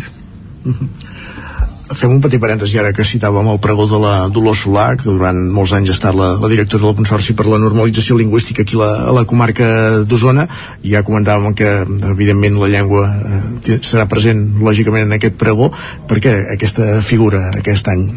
Mm 0.63 0.73
-hmm 0.73 1.48
fem 1.95 2.11
un 2.13 2.21
petit 2.21 2.41
parèntesi 2.41 2.79
ara 2.79 2.91
que 2.95 3.05
citàvem 3.07 3.49
el 3.51 3.59
pregó 3.63 3.85
de 3.89 3.99
la 4.01 4.13
Dolors 4.33 4.63
Solà, 4.65 4.85
que 4.99 5.07
durant 5.09 5.39
molts 5.55 5.73
anys 5.77 5.91
ha 5.91 5.97
estat 5.97 6.17
la, 6.17 6.31
la 6.41 6.49
directora 6.51 6.85
del 6.85 6.97
Consorci 6.99 7.35
per 7.37 7.47
la 7.49 7.59
Normalització 7.61 8.17
Lingüística 8.19 8.65
aquí 8.65 8.79
la, 8.79 8.89
a 9.09 9.13
la 9.15 9.25
comarca 9.29 9.69
d'Osona, 10.09 10.47
ja 10.85 11.03
comentàvem 11.07 11.55
que 11.57 11.69
evidentment 12.13 12.59
la 12.61 12.71
llengua 12.71 13.05
eh, 13.09 13.79
serà 13.81 14.07
present 14.11 14.43
lògicament 14.65 15.07
en 15.07 15.17
aquest 15.17 15.39
pregó, 15.39 15.71
perquè 16.09 16.35
aquesta 16.57 16.99
figura 17.05 17.49
aquest 17.57 17.89
any 17.93 18.09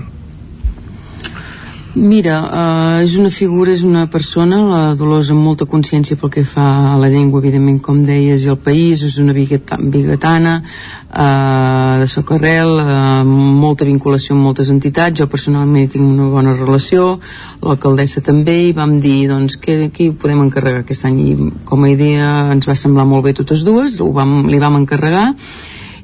Mira, 1.94 2.38
uh, 2.40 3.02
és 3.04 3.18
una 3.20 3.28
figura, 3.28 3.68
és 3.68 3.82
una 3.84 4.06
persona, 4.08 4.62
la 4.64 4.94
Dolors 4.96 5.28
amb 5.28 5.42
molta 5.44 5.66
consciència 5.68 6.16
pel 6.16 6.30
que 6.32 6.44
fa 6.48 6.64
a 6.88 6.94
la 6.96 7.10
llengua, 7.12 7.42
evidentment, 7.42 7.82
com 7.84 7.98
deies, 8.06 8.46
i 8.46 8.48
el 8.48 8.56
país, 8.56 9.02
és 9.04 9.18
una 9.20 9.34
bigatana, 9.36 10.54
uh, 10.62 11.98
de 12.00 12.06
socarrel, 12.08 12.72
uh, 12.80 13.26
molta 13.26 13.84
vinculació 13.84 14.32
amb 14.32 14.48
moltes 14.48 14.70
entitats, 14.72 15.18
jo 15.20 15.28
personalment 15.28 15.90
tinc 15.92 16.06
una 16.06 16.30
bona 16.32 16.56
relació, 16.56 17.18
l'alcaldessa 17.60 18.24
també, 18.24 18.56
i 18.70 18.72
vam 18.72 18.96
dir, 19.04 19.26
doncs, 19.28 19.58
què, 19.60 19.90
què 19.92 20.08
podem 20.16 20.40
encarregar 20.46 20.86
aquest 20.86 21.04
any? 21.10 21.20
I 21.20 21.50
com 21.68 21.84
a 21.84 21.92
idea 21.92 22.32
ens 22.56 22.72
va 22.72 22.78
semblar 22.86 23.04
molt 23.04 23.28
bé 23.28 23.36
totes 23.36 23.68
dues, 23.68 24.00
ho 24.00 24.08
vam, 24.16 24.46
li 24.48 24.62
vam 24.64 24.80
encarregar, 24.80 25.34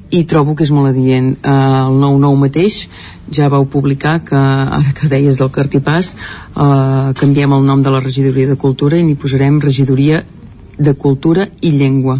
i 0.09 0.23
trobo 0.25 0.55
que 0.55 0.65
és 0.65 0.73
molt 0.73 0.91
adient. 0.91 1.35
Uh, 1.43 1.89
el 1.89 1.99
9-9 2.01 2.41
mateix 2.45 2.79
ja 3.31 3.49
vau 3.49 3.65
publicar 3.69 4.19
que, 4.25 4.37
ara 4.37 4.93
que 4.97 5.09
deies 5.11 5.37
del 5.37 5.51
cartipàs, 5.53 6.15
eh, 6.15 7.13
canviem 7.19 7.53
el 7.53 7.65
nom 7.65 7.83
de 7.85 7.91
la 7.93 8.01
regidoria 8.01 8.49
de 8.49 8.57
cultura 8.57 8.97
i 8.97 9.03
n'hi 9.05 9.13
posarem 9.13 9.59
regidoria 9.61 10.23
de 10.79 10.93
cultura 10.97 11.45
i 11.61 11.69
llengua 11.75 12.19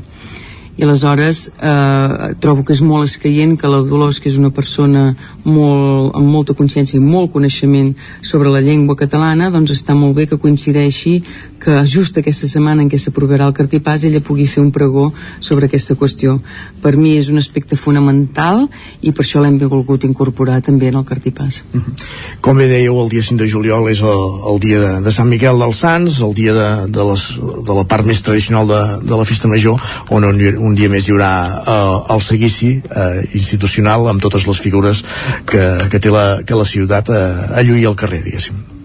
i 0.79 0.83
aleshores 0.83 1.49
eh, 1.59 2.35
trobo 2.39 2.63
que 2.63 2.71
és 2.71 2.81
molt 2.85 3.09
escaient 3.09 3.57
que 3.59 3.67
la 3.67 3.81
Dolors, 3.83 4.21
que 4.23 4.29
és 4.31 4.37
una 4.39 4.51
persona 4.55 5.09
molt, 5.43 6.13
amb 6.15 6.31
molta 6.31 6.55
consciència 6.55 6.95
i 6.95 7.03
molt 7.03 7.33
coneixement 7.33 7.91
sobre 8.23 8.51
la 8.53 8.61
llengua 8.63 8.95
catalana, 8.95 9.49
doncs 9.51 9.73
està 9.75 9.95
molt 9.97 10.15
bé 10.15 10.29
que 10.31 10.39
coincideixi 10.39 11.17
que 11.59 11.83
just 11.85 12.17
aquesta 12.17 12.47
setmana 12.47 12.83
en 12.83 12.89
què 12.89 12.99
s'aprovarà 13.01 13.47
el 13.49 13.55
cartipàs 13.57 14.05
ella 14.07 14.21
pugui 14.23 14.47
fer 14.47 14.63
un 14.63 14.71
pregó 14.71 15.09
sobre 15.39 15.67
aquesta 15.67 15.95
qüestió. 15.99 16.39
Per 16.81 16.95
mi 16.97 17.17
és 17.19 17.29
un 17.29 17.37
aspecte 17.41 17.75
fonamental 17.75 18.67
i 19.01 19.11
per 19.11 19.25
això 19.25 19.43
l'hem 19.43 19.59
volgut 19.59 20.05
incorporar 20.07 20.61
també 20.65 20.89
en 20.89 20.99
el 21.01 21.05
cartipàs. 21.05 21.61
Mhm. 21.73 21.93
Com 22.41 22.57
bé 22.57 22.69
dèieu, 22.71 22.95
el 23.01 23.09
dia 23.09 23.21
5 23.21 23.37
de 23.43 23.49
juliol 23.51 23.89
és 23.89 24.01
el, 24.01 24.23
el 24.53 24.59
dia 24.59 24.79
de, 24.79 24.93
de 25.03 25.11
Sant 25.11 25.29
Miquel 25.29 25.59
dels 25.59 25.83
Sants, 25.83 26.21
el 26.21 26.33
dia 26.33 26.53
de, 26.53 26.69
de, 26.87 27.03
les, 27.11 27.27
de 27.67 27.73
la 27.75 27.85
part 27.85 28.05
més 28.05 28.21
tradicional 28.21 28.67
de, 28.67 28.81
de 29.03 29.15
la 29.15 29.27
festa 29.27 29.51
major, 29.51 29.79
on 30.09 30.23
un, 30.23 30.39
un 30.39 30.75
dia 30.75 30.89
més 30.89 31.07
hi 31.07 31.15
haurà 31.15 31.31
eh, 31.59 32.13
el 32.15 32.25
seguici 32.25 32.73
eh, 32.79 33.27
institucional 33.35 34.07
amb 34.07 34.23
totes 34.23 34.47
les 34.47 34.59
figures 34.59 35.03
que, 35.45 35.63
que 35.91 35.99
té 35.99 36.11
la, 36.13 36.41
que 36.45 36.57
la 36.57 36.67
ciutat 36.67 37.11
eh, 37.11 37.23
a 37.53 37.63
lluir 37.63 37.87
al 37.89 37.99
carrer, 37.99 38.23
diguéssim. 38.23 38.78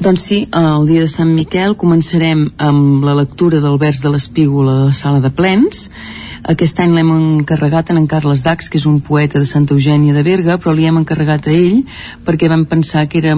Doncs 0.00 0.20
sí, 0.26 0.48
el 0.50 0.88
dia 0.88 1.04
de 1.04 1.08
Sant 1.08 1.30
Miquel 1.30 1.76
començarem 1.78 2.48
amb 2.58 3.04
la 3.06 3.14
lectura 3.14 3.60
del 3.62 3.76
vers 3.78 4.00
de 4.02 4.10
l'espígol 4.10 4.66
a 4.68 4.74
la 4.88 4.94
sala 4.96 5.20
de 5.22 5.30
plens. 5.30 5.86
Aquest 6.50 6.80
any 6.82 6.96
l'hem 6.96 7.12
encarregat 7.14 7.92
en 7.92 8.00
en 8.00 8.08
Carles 8.10 8.42
Dax, 8.42 8.68
que 8.68 8.80
és 8.80 8.88
un 8.90 8.98
poeta 9.00 9.38
de 9.38 9.46
Santa 9.46 9.72
Eugènia 9.72 10.12
de 10.12 10.24
Berga, 10.26 10.58
però 10.58 10.74
li 10.74 10.88
hem 10.88 10.98
encarregat 10.98 11.46
a 11.46 11.54
ell 11.54 11.84
perquè 12.26 12.50
vam 12.50 12.66
pensar 12.66 13.06
que 13.06 13.22
era 13.22 13.36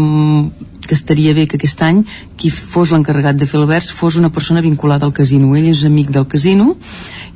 que 0.87 0.95
estaria 0.95 1.35
bé 1.35 1.47
que 1.47 1.61
aquest 1.61 1.83
any 1.83 2.05
qui 2.41 2.49
fos 2.49 2.91
l'encarregat 2.91 3.37
de 3.37 3.47
fer 3.47 3.61
el 3.61 3.69
vers 3.69 3.93
fos 3.93 4.17
una 4.17 4.33
persona 4.33 4.65
vinculada 4.65 5.05
al 5.05 5.13
casino. 5.13 5.55
Ell 5.57 5.69
és 5.69 5.85
amic 5.85 6.11
del 6.11 6.27
casino 6.27 6.77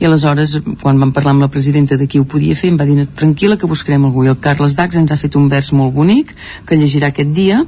i 0.01 0.09
aleshores, 0.09 0.57
quan 0.81 0.99
vam 0.99 1.12
parlar 1.12 1.37
amb 1.37 1.45
la 1.45 1.53
presidenta 1.53 2.01
de 2.01 2.09
qui 2.09 2.18
ho 2.18 2.25
podia 2.25 2.57
fer, 2.57 2.73
em 2.73 2.81
va 2.81 2.89
dir 2.89 3.05
tranquil·la 3.05 3.61
que 3.61 3.68
buscarem 3.68 4.07
algú. 4.07 4.25
I 4.25 4.33
el 4.33 4.41
Carles 4.41 4.79
Dax 4.79 4.97
ens 4.97 5.12
ha 5.12 5.21
fet 5.21 5.37
un 5.37 5.51
vers 5.53 5.75
molt 5.77 5.93
bonic 5.93 6.33
que 6.64 6.81
llegirà 6.81 7.12
aquest 7.12 7.37
dia 7.37 7.66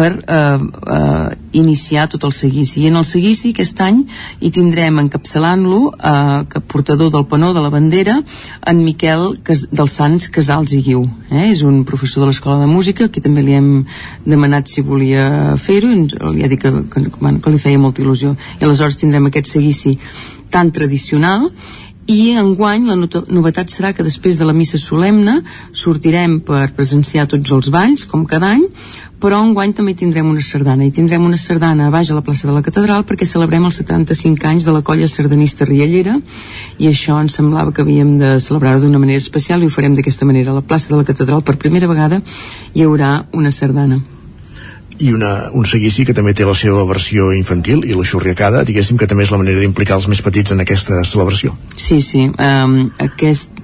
per 0.00 0.12
eh, 0.16 0.58
eh, 0.96 1.36
iniciar 1.52 2.08
tot 2.08 2.24
el 2.24 2.32
seguici. 2.32 2.80
I 2.80 2.88
en 2.88 2.96
el 3.00 3.04
seguici 3.04 3.52
aquest 3.52 3.80
any 3.84 4.00
hi 4.40 4.50
tindrem 4.54 5.02
encapçalant-lo 5.02 5.80
eh, 5.92 6.38
que 6.48 6.62
portador 6.72 7.12
del 7.12 7.26
panó 7.28 7.52
de 7.52 7.60
la 7.60 7.72
bandera 7.72 8.16
en 8.72 8.80
Miquel 8.86 9.36
Cas 9.44 9.66
dels 9.68 9.98
Sants 10.00 10.30
Casals 10.32 10.72
i 10.72 10.80
Guiu. 10.86 11.04
Eh? 11.28 11.50
És 11.50 11.64
un 11.66 11.82
professor 11.84 12.24
de 12.24 12.30
l'Escola 12.30 12.62
de 12.62 12.70
Música 12.70 13.10
que 13.12 13.20
també 13.20 13.44
li 13.44 13.58
hem 13.58 13.70
demanat 14.24 14.72
si 14.72 14.86
volia 14.86 15.58
fer-ho 15.60 15.92
i 15.92 16.06
li 16.08 16.46
ha 16.46 16.50
dit 16.50 16.60
que, 16.60 16.72
que, 16.88 17.06
que 17.12 17.52
li 17.52 17.60
feia 17.60 17.82
molta 17.82 18.00
il·lusió. 18.04 18.32
I 18.60 18.64
aleshores 18.64 18.96
tindrem 19.00 19.28
aquest 19.28 19.52
seguici 19.52 19.98
tan 20.50 20.72
tradicional 20.74 21.50
i 22.10 22.32
enguany 22.34 22.88
la 22.88 22.96
novetat 22.98 23.70
serà 23.70 23.92
que 23.94 24.02
després 24.02 24.38
de 24.38 24.46
la 24.48 24.54
missa 24.56 24.80
solemne 24.82 25.36
sortirem 25.70 26.40
per 26.42 26.72
presenciar 26.74 27.28
tots 27.30 27.54
els 27.54 27.70
balls, 27.70 28.02
com 28.10 28.24
cada 28.26 28.50
any, 28.56 28.64
però 29.20 29.38
enguany 29.44 29.74
també 29.76 29.94
tindrem 29.94 30.26
una 30.26 30.42
sardana. 30.42 30.88
I 30.88 30.94
tindrem 30.96 31.22
una 31.22 31.38
sardana 31.38 31.86
a 31.86 31.94
baix 31.94 32.10
a 32.10 32.16
la 32.16 32.24
plaça 32.26 32.48
de 32.48 32.56
la 32.56 32.64
Catedral 32.66 33.04
perquè 33.06 33.28
celebrem 33.28 33.68
els 33.68 33.78
75 33.82 34.48
anys 34.50 34.66
de 34.66 34.74
la 34.74 34.82
colla 34.82 35.06
sardanista 35.06 35.68
Riallera 35.68 36.16
i 36.78 36.88
això 36.90 37.20
ens 37.20 37.36
semblava 37.38 37.74
que 37.76 37.84
havíem 37.84 38.16
de 38.18 38.38
celebrar-ho 38.40 38.82
d'una 38.82 39.02
manera 39.02 39.20
especial 39.20 39.62
i 39.62 39.68
ho 39.68 39.74
farem 39.74 39.94
d'aquesta 39.94 40.26
manera. 40.26 40.50
A 40.50 40.58
la 40.58 40.66
plaça 40.66 40.90
de 40.90 40.98
la 40.98 41.06
Catedral 41.06 41.44
per 41.44 41.60
primera 41.60 41.90
vegada 41.90 42.22
hi 42.74 42.86
haurà 42.86 43.20
una 43.36 43.52
sardana 43.54 44.00
i 45.00 45.12
una, 45.16 45.50
un 45.56 45.64
seguici 45.68 46.04
que 46.04 46.14
també 46.16 46.34
té 46.36 46.44
la 46.48 46.56
seva 46.56 46.84
versió 46.88 47.30
infantil 47.36 47.86
i 47.88 47.96
la 47.96 48.04
xurriacada, 48.06 48.64
diguéssim 48.68 49.00
que 49.00 49.08
també 49.10 49.24
és 49.24 49.32
la 49.32 49.40
manera 49.40 49.62
d'implicar 49.62 49.96
els 50.00 50.10
més 50.12 50.20
petits 50.22 50.52
en 50.52 50.60
aquesta 50.60 51.00
celebració. 51.08 51.56
Sí, 51.76 52.00
sí, 52.04 52.28
um, 52.28 52.76
aquest 53.00 53.60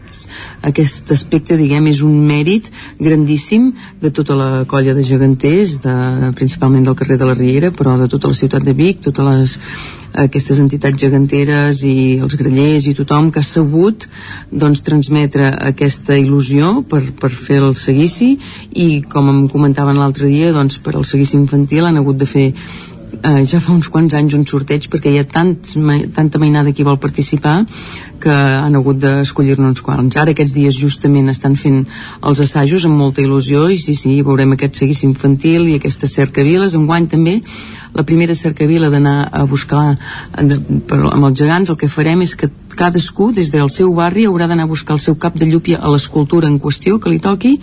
aquest 0.66 1.11
aspecte, 1.14 1.57
diguem, 1.57 1.87
és 1.91 2.01
un 2.05 2.14
mèrit 2.26 2.66
grandíssim 2.99 3.70
de 4.03 4.11
tota 4.11 4.34
la 4.37 4.49
colla 4.68 4.95
de 4.97 5.05
geganters, 5.07 5.78
de, 5.84 5.95
principalment 6.37 6.89
del 6.89 6.97
carrer 6.99 7.18
de 7.20 7.28
la 7.28 7.37
Riera, 7.39 7.70
però 7.70 7.97
de 8.01 8.09
tota 8.11 8.32
la 8.32 8.39
ciutat 8.39 8.66
de 8.66 8.74
Vic, 8.76 9.05
totes 9.05 9.28
les 9.28 9.57
aquestes 10.17 10.61
entitats 10.62 11.01
geganteres 11.01 11.83
i 11.85 12.19
els 12.25 12.37
grellers 12.41 12.89
i 12.89 12.95
tothom 12.97 13.31
que 13.33 13.43
ha 13.43 13.47
sabut 13.47 14.09
doncs, 14.51 14.83
transmetre 14.87 15.51
aquesta 15.71 16.17
il·lusió 16.17 16.81
per, 16.89 17.03
per 17.21 17.33
fer 17.37 17.61
el 17.62 17.77
seguici 17.77 18.35
i 18.73 19.03
com 19.12 19.31
em 19.33 19.47
comentaven 19.53 20.01
l'altre 20.01 20.31
dia 20.33 20.53
doncs, 20.57 20.81
per 20.81 20.97
al 20.97 21.09
seguici 21.09 21.37
infantil 21.39 21.89
han 21.89 22.01
hagut 22.01 22.21
de 22.21 22.29
fer 22.31 22.47
eh, 23.23 23.45
ja 23.47 23.61
fa 23.61 23.73
uns 23.73 23.89
quants 23.93 24.14
anys 24.17 24.35
un 24.37 24.45
sorteig 24.49 24.89
perquè 24.93 25.12
hi 25.12 25.21
ha 25.21 25.27
tants, 25.29 25.77
tanta 26.14 26.41
mainada 26.43 26.73
que 26.73 26.83
hi 26.83 26.89
vol 26.89 26.99
participar 27.03 27.59
que 28.21 28.33
han 28.33 28.77
hagut 28.79 28.99
d'escollir-ne 29.03 29.69
uns 29.69 29.83
quants. 29.85 30.17
Ara 30.17 30.33
aquests 30.33 30.55
dies 30.57 30.77
justament 30.81 31.29
estan 31.33 31.57
fent 31.61 31.83
els 32.23 32.41
assajos 32.43 32.87
amb 32.89 32.97
molta 32.99 33.23
il·lusió 33.25 33.67
i 33.73 33.79
sí, 33.81 33.95
sí, 33.95 34.21
veurem 34.27 34.57
aquest 34.57 34.81
seguici 34.81 35.07
infantil 35.09 35.69
i 35.69 35.77
aquestes 35.77 36.17
cercaviles. 36.17 36.77
Enguany 36.79 37.11
també 37.12 37.41
la 37.97 38.05
primera 38.05 38.34
cercavila 38.36 38.90
d'anar 38.92 39.16
a 39.32 39.44
buscar 39.49 39.97
de, 40.36 40.61
per, 40.88 41.01
amb 41.11 41.30
els 41.30 41.40
gegants 41.40 41.72
el 41.72 41.80
que 41.80 41.88
farem 41.88 42.22
és 42.26 42.36
que 42.36 42.51
cadascú 42.76 43.30
des 43.32 43.51
del 43.51 43.70
seu 43.72 43.92
barri 43.97 44.26
haurà 44.28 44.47
d'anar 44.47 44.66
a 44.66 44.70
buscar 44.70 44.99
el 44.99 45.01
seu 45.01 45.16
cap 45.16 45.34
de 45.40 45.49
llúpia 45.49 45.80
a 45.80 45.90
l'escultura 45.90 46.47
en 46.47 46.61
qüestió 46.61 47.01
que 47.01 47.11
li 47.11 47.18
toqui. 47.24 47.57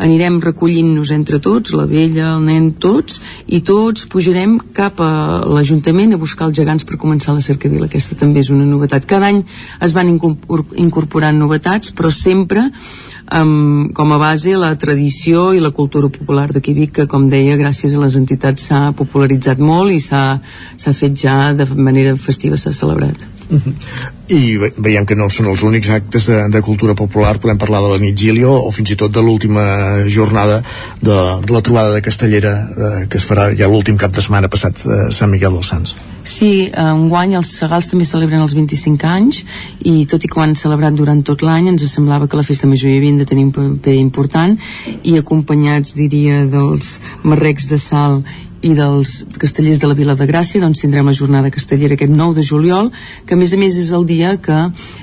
Anirem 0.00 0.40
recollint-nos 0.42 1.12
entre 1.14 1.38
tots 1.38 1.74
la 1.76 1.84
vella, 1.86 2.32
el 2.34 2.46
nen, 2.48 2.72
tots 2.80 3.20
i 3.46 3.60
tots 3.60 4.08
pujarem 4.10 4.56
cap 4.74 5.00
a 5.04 5.10
l'Ajuntament 5.44 6.16
a 6.16 6.20
buscar 6.20 6.48
els 6.48 6.56
gegants 6.56 6.88
per 6.88 6.98
començar 6.98 7.36
la 7.36 7.44
cercavila. 7.44 7.86
Aquesta 7.86 8.16
també 8.18 8.40
és 8.40 8.50
una 8.50 8.64
novetat. 8.66 9.06
Cada 9.06 9.28
any 9.28 9.44
es 9.84 9.94
van 9.94 10.10
incorporant 10.16 11.38
novetats 11.38 11.92
però 11.94 12.10
sempre 12.10 12.70
amb, 13.34 13.92
com 13.96 14.14
a 14.14 14.18
base 14.22 14.54
la 14.60 14.72
tradició 14.78 15.52
i 15.54 15.62
la 15.62 15.72
cultura 15.74 16.08
popular 16.08 16.48
de 16.52 16.62
Vic 16.64 16.92
que 17.00 17.06
com 17.10 17.28
deia 17.30 17.58
gràcies 17.60 17.94
a 17.94 18.02
les 18.02 18.16
entitats 18.20 18.70
s'ha 18.70 18.92
popularitzat 18.96 19.58
molt 19.58 19.92
i 19.92 20.00
s'ha 20.00 20.40
fet 20.92 21.16
ja 21.18 21.52
de 21.52 21.66
manera 21.74 22.16
festiva 22.16 22.56
s'ha 22.56 22.72
celebrat 22.72 23.26
-huh. 23.50 23.74
I 24.28 24.56
veiem 24.76 25.04
que 25.06 25.16
no 25.18 25.28
són 25.30 25.50
els 25.52 25.62
únics 25.66 25.90
actes 25.92 26.26
de, 26.30 26.38
de 26.48 26.62
cultura 26.62 26.94
popular, 26.94 27.36
podem 27.38 27.58
parlar 27.60 27.82
de 27.84 27.92
la 27.92 28.00
Nitgílio 28.00 28.54
o 28.54 28.70
fins 28.72 28.94
i 28.94 28.96
tot 28.96 29.12
de 29.12 29.20
l'última 29.20 29.64
jornada 30.08 30.62
de, 31.00 31.18
de 31.44 31.52
la 31.52 31.62
trobada 31.62 31.94
de 31.94 32.02
Castellera 32.02 32.54
eh, 32.64 33.06
que 33.08 33.20
es 33.20 33.28
farà 33.28 33.50
ja 33.58 33.68
l'últim 33.68 34.00
cap 34.00 34.14
de 34.14 34.24
setmana 34.24 34.48
passat 34.48 34.86
a 34.86 35.06
Sant 35.12 35.32
Miquel 35.32 35.52
dels 35.52 35.72
Sants. 35.74 35.96
Sí, 36.24 36.70
enguany 36.72 37.34
els 37.36 37.50
Segals 37.58 37.90
també 37.90 38.06
celebren 38.08 38.40
els 38.40 38.54
25 38.56 39.04
anys 39.04 39.42
i 39.84 40.06
tot 40.08 40.24
i 40.24 40.30
que 40.30 40.38
ho 40.38 40.42
han 40.44 40.56
celebrat 40.56 40.96
durant 40.96 41.20
tot 41.20 41.44
l'any 41.44 41.68
ens 41.68 41.84
semblava 41.90 42.28
que 42.28 42.38
la 42.40 42.46
festa 42.46 42.68
major 42.70 42.88
hi 42.88 42.96
havien 42.96 43.18
de 43.20 43.26
tenir 43.28 43.44
un 43.44 43.52
paper 43.52 43.98
important 44.00 44.56
i 45.02 45.18
acompanyats, 45.20 45.92
diria, 45.98 46.46
dels 46.48 46.96
marrecs 47.28 47.68
de 47.68 47.78
sal 47.78 48.22
i 48.64 48.72
dels 48.72 49.12
castellers 49.36 49.82
de 49.82 49.90
la 49.90 49.96
Vila 49.98 50.16
de 50.16 50.24
Gràcia 50.24 50.62
doncs 50.62 50.80
tindrem 50.80 51.10
la 51.10 51.16
jornada 51.16 51.52
castellera 51.52 51.98
aquest 51.98 52.12
9 52.16 52.38
de 52.38 52.46
juliol 52.48 52.88
que 53.28 53.36
a 53.36 53.40
més 53.40 53.52
a 53.52 53.60
més 53.60 53.76
és 53.76 53.92
el 53.92 54.08
dia 54.08 54.38
que 54.40 54.62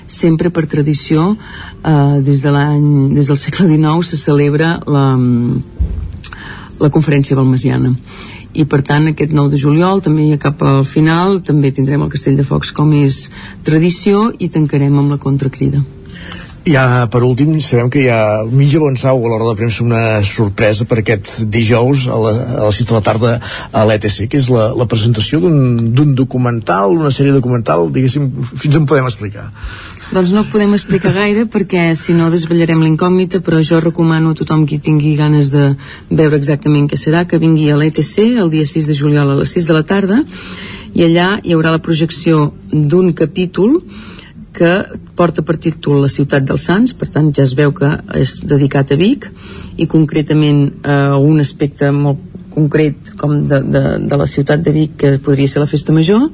sempre 0.09 0.49
per 0.49 0.65
tradició 0.65 1.36
eh, 1.38 2.17
des 2.26 2.41
de 2.41 2.55
l'any 2.55 3.13
des 3.13 3.30
del 3.30 3.38
segle 3.38 3.69
XIX 3.69 4.09
se 4.09 4.17
celebra 4.17 4.80
la, 4.89 5.05
la 6.82 6.89
conferència 6.89 7.38
balmesiana 7.38 7.93
i 8.54 8.66
per 8.66 8.82
tant 8.88 9.08
aquest 9.12 9.32
9 9.36 9.54
de 9.54 9.62
juliol 9.62 10.04
també 10.04 10.28
cap 10.41 10.62
al 10.68 10.84
final 10.86 11.39
també 11.45 11.72
tindrem 11.72 12.04
el 12.04 12.12
Castell 12.12 12.38
de 12.39 12.47
Focs 12.47 12.74
com 12.76 12.91
és 12.97 13.26
tradició 13.68 14.30
i 14.39 14.52
tancarem 14.52 14.97
amb 14.99 15.16
la 15.16 15.20
contracrida. 15.22 15.84
Ja 16.68 17.08
per 17.10 17.24
últim 17.26 17.56
sabem 17.64 17.88
que 17.89 18.04
hi 18.04 18.10
ha 18.14 18.43
mitja 18.45 18.80
Bonsau 18.80 19.18
a 19.18 19.30
l'hora 19.32 19.47
de 19.47 19.56
premsa 19.58 19.82
una 19.82 20.22
sorpresa 20.22 20.86
per 20.86 20.99
aquest 21.02 21.47
dijous 21.49 22.06
a, 22.06 22.20
la, 22.22 22.34
a 22.60 22.68
les 22.68 22.82
6 22.84 22.91
de 22.91 22.93
la 22.93 23.02
tarda 23.02 23.32
a 23.72 23.86
l'ETC 23.89 24.28
que 24.30 24.38
és 24.38 24.49
la, 24.54 24.68
la 24.78 24.86
presentació 24.86 25.41
d'un 25.41 26.14
documental 26.14 26.93
una 26.93 27.10
sèrie 27.10 27.34
documental, 27.34 27.89
diguéssim 27.89 28.30
fins 28.54 28.78
on 28.78 28.86
podem 28.86 29.10
explicar 29.10 29.49
doncs 30.12 30.34
no 30.36 30.43
podem 30.51 30.74
explicar 30.76 31.14
gaire 31.16 31.45
perquè 31.47 31.93
si 31.95 32.12
no 32.12 32.28
desvetllarem 32.32 32.82
l'incògnita, 32.84 33.39
però 33.39 33.62
jo 33.64 33.80
recomano 33.80 34.34
a 34.34 34.36
tothom 34.36 34.66
qui 34.68 34.82
tingui 34.84 35.14
ganes 35.16 35.51
de 35.53 35.70
veure 36.09 36.36
exactament 36.36 36.89
què 36.91 36.99
serà, 36.99 37.24
que 37.24 37.39
vingui 37.39 37.70
a 37.72 37.78
l'ETC 37.80 38.18
el 38.43 38.51
dia 38.51 38.68
6 38.68 38.89
de 38.91 38.97
juliol 38.97 39.32
a 39.32 39.38
les 39.39 39.53
6 39.55 39.70
de 39.70 39.78
la 39.78 39.86
tarda 39.88 40.20
i 40.91 41.05
allà 41.07 41.30
hi 41.39 41.55
haurà 41.55 41.72
la 41.72 41.84
projecció 41.84 42.49
d'un 42.72 43.14
capítol 43.16 43.80
que 44.51 44.72
porta 45.16 45.45
per 45.47 45.55
títol 45.64 46.01
La 46.03 46.12
ciutat 46.12 46.43
dels 46.43 46.66
Sants, 46.68 46.91
per 46.91 47.07
tant 47.07 47.32
ja 47.32 47.45
es 47.47 47.55
veu 47.55 47.72
que 47.72 47.93
és 48.20 48.41
dedicat 48.43 48.91
a 48.91 48.99
Vic 48.99 49.30
i 49.80 49.88
concretament 49.88 50.66
a 50.84 51.16
un 51.16 51.39
aspecte 51.39 51.88
molt 51.95 52.20
concret 52.51 53.14
com 53.16 53.38
de, 53.47 53.62
de, 53.64 53.84
de 54.12 54.20
la 54.20 54.28
ciutat 54.28 54.59
de 54.59 54.76
Vic 54.76 54.99
que 54.99 55.14
podria 55.24 55.47
ser 55.47 55.64
la 55.64 55.72
festa 55.72 55.95
major 55.95 56.28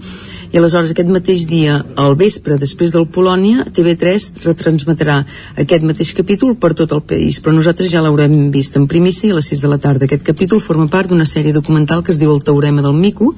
i 0.51 0.59
aleshores 0.59 0.93
aquest 0.93 1.09
mateix 1.11 1.45
dia, 1.49 1.79
al 1.99 2.15
vespre, 2.19 2.57
després 2.61 2.93
del 2.95 3.07
Polònia, 3.11 3.65
TV3 3.73 4.43
retransmetrà 4.45 5.17
aquest 5.63 5.87
mateix 5.87 6.13
capítol 6.17 6.55
per 6.55 6.73
tot 6.77 6.93
el 6.95 7.03
país, 7.07 7.41
però 7.41 7.55
nosaltres 7.55 7.91
ja 7.91 8.03
l'haurem 8.03 8.49
vist 8.53 8.77
en 8.79 8.87
primícia 8.87 9.33
a 9.33 9.39
les 9.39 9.51
6 9.53 9.63
de 9.63 9.71
la 9.71 9.79
tarda. 9.81 10.07
Aquest 10.07 10.23
capítol 10.27 10.63
forma 10.63 10.87
part 10.91 11.11
d'una 11.11 11.27
sèrie 11.27 11.55
documental 11.55 12.03
que 12.03 12.13
es 12.15 12.21
diu 12.21 12.31
El 12.33 12.43
Teorema 12.47 12.85
del 12.85 12.95
Mico, 12.95 13.33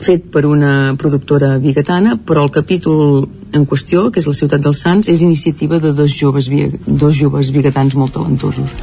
fet 0.00 0.28
per 0.32 0.44
una 0.48 0.94
productora 0.98 1.56
bigatana, 1.62 2.16
però 2.26 2.44
el 2.46 2.52
capítol 2.54 3.26
en 3.52 3.66
qüestió, 3.68 4.06
que 4.10 4.20
és 4.22 4.28
la 4.28 4.34
ciutat 4.36 4.62
dels 4.64 4.80
Sants, 4.80 5.10
és 5.12 5.22
iniciativa 5.22 5.78
de 5.82 5.92
dos 5.96 6.14
joves, 6.16 6.48
dos 6.86 7.16
joves 7.16 7.52
bigatans 7.52 7.96
molt 7.98 8.14
talentosos. 8.16 8.78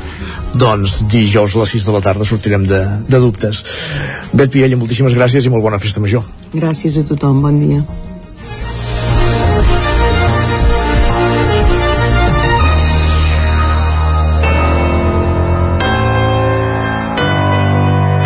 Doncs 0.53 1.01
dijous 1.09 1.55
a 1.55 1.63
les 1.63 1.73
6 1.77 1.89
de 1.89 1.95
la 1.95 2.03
tarda 2.05 2.27
sortirem 2.27 2.67
de, 2.69 2.83
de 3.09 3.21
dubtes. 3.21 3.63
Bet 4.33 4.53
Piella, 4.53 4.77
moltíssimes 4.77 5.17
gràcies 5.17 5.45
i 5.45 5.53
molt 5.53 5.65
bona 5.65 5.81
festa 5.81 6.03
major. 6.03 6.25
Gràcies 6.53 7.01
a 7.01 7.05
tothom, 7.09 7.41
bon 7.41 7.59
dia. 7.65 7.83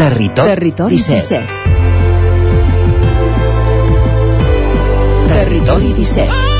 Territori, 0.03 0.49
Territori 0.49 0.97
17. 0.97 1.13
17. 1.15 1.62
Territori 5.27 5.93
17. 5.93 6.52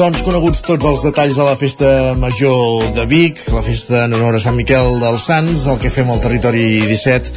Doncs 0.00 0.22
coneguts 0.24 0.62
tots 0.64 0.86
els 0.88 1.02
detalls 1.04 1.34
de 1.36 1.44
la 1.44 1.58
festa 1.60 1.88
major 2.16 2.86
de 2.96 3.04
Vic, 3.04 3.42
la 3.52 3.60
festa 3.60 4.06
en 4.06 4.14
honor 4.16 4.38
a 4.38 4.40
Sant 4.40 4.56
Miquel 4.56 4.94
dels 5.02 5.26
Sants, 5.28 5.66
el 5.68 5.76
que 5.82 5.90
fem 5.92 6.08
al 6.08 6.22
territori 6.24 6.62
17 6.88 7.34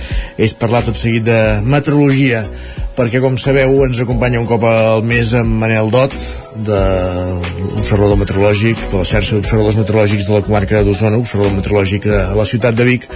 és 0.47 0.55
parlar 0.61 0.86
tot 0.88 0.95
seguit 0.95 1.26
de 1.28 1.39
meteorologia 1.68 2.45
perquè 2.94 3.20
com 3.24 3.38
sabeu 3.41 3.80
ens 3.88 4.00
acompanya 4.04 4.38
un 4.41 4.46
cop 4.46 4.64
al 4.70 5.02
mes 5.06 5.32
en 5.38 5.48
Manel 5.60 5.89
Dot 5.94 6.14
de 6.68 6.80
l'observador 7.74 8.20
meteorològic 8.22 8.78
de 8.91 9.00
la 9.00 9.08
xarxa 9.08 9.39
d'observadors 9.39 9.80
meteorològics 9.80 10.28
de 10.30 10.36
la 10.36 10.44
comarca 10.46 10.84
d'Osona, 10.86 11.18
observador 11.18 11.56
meteorològic 11.58 12.06
a 12.06 12.36
la 12.38 12.46
ciutat 12.46 12.78
de 12.78 12.86
Vic 12.86 13.08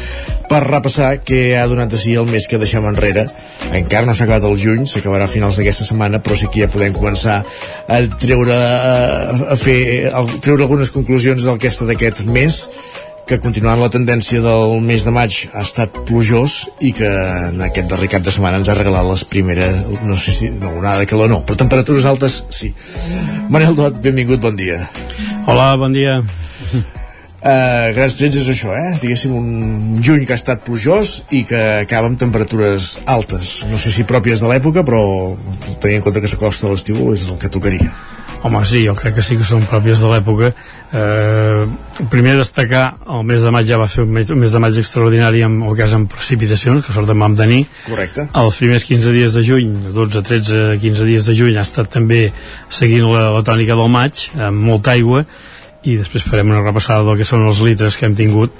per 0.49 0.63
repassar 0.65 1.11
què 1.21 1.41
ha 1.59 1.67
donat 1.69 1.93
a 1.93 2.01
si 2.01 2.15
el 2.17 2.25
mes 2.31 2.47
que 2.49 2.57
deixem 2.57 2.85
enrere. 2.89 3.27
Encara 3.77 4.07
no 4.07 4.15
s'ha 4.15 4.25
acabat 4.25 4.47
el 4.49 4.57
juny, 4.57 4.87
s'acabarà 4.89 5.27
a 5.27 5.31
finals 5.31 5.59
d'aquesta 5.59 5.85
setmana 5.85 6.23
però 6.25 6.39
sí 6.39 6.49
que 6.49 6.63
ja 6.65 6.71
podem 6.73 6.95
començar 6.97 7.43
a 7.43 8.01
treure 8.17 8.57
a, 8.57 9.51
a 9.53 9.59
fer 9.59 9.79
a 10.09 10.25
treure 10.41 10.65
algunes 10.65 10.93
conclusions 10.95 11.45
del 11.45 11.61
que 11.61 11.69
ha 11.69 11.75
estat 11.75 12.25
mes 12.25 12.63
que 13.27 13.37
continuant 13.43 13.81
la 13.81 13.89
tendència 13.91 14.39
del 14.39 14.77
mes 14.87 15.03
de 15.03 15.11
maig 15.11 15.37
ha 15.51 15.63
estat 15.65 15.95
plujós 16.07 16.61
i 16.79 16.93
que 16.95 17.07
en 17.49 17.59
aquest 17.65 17.89
darrer 17.91 18.07
cap 18.13 18.23
de 18.23 18.31
setmana 18.31 18.61
ens 18.61 18.69
ha 18.71 18.75
regalat 18.77 19.07
les 19.09 19.25
primeres, 19.27 19.81
no 20.07 20.15
sé 20.15 20.35
si, 20.35 20.49
no, 20.55 20.71
onada 20.79 21.03
de 21.03 21.09
calor 21.11 21.29
no, 21.31 21.41
però 21.43 21.59
temperatures 21.59 22.07
altes 22.07 22.39
sí. 22.55 22.71
Manel 23.51 23.75
Dot, 23.75 23.99
benvingut, 24.03 24.39
bon 24.43 24.55
dia. 24.55 24.85
Hola, 25.45 25.73
bon 25.79 25.95
dia. 25.95 26.21
Uh, 27.37 27.93
grans 27.93 28.15
trets 28.17 28.39
és 28.39 28.47
això, 28.51 28.71
eh? 28.73 28.95
Diguéssim 29.03 29.35
un 29.35 29.99
juny 30.03 30.23
que 30.25 30.33
ha 30.33 30.39
estat 30.39 30.63
plujós 30.65 31.19
i 31.35 31.43
que 31.47 31.59
acaba 31.83 32.09
amb 32.09 32.19
temperatures 32.19 32.93
altes. 33.05 33.59
No 33.69 33.79
sé 33.79 33.91
si 33.93 34.07
pròpies 34.07 34.41
de 34.43 34.49
l'època, 34.51 34.87
però 34.87 35.03
tenint 35.83 35.99
en 35.99 36.07
compte 36.07 36.23
que 36.23 36.31
s'acosta 36.31 36.71
l'estiu 36.71 37.11
és 37.13 37.27
el 37.27 37.39
que 37.43 37.51
tocaria. 37.53 37.91
Home, 38.43 38.61
sí, 38.69 38.83
jo 38.85 38.93
crec 38.95 39.17
que 39.17 39.23
sí 39.25 39.37
que 39.39 39.45
són 39.47 39.65
pròpies 39.67 40.01
de 40.03 40.11
l'època. 40.11 40.51
Eh, 40.93 41.65
primer 42.11 42.35
destacar, 42.37 42.83
el 43.09 43.25
mes 43.27 43.43
de 43.43 43.51
maig 43.51 43.67
ja 43.67 43.79
va 43.81 43.89
ser 43.91 44.05
un 44.05 44.13
mes, 44.13 44.29
un 44.31 44.39
mes 44.39 44.53
de 44.53 44.61
maig 44.61 44.77
extraordinari 44.77 45.41
amb 45.47 45.65
el 45.67 45.75
cas 45.79 45.95
amb 45.97 46.09
precipitacions, 46.11 46.85
que 46.85 46.95
sort 46.95 47.09
en 47.11 47.25
vam 47.25 47.35
tenir. 47.35 47.63
Correcte. 47.87 48.27
Els 48.43 48.61
primers 48.61 48.87
15 48.87 49.15
dies 49.15 49.37
de 49.37 49.43
juny, 49.47 49.75
12, 49.95 50.23
13, 50.29 50.63
15 50.83 51.09
dies 51.09 51.27
de 51.27 51.37
juny, 51.37 51.57
ha 51.57 51.65
estat 51.65 51.91
també 51.97 52.27
seguint 52.69 53.09
la, 53.09 53.29
la 53.35 53.43
tònica 53.47 53.77
del 53.79 53.91
maig, 53.91 54.27
amb 54.37 54.69
molta 54.69 54.93
aigua, 54.93 55.25
i 55.87 55.95
després 55.99 56.25
farem 56.27 56.51
una 56.51 56.63
repassada 56.63 57.05
del 57.07 57.17
que 57.19 57.27
són 57.27 57.45
els 57.47 57.61
litres 57.63 57.97
que 57.97 58.07
hem 58.07 58.15
tingut 58.17 58.53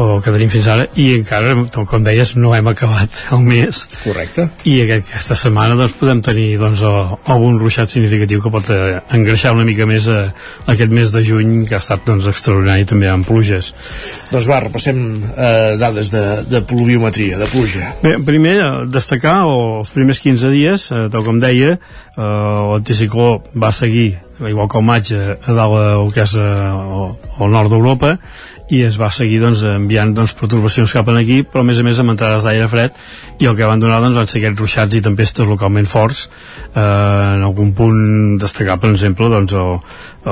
o 0.00 0.18
que 0.22 0.32
tenim 0.34 0.50
fins 0.52 0.66
ara 0.70 0.86
i 1.00 1.06
encara, 1.16 1.54
com 1.72 2.04
deies, 2.04 2.34
no 2.36 2.52
hem 2.56 2.68
acabat 2.70 3.20
el 3.36 3.44
mes. 3.46 3.84
Correcte. 4.02 4.48
I 4.68 4.76
aquest, 4.84 5.08
aquesta 5.12 5.38
setmana 5.44 5.78
doncs, 5.78 5.96
podem 6.00 6.22
tenir 6.24 6.48
doncs, 6.60 6.82
algun 6.84 7.58
ruixat 7.60 7.92
significatiu 7.92 8.42
que 8.42 8.52
pot 8.52 8.70
eh, 8.74 8.98
engreixar 9.16 9.54
una 9.56 9.66
mica 9.68 9.86
més 9.88 10.08
eh, 10.10 10.26
aquest 10.70 10.94
mes 10.94 11.14
de 11.14 11.24
juny 11.24 11.54
que 11.68 11.78
ha 11.78 11.82
estat 11.82 12.04
doncs, 12.08 12.28
extraordinari 12.30 12.88
també 12.90 13.10
amb 13.10 13.26
pluges. 13.28 13.72
Doncs 14.32 14.50
va, 14.50 14.60
repassem 14.66 15.00
eh, 15.30 15.74
dades 15.80 16.10
de, 16.14 16.24
de 16.50 16.62
pluviometria, 16.68 17.38
de 17.40 17.48
pluja. 17.52 17.94
Bé, 18.02 18.16
primer 18.26 18.56
eh, 18.58 18.70
destacar 18.92 19.40
els 19.48 19.92
primers 19.94 20.20
15 20.24 20.52
dies, 20.54 20.90
eh, 20.92 21.06
tal 21.12 21.24
com 21.26 21.40
deia 21.42 21.76
eh, 21.76 22.20
l'anticicló 22.20 23.38
va 23.54 23.72
seguir 23.74 24.14
igual 24.40 24.68
que 24.68 24.80
el 24.80 24.84
maig 24.84 25.12
a, 25.14 25.36
a 25.38 25.54
dalt 25.54 25.78
el 25.84 26.10
que 26.14 26.24
és 26.24 26.34
al, 26.40 27.14
al 27.38 27.54
nord 27.54 27.72
d'Europa 27.72 28.16
i 28.72 28.80
es 28.86 28.96
va 28.96 29.10
seguir 29.12 29.42
doncs, 29.42 29.60
enviant 29.68 30.14
doncs, 30.16 30.32
perturbacions 30.38 30.92
cap 30.96 31.08
aquí, 31.12 31.42
però 31.44 31.60
a 31.60 31.68
més 31.68 31.78
a 31.78 31.84
més 31.84 31.98
amb 32.00 32.14
entrades 32.14 32.46
d'aire 32.46 32.68
fred 32.72 32.96
i 33.42 33.48
el 33.50 33.56
que 33.58 33.68
van 33.68 33.80
donar 33.80 34.00
doncs, 34.00 34.16
van 34.16 34.30
ser 34.30 34.40
aquests 34.40 34.60
ruixats 34.60 34.96
i 34.96 35.02
tempestes 35.04 35.46
localment 35.46 35.86
forts. 35.86 36.30
Eh, 36.72 36.80
en 36.80 37.44
algun 37.44 37.74
punt 37.76 38.38
destacar 38.40 38.78
per 38.80 38.90
exemple 38.90 39.28
doncs, 39.28 39.52
el, 39.52 39.78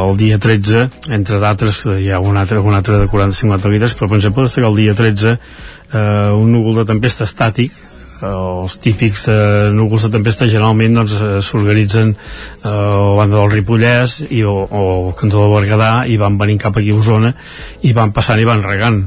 el 0.00 0.16
dia 0.16 0.40
13 0.40 0.88
entre 1.12 1.42
d'altres 1.42 1.84
hi 1.98 2.10
ha 2.10 2.22
un 2.24 2.40
altre, 2.40 2.60
un 2.64 2.74
altre 2.74 3.02
de 3.04 3.10
40-50 3.12 3.72
litres 3.74 3.96
però 3.98 4.08
per 4.08 4.20
exemple 4.22 4.48
destacar 4.48 4.72
el 4.72 4.80
dia 4.80 4.96
13 4.96 5.36
eh, 5.36 6.30
un 6.32 6.52
núvol 6.56 6.80
de 6.80 6.88
tempesta 6.88 7.28
estàtic 7.28 7.76
els 8.28 8.76
típics 8.82 9.26
eh, 9.30 9.70
núvols 9.74 10.06
de 10.06 10.12
tempesta 10.14 10.48
generalment 10.50 11.00
doncs, 11.00 11.16
eh, 11.18 11.40
s'organitzen 11.42 12.14
eh, 12.14 12.68
a 12.68 13.16
banda 13.18 13.40
del 13.40 13.52
Ripollès 13.56 14.20
i, 14.28 14.44
o, 14.44 14.54
o 14.66 14.86
el 15.08 15.12
cantó 15.18 15.42
del 15.42 15.56
Berguedà 15.56 15.92
i 16.06 16.18
van 16.20 16.38
venint 16.40 16.60
cap 16.62 16.78
aquí 16.78 16.94
a 16.94 17.00
Osona 17.00 17.34
i 17.82 17.94
van 17.96 18.14
passant 18.14 18.40
i 18.40 18.48
van 18.48 18.64
regant. 18.66 19.04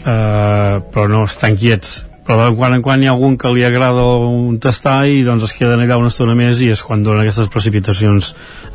Eh, 0.00 0.76
però 0.92 1.08
no 1.12 1.26
estan 1.28 1.58
quiets 1.60 1.98
però 2.30 2.44
de 2.46 2.54
quan 2.54 2.76
en 2.76 2.82
quan 2.82 3.02
hi 3.02 3.08
ha 3.08 3.12
algun 3.16 3.32
que 3.34 3.50
li 3.50 3.64
agrada 3.66 4.04
un 4.22 4.60
tastar 4.62 5.08
i 5.10 5.24
doncs 5.26 5.48
es 5.48 5.54
queden 5.58 5.80
allà 5.82 5.96
una 5.98 6.12
estona 6.12 6.36
més 6.38 6.60
i 6.62 6.68
és 6.70 6.82
quan 6.86 7.02
donen 7.02 7.24
aquestes 7.24 7.48
precipitacions 7.50 8.28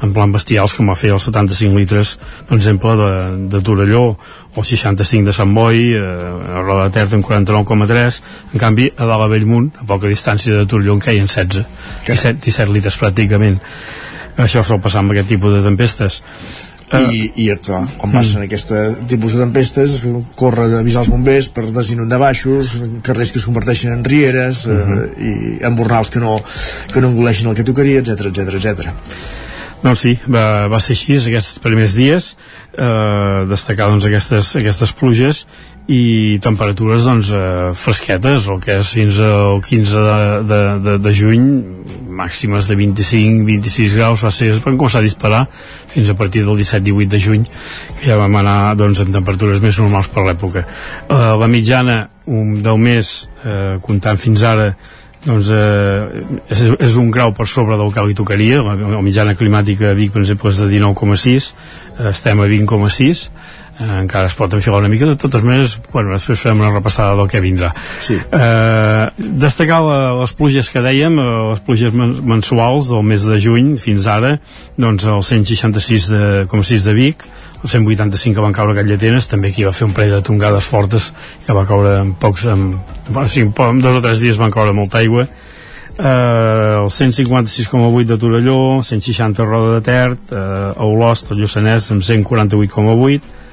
en 0.04 0.12
plan 0.18 0.34
bestials 0.34 0.76
com 0.76 0.92
va 0.92 0.98
fer 1.00 1.14
els 1.16 1.30
75 1.30 1.80
litres 1.80 2.12
per 2.50 2.58
exemple 2.58 2.98
de, 3.00 3.08
de 3.54 3.62
Torelló 3.64 4.04
o 4.12 4.66
65 4.68 5.30
de 5.30 5.38
Sant 5.40 5.56
Boi 5.56 5.88
eh, 5.96 6.04
a 6.04 6.66
Roda 6.66 6.90
de 6.90 6.98
Ter 6.98 7.08
en 7.16 7.24
49,3 7.24 8.20
en 8.52 8.66
canvi 8.66 8.90
a 8.92 9.08
dalt 9.08 9.24
a 9.24 9.32
Bellmunt 9.32 9.72
a 9.80 9.88
poca 9.88 10.12
distància 10.12 10.60
de 10.60 10.68
Torelló 10.68 11.00
en 11.00 11.06
queien 11.08 11.32
16 11.32 11.64
17, 12.10 12.42
17 12.44 12.76
litres 12.76 13.00
pràcticament. 13.00 13.62
Això 14.36 14.68
sol 14.68 14.84
passar 14.84 15.00
amb 15.00 15.16
aquest 15.16 15.32
tipus 15.32 15.56
de 15.56 15.64
tempestes 15.64 16.20
i, 16.94 17.32
i 17.42 17.48
clar, 17.66 17.82
quan 17.98 18.12
passen 18.14 18.42
mm. 18.42 18.46
aquest 18.46 18.74
tipus 19.10 19.34
de 19.34 19.42
tempestes 19.42 19.96
corre 20.38 20.68
d'avisar 20.70 21.02
els 21.02 21.10
bombers 21.14 21.50
per 21.54 21.66
desinundar 21.74 22.20
baixos 22.22 22.76
carrers 23.06 23.34
que 23.34 23.42
es 23.42 23.48
converteixen 23.48 23.96
en 23.96 24.04
rieres 24.06 24.66
mm 24.68 24.76
-hmm. 24.76 25.00
eh, 25.18 25.60
i 25.62 25.66
embornals 25.66 26.10
que 26.10 26.20
no, 26.20 26.38
que 26.94 27.02
no 27.02 27.10
engoleixen 27.10 27.50
el 27.50 27.56
que 27.56 27.64
tocaria, 27.64 28.00
etc 28.00 28.30
etc 28.30 28.54
etc. 28.54 28.92
Doncs 29.84 30.00
sí, 30.00 30.18
va, 30.28 30.68
va 30.68 30.80
ser 30.80 30.94
així 30.96 31.18
aquests 31.18 31.60
primers 31.60 31.94
dies, 31.94 32.36
eh, 32.78 33.46
destacar 33.50 33.90
doncs, 33.90 34.06
aquestes, 34.06 34.56
aquestes 34.56 34.94
pluges 34.94 35.46
i 35.88 36.40
temperatures 36.42 37.06
doncs, 37.06 37.30
eh, 37.30 37.74
fresquetes, 37.78 38.48
el 38.50 38.62
que 38.64 38.80
és 38.82 38.90
fins 38.90 39.20
al 39.22 39.62
15 39.62 40.06
de, 40.08 40.18
de, 40.50 40.60
de, 40.82 40.96
de 41.04 41.14
juny, 41.14 41.46
màximes 42.16 42.66
de 42.72 42.78
25-26 42.80 43.94
graus, 43.94 44.24
va 44.26 44.32
ser, 44.34 44.50
van 44.66 44.80
començar 44.80 45.04
a 45.04 45.06
disparar 45.06 45.44
fins 45.52 46.10
a 46.10 46.18
partir 46.18 46.46
del 46.48 46.58
17-18 46.58 47.12
de 47.12 47.22
juny, 47.22 47.46
que 48.00 48.10
ja 48.10 48.18
vam 48.18 48.42
anar 48.42 48.74
doncs, 48.80 49.04
amb 49.04 49.14
temperatures 49.14 49.62
més 49.62 49.78
normals 49.84 50.10
per 50.10 50.26
l'època. 50.26 50.66
Eh, 50.66 51.24
la 51.44 51.50
mitjana 51.52 52.06
un, 52.26 52.56
del 52.66 52.82
mes, 52.82 53.16
eh, 53.46 53.76
comptant 53.86 54.18
fins 54.18 54.42
ara, 54.42 54.72
doncs 55.26 55.50
eh, 55.54 56.22
és, 56.54 56.64
és 56.86 56.96
un 57.02 57.10
grau 57.14 57.34
per 57.34 57.48
sobre 57.50 57.78
del 57.80 57.92
que 57.94 58.04
li 58.06 58.18
tocaria 58.18 58.62
la, 58.62 58.76
la 58.78 59.02
mitjana 59.06 59.34
climàtica 59.38 59.90
a 59.90 59.98
Vic 59.98 60.14
per 60.14 60.22
exemple 60.22 60.52
és 60.54 60.62
de 60.62 60.68
19,6 60.70 61.48
eh, 61.50 62.12
estem 62.12 62.42
a 62.44 62.50
20,6 62.52 63.24
eh, 63.26 63.54
encara 63.80 64.30
es 64.30 64.36
pot 64.38 64.54
enfilar 64.56 64.80
una 64.80 64.90
mica. 64.92 65.08
De 65.10 65.18
totes 65.20 65.44
maneres 65.44 65.78
bueno, 65.92 66.14
després 66.16 66.42
farem 66.42 66.64
una 66.64 66.74
repassada 66.74 67.16
del 67.20 67.30
que 67.32 67.42
vindrà. 67.44 67.74
Sí. 68.02 68.18
eh, 68.18 69.08
destacar 69.18 69.82
la, 69.84 70.00
les 70.22 70.36
pluges 70.38 70.70
que 70.72 70.84
dèiem 70.84 71.20
eh, 71.20 71.30
les 71.52 71.64
pluges 71.66 71.96
men 71.96 72.18
mensuals 72.36 72.92
del 72.94 73.04
mes 73.04 73.26
de 73.28 73.40
juny 73.42 73.76
fins 73.82 74.08
ara. 74.12 74.38
Doncs 74.78 75.08
el 75.08 75.24
166,6 75.26 76.12
de, 76.12 76.84
de 76.86 76.96
Vic 76.96 77.28
el 77.66 77.70
185 77.70 78.36
que 78.36 78.44
van 78.44 78.54
caure 78.54 78.76
a 78.76 78.78
Gatllatenes 78.78 79.26
també 79.32 79.50
aquí 79.50 79.64
va 79.66 79.74
fer 79.74 79.88
un 79.88 79.94
parell 79.96 80.20
de 80.20 80.22
tongades 80.26 80.68
fortes 80.70 81.08
que 81.48 81.54
va 81.56 81.64
caure 81.66 81.96
en 82.04 82.12
pocs 82.22 82.46
en, 82.52 82.68
bueno, 83.10 83.28
sí, 83.28 83.42
en 83.42 83.82
dos 83.82 83.98
o 83.98 84.02
tres 84.06 84.22
dies 84.22 84.38
van 84.38 84.54
caure 84.54 84.76
molta 84.76 85.00
aigua. 85.00 85.26
Eh, 85.98 86.04
el 86.04 86.92
156,8 86.92 88.06
de 88.06 88.18
Torelló 88.22 88.84
160 88.84 89.42
a 89.42 89.46
Roda 89.46 89.74
de 89.80 89.82
Ter 89.82 90.12
eh, 90.12 90.38
a 90.76 90.86
Olost, 90.86 91.32
al 91.32 91.42
Lluçanès 91.42 91.90
amb 91.96 92.04
148,8 92.04 93.45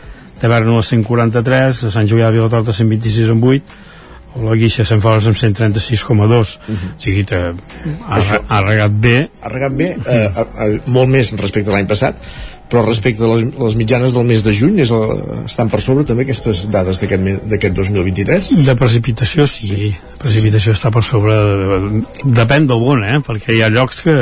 Taverna 0.42 0.74
a 0.78 0.82
143 0.82 1.86
a 1.86 1.94
Sant 1.94 2.08
Julià 2.10 2.30
de 2.30 2.40
Vilatorta 2.40 2.74
126 2.74 3.30
amb 3.36 3.44
8 3.46 3.80
o 4.32 4.46
la 4.46 4.56
Guixa 4.56 4.84
Sant 4.88 5.02
Fores 5.04 5.26
amb 5.28 5.36
136,2 5.36 6.02
uh 6.08 6.26
-huh. 6.26 6.46
o 6.46 6.98
sigui 6.98 7.24
que 7.24 7.40
ha, 8.08 8.18
ha 8.48 8.60
regat 8.60 8.90
bé. 8.90 9.30
Ha 9.42 9.48
regat 9.48 9.72
bé, 9.76 9.96
eh, 10.06 10.30
a, 10.34 10.46
molt 10.86 11.08
més 11.08 11.32
respecte 11.36 11.70
a 11.70 11.74
l'any 11.74 11.86
passat 11.86 12.16
però 12.72 12.86
respecte 12.86 13.26
a 13.26 13.28
les, 13.28 13.44
les 13.52 13.74
mitjanes 13.76 14.14
del 14.16 14.24
mes 14.24 14.40
de 14.44 14.54
juny 14.56 14.80
és 14.80 14.92
el, 14.96 15.10
estan 15.44 15.68
per 15.72 15.82
sobre 15.84 16.06
també 16.08 16.24
aquestes 16.24 16.64
dades 16.72 17.02
d'aquest 17.02 17.76
2023? 17.76 18.48
De 18.64 18.74
precipitació 18.80 19.44
sí, 19.50 19.68
sí. 19.68 19.90
precipitació 20.22 20.72
sí. 20.72 20.78
està 20.80 20.92
per 20.94 21.04
sobre 21.04 21.36
depèn 22.24 22.70
del 22.70 22.80
bon, 22.80 23.04
eh? 23.04 23.20
perquè 23.26 23.58
hi 23.58 23.60
ha 23.60 23.68
llocs 23.72 24.00
que, 24.06 24.16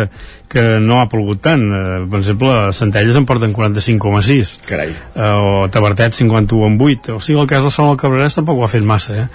que 0.50 0.64
no 0.82 0.98
ha 0.98 1.06
plogut 1.12 1.44
tant 1.46 1.62
eh, 1.62 1.84
per 2.10 2.22
exemple, 2.24 2.50
a 2.50 2.74
Centelles 2.74 3.20
en 3.20 3.28
porten 3.28 3.54
45,6 3.54 4.56
Carai. 4.66 4.90
Eh, 4.90 5.30
o 5.30 5.70
Tabertet 5.70 6.18
51,8 6.18 7.14
o 7.14 7.22
sigui, 7.22 7.38
el 7.38 7.50
cas 7.54 7.62
del 7.62 7.74
Sol 7.74 7.92
del 7.92 8.02
Cabrerès 8.02 8.40
tampoc 8.40 8.58
ho 8.58 8.66
ha 8.66 8.72
fet 8.72 8.86
massa 8.86 9.14
eh? 9.22 9.28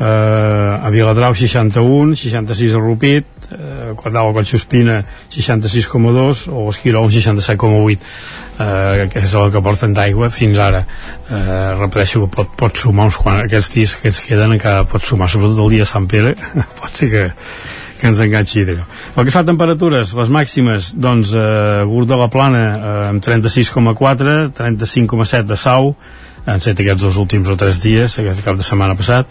Eh, 0.00 0.06
a 0.08 0.88
Viladrau 0.94 1.36
61 1.36 2.16
66 2.24 2.80
a 2.80 2.80
Rupit 2.80 3.41
eh, 3.52 3.90
quan 3.96 4.16
a 4.16 4.24
Collsospina 4.32 5.02
66,2 5.30 6.46
o 6.52 6.68
Esquirol 6.70 7.10
67,8 7.12 7.98
eh, 8.58 9.08
que 9.12 9.22
és 9.22 9.34
el 9.34 9.52
que 9.52 9.62
porten 9.64 9.94
d'aigua 9.96 10.30
fins 10.32 10.58
ara. 10.58 10.82
Eh, 11.28 11.68
repeteixo 11.78 12.24
que 12.24 12.32
pot, 12.36 12.56
pot 12.58 12.78
sumar 12.78 13.08
uns 13.10 13.20
quan 13.20 13.42
aquests 13.44 13.70
dies 13.74 13.94
que 14.00 14.10
ens 14.12 14.22
queden 14.24 14.56
encara 14.56 14.86
pot 14.88 15.04
sumar 15.04 15.30
sobretot 15.32 15.62
el 15.64 15.76
dia 15.76 15.86
de 15.86 15.92
Sant 15.92 16.08
Pere 16.10 16.34
pot 16.80 16.90
ser 16.90 17.10
que, 17.12 17.28
que 18.00 18.10
ens 18.10 18.24
enganxi 18.24 18.64
allò. 18.66 18.88
El 19.16 19.28
que 19.28 19.34
fa 19.34 19.44
temperatures, 19.46 20.16
les 20.18 20.32
màximes 20.32 20.92
doncs 20.98 21.34
eh, 21.36 21.84
Gurt 21.88 22.10
de 22.10 22.18
la 22.18 22.28
Plana 22.32 22.66
eh, 22.72 22.98
amb 23.12 23.24
36,4 23.24 24.52
35,7 24.58 25.48
de 25.48 25.60
Sau 25.60 25.94
han 26.42 26.62
set 26.62 26.80
aquests 26.82 27.04
dos 27.06 27.18
últims 27.22 27.50
o 27.52 27.56
tres 27.58 27.78
dies 27.82 28.18
aquest 28.18 28.42
cap 28.42 28.56
de 28.58 28.66
setmana 28.66 28.96
passat 28.98 29.30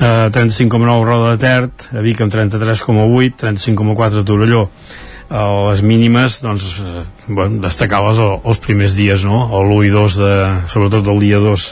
eh, 0.00 0.28
35,9 0.32 1.04
Roda 1.04 1.34
de 1.34 1.42
Tert 1.42 1.88
a 1.92 2.04
Vic 2.04 2.22
amb 2.24 2.32
33,8 2.32 3.42
35,4 3.42 4.24
Torelló 4.26 4.66
a 5.26 5.42
les 5.70 5.82
mínimes 5.82 6.40
doncs, 6.44 6.68
eh, 6.80 7.02
bueno, 7.26 7.60
destacar 7.64 8.02
les 8.06 8.20
els 8.22 8.62
primers 8.62 8.94
dies 8.98 9.24
no? 9.26 9.46
l'1 9.62 9.88
i 9.88 9.92
2 9.94 10.18
de, 10.22 10.32
sobretot 10.70 11.10
el 11.12 11.22
dia 11.24 11.42
2 11.42 11.66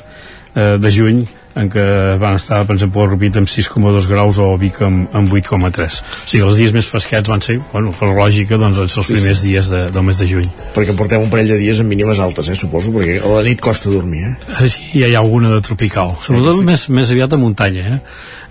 eh, 0.54 0.76
de 0.82 0.94
juny 0.94 1.24
en 1.60 1.70
què 1.70 1.84
van 2.20 2.38
estar, 2.38 2.60
per 2.66 2.76
exemple, 2.76 3.02
a 3.04 3.08
Rupit 3.10 3.38
amb 3.38 3.50
6,2 3.50 4.08
graus 4.10 4.40
o 4.42 4.48
Vic 4.60 4.80
amb, 4.84 5.06
amb 5.14 5.32
8,3 5.32 6.00
o 6.02 6.28
sigui, 6.28 6.42
els 6.42 6.60
dies 6.60 6.74
més 6.74 6.88
fresquets 6.90 7.30
van 7.30 7.44
ser 7.44 7.58
bueno, 7.72 7.94
per 7.94 8.10
lògica, 8.10 8.58
doncs, 8.60 8.80
els 8.82 8.96
sí, 8.96 9.06
primers 9.12 9.40
sí. 9.40 9.52
dies 9.52 9.70
de, 9.70 9.84
del 9.94 10.06
mes 10.06 10.20
de 10.20 10.28
juny 10.30 10.48
perquè 10.74 10.96
portem 10.98 11.22
un 11.22 11.30
parell 11.32 11.54
de 11.54 11.58
dies 11.62 11.82
amb 11.82 11.94
mínimes 11.94 12.22
altes, 12.22 12.50
eh, 12.50 12.58
suposo 12.58 12.94
perquè 12.94 13.20
a 13.22 13.34
la 13.36 13.42
nit 13.46 13.62
costa 13.62 13.92
dormir 13.92 14.24
eh? 14.26 14.34
eh 14.60 14.70
sí, 14.70 14.88
hi 14.98 15.06
ha 15.06 15.12
alguna 15.22 15.52
de 15.54 15.62
tropical 15.64 16.16
sobretot 16.24 16.60
sí. 16.60 16.66
més, 16.70 16.88
més 17.00 17.14
aviat 17.14 17.36
a 17.36 17.40
muntanya 17.40 17.86
eh? 17.94 18.00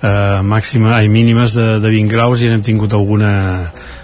Uh, 0.04 0.42
màxima, 0.44 0.98
ai, 0.98 1.08
mínimes 1.08 1.54
de, 1.56 1.78
de 1.80 1.92
20 1.94 2.12
graus 2.12 2.42
i 2.44 2.50
n'hem 2.52 2.64
tingut 2.66 2.92
alguna 2.92 3.30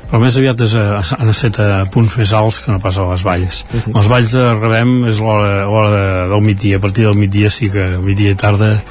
però 0.10 0.22
més 0.24 0.38
aviat 0.42 0.62
és 0.66 0.74
a, 0.80 0.86
han 1.20 1.30
estat 1.32 1.60
a 1.62 1.70
punts 1.94 2.18
més 2.20 2.34
alts 2.34 2.60
que 2.64 2.74
no 2.74 2.82
pas 2.82 2.98
a 2.98 3.06
les 3.12 3.24
valls 3.26 3.64
uh 3.64 3.78
-huh. 3.78 3.96
les 3.96 4.10
valls 4.10 4.32
de 4.32 4.46
rebem 4.58 5.06
és 5.08 5.20
l'hora 5.20 6.28
del 6.28 6.42
migdia. 6.42 6.78
A 6.78 6.80
partir 6.80 7.06
del 7.06 7.16
migdia 7.16 7.50
sí 7.50 7.70
que 7.70 7.98
migdia 7.98 8.32
i 8.32 8.36
tarda 8.36 8.82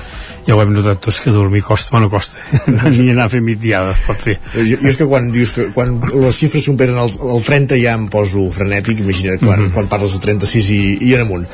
ja 0.47 0.57
ho 0.57 0.63
hem 0.63 0.73
notat 0.73 1.01
tots 1.05 1.21
que 1.21 1.31
dormir 1.31 1.63
costa, 1.63 1.91
bueno 1.91 2.09
costa. 2.09 2.39
Ni 2.97 3.11
anar 3.11 3.27
a 3.27 3.29
fer 3.29 3.43
migdiada 3.45 3.91
es 3.93 3.99
pot 4.07 4.23
fer. 4.23 4.39
Jo, 4.55 4.79
jo 4.81 4.89
és 4.89 4.97
que 4.97 5.07
quan 5.07 5.31
dius 5.31 5.53
que 5.53 5.69
quan 5.77 6.01
les 6.01 6.37
xifres 6.37 6.65
superen 6.65 6.97
el, 6.97 7.11
el 7.35 7.43
30 7.45 7.77
ja 7.83 7.95
em 7.95 8.09
poso 8.09 8.49
frenètic. 8.51 9.01
Imagina't 9.01 9.39
quan, 9.39 9.61
uh 9.61 9.67
-huh. 9.67 9.73
quan 9.73 9.89
parles 9.89 10.13
de 10.13 10.19
36 10.19 10.71
i, 10.71 10.99
i 11.01 11.15
en 11.15 11.21
amunt 11.27 11.47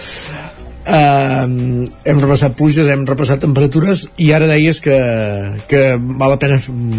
Uh, 0.85 1.87
hem 2.05 2.19
repassat 2.21 2.53
pluges, 2.59 2.91
hem 2.93 3.07
repassat 3.09 3.41
temperatures 3.41 4.03
i 4.21 4.27
ara 4.37 4.45
deies 4.51 4.83
que, 4.85 4.97
que 5.71 5.81
val 5.97 6.35
la 6.35 6.37
pena 6.43 6.59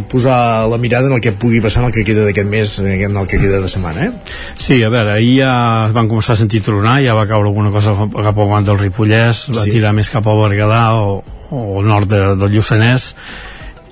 posar 0.09 0.65
la 0.71 0.79
mirada 0.81 1.05
en 1.05 1.13
el 1.19 1.21
que 1.21 1.35
pugui 1.37 1.61
passar 1.61 1.83
en 1.83 1.91
el 1.91 1.93
que 1.93 2.01
queda 2.07 2.23
d'aquest 2.25 2.49
mes 2.49 2.73
en 2.81 3.13
el 3.13 3.29
que 3.29 3.37
queda 3.37 3.59
de 3.61 3.69
setmana 3.69 4.07
eh? 4.07 4.09
Sí, 4.57 4.79
a 4.81 4.89
veure, 4.89 5.13
ahir 5.19 5.35
ja 5.43 5.53
van 5.93 6.09
començar 6.09 6.33
a 6.33 6.41
sentir 6.41 6.63
tronar 6.65 6.97
ja 7.05 7.13
va 7.13 7.27
caure 7.29 7.51
alguna 7.51 7.69
cosa 7.69 7.93
cap 7.93 8.33
al 8.33 8.49
banc 8.55 8.65
del 8.65 8.81
Ripollès 8.81 9.45
va 9.53 9.67
sí. 9.67 9.77
tirar 9.77 9.93
més 9.93 10.09
cap 10.09 10.25
al 10.33 10.41
Berguedà 10.41 10.81
o, 10.97 11.19
o 11.53 11.85
nord 11.85 12.09
de, 12.09 12.23
del 12.41 12.57
Lluçanès 12.57 13.11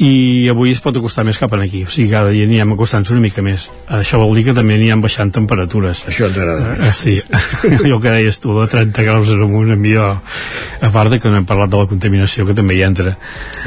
i 0.01 0.49
avui 0.49 0.71
es 0.73 0.81
pot 0.81 0.95
acostar 0.97 1.23
més 1.27 1.37
cap 1.37 1.51
aquí. 1.53 1.83
O 1.85 1.91
sigui, 1.91 2.09
cada 2.11 2.31
dia 2.33 2.47
anirem 2.47 2.73
acostant-nos 2.73 3.11
una 3.13 3.21
mica 3.21 3.43
més. 3.45 3.67
Això 3.93 4.17
vol 4.21 4.33
dir 4.35 4.47
que 4.47 4.55
també 4.57 4.77
anirem 4.79 5.03
baixant 5.03 5.29
temperatures. 5.33 6.03
Això 6.09 6.29
ens 6.29 6.39
agrada 6.39 6.73
uh, 6.73 6.91
sí, 6.95 7.19
allò 7.83 7.99
que 8.01 8.15
deies 8.15 8.41
tu 8.41 8.55
de 8.57 8.65
30 8.71 9.05
graus 9.05 9.29
en 9.33 9.43
amunt 9.45 9.73
a 9.73 9.77
mi 9.77 9.93
a 9.93 10.89
part 10.93 11.13
de 11.13 11.19
que 11.21 11.29
no 11.29 11.37
hem 11.37 11.45
parlat 11.45 11.69
de 11.69 11.83
la 11.83 11.89
contaminació 11.89 12.47
que 12.47 12.57
també 12.57 12.79
hi 12.79 12.83
entra. 12.87 13.13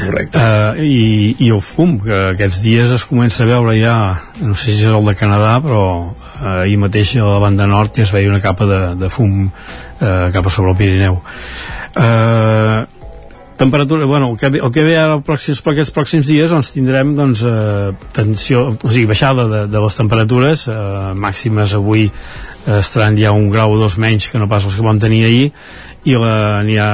Correcte. 0.00 0.42
Uh, 0.42 0.82
i, 0.82 1.36
i 1.46 1.52
el 1.54 1.62
fum, 1.62 1.98
que 2.02 2.22
aquests 2.32 2.62
dies 2.64 2.90
es 2.96 3.06
comença 3.06 3.44
a 3.44 3.50
veure 3.50 3.76
ja 3.78 3.96
no 4.42 4.56
sé 4.58 4.72
si 4.72 4.82
és 4.82 4.90
el 4.90 5.06
de 5.06 5.14
Canadà 5.16 5.54
però 5.62 5.84
uh, 6.10 6.50
ahir 6.64 6.80
mateix 6.82 7.14
a 7.20 7.30
la 7.30 7.38
banda 7.42 7.70
nord 7.70 7.94
ja 7.96 8.04
es 8.04 8.12
veia 8.12 8.32
una 8.32 8.42
capa 8.42 8.66
de, 8.66 8.82
de 8.98 9.12
fum 9.12 9.46
uh, 9.46 10.26
cap 10.34 10.42
a 10.42 10.52
sobre 10.52 10.74
el 10.74 10.80
Pirineu. 10.82 11.22
Uh, 11.96 12.82
temperatura, 13.56 14.06
bueno, 14.06 14.30
el 14.30 14.38
que, 14.38 14.46
el 14.58 14.72
que 14.72 14.84
ve 14.84 14.96
ara 14.98 15.18
pròxims, 15.24 15.62
per 15.64 15.74
aquests 15.74 15.94
pròxims 15.96 16.28
dies 16.28 16.52
doncs 16.52 16.72
tindrem 16.74 17.14
doncs, 17.16 17.42
eh, 17.46 17.90
tensió, 18.16 18.66
o 18.76 18.90
sigui, 18.90 19.06
baixada 19.10 19.46
de, 19.50 19.62
de 19.72 19.82
les 19.82 19.98
temperatures 19.98 20.66
eh, 20.68 20.76
màximes 21.16 21.74
avui 21.78 22.06
eh, 22.06 22.78
estaran 22.78 23.18
ja 23.18 23.32
un 23.32 23.48
grau 23.50 23.74
o 23.74 23.80
dos 23.80 23.98
menys 24.02 24.28
que 24.30 24.40
no 24.42 24.48
pas 24.50 24.64
els 24.64 24.76
que 24.76 24.84
vam 24.84 25.00
tenir 25.02 25.24
ahir 25.26 25.46
i, 26.06 26.14
la, 26.14 26.62
ha, 26.62 26.90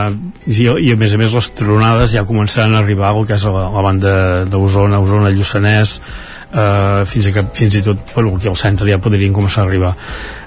i, 0.48 0.62
i 0.62 0.92
a 0.94 0.96
més 0.96 1.12
a 1.12 1.20
més 1.20 1.34
les 1.36 1.50
tronades 1.58 2.14
ja 2.14 2.24
començaran 2.28 2.76
a 2.76 2.80
arribar 2.80 3.10
al 3.12 3.26
que 3.28 3.36
és 3.36 3.44
la, 3.44 3.66
la 3.74 3.84
banda 3.84 4.14
d'Osona, 4.48 5.02
Osona, 5.04 5.34
Lluçanès 5.34 5.98
eh, 5.98 7.02
fins, 7.10 7.28
a 7.28 7.44
fins 7.52 7.76
i 7.76 7.84
tot 7.84 8.14
bueno, 8.14 8.36
aquí 8.38 8.48
al 8.48 8.56
centre 8.56 8.88
ja 8.88 9.02
podrien 9.02 9.34
començar 9.36 9.66
a 9.66 9.68
arribar. 9.68 9.92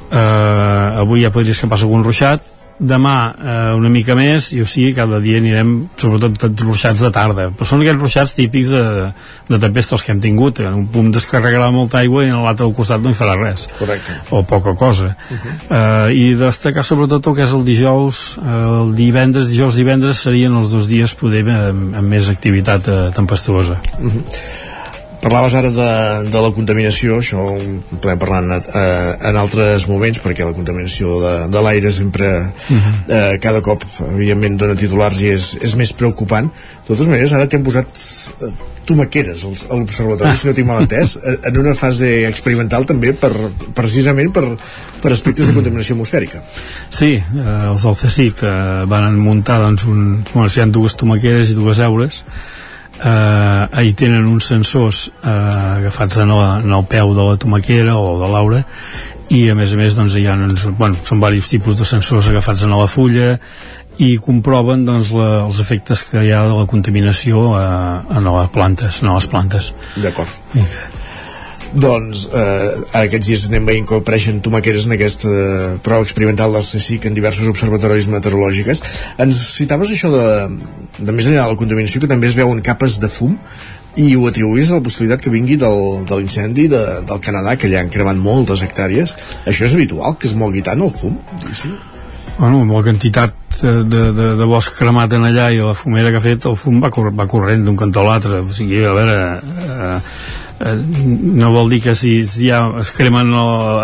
Eh, 0.10 1.02
avui 1.04 1.26
ja 1.26 1.34
podria 1.34 1.54
escapar 1.54 1.82
algun 1.82 2.06
ruixat 2.06 2.55
demà 2.80 3.16
eh, 3.32 3.74
una 3.78 3.90
mica 3.90 4.16
més 4.18 4.50
i 4.56 4.60
o 4.64 4.68
sigui 4.68 4.92
cada 4.96 5.22
dia 5.24 5.40
anirem 5.40 5.74
sobretot 6.00 6.60
ruixats 6.66 7.04
de 7.06 7.12
tarda. 7.16 7.48
Però 7.56 7.68
són 7.68 7.84
aquells 7.84 8.02
ruixats 8.02 8.36
típics 8.36 8.74
de, 8.76 8.84
de 9.48 9.60
tempestes 9.62 10.04
que 10.04 10.12
hem 10.12 10.22
tingut. 10.24 10.60
En 10.66 10.76
un 10.82 10.88
punt 10.92 11.12
descarregarà 11.16 11.72
molta 11.76 12.02
aigua 12.02 12.26
i 12.26 12.34
en 12.34 12.44
l'altre 12.44 12.68
costat 12.76 13.04
no 13.04 13.14
hi 13.14 13.18
farà 13.18 13.38
res. 13.40 13.68
Correcte. 13.80 14.20
o 14.32 14.44
poca 14.44 14.76
cosa. 14.76 15.16
Uh 15.16 15.38
-huh. 15.38 15.56
eh, 15.78 16.14
i 16.14 16.36
destacar 16.36 16.84
sobretot 16.84 17.28
el 17.28 17.36
que 17.36 17.44
és 17.44 17.54
el 17.54 17.64
dijous 17.64 18.38
eh, 18.38 18.82
el 18.84 18.96
divendres, 18.96 19.48
dijous 19.48 19.76
divendres 19.76 20.20
serien 20.20 20.54
els 20.54 20.70
dos 20.70 20.88
dies 20.88 21.14
poder 21.16 21.44
amb, 21.48 21.96
amb 21.96 22.08
més 22.08 22.30
activitat 22.30 22.88
eh, 22.88 23.12
tempestuosa. 23.16 23.80
Uh 24.00 24.12
-huh 24.12 24.75
Parlaves 25.26 25.56
ara 25.58 25.72
de, 25.74 25.86
de 26.30 26.42
la 26.44 26.52
contaminació, 26.54 27.16
això 27.18 27.42
ho 27.50 27.96
podem 27.98 28.20
parlar 28.22 28.44
en, 28.44 28.52
eh, 28.62 29.14
en 29.32 29.40
altres 29.42 29.88
moments, 29.90 30.20
perquè 30.22 30.46
la 30.46 30.54
contaminació 30.54 31.16
de, 31.24 31.32
de 31.50 31.64
l'aire 31.66 31.90
sempre, 31.92 32.28
uh 32.46 32.76
-huh. 32.76 32.94
eh, 33.08 33.40
cada 33.42 33.64
cop, 33.66 33.82
evidentment, 34.12 34.60
dona 34.62 34.76
titulars 34.78 35.22
i 35.22 35.32
és, 35.34 35.58
és 35.66 35.74
més 35.76 35.94
preocupant. 35.94 36.46
De 36.46 36.88
totes 36.92 37.08
maneres, 37.08 37.34
ara 37.34 37.48
t'hem 37.48 37.64
posat 37.64 37.88
eh, 37.90 38.52
tomaqueres 38.86 39.44
a 39.44 39.74
l'observatori, 39.74 40.30
ah. 40.30 40.38
si 40.38 40.48
no 40.48 40.54
tinc 40.54 40.68
mal 40.68 40.84
entès, 40.84 41.18
en 41.50 41.58
una 41.58 41.74
fase 41.74 42.28
experimental 42.28 42.86
també 42.86 43.14
per, 43.14 43.32
precisament 43.74 44.32
per, 44.32 44.46
per 45.02 45.12
aspectes 45.12 45.48
de 45.48 45.54
contaminació 45.54 45.96
atmosfèrica. 45.96 46.44
Sí, 46.90 47.16
eh, 47.16 47.70
els 47.72 47.82
del 47.82 47.96
CSIC 47.96 48.44
eh, 48.44 48.86
van 48.86 49.18
muntar 49.18 49.58
doncs, 49.60 49.86
un, 49.86 50.24
bueno, 50.34 50.50
si 50.50 50.60
hi 50.60 50.64
ha 50.64 50.68
dues 50.68 50.96
tomaqueres 50.96 51.50
i 51.50 51.58
dues 51.58 51.80
eures 51.80 52.24
eh, 53.00 53.80
ahir 53.80 53.96
tenen 53.98 54.28
uns 54.30 54.50
sensors 54.52 55.06
eh, 55.10 55.30
agafats 55.30 56.18
en 56.24 56.32
el, 56.32 56.44
en 56.66 56.74
el 56.78 56.88
peu 56.90 57.14
de 57.18 57.28
la 57.30 57.38
tomaquera 57.42 57.98
o 57.98 58.18
de 58.22 58.32
l'aura 58.32 58.64
i 59.34 59.48
a 59.50 59.56
més 59.58 59.74
a 59.74 59.80
més 59.80 59.96
doncs, 59.98 60.18
hi 60.20 60.28
ha 60.30 60.36
uns, 60.38 60.68
bueno, 60.78 60.98
són 61.04 61.22
diversos 61.22 61.50
tipus 61.56 61.80
de 61.80 61.88
sensors 61.88 62.30
agafats 62.30 62.66
en 62.66 62.76
la 62.76 62.90
fulla 62.90 63.36
i 63.98 64.16
comproven 64.22 64.84
doncs, 64.86 65.14
la, 65.16 65.46
els 65.46 65.62
efectes 65.64 66.04
que 66.10 66.26
hi 66.26 66.34
ha 66.36 66.44
de 66.50 66.60
la 66.60 66.68
contaminació 66.70 67.48
eh, 67.60 68.20
en 68.20 68.30
les 68.30 68.54
plantes, 68.54 69.02
en 69.04 69.16
les 69.16 69.32
plantes. 69.32 69.74
D'acord 69.98 70.95
doncs 71.76 72.26
eh, 72.32 72.68
aquests 73.02 73.30
dies 73.30 73.46
anem 73.50 73.70
veient 73.70 73.88
que 73.88 74.00
apareixen 74.00 74.42
tomaqueres 74.46 74.88
en 74.88 74.96
aquesta 74.96 75.32
prova 75.86 76.06
experimental 76.08 76.56
del 76.56 76.66
CSIC 76.66 77.08
en 77.10 77.18
diversos 77.18 77.50
observatoris 77.52 78.08
meteorològiques 78.12 78.84
ens 79.26 79.42
citaves 79.58 79.92
això 79.92 80.12
de, 80.14 80.28
de 81.00 81.16
més 81.16 81.28
enllà 81.28 81.44
de 81.44 81.56
la 81.56 81.60
contaminació 81.60 82.04
que 82.04 82.12
també 82.12 82.32
es 82.32 82.38
veuen 82.40 82.64
capes 82.66 83.00
de 83.04 83.12
fum 83.12 83.36
i 84.00 84.10
ho 84.16 84.26
atribuïs 84.28 84.72
a 84.72 84.80
la 84.80 84.86
possibilitat 84.86 85.24
que 85.24 85.32
vingui 85.32 85.56
del, 85.60 86.06
de 86.08 86.20
l'incendi 86.20 86.68
de, 86.72 86.84
del 87.08 87.24
Canadà 87.24 87.56
que 87.60 87.70
allà 87.70 87.84
han 87.84 87.92
cremat 87.92 88.20
moltes 88.20 88.64
hectàrees 88.64 89.16
això 89.48 89.68
és 89.68 89.76
habitual, 89.76 90.18
que 90.20 90.28
es 90.32 90.36
mogui 90.36 90.64
tant 90.64 90.84
el 90.84 90.92
fum? 90.92 91.20
Sí. 91.52 91.72
Bueno, 92.38 92.66
amb 92.66 92.74
la 92.76 92.82
quantitat 92.84 93.62
de, 93.62 94.12
de, 94.12 94.32
de 94.36 94.48
bosc 94.50 94.74
cremat 94.76 95.14
en 95.16 95.24
allà 95.24 95.48
i 95.56 95.62
la 95.64 95.76
fumera 95.78 96.12
que 96.12 96.20
ha 96.20 96.24
fet, 96.24 96.48
el 96.50 96.58
fum 96.60 96.82
va, 96.84 96.92
cor 96.92 97.14
va 97.16 97.28
corrent 97.32 97.64
d'un 97.64 97.78
cantó 97.80 98.04
a 98.04 98.10
l'altre. 98.10 98.42
O 98.44 98.56
sigui, 98.56 98.82
a 98.84 98.92
veure, 98.96 99.16
eh, 99.64 99.94
eh, 100.60 100.76
no 100.76 101.54
vol 101.54 101.70
dir 101.74 101.82
que 101.86 101.96
si, 101.96 102.18
si 102.30 102.50
ja 102.50 102.66
es 102.82 102.92
cremen 102.96 103.32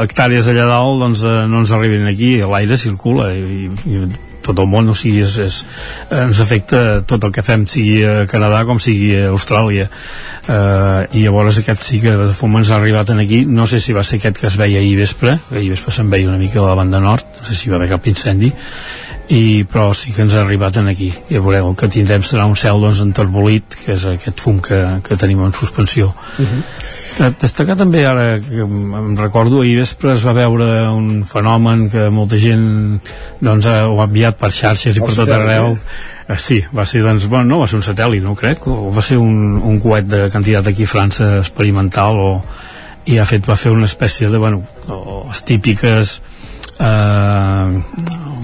hectàrees 0.02 0.50
allà 0.52 0.68
dalt 0.70 1.06
doncs 1.06 1.24
eh, 1.28 1.38
no 1.52 1.64
ens 1.64 1.74
arribin 1.76 2.10
aquí, 2.10 2.38
l'aire 2.42 2.80
circula 2.80 3.32
i, 3.36 3.70
i 3.90 4.04
tot 4.42 4.60
el 4.60 4.68
món, 4.70 4.90
o 4.90 4.96
sigui, 4.98 5.22
és, 5.24 5.38
és, 5.42 5.60
ens 6.18 6.42
afecta 6.44 7.02
tot 7.08 7.24
el 7.28 7.34
que 7.34 7.44
fem, 7.46 7.68
sigui 7.70 8.02
a 8.08 8.26
Canadà 8.30 8.64
com 8.68 8.82
sigui 8.82 9.14
a 9.18 9.30
Austràlia. 9.32 9.88
Uh, 10.42 11.06
I 11.14 11.26
llavors 11.28 11.62
aquest 11.62 11.86
sí 11.86 12.02
que 12.04 12.16
de 12.18 12.32
fum 12.36 12.58
ens 12.60 12.72
ha 12.72 12.80
arribat 12.80 13.14
en 13.14 13.22
aquí, 13.24 13.44
no 13.46 13.68
sé 13.70 13.80
si 13.84 13.96
va 13.98 14.04
ser 14.08 14.20
aquest 14.20 14.42
que 14.42 14.50
es 14.50 14.58
veia 14.60 14.82
ahir 14.82 14.96
vespre, 15.00 15.38
ahir 15.54 15.70
vespre 15.76 15.94
se'n 15.94 16.10
veia 16.12 16.30
una 16.30 16.42
mica 16.42 16.62
a 16.62 16.72
la 16.72 16.78
banda 16.80 17.02
nord, 17.04 17.28
no 17.38 17.48
sé 17.48 17.58
si 17.58 17.72
va 17.72 17.78
haver 17.78 17.92
cap 17.94 18.10
incendi, 18.10 18.52
i, 19.30 19.64
però 19.70 19.92
sí 19.96 20.12
que 20.16 20.24
ens 20.26 20.36
ha 20.36 20.42
arribat 20.42 20.78
en 20.82 20.90
aquí 20.92 21.10
i 21.12 21.40
veureu, 21.40 21.70
el 21.72 21.78
que 21.80 21.90
tindrem 21.92 22.24
serà 22.26 22.48
un 22.50 22.58
cel 22.60 22.82
doncs, 22.82 23.02
enterbolit, 23.04 23.78
que 23.84 23.94
és 23.96 24.06
aquest 24.10 24.42
fum 24.44 24.60
que, 24.64 24.80
que 25.06 25.18
tenim 25.20 25.44
en 25.46 25.54
suspensió 25.54 26.12
uh 26.12 26.46
-huh. 26.46 26.64
Destacar 27.42 27.76
també 27.78 28.06
ara 28.06 28.40
que 28.40 28.62
em 28.62 29.18
recordo 29.18 29.62
ahir 29.62 29.78
vespre 29.78 30.14
es 30.14 30.26
va 30.26 30.34
veure 30.34 30.90
un 30.90 31.24
fenomen 31.24 31.90
que 31.90 32.10
molta 32.10 32.38
gent 32.38 33.00
doncs, 33.40 33.66
ho 33.66 34.02
ha 34.02 34.06
enviat 34.06 34.38
per 34.38 34.52
xarxes 34.52 34.98
i 34.98 35.00
per 35.00 35.14
tot 35.14 35.30
arreu 35.30 35.78
eh? 36.28 36.38
sí, 36.38 36.64
va 36.76 36.86
ser 36.86 37.02
doncs, 37.04 37.28
bueno, 37.28 37.46
no 37.46 37.60
va 37.60 37.68
ser 37.68 37.78
un 37.78 37.84
satèl·lit 37.84 38.24
no 38.24 38.36
crec, 38.36 38.68
o 38.68 38.92
va 38.92 39.02
ser 39.02 39.18
un, 39.18 39.58
un 39.58 39.80
coet 39.80 40.06
de 40.08 40.30
candidat 40.30 40.68
aquí 40.68 40.84
a 40.84 40.88
França 40.88 41.38
experimental 41.38 42.18
o, 42.18 42.44
i 43.06 43.18
ha 43.18 43.26
fet, 43.26 43.48
va 43.48 43.56
fer 43.56 43.72
una 43.72 43.86
espècie 43.86 44.30
de, 44.30 44.38
bueno, 44.38 44.64
les 45.28 45.44
típiques 45.44 46.22
eh, 46.80 47.82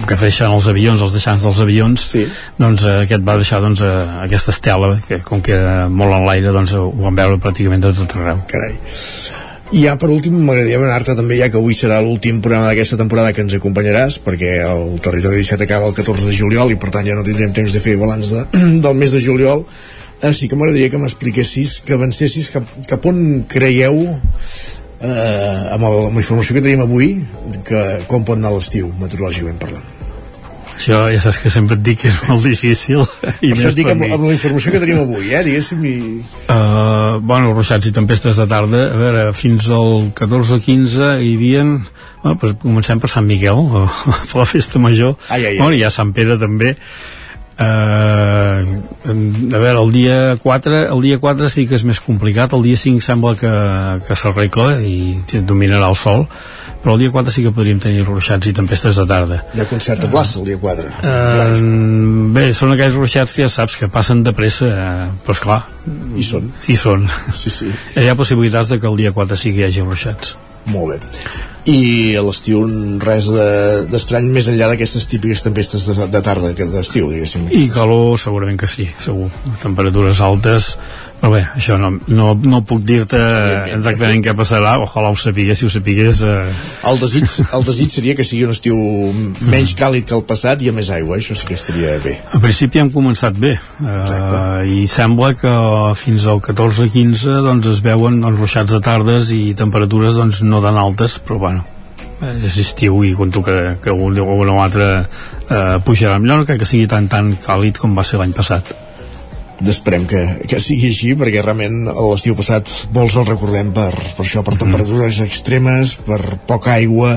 que 0.06 0.18
feixen 0.20 0.52
els 0.52 0.68
avions, 0.70 1.02
els 1.02 1.16
deixants 1.16 1.44
dels 1.46 1.60
avions 1.64 2.04
sí. 2.12 2.24
doncs 2.60 2.84
eh, 2.86 2.94
aquest 3.06 3.24
va 3.26 3.38
deixar 3.40 3.60
doncs, 3.64 3.82
eh, 3.82 4.06
aquesta 4.24 4.54
estela 4.54 4.94
que 5.06 5.20
com 5.24 5.42
que 5.44 5.56
era 5.56 5.88
molt 5.88 6.14
en 6.14 6.26
l'aire 6.28 6.54
doncs 6.54 6.76
ho 6.78 6.88
van 7.00 7.18
veure 7.18 7.40
pràcticament 7.42 7.84
de 7.84 7.92
tot 7.96 8.16
arreu 8.18 8.42
Carai. 8.50 8.78
I 9.68 9.82
ja 9.84 9.98
per 10.00 10.08
últim 10.08 10.38
m'agradaria 10.38 10.78
demanar-te 10.78 11.12
també 11.18 11.36
ja 11.36 11.50
que 11.52 11.58
avui 11.60 11.74
serà 11.76 11.98
l'últim 12.00 12.38
programa 12.44 12.70
d'aquesta 12.70 12.96
temporada 13.00 13.34
que 13.36 13.44
ens 13.44 13.56
acompanyaràs 13.58 14.16
perquè 14.24 14.54
el 14.64 14.96
Territori 15.04 15.42
17 15.42 15.66
acaba 15.66 15.90
el 15.90 15.96
14 15.98 16.24
de 16.24 16.36
juliol 16.36 16.72
i 16.72 16.78
per 16.80 16.92
tant 16.94 17.08
ja 17.08 17.18
no 17.18 17.26
tindrem 17.26 17.52
temps 17.56 17.74
de 17.74 17.82
fer 17.84 17.98
balanç 18.00 18.32
de, 18.32 18.46
del 18.84 18.96
mes 18.96 19.12
de 19.12 19.20
juliol 19.24 19.66
eh, 20.22 20.32
sí 20.32 20.48
que 20.48 20.56
m'agradaria 20.56 20.88
que 20.92 21.02
m'expliquessis 21.02 21.82
que 21.84 21.98
avancessis 21.98 22.48
cap, 22.54 22.70
cap 22.88 23.04
on 23.10 23.44
creieu 23.50 24.00
eh, 25.00 25.74
amb, 25.74 25.84
el, 25.84 26.00
amb 26.08 26.18
la 26.18 26.24
informació 26.24 26.56
que 26.56 26.64
tenim 26.64 26.82
avui 26.84 27.14
que 27.68 27.84
com 28.10 28.26
pot 28.26 28.38
anar 28.38 28.54
l'estiu 28.56 28.90
meteorològicament 29.00 29.60
parlant? 29.62 29.94
Això 30.78 30.98
ja 31.10 31.18
saps 31.18 31.40
que 31.42 31.50
sempre 31.50 31.74
et 31.74 31.82
dic 31.82 31.98
que 32.04 32.10
és 32.10 32.18
molt 32.28 32.44
difícil 32.46 33.00
i 33.02 33.50
per 33.50 33.56
això 33.56 33.72
et 33.72 33.78
dic 33.80 33.88
amb, 33.90 34.04
amb 34.06 34.28
la 34.28 34.34
informació 34.36 34.70
que 34.70 34.80
tenim 34.84 35.00
avui 35.02 35.32
eh, 35.34 35.42
diguéssim 35.42 35.82
i... 35.90 35.94
Uh, 36.46 37.18
bueno, 37.18 37.50
ruixats 37.50 37.90
i 37.90 37.94
tempestes 37.96 38.38
de 38.38 38.46
tarda. 38.46 38.84
A 38.94 39.00
veure, 39.00 39.24
fins 39.34 39.66
al 39.74 40.12
14 40.18 40.54
o 40.54 40.60
15 40.62 41.10
hi 41.18 41.34
havia 41.34 41.64
bueno, 41.66 42.38
pues 42.38 42.54
comencem 42.62 43.02
per 43.02 43.10
Sant 43.10 43.26
Miquel 43.26 43.64
per 44.30 44.38
la 44.38 44.46
festa 44.46 44.78
major. 44.82 45.16
Ai, 45.28 45.42
ai, 45.42 45.56
ai. 45.56 45.58
Bueno, 45.58 45.74
i 45.74 45.82
a 45.82 45.90
Sant 45.94 46.14
Pere 46.14 46.38
també 46.38 46.76
Uh, 47.58 48.62
a 49.08 49.58
veure, 49.58 49.80
el 49.80 49.90
dia 49.90 50.36
4 50.38 50.76
el 50.94 51.00
dia 51.02 51.18
4 51.18 51.48
sí 51.50 51.66
que 51.66 51.74
és 51.74 51.84
més 51.88 51.98
complicat. 51.98 52.54
El 52.54 52.62
dia 52.62 52.78
5 52.78 53.02
sembla 53.02 53.34
que, 53.40 53.50
que 54.06 54.14
s'arregla 54.14 54.78
i 54.86 55.18
dominarà 55.42 55.90
el 55.90 55.98
sol 55.98 56.28
però 56.78 56.94
el 56.94 57.02
dia 57.02 57.10
4 57.10 57.34
sí 57.34 57.42
que 57.42 57.52
podríem 57.54 57.80
tenir 57.82 58.04
ruixats 58.06 58.46
i 58.46 58.54
tempestes 58.54 59.00
de 59.00 59.06
tarda. 59.10 59.40
Hi 59.56 59.64
ha 59.64 59.66
concert 59.66 60.06
a 60.06 60.12
plaça 60.12 60.38
el 60.38 60.46
dia 60.52 60.60
4 60.62 60.94
uh, 60.94 61.58
bé, 62.36 62.46
són 62.54 62.76
aquells 62.76 62.94
ruixats 62.94 63.34
que 63.34 63.42
ja 63.42 63.50
saps 63.50 63.76
que 63.80 63.90
passen 63.90 64.22
de 64.22 64.34
pressa 64.36 64.70
uh, 64.70 65.04
però 65.26 65.36
esclar 65.36 65.60
hi 66.14 66.24
són, 66.30 66.50
hi 66.68 66.78
són. 66.78 67.10
Sí, 67.34 67.50
sí. 67.50 67.74
hi 67.98 68.08
ha 68.08 68.18
possibilitats 68.18 68.70
de 68.74 68.78
que 68.78 68.90
el 68.90 68.98
dia 69.02 69.14
4 69.16 69.42
sí 69.42 69.54
que 69.54 69.64
hi 69.64 69.70
hagi 69.72 69.86
ruixats. 69.86 70.36
Molt 70.70 70.94
bé 70.94 71.47
i 71.66 72.14
a 72.16 72.22
l'estiu 72.24 72.62
res 73.02 73.28
d'estrany 73.90 74.28
de, 74.28 74.34
més 74.38 74.48
enllà 74.50 74.70
d'aquestes 74.70 75.08
típiques 75.10 75.42
tempestes 75.44 75.88
de, 75.90 76.06
de 76.08 76.22
tarda 76.24 76.54
que 76.56 76.68
d'estiu, 76.70 77.10
diguéssim. 77.12 77.48
I 77.50 77.68
calor 77.74 78.18
segurament 78.20 78.60
que 78.60 78.70
sí, 78.70 78.88
segur. 79.02 79.28
Temperatures 79.62 80.22
altes, 80.24 80.76
però 81.18 81.32
bé, 81.32 81.40
això 81.58 81.74
no, 81.82 81.90
no, 82.06 82.28
no 82.46 82.60
puc 82.66 82.84
dir-te 82.86 83.18
exactament 83.74 84.22
què 84.22 84.34
passarà, 84.38 84.76
ojalà 84.78 85.10
ho 85.10 85.16
sapigués, 85.18 85.58
si 85.58 85.66
ho 85.66 85.72
sapigués... 85.72 86.20
Eh... 86.22 86.52
El, 86.86 87.00
desig, 87.02 87.26
el 87.56 87.66
desig 87.66 87.90
seria 87.90 88.14
que 88.18 88.26
sigui 88.26 88.46
un 88.46 88.54
estiu 88.54 88.78
menys 89.50 89.74
càlid 89.78 90.06
que 90.06 90.14
el 90.14 90.22
passat 90.28 90.62
i 90.62 90.70
a 90.70 90.76
més 90.76 90.92
aigua, 90.94 91.18
això 91.18 91.34
sí 91.34 91.48
que 91.48 91.58
estaria 91.58 91.96
bé. 92.04 92.14
A 92.38 92.42
principi 92.42 92.82
hem 92.82 92.92
començat 92.94 93.34
bé, 93.34 93.56
eh, 93.82 94.62
i 94.70 94.86
sembla 94.90 95.32
que 95.40 95.54
fins 95.98 96.30
al 96.30 96.38
14-15 96.44 97.42
doncs, 97.48 97.72
es 97.74 97.82
veuen 97.82 98.22
doncs, 98.22 98.38
ruixats 98.38 98.78
de 98.78 98.82
tardes 98.84 99.34
i 99.34 99.42
temperatures 99.58 100.14
doncs, 100.18 100.44
no 100.46 100.62
tan 100.62 100.78
altes, 100.78 101.18
però 101.18 101.42
bueno, 101.48 101.66
és 102.46 102.62
estiu 102.62 103.02
i 103.06 103.16
conto 103.18 103.42
que, 103.46 103.78
que 103.82 103.90
un 103.90 104.22
o 104.22 104.34
un 104.38 104.54
altre 104.54 104.92
eh, 105.02 105.78
pujarà. 105.82 106.22
Millor 106.22 106.46
que, 106.46 106.58
que 106.62 106.66
sigui 106.66 106.86
tan 106.90 107.10
tan 107.10 107.34
càlid 107.42 107.78
com 107.82 107.98
va 107.98 108.06
ser 108.06 108.22
l'any 108.22 108.34
passat 108.38 108.76
Esperem 109.58 110.04
que, 110.06 110.20
que 110.46 110.60
sigui 110.62 110.92
així 110.92 111.14
perquè 111.18 111.42
realment 111.42 111.88
l'estiu 111.90 112.36
passat 112.38 112.70
molts 112.94 113.16
el 113.18 113.26
recordem 113.26 113.72
per, 113.74 113.90
per 113.90 114.22
això, 114.22 114.44
per 114.46 114.54
mhm. 114.54 114.60
temperatures 114.62 115.18
extremes 115.24 115.96
per 116.06 116.20
poca 116.46 116.76
aigua 116.76 117.16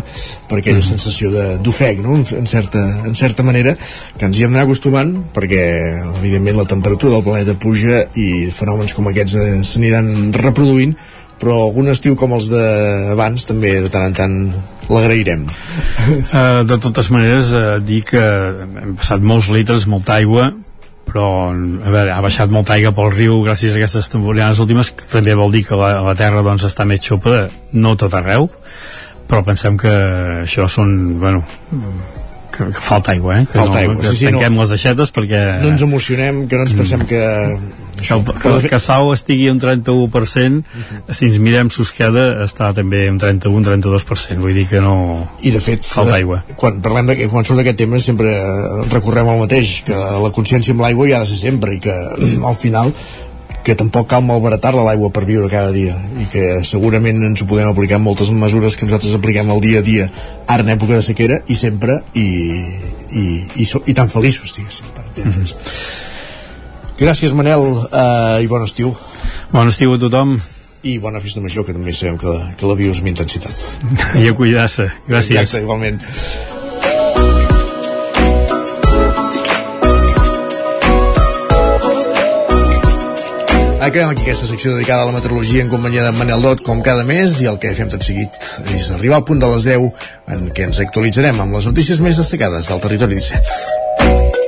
per 0.50 0.58
aquella 0.58 0.82
mm. 0.82 0.88
sensació 0.88 1.30
d'ofec 1.62 2.02
no? 2.02 2.18
en, 2.18 2.50
certa, 2.50 2.82
en 3.06 3.14
certa 3.16 3.46
manera 3.46 3.76
que 3.78 4.26
ens 4.26 4.40
hi 4.40 4.46
hem 4.48 4.56
d'anar 4.56 4.66
acostumant 4.66 5.14
perquè 5.36 5.62
evidentment 6.18 6.58
la 6.58 6.68
temperatura 6.72 7.14
del 7.16 7.26
planeta 7.28 7.56
puja 7.62 8.02
i 8.18 8.50
fenòmens 8.52 8.98
com 8.98 9.12
aquests 9.12 9.38
eh, 9.38 9.48
s'aniran 9.68 10.34
reproduint 10.34 10.98
però 11.42 11.58
algun 11.68 11.90
estiu 11.94 12.18
com 12.18 12.36
els 12.38 12.50
d'abans 12.52 13.48
també 13.50 13.78
de 13.82 13.90
tant 13.94 14.10
en 14.10 14.18
tant 14.18 14.36
l'agrairem. 14.92 15.48
Uh, 15.48 16.62
de 16.68 16.78
totes 16.84 17.10
maneres, 17.14 17.50
uh, 17.56 17.80
dir 17.82 18.04
que 18.06 18.22
hem 18.22 18.94
passat 19.00 19.24
molts 19.26 19.50
litres, 19.50 19.88
molta 19.90 20.20
aigua, 20.20 20.52
però 21.12 21.26
a 21.52 21.92
veure, 21.92 22.12
ha 22.16 22.22
baixat 22.24 22.52
molta 22.54 22.78
aigua 22.78 22.94
pel 22.96 23.12
riu 23.14 23.42
gràcies 23.46 23.76
a 23.76 23.82
aquestes 23.82 24.10
temporades 24.14 24.64
últimes 24.64 24.94
que 24.96 25.10
també 25.12 25.36
vol 25.36 25.52
dir 25.52 25.66
que 25.68 25.80
la, 25.80 25.94
la 26.06 26.16
terra 26.16 26.44
doncs, 26.46 26.66
està 26.70 26.88
més 26.88 27.04
xopa 27.04 27.46
no 27.74 27.96
tot 28.00 28.16
arreu 28.16 28.50
però 29.28 29.44
pensem 29.48 29.78
que 29.80 29.92
això 30.42 30.68
són 30.72 31.20
bueno, 31.20 31.44
que, 32.52 32.68
que 32.76 32.82
falta 32.84 33.14
aigua, 33.16 33.40
eh? 33.40 33.46
que, 33.46 33.58
falta 33.58 33.74
no, 33.74 33.80
aigua. 33.80 33.96
que 34.02 34.10
sí, 34.10 34.18
sí, 34.18 34.26
tanquem 34.30 34.56
no, 34.56 34.62
les 34.64 34.74
aixetes 34.78 35.14
perquè... 35.16 35.42
No 35.62 35.72
ens 35.74 35.86
emocionem, 35.86 36.44
que 36.52 36.60
no 36.60 36.68
ens 36.68 36.76
pensem 36.78 37.06
que... 37.10 37.22
Això, 38.02 38.18
que, 38.26 38.34
que, 38.34 38.52
que, 38.64 38.70
que 38.72 38.80
Sau 38.82 39.12
estigui 39.14 39.50
un 39.52 39.60
31% 39.62 39.92
uh 39.92 40.08
-huh. 40.10 41.14
si 41.14 41.26
ens 41.28 41.38
mirem 41.38 41.70
Susqueda 41.70 42.44
està 42.46 42.74
també 42.74 43.08
un 43.10 43.20
31-32% 43.20 44.40
vull 44.42 44.54
dir 44.54 44.68
que 44.68 44.82
no... 44.82 45.28
I 45.42 45.52
de 45.52 45.60
fet, 45.60 45.86
falta 45.86 46.16
aigua. 46.16 46.44
quan 46.56 46.82
parlem 46.82 47.08
de, 47.08 47.28
quan 47.28 47.46
surt 47.46 47.58
d'aquest 47.60 47.78
tema 47.78 48.00
sempre 48.00 48.32
recorrem 48.92 49.28
al 49.28 49.40
mateix, 49.40 49.84
que 49.86 49.94
la 49.96 50.32
consciència 50.32 50.72
amb 50.72 50.82
l'aigua 50.82 51.08
hi 51.08 51.14
ha 51.14 51.20
de 51.20 51.26
ser 51.26 51.38
sempre 51.38 51.76
i 51.76 51.80
que 51.80 51.94
al 52.44 52.56
final 52.56 52.94
que 53.64 53.76
tampoc 53.78 54.08
cal 54.10 54.24
malbaratar-la 54.26 54.84
l'aigua 54.86 55.12
per 55.14 55.24
viure 55.28 55.50
cada 55.52 55.72
dia 55.74 55.94
i 56.20 56.28
que 56.32 56.46
segurament 56.68 57.22
ens 57.28 57.44
ho 57.44 57.48
podem 57.50 57.70
aplicar 57.70 58.00
en 58.00 58.06
moltes 58.06 58.32
mesures 58.34 58.78
que 58.78 58.88
nosaltres 58.88 59.14
apliquem 59.18 59.52
al 59.54 59.62
dia 59.62 59.82
a 59.82 59.86
dia 59.86 60.08
ara 60.48 60.66
en 60.66 60.72
època 60.74 60.98
de 60.98 61.04
sequera 61.06 61.42
i 61.48 61.58
sempre 61.58 62.00
i, 62.18 62.28
i, 63.14 63.26
i, 63.62 63.66
so, 63.66 63.84
i 63.86 63.94
tan 63.98 64.10
feliços 64.10 64.56
diguéssim 64.58 64.90
per 64.96 65.06
entendre's. 65.06 65.54
Mm 65.54 65.60
-hmm. 65.60 66.98
gràcies 67.04 67.34
Manel. 67.34 67.62
Uh, 67.62 68.42
i 68.42 68.48
bon 68.48 68.64
estiu. 68.64 68.96
Bon 69.52 69.68
estiu 69.68 69.94
a 69.94 70.00
tothom. 70.00 70.40
I 70.84 70.98
bona 70.98 71.20
festa 71.20 71.42
major 71.42 71.66
que 71.66 71.74
també 71.74 71.94
sabem 71.94 72.18
que, 72.18 72.34
que 72.58 72.66
la 72.66 72.74
vius 72.76 72.98
amb 72.98 73.08
intensitat. 73.08 73.54
I 74.18 74.28
a 74.28 74.34
cuidar-se, 74.34 74.90
gràcies. 75.08 75.38
Exacte, 75.38 75.62
igualment 75.62 76.02
Acabem 83.82 84.12
aquí 84.12 84.22
aquesta 84.22 84.46
secció 84.46 84.76
dedicada 84.76 85.02
a 85.02 85.06
la 85.08 85.16
meteorologia 85.16 85.64
en 85.64 85.70
companyia 85.72 86.04
de 86.06 86.12
Manel 86.14 86.44
Dot, 86.46 86.62
com 86.62 86.84
cada 86.86 87.02
mes, 87.04 87.40
i 87.42 87.50
el 87.50 87.58
que 87.58 87.74
fem 87.74 87.90
tot 87.90 88.06
seguit 88.06 88.38
és 88.78 88.92
arribar 88.94 89.18
al 89.18 89.26
punt 89.26 89.42
de 89.42 89.50
les 89.56 89.66
10 89.66 89.90
en 90.38 90.46
què 90.54 90.70
ens 90.70 90.84
actualitzarem 90.86 91.42
amb 91.42 91.58
les 91.58 91.66
notícies 91.72 92.06
més 92.06 92.22
destacades 92.22 92.70
del 92.70 92.86
territori 92.86 93.18
17. 93.18 94.41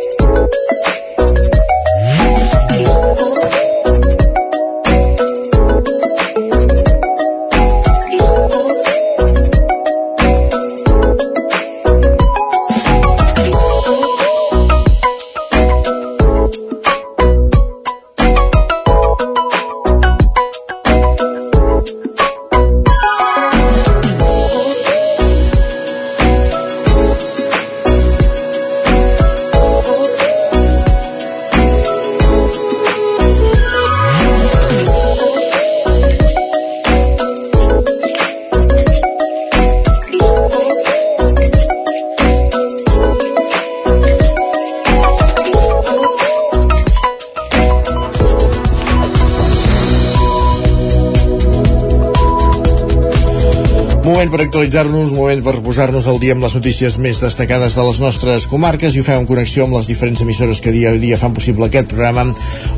Moment 54.73 54.81
per 54.81 54.81
actualitzar-nos, 54.81 55.13
moment 55.13 55.42
per 55.43 55.59
posar-nos 55.59 56.05
al 56.07 56.19
dia 56.21 56.31
amb 56.35 56.45
les 56.45 56.53
notícies 56.55 56.95
més 57.03 57.17
destacades 57.19 57.75
de 57.75 57.83
les 57.83 57.97
nostres 57.99 58.45
comarques 58.47 58.95
i 58.95 59.01
ho 59.01 59.05
fem 59.05 59.19
en 59.19 59.27
connexió 59.27 59.65
amb 59.65 59.75
les 59.75 59.89
diferents 59.91 60.21
emissores 60.23 60.61
que 60.63 60.71
dia 60.71 60.93
a 60.93 60.99
dia 61.01 61.17
fan 61.19 61.35
possible 61.35 61.67
aquest 61.67 61.89
programa. 61.91 62.23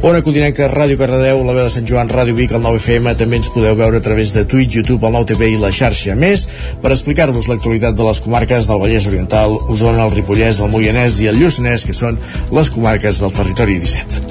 Ona 0.01 0.23
Codinenca, 0.25 0.67
Ràdio 0.71 0.97
Cardedeu, 0.97 1.43
la 1.45 1.53
veu 1.53 1.67
de 1.67 1.73
Sant 1.73 1.85
Joan, 1.85 2.09
Ràdio 2.09 2.33
Vic, 2.37 2.55
el 2.57 2.63
9FM, 2.65 3.13
també 3.19 3.37
ens 3.41 3.51
podeu 3.53 3.77
veure 3.77 4.01
a 4.01 4.05
través 4.05 4.33
de 4.33 4.45
Twitch, 4.49 4.79
YouTube, 4.79 5.05
el 5.05 5.17
9TV 5.19 5.51
i 5.53 5.61
la 5.61 5.69
xarxa. 5.69 6.17
Més, 6.17 6.47
per 6.81 6.93
explicar-vos 6.95 7.49
l'actualitat 7.51 7.95
de 7.95 8.09
les 8.09 8.21
comarques 8.25 8.69
del 8.71 8.81
Vallès 8.81 9.05
Oriental, 9.11 9.53
Osona, 9.69 10.07
el 10.07 10.15
Ripollès, 10.17 10.63
el 10.65 10.73
Moianès 10.73 11.21
i 11.21 11.29
el 11.29 11.37
Lluçanès, 11.41 11.85
que 11.85 11.93
són 11.93 12.17
les 12.55 12.73
comarques 12.73 13.21
del 13.21 13.35
territori 13.37 13.77
17. 13.83 14.25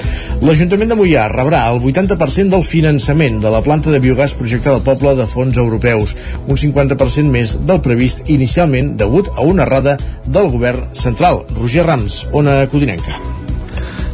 L'Ajuntament 0.44 0.90
de 0.90 0.96
Moià 0.98 1.28
rebrà 1.30 1.62
el 1.70 1.78
80% 1.80 2.52
del 2.52 2.64
finançament 2.66 3.38
de 3.40 3.52
la 3.54 3.62
planta 3.64 3.92
de 3.94 4.00
biogàs 4.02 4.34
projectada 4.36 4.80
al 4.80 4.84
poble 4.84 5.14
de 5.16 5.24
fons 5.30 5.56
europeus, 5.60 6.16
un 6.50 6.58
50% 6.58 7.30
més 7.32 7.54
del 7.64 7.80
previst 7.84 8.23
inicialment 8.26 8.94
degut 9.00 9.30
a 9.36 9.46
una 9.46 9.66
errada 9.68 9.96
del 10.26 10.50
govern 10.50 10.90
central. 10.94 11.44
Roger 11.58 11.86
Rams, 11.86 12.26
Ona 12.32 12.62
Codinenca. 12.72 13.33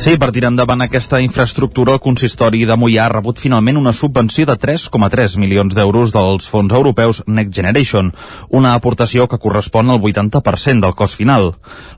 Sí, 0.00 0.14
per 0.16 0.30
tirar 0.32 0.48
endavant 0.48 0.80
aquesta 0.80 1.18
infraestructura, 1.20 1.92
el 1.92 2.00
consistori 2.00 2.62
de 2.64 2.72
Mollà 2.80 3.02
ha 3.04 3.10
rebut 3.12 3.36
finalment 3.36 3.76
una 3.76 3.92
subvenció 3.92 4.46
de 4.48 4.54
3,3 4.56 5.34
milions 5.36 5.74
d'euros 5.76 6.14
dels 6.14 6.46
fons 6.48 6.72
europeus 6.72 7.18
Next 7.26 7.52
Generation, 7.52 8.08
una 8.48 8.72
aportació 8.78 9.26
que 9.28 9.36
correspon 9.36 9.92
al 9.92 10.00
80% 10.00 10.80
del 10.86 10.94
cost 10.96 11.18
final. 11.18 11.50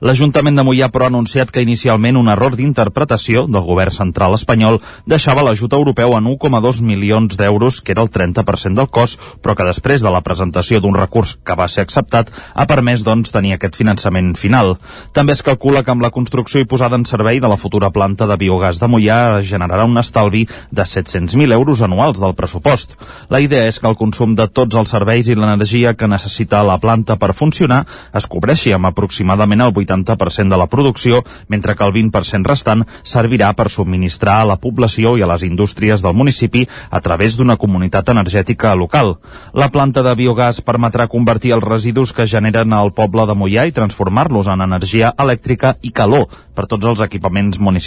L'Ajuntament 0.03 0.59
de 0.59 0.65
Mollà, 0.67 0.89
però, 0.91 1.07
ha 1.07 1.13
anunciat 1.13 1.53
que 1.55 1.63
inicialment 1.63 2.19
un 2.19 2.27
error 2.33 2.57
d'interpretació 2.59 3.45
del 3.47 3.63
govern 3.63 3.95
central 3.95 4.35
espanyol 4.35 4.81
deixava 5.07 5.47
l'ajut 5.47 5.71
europeu 5.71 6.17
en 6.17 6.27
1,2 6.33 6.83
milions 6.83 7.39
d'euros, 7.39 7.79
que 7.79 7.95
era 7.95 8.03
el 8.03 8.11
30% 8.11 8.81
del 8.83 8.91
cost, 8.91 9.15
però 9.39 9.55
que 9.55 9.69
després 9.71 10.03
de 10.03 10.11
la 10.11 10.23
presentació 10.27 10.81
d'un 10.83 10.99
recurs 10.99 11.37
que 11.39 11.55
va 11.55 11.69
ser 11.71 11.87
acceptat, 11.87 12.35
ha 12.51 12.67
permès, 12.67 13.07
doncs, 13.07 13.31
tenir 13.31 13.55
aquest 13.55 13.79
finançament 13.79 14.35
final. 14.35 14.75
També 15.15 15.39
es 15.39 15.45
calcula 15.53 15.87
que 15.87 15.95
amb 15.95 16.03
la 16.03 16.11
construcció 16.11 16.59
i 16.59 16.67
posada 16.67 16.99
en 16.99 17.07
servei 17.07 17.39
de 17.39 17.47
la 17.47 17.55
futura 17.55 17.92
planta 17.93 18.27
de 18.27 18.37
biogàs 18.41 18.81
de 18.81 18.89
Mollà 18.89 19.39
generarà 19.45 19.85
un 19.87 19.99
estalvi 20.01 20.43
de 20.71 20.83
700.000 20.83 21.53
euros 21.53 21.81
anuals 21.85 22.19
del 22.19 22.35
pressupost. 22.35 22.97
La 23.29 23.39
idea 23.43 23.67
és 23.69 23.79
que 23.79 23.87
el 23.87 23.97
consum 23.99 24.33
de 24.35 24.47
tots 24.49 24.75
els 24.79 24.91
serveis 24.91 25.29
i 25.29 25.37
l'energia 25.37 25.93
que 25.93 26.09
necessita 26.09 26.63
la 26.65 26.79
planta 26.81 27.17
per 27.21 27.33
funcionar 27.37 27.83
es 28.17 28.27
cobreixi 28.27 28.73
amb 28.73 28.89
aproximadament 28.89 29.61
el 29.61 29.73
80% 29.73 30.49
de 30.49 30.59
la 30.59 30.67
producció, 30.67 31.21
mentre 31.47 31.75
que 31.75 31.85
el 31.85 31.93
20% 31.93 32.49
restant 32.49 32.83
servirà 33.03 33.53
per 33.53 33.69
subministrar 33.69 34.41
a 34.41 34.49
la 34.53 34.57
població 34.57 35.15
i 35.17 35.23
a 35.23 35.29
les 35.29 35.45
indústries 35.47 36.01
del 36.01 36.17
municipi 36.17 36.65
a 36.89 37.01
través 37.01 37.37
d'una 37.37 37.57
comunitat 37.57 38.09
energètica 38.09 38.73
local. 38.75 39.17
La 39.53 39.69
planta 39.69 40.03
de 40.03 40.15
biogàs 40.17 40.61
permetrà 40.65 41.07
convertir 41.07 41.53
els 41.53 41.67
residus 41.67 42.13
que 42.13 42.27
generen 42.27 42.73
al 42.73 42.93
poble 42.93 43.27
de 43.29 43.37
Mollà 43.37 43.67
i 43.67 43.75
transformar-los 43.75 44.49
en 44.49 44.65
energia 44.65 45.13
elèctrica 45.17 45.75
i 45.81 45.91
calor 45.91 46.29
per 46.55 46.67
tots 46.69 46.85
els 46.85 47.03
equipaments 47.05 47.59
municipals. 47.59 47.82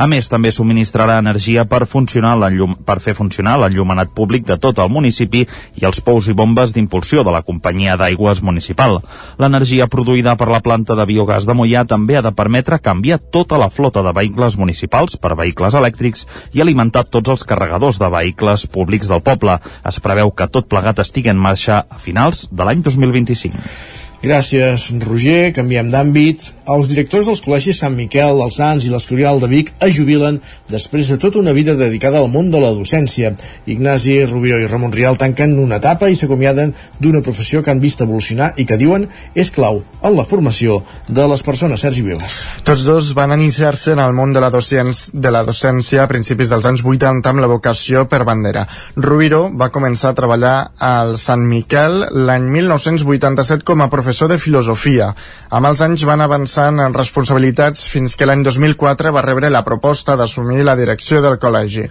A 0.00 0.06
més, 0.08 0.28
també 0.32 0.52
subministrarà 0.52 1.18
energia 1.20 1.66
per, 1.68 1.82
funcionar 1.86 2.36
llum, 2.54 2.76
per 2.86 3.00
fer 3.04 3.12
funcionar 3.14 3.58
l'enllumenat 3.60 4.14
públic 4.16 4.46
de 4.46 4.56
tot 4.56 4.78
el 4.78 4.88
municipi 4.88 5.42
i 5.76 5.84
els 5.84 6.00
pous 6.00 6.28
i 6.30 6.32
bombes 6.32 6.72
d'impulsió 6.72 7.24
de 7.26 7.34
la 7.34 7.42
companyia 7.42 7.96
d'aigües 8.00 8.40
municipal. 8.42 9.00
L'energia 9.38 9.88
produïda 9.92 10.36
per 10.40 10.48
la 10.48 10.62
planta 10.64 10.96
de 10.96 11.06
biogàs 11.10 11.44
de 11.44 11.56
Mollà 11.58 11.84
també 11.84 12.16
ha 12.16 12.24
de 12.24 12.32
permetre 12.32 12.80
canviar 12.80 13.20
tota 13.20 13.58
la 13.60 13.68
flota 13.68 14.02
de 14.06 14.14
vehicles 14.16 14.56
municipals 14.56 15.18
per 15.20 15.36
vehicles 15.36 15.74
elèctrics 15.74 16.26
i 16.52 16.62
alimentar 16.64 17.04
tots 17.04 17.34
els 17.34 17.44
carregadors 17.44 18.00
de 18.00 18.08
vehicles 18.08 18.66
públics 18.66 19.10
del 19.10 19.24
poble. 19.26 19.58
Es 19.84 20.00
preveu 20.00 20.30
que 20.30 20.48
tot 20.48 20.70
plegat 20.70 21.02
estigui 21.04 21.28
en 21.34 21.40
marxa 21.40 21.84
a 21.90 21.98
finals 21.98 22.46
de 22.50 22.64
l'any 22.64 22.86
2025. 22.86 23.99
Gràcies, 24.20 24.90
Roger. 25.00 25.48
Canviem 25.56 25.88
d'àmbit. 25.88 26.42
Els 26.68 26.88
directors 26.92 27.24
dels 27.30 27.40
col·legis 27.40 27.78
Sant 27.80 27.94
Miquel, 27.96 28.36
els 28.44 28.58
Sants 28.60 28.84
i 28.84 28.90
l'Escorial 28.92 29.38
de 29.40 29.48
Vic 29.48 29.70
es 29.80 29.94
jubilen 29.96 30.36
després 30.68 31.08
de 31.08 31.16
tota 31.16 31.38
una 31.40 31.54
vida 31.56 31.72
dedicada 31.72 32.20
al 32.20 32.28
món 32.28 32.50
de 32.52 32.60
la 32.60 32.74
docència. 32.76 33.30
Ignasi 33.64 34.18
Rubio 34.26 34.58
i 34.60 34.66
Ramon 34.68 34.92
Rial 34.92 35.16
tanquen 35.16 35.56
una 35.58 35.78
etapa 35.80 36.10
i 36.12 36.18
s'acomiaden 36.18 36.74
d'una 37.00 37.22
professió 37.24 37.62
que 37.64 37.72
han 37.72 37.80
vist 37.80 38.04
evolucionar 38.04 38.50
i 38.60 38.66
que 38.68 38.76
diuen 38.76 39.06
és 39.32 39.50
clau 39.56 39.80
en 40.04 40.18
la 40.18 40.26
formació 40.28 40.82
de 41.08 41.24
les 41.32 41.40
persones. 41.42 41.80
Sergi 41.80 42.04
Viles. 42.04 42.36
Tots 42.68 42.84
dos 42.84 43.14
van 43.16 43.32
iniciar-se 43.38 43.96
en 43.96 44.04
el 44.04 44.12
món 44.12 44.36
de 44.36 44.44
la, 44.44 44.52
docència, 44.52 44.84
de 45.16 45.32
la 45.32 45.46
docència 45.48 46.04
a 46.04 46.10
principis 46.12 46.52
dels 46.52 46.68
anys 46.68 46.84
80 46.84 47.24
amb 47.32 47.40
la 47.40 47.48
vocació 47.48 48.04
per 48.04 48.26
bandera. 48.28 48.66
Rubiro 49.00 49.46
va 49.48 49.72
començar 49.72 50.12
a 50.12 50.20
treballar 50.20 50.54
al 50.76 51.16
Sant 51.16 51.48
Miquel 51.48 52.04
l'any 52.28 52.52
1987 52.60 53.64
com 53.64 53.80
a 53.80 53.88
professor 53.88 54.09
professor 54.10 54.28
de 54.28 54.40
filosofia. 54.42 55.12
Amb 55.54 55.68
els 55.68 55.80
anys 55.86 56.02
van 56.02 56.18
avançant 56.24 56.80
en 56.82 56.94
responsabilitats 56.96 57.84
fins 57.86 58.16
que 58.18 58.26
l'any 58.26 58.42
2004 58.42 59.12
va 59.14 59.22
rebre 59.22 59.52
la 59.54 59.62
proposta 59.62 60.16
d'assumir 60.18 60.64
la 60.66 60.74
direcció 60.74 61.20
del 61.22 61.38
col·legi. 61.38 61.84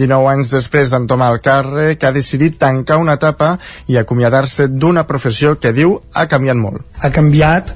19 0.00 0.30
anys 0.30 0.54
després 0.54 0.94
d'entomar 0.94 1.28
el 1.34 1.42
càrrec, 1.44 2.00
ha 2.00 2.14
decidit 2.16 2.56
tancar 2.56 2.96
una 3.02 3.18
etapa 3.20 3.58
i 3.92 4.00
acomiadar-se 4.00 4.70
d'una 4.72 5.04
professió 5.04 5.58
que 5.60 5.74
diu 5.76 5.98
ha 6.14 6.24
canviat 6.32 6.56
molt. 6.56 6.80
Ha 7.04 7.12
canviat 7.12 7.74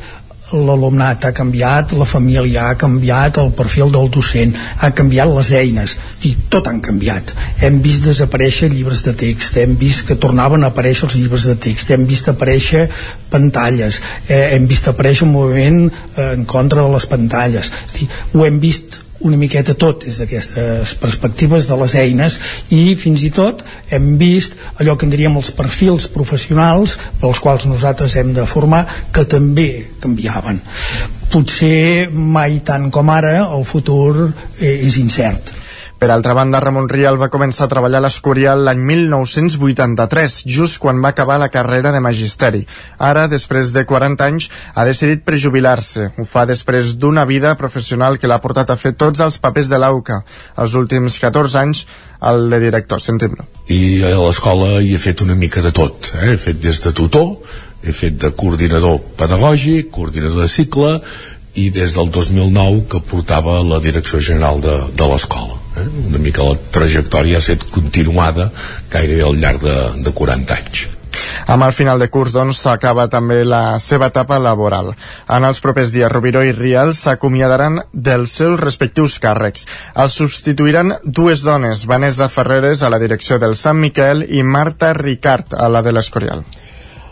l'alumnat 0.52 1.24
ha 1.24 1.32
canviat, 1.34 1.92
la 1.98 2.06
família 2.08 2.68
ha 2.68 2.76
canviat, 2.78 3.38
el 3.42 3.52
perfil 3.56 3.92
del 3.94 4.10
docent 4.12 4.54
ha 4.80 4.90
canviat 4.96 5.30
les 5.30 5.52
eines, 5.60 5.96
i 6.26 6.34
tot 6.52 6.66
han 6.70 6.80
canviat. 6.84 7.34
Hem 7.62 7.80
vist 7.84 8.06
desaparèixer 8.06 8.70
llibres 8.72 9.04
de 9.06 9.14
text, 9.24 9.58
hem 9.62 9.76
vist 9.80 10.06
que 10.08 10.18
tornaven 10.20 10.64
a 10.64 10.72
aparèixer 10.74 11.06
els 11.08 11.18
llibres 11.20 11.46
de 11.50 11.56
text, 11.68 11.92
hem 11.94 12.06
vist 12.08 12.30
aparèixer 12.32 12.88
pantalles, 13.30 14.00
eh, 14.28 14.56
hem 14.56 14.66
vist 14.70 14.90
aparèixer 14.90 15.28
un 15.28 15.36
moviment 15.36 15.84
eh, 15.90 16.32
en 16.32 16.44
contra 16.44 16.82
de 16.82 16.96
les 16.96 17.06
pantalles. 17.06 17.72
Dir, 17.94 18.10
ho 18.34 18.44
hem 18.46 18.58
vist 18.62 19.00
una 19.20 19.36
miqueta 19.36 19.74
tot 19.74 20.04
des 20.06 20.18
d'aquestes 20.20 20.94
perspectives 21.00 21.68
de 21.68 21.76
les 21.82 21.94
eines 22.00 22.38
i 22.72 22.96
fins 22.96 23.24
i 23.26 23.30
tot 23.34 23.62
hem 23.92 24.14
vist 24.20 24.56
allò 24.78 24.96
que 24.96 25.06
en 25.08 25.14
diríem 25.14 25.36
els 25.36 25.52
perfils 25.56 26.08
professionals 26.14 26.96
pels 27.20 27.40
quals 27.42 27.68
nosaltres 27.68 28.16
hem 28.16 28.32
de 28.36 28.46
formar 28.48 28.86
que 29.12 29.26
també 29.28 29.70
canviaven. 30.00 30.60
Potser 31.30 32.08
mai 32.10 32.60
tant 32.66 32.88
com 32.90 33.10
ara 33.12 33.36
el 33.44 33.64
futur 33.68 34.30
eh, 34.58 34.80
és 34.88 34.96
incert 34.98 35.59
Per 36.00 36.08
altra 36.08 36.32
banda, 36.32 36.62
Ramon 36.64 36.86
Rial 36.88 37.18
va 37.20 37.26
començar 37.28 37.66
a 37.66 37.68
treballar 37.68 37.98
a 37.98 38.04
l'Escorial 38.06 38.62
l'any 38.64 38.78
1983, 38.88 40.36
just 40.48 40.78
quan 40.80 41.02
va 41.04 41.10
acabar 41.12 41.36
la 41.36 41.50
carrera 41.52 41.92
de 41.92 42.00
magisteri. 42.00 42.62
Ara, 42.96 43.26
després 43.28 43.74
de 43.74 43.82
40 43.84 44.28
anys, 44.30 44.46
ha 44.72 44.86
decidit 44.88 45.26
prejubilar-se. 45.28 46.06
Ho 46.16 46.24
fa 46.24 46.46
després 46.48 46.94
d'una 46.96 47.26
vida 47.28 47.52
professional 47.60 48.16
que 48.16 48.32
l'ha 48.32 48.40
portat 48.40 48.72
a 48.72 48.78
fer 48.80 48.94
tots 48.96 49.20
els 49.20 49.36
papers 49.44 49.68
de 49.68 49.82
l'AUCA. 49.84 50.22
Els 50.64 50.78
últims 50.80 51.20
14 51.20 51.60
anys, 51.66 51.84
el 52.32 52.48
de 52.48 52.64
director. 52.64 53.04
Sentim-lo. 53.04 53.44
I 53.68 54.00
a 54.08 54.16
l'escola 54.24 54.80
hi 54.80 54.94
he 54.96 55.04
fet 55.04 55.20
una 55.20 55.36
mica 55.36 55.60
de 55.60 55.76
tot. 55.82 56.14
Eh? 56.16 56.32
He 56.32 56.40
fet 56.40 56.64
des 56.64 56.80
de 56.80 56.96
tutor, 56.96 57.34
he 57.84 57.92
fet 57.92 58.16
de 58.24 58.32
coordinador 58.32 59.02
pedagògic, 59.20 59.92
coordinador 59.92 60.46
de 60.46 60.48
cicle, 60.48 60.96
i 61.60 61.68
des 61.68 61.92
del 61.92 62.08
2009 62.08 62.86
que 62.88 63.04
portava 63.04 63.60
la 63.60 63.84
direcció 63.84 64.24
general 64.24 64.64
de, 64.64 64.80
de 64.96 65.12
l'escola 65.12 65.59
eh? 65.80 65.90
una 66.06 66.22
mica 66.22 66.46
la 66.46 66.56
trajectòria 66.78 67.38
ha 67.38 67.44
estat 67.44 67.66
continuada 67.74 68.50
gairebé 68.92 69.26
al 69.26 69.38
llarg 69.42 69.66
de, 69.66 69.76
de 70.06 70.16
40 70.22 70.58
anys 70.60 70.88
amb 71.46 71.64
el 71.66 71.72
final 71.74 71.98
de 71.98 72.08
curs, 72.12 72.32
doncs, 72.34 72.60
s'acaba 72.62 73.08
també 73.10 73.40
la 73.44 73.78
seva 73.82 74.10
etapa 74.12 74.38
laboral. 74.38 74.92
En 75.28 75.46
els 75.48 75.60
propers 75.64 75.92
dies, 75.94 76.10
Rubiró 76.12 76.44
i 76.46 76.54
Rial 76.56 76.94
s'acomiadaran 76.94 77.80
dels 77.92 78.36
seus 78.40 78.60
respectius 78.60 79.18
càrrecs. 79.22 79.66
Els 79.94 80.18
substituiran 80.20 80.96
dues 81.04 81.44
dones, 81.46 81.86
Vanessa 81.90 82.30
Ferreres 82.30 82.82
a 82.82 82.92
la 82.92 83.02
direcció 83.02 83.40
del 83.42 83.56
Sant 83.56 83.80
Miquel 83.82 84.24
i 84.28 84.42
Marta 84.42 84.92
Ricard 84.94 85.56
a 85.58 85.68
la 85.68 85.82
de 85.82 85.96
l'Escorial. 85.96 86.44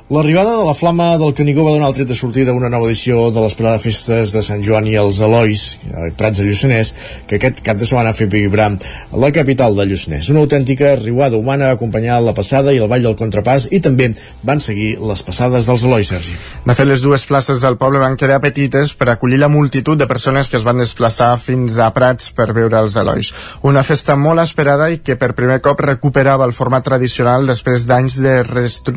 L'arribada 0.09 0.57
de 0.57 0.65
la 0.65 0.73
Flama 0.73 1.19
del 1.21 1.35
Canigó 1.37 1.67
va 1.67 1.75
donar 1.75 1.91
el 1.91 1.95
tret 1.99 2.09
de 2.09 2.15
sortida 2.17 2.49
a 2.49 2.57
una 2.57 2.71
nova 2.73 2.87
edició 2.89 3.27
de 3.29 3.43
l'esperada 3.45 3.77
festes 3.77 4.31
de 4.33 4.41
Sant 4.41 4.63
Joan 4.65 4.87
i 4.89 4.95
els 4.97 5.19
Elois, 5.21 5.65
a 5.93 6.07
Prats 6.17 6.41
de 6.41 6.47
Lluçanès, 6.47 6.95
que 7.29 7.37
aquest 7.37 7.59
cap 7.61 7.77
de 7.77 7.85
setmana 7.85 8.15
ha 8.15 8.17
fet 8.17 8.33
vibrar 8.33 8.71
la 9.13 9.29
capital 9.37 9.77
de 9.77 9.85
Lluçanès. 9.91 10.31
Una 10.33 10.41
autèntica 10.47 10.95
riuada 10.97 11.37
humana 11.37 11.67
va 11.69 11.77
acompanyar 11.77 12.23
la 12.25 12.33
passada 12.33 12.73
i 12.73 12.81
el 12.81 12.89
ball 12.89 13.05
del 13.05 13.19
contrapàs 13.21 13.67
i 13.69 13.83
també 13.85 14.07
van 14.49 14.65
seguir 14.65 14.95
les 15.11 15.25
passades 15.27 15.69
dels 15.69 15.85
Elois, 15.85 16.09
Sergi. 16.09 16.39
De 16.65 16.73
fet, 16.73 16.89
les 16.89 17.05
dues 17.05 17.29
places 17.29 17.61
del 17.61 17.77
poble 17.77 18.01
van 18.01 18.17
quedar 18.17 18.41
petites 18.41 18.97
per 18.97 19.11
acollir 19.13 19.43
la 19.45 19.53
multitud 19.53 20.01
de 20.01 20.09
persones 20.09 20.49
que 20.49 20.57
es 20.57 20.65
van 20.65 20.81
desplaçar 20.81 21.35
fins 21.37 21.77
a 21.77 21.91
Prats 21.93 22.33
per 22.33 22.49
veure 22.57 22.81
els 22.81 22.97
Elois. 22.97 23.35
Una 23.61 23.85
festa 23.85 24.17
molt 24.17 24.41
esperada 24.41 24.89
i 24.89 25.03
que 25.05 25.21
per 25.21 25.35
primer 25.37 25.61
cop 25.61 25.85
recuperava 25.85 26.49
el 26.49 26.57
format 26.57 26.89
tradicional 26.89 27.45
després 27.45 27.85
d'anys 27.85 28.21
de 28.25 28.39
restru 28.49 28.97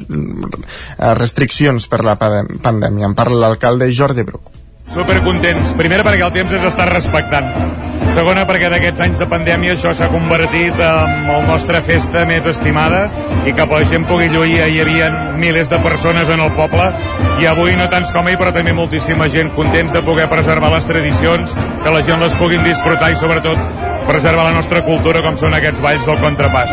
Eh, 1.00 1.00
restriccions 1.17 1.87
per 1.91 2.03
la 2.05 2.17
pandèmia. 2.17 3.07
En 3.09 3.15
parla 3.17 3.47
l'alcalde 3.47 3.91
Jordi 3.93 4.25
Bruc. 4.27 4.51
Supercontents. 4.91 5.71
Primera 5.79 6.03
perquè 6.03 6.25
el 6.25 6.33
temps 6.35 6.51
ens 6.57 6.67
està 6.67 6.85
respectant. 6.89 7.47
Segona 8.11 8.43
perquè 8.49 8.67
d'aquests 8.73 8.99
anys 9.05 9.21
de 9.21 9.27
pandèmia 9.31 9.77
això 9.77 9.93
s'ha 9.95 10.09
convertit 10.11 10.75
en 10.75 11.29
la 11.29 11.37
nostra 11.47 11.79
festa 11.85 12.25
més 12.27 12.47
estimada 12.49 13.05
i 13.47 13.53
que 13.55 13.67
la 13.69 13.85
gent 13.87 14.03
pugui 14.09 14.27
lluir. 14.33 14.57
Hi 14.67 14.81
havia 14.83 15.07
milers 15.39 15.71
de 15.71 15.79
persones 15.79 16.29
en 16.29 16.43
el 16.43 16.51
poble 16.57 16.89
i 17.39 17.47
avui 17.47 17.77
no 17.79 17.87
tants 17.93 18.11
com 18.11 18.27
ahir 18.27 18.41
però 18.41 18.51
també 18.51 18.75
moltíssima 18.75 19.29
gent 19.31 19.53
contents 19.55 19.95
de 19.95 20.03
poder 20.03 20.27
preservar 20.29 20.73
les 20.75 20.89
tradicions, 20.89 21.55
que 21.55 21.95
la 21.95 22.03
gent 22.03 22.19
les 22.19 22.35
puguin 22.41 22.67
disfrutar 22.67 23.13
i 23.13 23.19
sobretot 23.21 24.00
preservar 24.11 24.43
la 24.43 24.55
nostra 24.55 24.83
cultura 24.83 25.21
com 25.23 25.37
són 25.39 25.55
aquests 25.55 25.79
balls 25.79 26.03
del 26.07 26.19
contrapàs. 26.19 26.71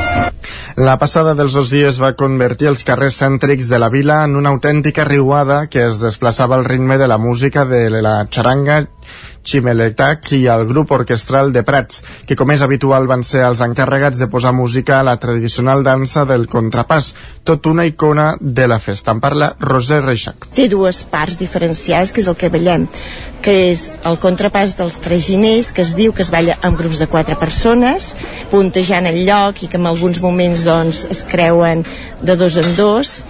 La 0.79 0.97
passada 0.99 1.37
dels 1.39 1.55
dos 1.55 1.71
dies 1.71 2.01
va 2.03 2.17
convertir 2.19 2.69
els 2.71 2.83
carrers 2.87 3.19
cèntrics 3.23 3.71
de 3.71 3.79
la 3.79 3.91
vila 3.95 4.25
en 4.27 4.35
una 4.39 4.51
autèntica 4.55 5.07
riuada 5.07 5.67
que 5.71 5.85
es 5.87 6.03
desplaçava 6.03 6.59
al 6.59 6.67
ritme 6.67 6.99
de 6.99 7.09
la 7.11 7.19
música 7.19 7.65
de 7.65 7.89
la 7.95 8.21
xaranga 8.27 8.85
Ximeletac 9.45 10.33
i 10.37 10.45
el 10.51 10.67
grup 10.69 10.93
orquestral 10.97 11.53
de 11.53 11.63
Prats, 11.67 12.03
que 12.27 12.37
com 12.37 12.51
és 12.55 12.63
habitual 12.65 13.09
van 13.11 13.25
ser 13.25 13.45
els 13.47 13.63
encarregats 13.65 14.21
de 14.21 14.29
posar 14.31 14.53
música 14.57 14.99
a 14.99 15.07
la 15.07 15.17
tradicional 15.21 15.85
dansa 15.87 16.25
del 16.29 16.47
contrapàs, 16.51 17.13
tot 17.45 17.67
una 17.67 17.87
icona 17.89 18.35
de 18.41 18.69
la 18.69 18.79
festa. 18.79 19.13
En 19.13 19.21
parla 19.25 19.55
Roser 19.61 20.03
Reixac. 20.05 20.51
Té 20.55 20.69
dues 20.69 21.03
parts 21.09 21.39
diferenciades, 21.41 22.13
que 22.13 22.23
és 22.23 22.29
el 22.29 22.37
que 22.39 22.53
ballem, 22.53 22.89
que 23.43 23.55
és 23.71 23.89
el 24.09 24.19
contrapàs 24.21 24.77
dels 24.79 24.99
traginers, 25.05 25.73
que 25.73 25.85
es 25.87 25.95
diu 25.99 26.13
que 26.13 26.25
es 26.27 26.33
balla 26.35 26.59
amb 26.63 26.79
grups 26.79 27.01
de 27.03 27.09
quatre 27.11 27.39
persones, 27.41 28.15
puntejant 28.53 29.09
el 29.09 29.23
lloc 29.29 29.63
i 29.63 29.71
que 29.71 29.79
en 29.81 29.87
alguns 29.87 30.21
moments 30.25 30.65
doncs, 30.67 31.05
es 31.11 31.25
creuen 31.29 31.85
de 32.21 32.37
dos 32.37 32.59
en 32.61 32.75
dos, 32.77 33.21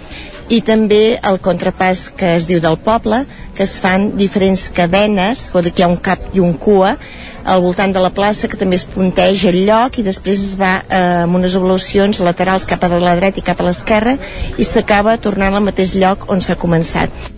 i 0.49 0.61
també 0.65 1.19
el 1.29 1.37
contrapàs 1.45 2.07
que 2.17 2.33
es 2.35 2.47
diu 2.49 2.59
del 2.63 2.77
poble, 2.81 3.21
que 3.55 3.63
es 3.67 3.75
fan 3.83 4.09
diferents 4.17 4.67
cadenes, 4.73 5.49
o 5.53 5.61
que 5.61 5.73
hi 5.77 5.85
ha 5.85 5.91
un 5.91 5.99
cap 6.01 6.23
i 6.33 6.41
un 6.41 6.55
cua, 6.57 6.95
al 7.43 7.61
voltant 7.63 7.93
de 7.95 8.03
la 8.03 8.11
plaça, 8.13 8.47
que 8.47 8.59
també 8.59 8.79
es 8.79 8.85
punteja 8.89 9.49
el 9.49 9.63
lloc 9.67 9.99
i 9.99 10.05
després 10.05 10.39
es 10.51 10.55
va 10.59 10.79
eh, 10.81 11.01
amb 11.23 11.39
unes 11.39 11.55
evolucions 11.59 12.21
laterals 12.25 12.67
cap 12.69 12.83
a 12.83 12.91
la 12.99 13.15
dreta 13.19 13.41
i 13.41 13.45
cap 13.45 13.61
a 13.61 13.69
l'esquerra 13.69 14.17
i 14.57 14.67
s'acaba 14.67 15.17
tornant 15.17 15.55
al 15.55 15.65
mateix 15.65 15.95
lloc 15.95 16.29
on 16.29 16.41
s'ha 16.41 16.59
començat. 16.59 17.35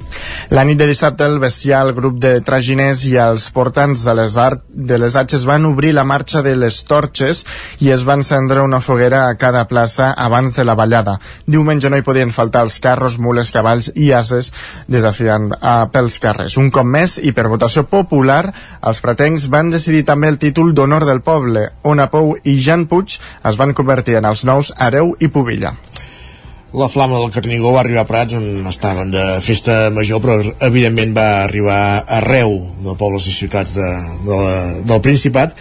La 0.52 0.64
nit 0.68 0.78
de 0.78 0.88
dissabte 0.88 1.24
el 1.26 1.40
bestiar, 1.40 1.86
el 1.86 1.94
grup 1.96 2.18
de 2.20 2.34
traginers 2.44 3.06
i 3.08 3.16
els 3.22 3.48
portants 3.56 4.04
de 4.04 4.16
les, 4.18 4.36
art, 4.38 4.64
de 4.68 4.98
les 5.00 5.16
atxes 5.16 5.46
van 5.48 5.66
obrir 5.70 5.94
la 5.96 6.04
marxa 6.08 6.42
de 6.44 6.56
les 6.60 6.82
torxes 6.88 7.44
i 7.80 7.92
es 7.96 8.04
va 8.08 8.18
encendre 8.20 8.64
una 8.66 8.82
foguera 8.84 9.26
a 9.28 9.38
cada 9.40 9.64
plaça 9.70 10.12
abans 10.12 10.56
de 10.58 10.66
la 10.68 10.76
ballada. 10.76 11.18
Diumenge 11.48 11.90
no 11.90 12.00
hi 12.00 12.06
podien 12.08 12.34
faltar 12.36 12.66
els 12.68 12.80
carros, 12.84 13.18
mules, 13.18 13.52
cavalls 13.56 13.92
i 13.96 14.12
ases 14.16 14.52
desafiant 14.92 15.52
a, 15.62 15.88
pels 15.94 16.20
carrers. 16.24 16.58
Un 16.60 16.72
cop 16.72 16.88
més 16.88 17.18
i 17.22 17.32
per 17.32 17.48
votació 17.52 17.86
popular, 17.88 18.44
els 18.88 19.02
pretencs 19.04 19.48
van 19.52 19.72
decidir 19.72 19.91
també 20.08 20.32
el 20.32 20.40
títol 20.40 20.72
d'honor 20.74 21.06
del 21.06 21.20
poble. 21.26 21.68
Ona 21.84 22.08
Pou 22.14 22.38
i 22.44 22.56
Jan 22.64 22.88
Puig 22.88 23.20
es 23.20 23.60
van 23.60 23.76
convertir 23.78 24.16
en 24.22 24.30
els 24.32 24.46
nous 24.48 24.72
Areu 24.80 25.16
i 25.20 25.28
Pubilla 25.28 25.76
la 26.74 26.88
flama 26.88 27.18
del 27.20 27.32
Carnigó 27.32 27.74
va 27.76 27.82
arribar 27.82 28.06
a 28.06 28.08
Prats 28.08 28.38
on 28.38 28.68
estaven 28.70 29.12
de 29.12 29.24
festa 29.44 29.90
major 29.92 30.22
però 30.24 30.38
evidentment 30.64 31.12
va 31.18 31.44
arribar 31.44 32.06
arreu 32.20 32.54
de 32.86 32.96
pobles 33.00 33.28
i 33.28 33.36
ciutats 33.36 33.76
de, 33.76 33.90
de 34.28 34.38
la, 34.40 34.54
del 34.88 35.02
Principat 35.04 35.56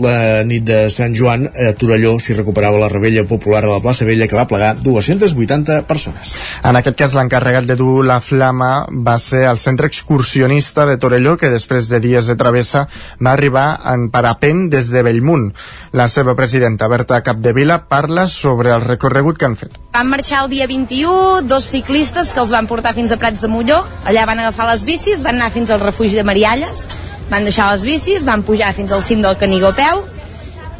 la 0.00 0.42
nit 0.48 0.64
de 0.64 0.78
Sant 0.92 1.14
Joan 1.16 1.46
a 1.48 1.72
Torelló 1.78 2.16
s'hi 2.20 2.34
recuperava 2.36 2.80
la 2.80 2.88
rebella 2.92 3.26
popular 3.28 3.62
a 3.64 3.70
la 3.70 3.80
plaça 3.84 4.06
Vella 4.08 4.28
que 4.28 4.38
va 4.38 4.46
plegar 4.48 4.74
280 4.80 5.82
persones. 5.88 6.34
En 6.64 6.78
aquest 6.78 6.98
cas 6.98 7.14
l'encarregat 7.16 7.68
de 7.68 7.76
dur 7.78 8.04
la 8.06 8.20
flama 8.24 8.86
va 8.90 9.18
ser 9.22 9.44
el 9.50 9.60
centre 9.60 9.90
excursionista 9.90 10.86
de 10.88 10.96
Torelló 11.00 11.36
que 11.36 11.52
després 11.52 11.88
de 11.92 12.00
dies 12.00 12.26
de 12.30 12.36
travessa 12.40 12.86
va 13.20 13.34
arribar 13.34 13.66
en 13.92 14.08
parapent 14.10 14.68
des 14.72 14.90
de 14.90 15.04
Bellmunt. 15.06 15.50
La 15.92 16.08
seva 16.08 16.34
presidenta 16.38 16.88
Berta 16.88 17.22
Capdevila 17.22 17.82
parla 17.88 18.26
sobre 18.26 18.74
el 18.74 18.84
recorregut 18.86 19.38
que 19.38 19.48
han 19.48 19.56
fet. 19.60 19.78
Van 19.92 20.10
marxar 20.10 20.44
el 20.44 20.50
dia 20.50 20.66
21, 20.70 21.42
dos 21.50 21.68
ciclistes 21.68 22.32
que 22.34 22.40
els 22.42 22.52
van 22.54 22.68
portar 22.70 22.94
fins 22.96 23.12
a 23.12 23.18
Prats 23.20 23.42
de 23.42 23.50
Molló, 23.50 23.82
allà 24.04 24.26
van 24.26 24.42
agafar 24.42 24.70
les 24.70 24.84
bicis, 24.88 25.24
van 25.26 25.40
anar 25.40 25.52
fins 25.54 25.70
al 25.70 25.82
refugi 25.82 26.16
de 26.16 26.26
Marialles, 26.26 26.86
van 27.30 27.46
deixar 27.46 27.70
les 27.72 27.84
bicis, 27.86 28.26
van 28.26 28.42
pujar 28.46 28.72
fins 28.76 28.92
al 28.92 29.02
cim 29.06 29.22
del 29.22 29.38
Canigó 29.38 29.70
peu, 29.76 30.04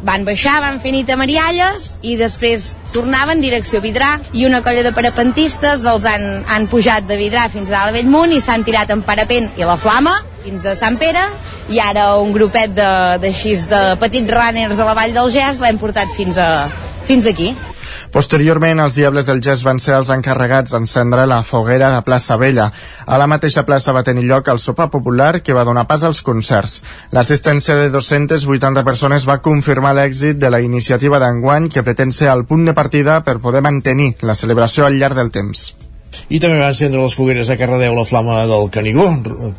van 0.03 0.25
baixar, 0.25 0.59
van 0.63 0.79
fer 0.81 0.91
nit 0.95 1.09
a 1.09 1.17
Marialles 1.19 1.91
i 2.01 2.15
després 2.17 2.71
tornaven 2.93 3.41
direcció 3.41 3.81
Vidrà 3.83 4.15
i 4.33 4.47
una 4.47 4.61
colla 4.65 4.83
de 4.85 4.93
parapentistes 4.95 5.85
els 5.85 6.07
han, 6.09 6.43
han 6.49 6.67
pujat 6.71 7.05
de 7.07 7.17
Vidrà 7.19 7.47
fins 7.53 7.69
a 7.69 7.77
dalt 7.77 7.97
Bellmunt 7.99 8.33
i 8.33 8.41
s'han 8.41 8.65
tirat 8.65 8.91
en 8.93 9.05
parapent 9.05 9.51
i 9.61 9.67
la 9.67 9.77
flama 9.77 10.15
fins 10.41 10.65
a 10.65 10.73
Sant 10.77 10.97
Pere 11.01 11.21
i 11.69 11.79
ara 11.79 12.15
un 12.17 12.33
grupet 12.33 12.73
de, 12.73 12.91
de, 13.21 13.29
de, 13.29 13.57
de 13.69 13.83
petits 14.01 14.33
runners 14.33 14.77
de 14.77 14.87
la 14.87 14.97
Vall 14.97 15.13
del 15.13 15.29
Gès 15.33 15.61
l'hem 15.61 15.77
portat 15.81 16.09
fins, 16.17 16.41
a, 16.41 16.65
fins 17.05 17.29
aquí 17.29 17.53
Posteriorment, 18.11 18.79
els 18.83 18.97
Diables 18.99 19.27
del 19.29 19.41
Gès 19.43 19.63
van 19.67 19.79
ser 19.79 19.95
els 19.97 20.11
encarregats 20.13 20.73
d'encendre 20.75 21.25
la 21.29 21.41
foguera 21.43 21.89
a 21.89 21.93
la 21.95 22.05
plaça 22.07 22.37
Vella. 22.37 22.69
A 23.05 23.19
la 23.21 23.27
mateixa 23.27 23.65
plaça 23.67 23.93
va 23.95 24.05
tenir 24.07 24.25
lloc 24.27 24.49
el 24.51 24.59
sopar 24.59 24.89
popular 24.89 25.41
que 25.41 25.55
va 25.57 25.65
donar 25.67 25.87
pas 25.87 26.03
als 26.03 26.21
concerts. 26.21 26.81
L'assistència 27.11 27.77
de 27.79 27.89
280 27.93 28.83
persones 28.87 29.27
va 29.27 29.41
confirmar 29.41 29.95
l'èxit 29.97 30.41
de 30.41 30.49
la 30.49 30.61
iniciativa 30.61 31.19
d'enguany 31.19 31.69
que 31.69 31.83
pretén 31.83 32.11
ser 32.11 32.31
el 32.33 32.45
punt 32.45 32.65
de 32.65 32.75
partida 32.77 33.21
per 33.23 33.39
poder 33.39 33.61
mantenir 33.61 34.15
la 34.21 34.35
celebració 34.35 34.85
al 34.85 34.99
llarg 34.99 35.17
del 35.17 35.31
temps. 35.31 35.71
I 36.29 36.39
també 36.43 36.59
va 36.59 36.73
encendre 36.73 37.01
les 37.03 37.15
fogueres 37.15 37.49
a 37.49 37.57
Cardedeu 37.59 37.95
la 37.95 38.05
flama 38.07 38.43
del 38.47 38.69
Canigó. 38.71 39.07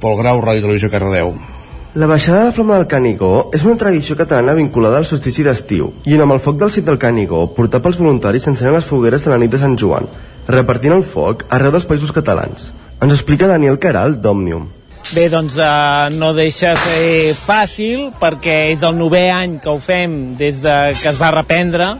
Pol 0.00 0.20
Grau, 0.20 0.44
Ràdio 0.44 0.68
Televisió 0.68 0.92
Cardedeu. 0.92 1.34
La 1.94 2.06
baixada 2.06 2.38
de 2.38 2.44
la 2.46 2.52
flama 2.56 2.78
del 2.78 2.86
Canigó 2.88 3.50
és 3.52 3.66
una 3.66 3.76
tradició 3.76 4.14
catalana 4.16 4.54
vinculada 4.56 4.96
al 4.96 5.04
solstici 5.04 5.42
d'estiu 5.44 5.90
i 6.08 6.14
amb 6.16 6.32
el 6.32 6.38
foc 6.40 6.56
del 6.56 6.70
cit 6.72 6.86
del 6.86 6.96
Canigó 6.96 7.42
portar 7.52 7.82
pels 7.84 7.98
voluntaris 8.00 8.46
s'encenen 8.46 8.72
les 8.72 8.86
fogueres 8.88 9.26
de 9.26 9.28
la 9.28 9.36
nit 9.42 9.52
de 9.52 9.60
Sant 9.60 9.74
Joan, 9.76 10.08
repartint 10.48 10.94
el 10.96 11.04
foc 11.04 11.44
arreu 11.52 11.74
dels 11.74 11.84
països 11.84 12.14
catalans. 12.16 12.70
Ens 12.96 13.12
explica 13.12 13.50
Daniel 13.50 13.76
Caral 13.76 14.16
d'Òmnium. 14.24 14.70
Bé, 15.12 15.26
doncs 15.28 15.58
eh, 15.60 16.08
no 16.16 16.32
deixa 16.32 16.72
ser 16.80 17.34
fàcil 17.36 18.08
perquè 18.22 18.56
és 18.72 18.88
el 18.88 18.96
novè 18.96 19.26
any 19.34 19.60
que 19.60 19.68
ho 19.68 19.76
fem 19.76 20.32
des 20.40 20.64
de 20.64 20.78
que 20.96 21.12
es 21.12 21.20
va 21.20 21.34
reprendre 21.36 21.92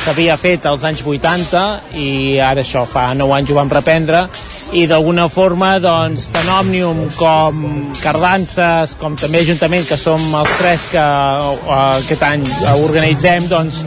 s'havia 0.00 0.36
fet 0.40 0.64
als 0.66 0.84
anys 0.88 1.02
80 1.04 1.96
i 2.00 2.38
ara 2.40 2.62
això, 2.64 2.86
fa 2.88 3.10
9 3.14 3.34
anys 3.36 3.50
ho 3.52 3.56
vam 3.58 3.72
reprendre. 3.72 4.24
I 4.72 4.86
d'alguna 4.88 5.26
forma 5.28 5.74
doncs 5.82 6.28
tant 6.32 6.48
Òmnium 6.54 7.02
com 7.18 7.90
Cardances 8.00 8.94
com 9.00 9.18
també 9.18 9.42
Ajuntament 9.44 9.84
que 9.88 9.98
som 9.98 10.22
els 10.40 10.54
tres 10.60 10.86
que 10.92 11.02
uh, 11.02 11.90
aquest 11.98 12.22
any 12.26 12.46
organitzem 12.78 13.48
doncs 13.50 13.82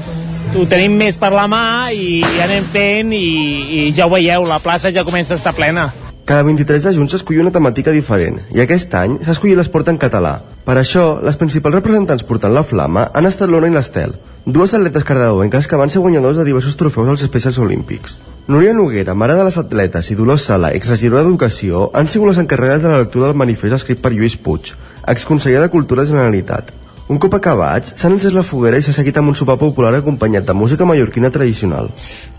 ho 0.53 0.65
tenim 0.69 0.93
més 0.99 1.17
per 1.17 1.31
la 1.33 1.47
mà 1.49 1.89
i, 1.95 2.21
anem 2.43 2.67
fent 2.69 3.13
i, 3.17 3.27
i 3.79 3.85
ja 3.95 4.05
ho 4.05 4.13
veieu, 4.13 4.45
la 4.45 4.59
plaça 4.61 4.91
ja 4.93 5.05
comença 5.07 5.33
a 5.33 5.39
estar 5.41 5.55
plena. 5.57 5.89
Cada 6.29 6.45
23 6.47 6.85
de 6.87 6.93
juny 6.95 7.09
s'escull 7.11 7.41
una 7.41 7.51
temàtica 7.51 7.91
diferent 7.91 8.37
i 8.53 8.61
aquest 8.63 8.93
any 8.95 9.17
s'ha 9.25 9.35
l'esport 9.57 9.89
en 9.89 9.97
català. 9.97 10.37
Per 10.63 10.77
això, 10.79 11.19
les 11.25 11.35
principals 11.35 11.75
representants 11.75 12.23
portant 12.23 12.53
la 12.53 12.63
flama 12.63 13.09
han 13.13 13.25
estat 13.27 13.49
l'Ona 13.49 13.67
i 13.67 13.73
l'Estel, 13.73 14.13
dues 14.45 14.73
atletes 14.73 15.05
cardedeuenques 15.07 15.67
que 15.71 15.77
van 15.79 15.89
ser 15.89 16.01
guanyadors 16.03 16.37
de 16.37 16.43
diversos 16.43 16.75
trofeus 16.75 17.07
als 17.07 17.23
especials 17.23 17.57
olímpics. 17.63 18.19
Núria 18.47 18.73
Noguera, 18.75 19.15
mare 19.15 19.37
de 19.39 19.45
les 19.47 19.57
atletes, 19.57 20.11
i 20.11 20.17
Dolors 20.19 20.43
Sala, 20.49 20.73
exregidora 20.75 21.23
d'Educació, 21.23 21.89
han 21.95 22.11
sigut 22.11 22.33
les 22.33 22.41
encarregades 22.43 22.83
de 22.83 22.91
la 22.91 22.99
lectura 23.05 23.29
del 23.29 23.39
manifest 23.39 23.79
escrit 23.79 24.03
per 24.03 24.11
Lluís 24.11 24.35
Puig, 24.35 24.73
exconseller 25.07 25.63
de 25.63 25.71
Cultura 25.71 26.03
de 26.03 26.11
Generalitat. 26.11 26.73
Un 27.13 27.19
cop 27.21 27.35
acabats, 27.37 27.91
s'han 27.99 28.15
encès 28.15 28.33
la 28.33 28.41
foguera 28.41 28.79
i 28.79 28.83
s'ha 28.85 28.93
seguit 28.95 29.17
amb 29.19 29.29
un 29.29 29.35
sopar 29.37 29.53
popular 29.61 29.91
acompanyat 29.93 30.47
de 30.47 30.53
música 30.57 30.87
mallorquina 30.89 31.29
tradicional. 31.35 31.91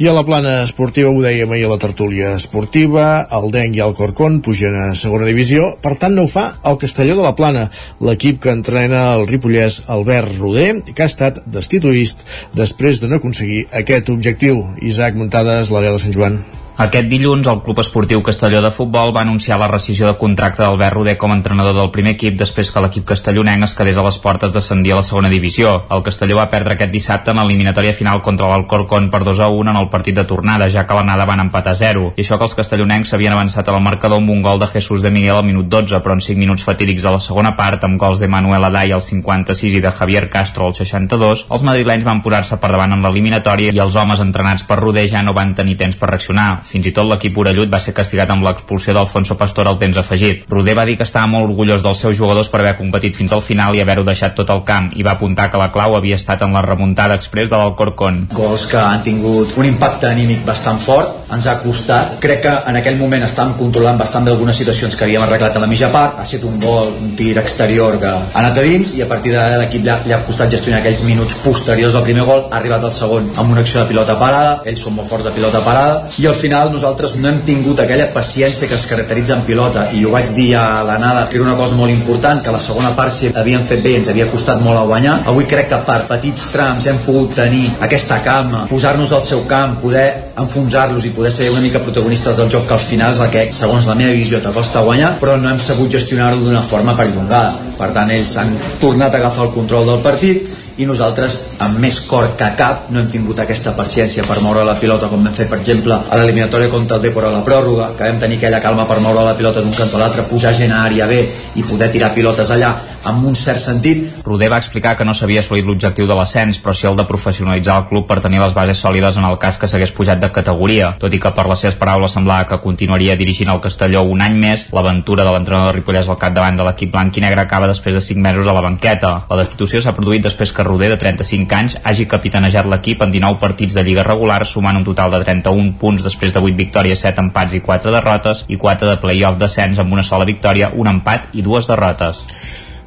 I 0.02 0.08
a 0.10 0.14
la 0.16 0.24
plana 0.26 0.54
esportiva, 0.64 1.12
ho 1.14 1.20
dèiem 1.22 1.52
ahir 1.54 1.68
a 1.68 1.70
la 1.70 1.78
tertúlia 1.84 2.32
esportiva, 2.34 3.04
el 3.38 3.52
Denc 3.54 3.78
i 3.78 3.84
el 3.84 3.94
Corcón 3.94 4.40
pugen 4.42 4.74
a 4.80 4.88
segona 4.98 5.30
divisió, 5.30 5.68
per 5.84 5.94
tant 6.02 6.18
no 6.18 6.24
ho 6.26 6.32
fa 6.32 6.48
el 6.66 6.80
Castelló 6.82 7.14
de 7.20 7.28
la 7.28 7.36
Plana, 7.38 7.68
l'equip 8.02 8.42
que 8.42 8.56
entrena 8.56 9.04
el 9.12 9.28
Ripollès 9.30 9.84
Albert 9.94 10.34
Roder, 10.40 10.72
que 10.90 11.06
ha 11.06 11.10
estat 11.12 11.38
destituït 11.46 12.26
després 12.58 12.98
de 12.98 13.12
no 13.12 13.22
aconseguir 13.22 13.68
aquest 13.70 14.10
objectiu. 14.10 14.58
Isaac 14.82 15.14
Muntades, 15.14 15.70
l'àrea 15.70 15.94
de 15.94 16.02
Sant 16.02 16.18
Joan. 16.18 16.42
Aquest 16.76 17.06
dilluns, 17.06 17.46
el 17.46 17.60
Club 17.62 17.78
Esportiu 17.78 18.18
Castelló 18.26 18.58
de 18.58 18.72
Futbol 18.74 19.12
va 19.14 19.20
anunciar 19.22 19.60
la 19.60 19.68
rescisió 19.70 20.08
de 20.08 20.16
contracte 20.18 20.64
d'Albert 20.64 20.96
Roder 20.96 21.12
com 21.16 21.30
a 21.30 21.36
entrenador 21.38 21.76
del 21.76 21.90
primer 21.94 22.16
equip 22.16 22.34
després 22.40 22.72
que 22.74 22.80
l'equip 22.82 23.04
castellonenc 23.06 23.62
es 23.62 23.74
quedés 23.78 24.00
a 24.00 24.02
les 24.02 24.16
portes 24.18 24.50
d'ascendir 24.50 24.90
a 24.90 24.96
la 24.98 25.04
segona 25.06 25.30
divisió. 25.30 25.84
El 25.94 26.02
Castelló 26.02 26.40
va 26.40 26.48
perdre 26.50 26.74
aquest 26.74 26.90
dissabte 26.90 27.30
en 27.30 27.38
l'eliminatòria 27.38 27.92
final 27.94 28.22
contra 28.26 28.48
l'Alcorcón 28.50 29.06
per 29.12 29.20
2 29.22 29.42
a 29.46 29.48
1 29.54 29.70
en 29.70 29.78
el 29.84 29.86
partit 29.92 30.18
de 30.18 30.24
tornada, 30.24 30.66
ja 30.68 30.82
que 30.84 30.96
l'anada 30.98 31.28
van 31.30 31.44
empatar 31.44 31.76
a 31.76 31.78
0. 31.78 32.08
I 32.16 32.24
això 32.24 32.40
que 32.40 32.48
els 32.48 32.58
castellonencs 32.58 33.14
s'havien 33.14 33.36
avançat 33.38 33.70
al 33.70 33.78
marcador 33.78 34.18
amb 34.18 34.34
un 34.34 34.42
gol 34.42 34.58
de 34.58 34.66
Jesús 34.74 35.06
de 35.06 35.14
Miguel 35.14 35.36
al 35.36 35.46
minut 35.46 35.70
12, 35.70 36.02
però 36.02 36.18
en 36.18 36.24
5 36.26 36.42
minuts 36.42 36.66
fatídics 36.66 37.06
a 37.06 37.14
la 37.14 37.22
segona 37.22 37.54
part, 37.54 37.86
amb 37.86 38.02
gols 38.02 38.18
de 38.18 38.26
Manuel 38.26 38.66
Adai 38.72 38.90
al 38.90 39.04
56 39.12 39.78
i 39.78 39.84
de 39.84 39.94
Javier 39.94 40.26
Castro 40.28 40.66
al 40.66 40.74
62, 40.74 41.46
els 41.54 41.68
madrilenys 41.70 42.10
van 42.10 42.24
posar-se 42.26 42.58
per 42.58 42.74
davant 42.74 42.98
en 42.98 43.06
l'eliminatòria 43.06 43.70
i 43.70 43.78
els 43.86 43.94
homes 43.94 44.26
entrenats 44.26 44.66
per 44.66 44.82
Roder 44.82 45.06
ja 45.06 45.22
no 45.22 45.38
van 45.38 45.54
tenir 45.54 45.78
temps 45.78 45.94
per 45.94 46.10
reaccionar. 46.10 46.63
Fins 46.64 46.88
i 46.88 46.92
tot 46.96 47.06
l'equip 47.08 47.36
orellut 47.38 47.70
va 47.70 47.80
ser 47.82 47.92
castigat 47.96 48.30
amb 48.32 48.44
l'expulsió 48.46 48.94
d'Alfonso 48.96 49.36
Pastor 49.40 49.68
al 49.68 49.78
temps 49.80 49.98
afegit. 50.00 50.44
Roder 50.50 50.74
va 50.78 50.86
dir 50.88 50.96
que 50.98 51.06
estava 51.06 51.28
molt 51.30 51.50
orgullós 51.50 51.84
dels 51.84 52.00
seus 52.00 52.16
jugadors 52.16 52.48
per 52.52 52.62
haver 52.62 52.76
competit 52.78 53.16
fins 53.16 53.32
al 53.36 53.42
final 53.44 53.76
i 53.76 53.82
haver-ho 53.84 54.04
deixat 54.06 54.34
tot 54.38 54.50
el 54.54 54.64
camp 54.66 54.90
i 54.96 55.04
va 55.06 55.14
apuntar 55.14 55.50
que 55.52 55.60
la 55.60 55.70
clau 55.74 55.96
havia 55.96 56.16
estat 56.20 56.42
en 56.46 56.56
la 56.56 56.62
remuntada 56.64 57.18
express 57.20 57.50
de 57.52 57.60
l'Alcorcón. 57.60 58.24
Gols 58.32 58.66
que 58.70 58.80
han 58.80 59.04
tingut 59.06 59.56
un 59.60 59.68
impacte 59.68 60.08
anímic 60.08 60.44
bastant 60.46 60.80
fort, 60.80 61.24
ens 61.34 61.46
ha 61.46 61.58
costat. 61.62 62.18
Crec 62.22 62.42
que 62.46 62.54
en 62.70 62.80
aquell 62.80 62.98
moment 63.00 63.26
estàvem 63.26 63.54
controlant 63.58 64.00
bastant 64.00 64.24
bé 64.24 64.32
algunes 64.32 64.56
situacions 64.56 64.96
que 64.96 65.06
havíem 65.06 65.24
arreglat 65.24 65.56
a 65.56 65.62
la 65.62 65.70
mitja 65.70 65.90
part, 65.92 66.18
ha 66.20 66.26
sigut 66.28 66.48
un 66.50 66.58
gol, 66.62 66.92
un 67.02 67.14
tir 67.18 67.34
exterior 67.40 67.98
que 68.00 68.10
ha 68.10 68.40
anat 68.40 68.58
a 68.58 68.64
dins 68.64 68.94
i 68.98 69.04
a 69.04 69.08
partir 69.10 69.34
d'ara 69.34 69.60
l'equip 69.60 69.84
li 69.84 70.14
ha 70.14 70.22
costat 70.26 70.52
gestionar 70.56 70.80
aquells 70.80 71.04
minuts 71.04 71.36
posteriors 71.44 71.94
al 71.94 72.06
primer 72.06 72.24
gol, 72.24 72.46
ha 72.50 72.58
arribat 72.58 72.84
al 72.84 72.92
segon 72.94 73.30
amb 73.36 73.52
una 73.52 73.64
acció 73.64 73.82
de 73.82 73.88
pilota 73.90 74.16
parada, 74.20 74.60
ells 74.64 74.82
són 74.86 74.96
molt 74.96 75.10
forts 75.10 75.28
de 75.28 75.34
pilota 75.34 75.62
parada 75.66 76.08
i 76.18 76.26
al 76.30 76.38
final 76.38 76.53
nosaltres 76.72 77.14
no 77.18 77.28
hem 77.30 77.40
tingut 77.46 77.80
aquella 77.82 78.06
paciència 78.14 78.68
que 78.70 78.76
es 78.76 78.86
caracteritza 78.88 79.34
en 79.36 79.42
pilota 79.46 79.84
i 79.96 80.04
ho 80.04 80.12
vaig 80.14 80.30
dir 80.36 80.50
a 80.60 80.82
l'anada 80.86 81.26
que 81.28 81.38
era 81.38 81.46
una 81.46 81.56
cosa 81.58 81.76
molt 81.78 81.92
important 81.92 82.42
que 82.44 82.54
la 82.54 82.60
segona 82.62 82.92
part 82.96 83.12
si 83.12 83.32
havíem 83.34 83.66
fet 83.68 83.82
bé 83.84 83.96
ens 83.98 84.10
havia 84.12 84.28
costat 84.30 84.62
molt 84.62 84.78
a 84.78 84.84
guanyar. 84.88 85.16
Avui 85.32 85.48
crec 85.50 85.68
que 85.72 85.80
per 85.88 85.98
petits 86.10 86.48
trams 86.52 86.86
hem 86.86 87.00
pogut 87.04 87.34
tenir 87.38 87.64
aquesta 87.88 88.20
cama, 88.24 88.64
posar-nos 88.70 89.12
al 89.12 89.24
seu 89.26 89.44
camp 89.50 89.78
poder 89.82 90.06
enfonsar-los 90.40 91.04
i 91.04 91.14
poder 91.16 91.32
ser 91.34 91.50
una 91.50 91.62
mica 91.64 91.82
protagonistes 91.82 92.38
del 92.38 92.50
joc 92.54 92.68
que 92.68 92.78
al 92.78 92.84
final 92.86 93.14
és 93.14 93.32
que 93.34 93.46
segons 93.52 93.90
la 93.90 93.98
meva 93.98 94.14
visió 94.14 94.40
t'acosta 94.42 94.84
guanyar 94.86 95.14
però 95.20 95.36
no 95.40 95.50
hem 95.50 95.60
sabut 95.60 95.90
gestionar-ho 95.98 96.42
d'una 96.42 96.62
forma 96.62 96.96
perllongada. 96.98 97.54
Per 97.78 97.90
tant 97.94 98.10
ells 98.14 98.36
han 98.38 98.54
tornat 98.80 99.14
a 99.14 99.22
agafar 99.22 99.48
el 99.48 99.56
control 99.58 99.90
del 99.90 100.04
partit 100.04 100.63
i 100.76 100.86
nosaltres 100.86 101.36
amb 101.62 101.78
més 101.78 102.00
cor 102.08 102.32
que 102.38 102.48
cap 102.58 102.88
no 102.90 103.00
hem 103.00 103.10
tingut 103.10 103.38
aquesta 103.42 103.74
paciència 103.78 104.24
per 104.26 104.40
moure 104.42 104.64
la 104.66 104.74
pilota 104.78 105.10
com 105.12 105.22
vam 105.22 105.36
fer 105.36 105.46
per 105.50 105.60
exemple 105.60 105.94
a 105.94 106.18
l'eliminatòria 106.18 106.72
contra 106.72 106.98
el 106.98 107.04
Depor 107.04 107.28
a 107.28 107.30
la 107.34 107.44
pròrroga 107.46 107.92
que 107.98 108.08
vam 108.08 108.18
tenir 108.22 108.40
aquella 108.40 108.62
calma 108.64 108.88
per 108.90 108.98
moure 109.04 109.22
la 109.22 109.36
pilota 109.38 109.62
d'un 109.62 109.76
cantó 109.76 110.00
a 110.00 110.04
l'altre 110.04 110.26
pujar 110.30 110.54
gent 110.54 110.72
a 110.74 110.82
àrea 110.88 111.06
B 111.06 111.20
i 111.54 111.62
poder 111.62 111.92
tirar 111.94 112.14
pilotes 112.14 112.50
allà 112.50 112.74
amb 113.04 113.24
un 113.28 113.36
cert 113.36 113.60
sentit. 113.60 114.04
Roder 114.24 114.48
va 114.52 114.58
explicar 114.62 114.94
que 114.96 115.04
no 115.04 115.14
s'havia 115.14 115.42
assolit 115.44 115.66
l'objectiu 115.66 116.06
de 116.08 116.16
l'ascens, 116.16 116.58
però 116.62 116.74
sí 116.74 116.88
el 116.88 116.96
de 116.96 117.06
professionalitzar 117.08 117.76
el 117.80 117.88
club 117.90 118.06
per 118.08 118.20
tenir 118.24 118.40
les 118.40 118.54
bases 118.56 118.80
sòlides 118.80 119.18
en 119.20 119.28
el 119.28 119.38
cas 119.38 119.58
que 119.60 119.68
s'hagués 119.68 119.92
pujat 119.92 120.20
de 120.20 120.30
categoria. 120.32 120.94
Tot 121.00 121.12
i 121.12 121.20
que 121.20 121.32
per 121.36 121.46
les 121.50 121.64
seves 121.64 121.78
paraules 121.80 122.16
semblava 122.16 122.48
que 122.48 122.60
continuaria 122.64 123.16
dirigint 123.20 123.52
el 123.52 123.62
Castelló 123.64 124.02
un 124.08 124.24
any 124.24 124.38
més, 124.40 124.66
l'aventura 124.72 125.24
de 125.24 125.34
l'entrenador 125.34 125.76
Ripollès 125.76 126.08
al 126.08 126.20
capdavant 126.20 126.56
de 126.58 126.66
l'equip 126.66 126.92
blanc 126.92 127.16
i 127.16 127.24
negre 127.24 127.44
acaba 127.44 127.68
després 127.70 127.94
de 127.94 128.02
5 128.04 128.24
mesos 128.24 128.48
a 128.48 128.56
la 128.56 128.64
banqueta. 128.64 129.12
La 129.30 129.40
destitució 129.40 129.82
s'ha 129.82 129.94
produït 129.96 130.24
després 130.24 130.52
que 130.52 130.64
Roder, 130.64 130.90
de 130.94 131.00
35 131.00 131.58
anys, 131.60 131.78
hagi 131.84 132.08
capitanejat 132.08 132.68
l'equip 132.70 133.04
en 133.04 133.12
19 133.12 133.40
partits 133.40 133.76
de 133.76 133.84
lliga 133.84 134.06
regular, 134.06 134.42
sumant 134.46 134.80
un 134.80 134.84
total 134.84 135.12
de 135.12 135.22
31 135.24 135.74
punts 135.80 136.04
després 136.04 136.32
de 136.32 136.40
8 136.40 136.56
victòries, 136.56 137.04
7 137.04 137.20
empats 137.28 137.54
i 137.54 137.60
4 137.60 137.92
derrotes, 137.94 138.44
i 138.48 138.56
4 138.56 138.90
de 138.90 138.98
play-off 139.00 139.40
descens 139.40 139.78
amb 139.78 139.92
una 139.92 140.02
sola 140.02 140.24
victòria, 140.24 140.72
un 140.74 140.88
empat 140.88 141.32
i 141.32 141.42
dues 141.42 141.68
derrotes. 141.68 142.24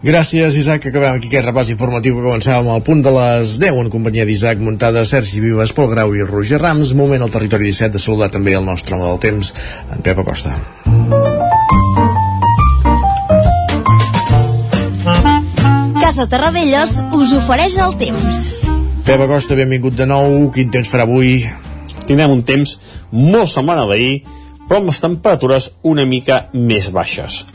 Gràcies, 0.03 0.53
Isaac. 0.53 0.85
Acabem 0.85 1.15
aquí 1.17 1.25
aquest 1.31 1.47
repàs 1.47 1.71
informatiu 1.73 2.17
que 2.17 2.21
començàvem 2.21 2.67
al 2.69 2.83
punt 2.85 3.01
de 3.01 3.09
les 3.15 3.55
10 3.57 3.79
en 3.81 3.89
companyia 3.89 4.27
d'Isaac 4.29 4.61
Muntada, 4.61 5.01
Sergi 5.09 5.41
Vives, 5.41 5.73
Pol 5.73 5.89
Grau 5.89 6.13
i 6.13 6.21
Roger 6.21 6.59
Rams. 6.61 6.93
Moment 6.93 7.25
al 7.25 7.33
territori 7.33 7.71
17 7.71 7.97
de 7.97 8.01
saludar 8.03 8.29
també 8.29 8.53
el 8.53 8.65
nostre 8.65 8.93
home 8.93 9.07
del 9.09 9.19
temps, 9.25 9.49
en 9.89 10.05
Pep 10.05 10.21
Acosta. 10.21 10.53
Casa 15.97 16.29
Terradellos 16.29 16.99
us 17.17 17.33
ofereix 17.41 17.81
el 17.81 17.97
temps. 17.97 18.41
Pep 19.03 19.25
Acosta, 19.25 19.57
benvingut 19.57 19.97
de 19.97 20.05
nou. 20.05 20.51
Quin 20.53 20.69
temps 20.69 20.93
farà 20.93 21.09
avui? 21.09 21.41
Tindrem 22.05 22.37
un 22.37 22.45
temps 22.45 22.77
molt 23.09 23.49
semblant 23.49 23.81
a 23.81 23.89
d'ahir, 23.89 24.21
però 24.69 24.77
amb 24.77 24.93
les 24.93 25.01
temperatures 25.01 25.71
una 25.81 26.05
mica 26.05 26.45
més 26.53 26.93
baixes. 26.93 27.47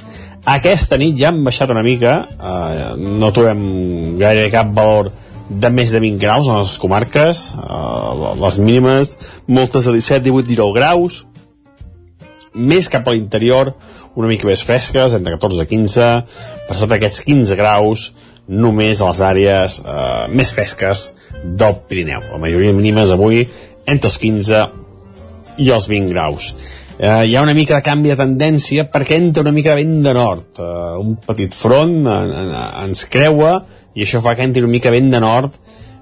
Aquesta 0.42 0.96
nit 0.98 1.14
ja 1.20 1.28
han 1.30 1.44
baixat 1.46 1.70
una 1.70 1.84
mica, 1.86 2.26
eh, 2.34 2.94
no 2.98 3.30
trobem 3.30 4.18
gaire 4.18 4.48
cap 4.50 4.72
valor 4.74 5.12
de 5.48 5.70
més 5.70 5.92
de 5.94 6.00
20 6.02 6.18
graus 6.18 6.48
en 6.48 6.58
les 6.58 6.72
comarques, 6.82 7.42
eh, 7.54 8.34
les 8.40 8.58
mínimes, 8.58 9.18
moltes 9.46 9.86
de 9.86 9.92
17, 9.92 10.24
18, 10.24 10.48
19 10.48 10.74
graus, 10.74 11.26
més 12.54 12.88
cap 12.88 13.06
a 13.06 13.12
l'interior, 13.12 13.72
una 14.16 14.26
mica 14.26 14.46
més 14.46 14.64
fresques, 14.66 15.14
entre 15.14 15.38
14 15.38 15.62
i 15.62 15.66
15, 15.66 16.10
per 16.66 16.76
sota 16.76 16.98
aquests 16.98 17.22
15 17.22 17.56
graus, 17.56 18.12
només 18.48 19.00
a 19.00 19.12
les 19.12 19.20
àrees 19.20 19.80
eh, 19.86 20.26
més 20.34 20.50
fresques 20.50 21.12
del 21.44 21.78
Pirineu. 21.86 22.32
La 22.32 22.42
majoria 22.42 22.74
mínimes 22.74 23.14
avui 23.14 23.46
entre 23.86 24.10
els 24.10 24.18
15 24.18 24.66
i 25.62 25.70
els 25.70 25.86
20 25.86 26.10
graus. 26.10 26.54
Eh, 27.02 27.26
hi 27.26 27.34
ha 27.34 27.42
una 27.42 27.54
mica 27.54 27.74
de 27.74 27.82
canvi 27.82 28.12
de 28.12 28.14
tendència 28.14 28.84
perquè 28.86 29.16
entra 29.18 29.42
una 29.42 29.50
mica 29.50 29.72
de 29.72 29.82
vent 29.82 30.04
de 30.04 30.12
nord. 30.14 30.44
Eh, 30.54 30.98
un 31.02 31.16
petit 31.26 31.50
front 31.50 31.96
en, 32.06 32.28
en, 32.30 32.52
ens 32.84 33.02
creua 33.10 33.56
i 33.98 34.04
això 34.04 34.20
fa 34.22 34.36
que 34.38 34.46
entri 34.46 34.62
una 34.62 34.70
mica 34.70 34.92
vent 34.94 35.10
de 35.10 35.18
nord 35.24 35.56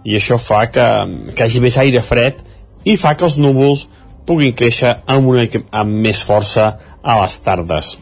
i 0.05 0.18
això 0.18 0.36
fa 0.36 0.66
que, 0.68 0.85
que 1.32 1.47
hagi 1.47 1.62
més 1.64 1.78
aire 1.81 2.05
fred 2.05 2.44
i 2.85 2.98
fa 3.01 3.14
que 3.16 3.24
els 3.24 3.39
núvols 3.40 3.86
puguin 4.28 4.52
créixer 4.52 4.93
amb, 5.09 5.32
una, 5.32 5.47
amb 5.81 6.05
més 6.05 6.20
força 6.20 6.68
a 7.01 7.16
les 7.22 7.39
tardes. 7.48 7.94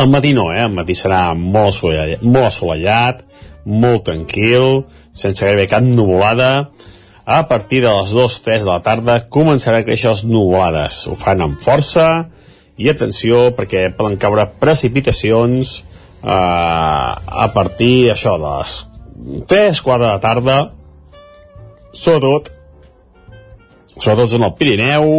Al 0.00 0.08
matí 0.08 0.32
no, 0.32 0.48
eh? 0.54 0.64
Al 0.64 0.72
matí 0.72 0.96
serà 0.96 1.34
molt 1.36 1.74
assolellat, 1.74 2.24
molt, 2.24 2.48
assolellat, 2.48 3.24
molt 3.68 4.06
tranquil, 4.08 4.86
sense 5.12 5.44
gairebé 5.44 5.68
cap 5.68 5.84
nuvolada. 5.84 6.70
A 7.28 7.42
partir 7.44 7.82
de 7.84 7.90
les 7.92 8.14
2-3 8.16 8.64
de 8.64 8.70
la 8.70 8.80
tarda 8.80 9.18
començaran 9.28 9.82
a 9.82 9.84
créixer 9.84 10.08
les 10.14 10.22
nuvolades. 10.24 11.02
Ho 11.12 11.16
fan 11.20 11.42
amb 11.44 11.60
força 11.60 12.06
i 12.80 12.88
atenció 12.88 13.50
perquè 13.58 13.90
poden 13.98 14.16
caure 14.16 14.46
precipitacions 14.62 15.74
eh, 16.24 16.32
a 16.32 17.48
partir 17.52 18.08
això 18.14 18.38
de 18.40 18.54
les 18.54 18.72
3-4 19.50 19.98
de 20.06 20.08
la 20.08 20.22
tarda 20.22 20.56
sobretot 21.92 22.48
sobretot 23.98 24.32
zona 24.32 24.48
del 24.48 24.56
Pirineu 24.62 25.12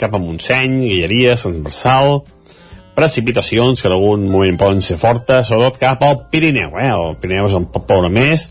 cap 0.00 0.16
a 0.16 0.18
Montseny, 0.18 0.80
Guilleria, 0.88 1.36
Sant 1.38 1.60
Marçal 1.62 2.24
precipitacions 2.98 3.82
que 3.82 3.90
en 3.90 3.94
algun 3.94 4.26
moment 4.30 4.58
poden 4.58 4.82
ser 4.82 4.96
fortes, 4.98 5.48
sobretot 5.50 5.78
cap 5.82 6.02
al 6.06 6.24
Pirineu, 6.30 6.74
eh? 6.78 6.90
el 6.94 7.18
Pirineu 7.20 7.48
és 7.50 7.56
un 7.58 7.66
poble 7.74 8.10
més. 8.10 8.48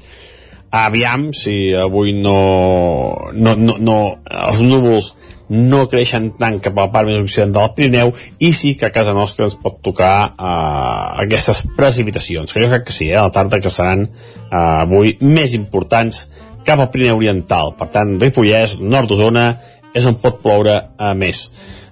Aviam 0.74 1.30
si 1.38 1.70
avui 1.78 2.16
no, 2.18 3.14
no, 3.38 3.54
no, 3.54 3.76
no 3.78 3.98
els 4.26 4.62
núvols 4.66 5.12
no 5.54 5.84
creixen 5.92 6.32
tant 6.40 6.58
cap 6.64 6.78
a 6.80 6.88
la 6.88 6.92
part 6.94 7.06
més 7.06 7.20
occidental 7.22 7.68
del 7.68 7.76
Pirineu 7.78 8.14
i 8.42 8.50
sí 8.58 8.72
que 8.80 8.88
a 8.88 8.96
casa 8.96 9.14
nostra 9.14 9.46
ens 9.46 9.54
pot 9.60 9.78
tocar 9.86 10.16
uh, 10.32 11.20
aquestes 11.22 11.62
precipitacions 11.78 12.50
que 12.50 12.64
jo 12.64 12.72
crec 12.72 12.88
que 12.88 12.96
sí, 12.96 13.12
eh, 13.12 13.20
a 13.20 13.28
la 13.28 13.34
tarda 13.36 13.60
que 13.62 13.70
seran 13.70 14.08
uh, 14.08 14.82
avui 14.82 15.14
més 15.22 15.54
importants 15.54 16.24
cap 16.66 16.82
al 16.82 16.90
Pirineu 16.90 17.22
Oriental 17.22 17.76
per 17.78 17.92
tant 17.94 18.16
Ripollès, 18.24 18.80
nord 18.82 19.12
d'Osona 19.12 19.52
és 19.94 20.08
on 20.10 20.18
pot 20.24 20.42
ploure 20.42 20.74
uh, 20.74 21.14
més 21.14 21.46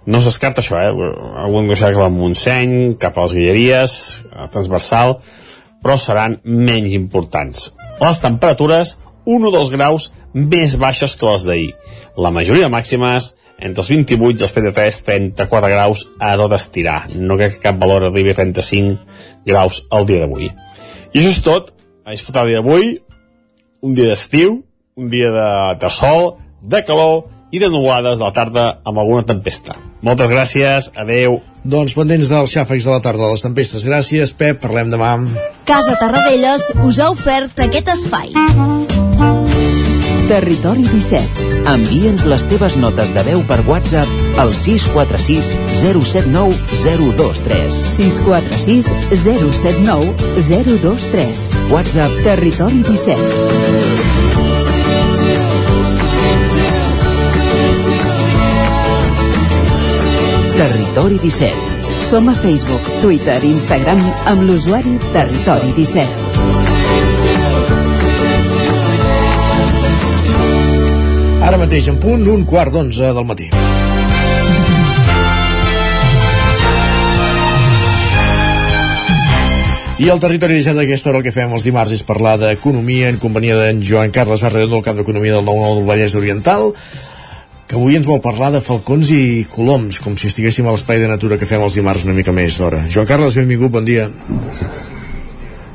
no 0.10 0.24
s'escarta 0.26 0.64
això, 0.64 0.80
eh? 0.82 1.12
algun 1.44 1.70
deixar 1.70 1.92
cap 1.94 2.08
al 2.08 2.16
Montseny, 2.16 2.96
cap 2.98 3.20
a 3.20 3.28
les 3.28 3.36
Guilleries 3.38 3.94
transversal, 4.50 5.20
però 5.86 5.94
seran 6.02 6.40
menys 6.42 6.96
importants 6.98 7.68
les 8.02 8.22
temperatures 8.24 8.98
1 9.26 9.48
o 9.48 9.52
2 9.54 9.70
graus 9.76 10.10
més 10.34 10.78
baixes 10.80 11.16
que 11.16 11.28
les 11.28 11.46
d'ahir. 11.46 11.72
La 12.18 12.32
majoria 12.34 12.72
màximes 12.72 13.36
entre 13.62 13.84
els 13.84 13.92
28 13.92 14.42
i 14.42 14.48
els 14.48 14.56
33, 14.56 14.98
34 15.06 15.70
graus 15.70 16.08
a 16.20 16.34
tot 16.40 16.56
estirar. 16.58 17.04
No 17.14 17.38
crec 17.38 17.58
que 17.58 17.66
cap 17.68 17.78
valor 17.82 18.08
arribi 18.08 18.34
a 18.34 18.40
35 18.40 19.46
graus 19.46 19.84
al 19.94 20.08
dia 20.10 20.24
d'avui. 20.24 20.50
I 21.14 21.22
això 21.22 21.36
és 21.36 21.44
tot. 21.46 21.72
A 22.02 22.16
disfrutar 22.16 22.48
el 22.48 22.50
dia 22.50 22.62
d'avui, 22.64 22.96
un 23.86 23.94
dia 23.94 24.10
d'estiu, 24.10 24.64
un 24.98 25.10
dia 25.14 25.30
de, 25.36 25.52
de 25.84 25.92
sol, 25.94 26.32
de 26.62 26.82
calor 26.88 27.28
i 27.54 27.60
de 27.62 27.70
nuades 27.70 28.18
de 28.18 28.26
la 28.26 28.34
tarda 28.34 28.66
amb 28.88 28.98
alguna 28.98 29.28
tempesta. 29.28 29.76
Moltes 30.02 30.32
gràcies, 30.34 30.90
adeu. 30.98 31.38
Doncs 31.62 31.94
pendents 31.94 32.30
dels 32.32 32.54
xàfecs 32.56 32.88
de 32.88 32.94
la 32.94 33.02
tarda 33.06 33.28
de 33.28 33.36
les 33.36 33.44
tempestes. 33.46 33.86
Gràcies, 33.86 34.34
Pep, 34.34 34.58
parlem 34.64 34.90
demà. 34.90 35.14
Casa 35.70 35.94
Tarradellas 36.00 36.72
us 36.82 37.00
ha 37.00 37.12
ofert 37.14 37.60
aquest 37.62 37.92
espai. 37.94 38.34
Territori 40.32 40.86
17. 40.88 41.50
Envia'ns 41.70 42.24
les 42.32 42.46
teves 42.50 42.78
notes 42.80 43.12
de 43.14 43.24
veu 43.28 43.44
per 43.50 43.60
WhatsApp 43.68 44.40
al 44.42 44.56
646 44.56 45.52
079 45.84 46.56
023. 46.82 47.78
646 47.98 48.90
079 49.22 50.34
023. 50.50 51.48
WhatsApp 51.76 52.20
Territori 52.26 52.82
17. 52.90 54.21
Territori 60.92 61.20
17. 61.24 62.04
Som 62.04 62.28
a 62.28 62.34
Facebook, 62.36 62.84
Twitter 63.00 63.40
i 63.48 63.52
Instagram 63.56 64.02
amb 64.28 64.42
l'usuari 64.44 64.98
Territori 65.14 65.72
17. 65.72 66.04
Ara 71.48 71.56
mateix 71.62 71.88
en 71.88 71.96
punt, 71.96 72.28
un 72.28 72.44
quart 72.44 72.76
d'onze 72.76 73.08
del 73.16 73.24
matí. 73.24 73.48
I 79.96 80.12
el 80.12 80.20
territori 80.20 80.60
17 80.60 80.76
d'aquesta 80.76 81.14
hora 81.14 81.22
el 81.22 81.24
que 81.24 81.32
fem 81.32 81.56
els 81.56 81.64
dimarts 81.64 81.96
és 81.96 82.04
parlar 82.04 82.36
d'economia 82.42 83.08
en 83.14 83.22
companyia 83.22 83.56
d'en 83.56 83.80
Joan 83.80 84.12
Carles 84.12 84.44
Arredon 84.44 84.76
del 84.76 84.84
cap 84.84 85.00
d'Economia 85.00 85.40
del 85.40 85.48
9-9 85.48 85.76
del 85.78 85.88
Vallès 85.88 86.20
Oriental 86.20 86.74
que 87.72 87.78
avui 87.80 87.96
ens 87.96 88.04
vol 88.04 88.20
parlar 88.20 88.50
de 88.52 88.60
falcons 88.60 89.08
i 89.16 89.46
coloms, 89.48 90.02
com 90.04 90.18
si 90.20 90.28
estiguéssim 90.28 90.66
a 90.68 90.74
l'espai 90.76 91.00
de 91.00 91.08
natura 91.08 91.38
que 91.40 91.48
fem 91.48 91.62
els 91.64 91.78
dimarts 91.80 92.04
una 92.04 92.12
mica 92.18 92.34
més 92.36 92.58
d'hora. 92.60 92.82
Joan 92.92 93.08
Carles, 93.08 93.38
benvingut, 93.40 93.72
bon 93.72 93.86
dia. 93.88 94.10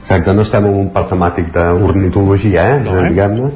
Exacte, 0.02 0.34
no 0.36 0.44
estem 0.44 0.66
en 0.68 0.74
un 0.82 0.90
parc 0.94 1.08
temàtic 1.14 1.48
d'ornitologia, 1.54 2.66
eh? 2.74 2.76
No, 2.84 2.98
eh? 3.00 3.08
Diguem-ne. 3.14 3.48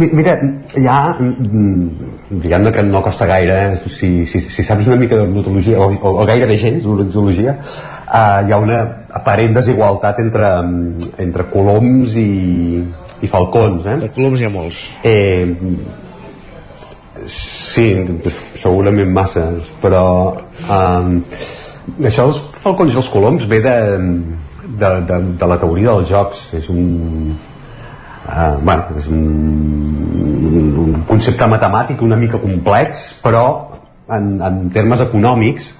Mi- 0.00 0.08
Mira, 0.16 0.32
ja, 0.74 0.96
mm, 1.20 2.08
diguem-ne 2.40 2.72
que 2.74 2.82
no 2.88 3.02
costa 3.04 3.28
gaire, 3.30 3.58
eh? 3.74 3.78
si, 3.98 4.24
si, 4.26 4.40
si 4.40 4.64
saps 4.66 4.88
una 4.88 4.96
mica 4.98 5.20
d'ornitologia, 5.20 5.78
o, 5.78 5.92
o, 5.92 6.14
o 6.22 6.26
gairebé 6.26 6.56
gens 6.58 6.82
d'ornitologia, 6.82 7.54
uh, 7.60 8.40
hi 8.48 8.56
ha 8.56 8.58
una 8.64 8.80
aparent 9.20 9.54
desigualtat 9.60 10.18
entre, 10.24 10.50
mm, 10.64 11.12
entre 11.28 11.46
coloms 11.52 12.16
i, 12.16 12.82
i 13.22 13.30
falcons. 13.30 13.86
Eh? 13.86 14.00
De 14.08 14.10
coloms 14.16 14.40
hi 14.40 14.48
ha 14.48 14.54
molts. 14.56 14.82
Eh, 15.06 15.46
sí, 17.32 17.86
segurament 18.58 19.12
massa, 19.14 19.46
però 19.82 20.04
um, 20.68 21.14
això 22.02 22.28
dels 22.28 22.42
falcons 22.62 22.94
i 22.94 23.00
els 23.00 23.10
coloms 23.12 23.46
ve 23.50 23.60
de, 23.64 23.76
de, 24.66 24.90
de, 25.08 25.20
de 25.40 25.48
la 25.50 25.58
teoria 25.60 25.94
dels 25.94 26.10
jocs. 26.10 26.44
És 26.58 26.68
un, 26.72 26.84
uh, 28.26 28.54
bueno, 28.62 28.98
és 28.98 29.08
un, 29.12 29.24
un 30.84 31.02
concepte 31.08 31.48
matemàtic 31.50 32.04
una 32.04 32.18
mica 32.20 32.40
complex, 32.42 33.08
però 33.24 33.44
en, 34.14 34.38
en 34.44 34.62
termes 34.74 35.04
econòmics 35.04 35.72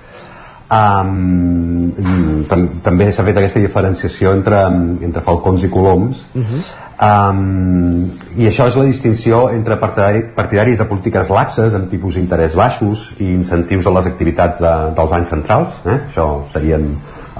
um, 0.70 2.45
tam 2.49 2.66
també 2.85 3.09
s'ha 3.12 3.24
fet 3.24 3.40
aquesta 3.40 3.62
diferenciació 3.62 4.35
entre, 4.36 4.66
entre 5.05 5.24
falcons 5.24 5.65
i 5.65 5.73
coloms 5.73 6.27
Uh 6.35 6.43
-huh. 6.43 6.62
Um, 6.99 8.11
I 8.35 8.49
això 8.49 8.65
és 8.66 8.74
la 8.74 8.82
distinció 8.82 9.51
entre 9.55 9.77
partidari, 9.78 10.24
partidaris 10.35 10.78
de 10.78 10.85
polítiques 10.85 11.28
laxes 11.31 11.74
amb 11.74 11.90
tipus 11.93 12.16
d'interès 12.19 12.57
baixos 12.59 13.12
i 13.23 13.28
incentius 13.36 13.86
a 13.86 13.93
les 13.95 14.07
activitats 14.07 14.59
de, 14.59 14.73
dels 14.97 15.11
bancs 15.11 15.28
centrals. 15.28 15.77
Eh? 15.86 16.01
Això 16.09 16.27
serien 16.53 16.89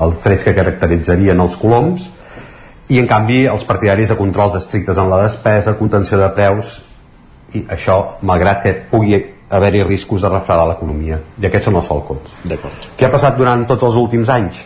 els 0.01 0.21
trets 0.23 0.45
que 0.45 0.55
caracteritzarien 0.55 1.41
els 1.41 1.57
coloms. 1.57 2.07
I, 2.89 3.01
en 3.01 3.09
canvi, 3.11 3.41
els 3.51 3.65
partidaris 3.67 4.09
de 4.09 4.17
controls 4.17 4.55
estrictes 4.55 4.97
en 4.97 5.11
la 5.11 5.25
despesa, 5.25 5.75
contenció 5.75 6.21
de 6.23 6.29
preus, 6.37 6.79
i 7.53 7.65
això, 7.67 7.99
malgrat 8.23 8.63
que 8.63 8.77
pugui 8.93 9.19
haver-hi 9.51 9.85
riscos 9.87 10.25
de 10.25 10.33
refredar 10.33 10.67
l'economia. 10.69 11.21
I 11.41 11.49
aquests 11.49 11.71
són 11.71 11.79
els 11.81 11.87
falcons. 11.89 12.35
Què 12.99 13.07
ha 13.07 13.13
passat 13.13 13.39
durant 13.39 13.65
tots 13.69 13.89
els 13.89 13.97
últims 14.01 14.29
anys? 14.33 14.65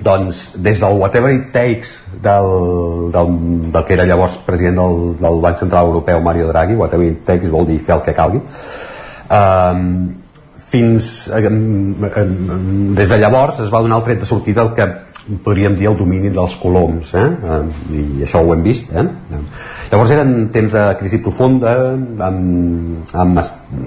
doncs 0.00 0.54
des 0.56 0.80
del 0.80 0.96
whatever 0.96 1.30
it 1.34 1.52
takes 1.52 1.92
del, 2.22 3.10
del, 3.12 3.34
del 3.72 3.84
que 3.84 3.94
era 3.94 4.06
llavors 4.08 4.38
president 4.46 4.80
del, 4.80 4.96
del 5.20 5.40
Banc 5.44 5.60
Central 5.60 5.90
Europeu 5.92 6.22
Mario 6.24 6.48
Draghi, 6.48 6.74
whatever 6.74 7.06
it 7.06 7.24
takes 7.26 7.52
vol 7.52 7.68
dir 7.68 7.78
fer 7.84 7.98
el 7.98 8.02
que 8.06 8.14
calgui 8.16 8.40
um, 8.40 9.84
fins 10.72 11.28
um, 11.36 12.06
um, 12.08 12.94
des 12.96 13.12
de 13.12 13.20
llavors 13.20 13.60
es 13.60 13.72
va 13.72 13.82
donar 13.84 14.00
el 14.00 14.08
tret 14.08 14.24
de 14.24 14.30
sortida 14.30 14.64
el 14.64 14.72
que 14.76 14.88
podríem 15.44 15.76
dir 15.76 15.90
el 15.92 15.98
domini 15.98 16.32
dels 16.32 16.56
coloms 16.62 17.12
eh? 17.20 17.26
um, 17.28 17.70
i 17.92 18.24
això 18.24 18.40
ho 18.40 18.54
hem 18.54 18.64
vist 18.64 18.92
eh? 18.96 19.04
Llavors 19.90 20.12
eren 20.14 20.34
temps 20.54 20.74
de 20.76 20.84
crisi 21.00 21.18
profunda 21.22 21.72
amb, 22.26 23.10
amb, 23.12 23.40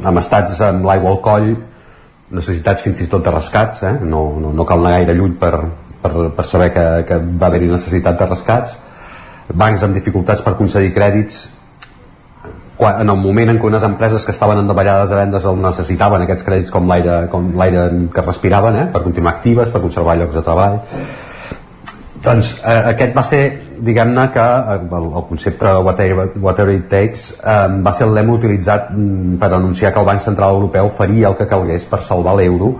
amb 0.04 0.20
estats 0.20 0.60
amb 0.68 0.86
l'aigua 0.88 1.14
al 1.14 1.22
coll 1.24 1.50
necessitats 2.34 2.84
fins 2.84 3.02
i 3.06 3.10
tot 3.12 3.24
de 3.24 3.32
rescats 3.32 3.84
eh? 3.88 3.96
no, 4.02 4.24
no, 4.42 4.54
no 4.58 4.66
cal 4.68 4.84
anar 4.84 4.98
gaire 4.98 5.16
lluny 5.18 5.36
per, 5.40 5.54
per, 6.04 6.14
per 6.36 6.46
saber 6.50 6.72
que, 6.76 6.86
que 7.08 7.20
va 7.40 7.50
haver-hi 7.50 7.72
necessitat 7.72 8.20
de 8.20 8.30
rescats 8.30 8.78
bancs 9.54 9.84
amb 9.86 9.96
dificultats 9.96 10.42
per 10.44 10.56
concedir 10.60 10.94
crèdits 10.96 11.44
quan, 12.78 13.02
en 13.04 13.14
el 13.14 13.20
moment 13.22 13.54
en 13.54 13.60
què 13.62 13.70
unes 13.70 13.84
empreses 13.86 14.26
que 14.26 14.34
estaven 14.36 14.60
endavallades 14.64 15.12
a 15.14 15.20
vendes 15.20 15.46
el 15.48 15.60
necessitaven 15.62 16.26
aquests 16.26 16.48
crèdits 16.48 16.74
com 16.74 16.90
com 17.32 17.52
l'aire 17.60 17.86
que 18.14 18.26
respiraven 18.26 18.80
eh? 18.82 18.88
per 18.92 19.04
continuar 19.06 19.38
actives, 19.38 19.70
per 19.70 19.82
conservar 19.82 20.18
llocs 20.20 20.40
de 20.40 20.44
treball 20.48 20.80
doncs 22.24 22.56
eh, 22.64 22.82
aquest 22.96 23.16
va 23.16 23.24
ser 23.28 23.44
diguem-ne 23.80 24.28
que 24.34 24.40
eh, 24.40 24.80
el, 24.82 25.08
el 25.10 25.24
concepte 25.30 25.76
whatever, 25.86 26.32
whatever 26.40 26.76
it 26.76 26.90
takes 26.90 27.32
eh, 27.40 27.68
va 27.86 27.94
ser 27.94 28.08
el 28.08 28.16
lema 28.16 28.36
utilitzat 28.38 28.92
mm, 28.92 29.38
per 29.42 29.54
anunciar 29.54 29.94
que 29.94 30.00
el 30.00 30.06
Banc 30.06 30.22
Central 30.22 30.56
Europeu 30.60 30.90
faria 30.90 31.30
el 31.30 31.38
que 31.40 31.48
calgués 31.48 31.86
per 31.86 32.04
salvar 32.04 32.36
l'euro 32.40 32.76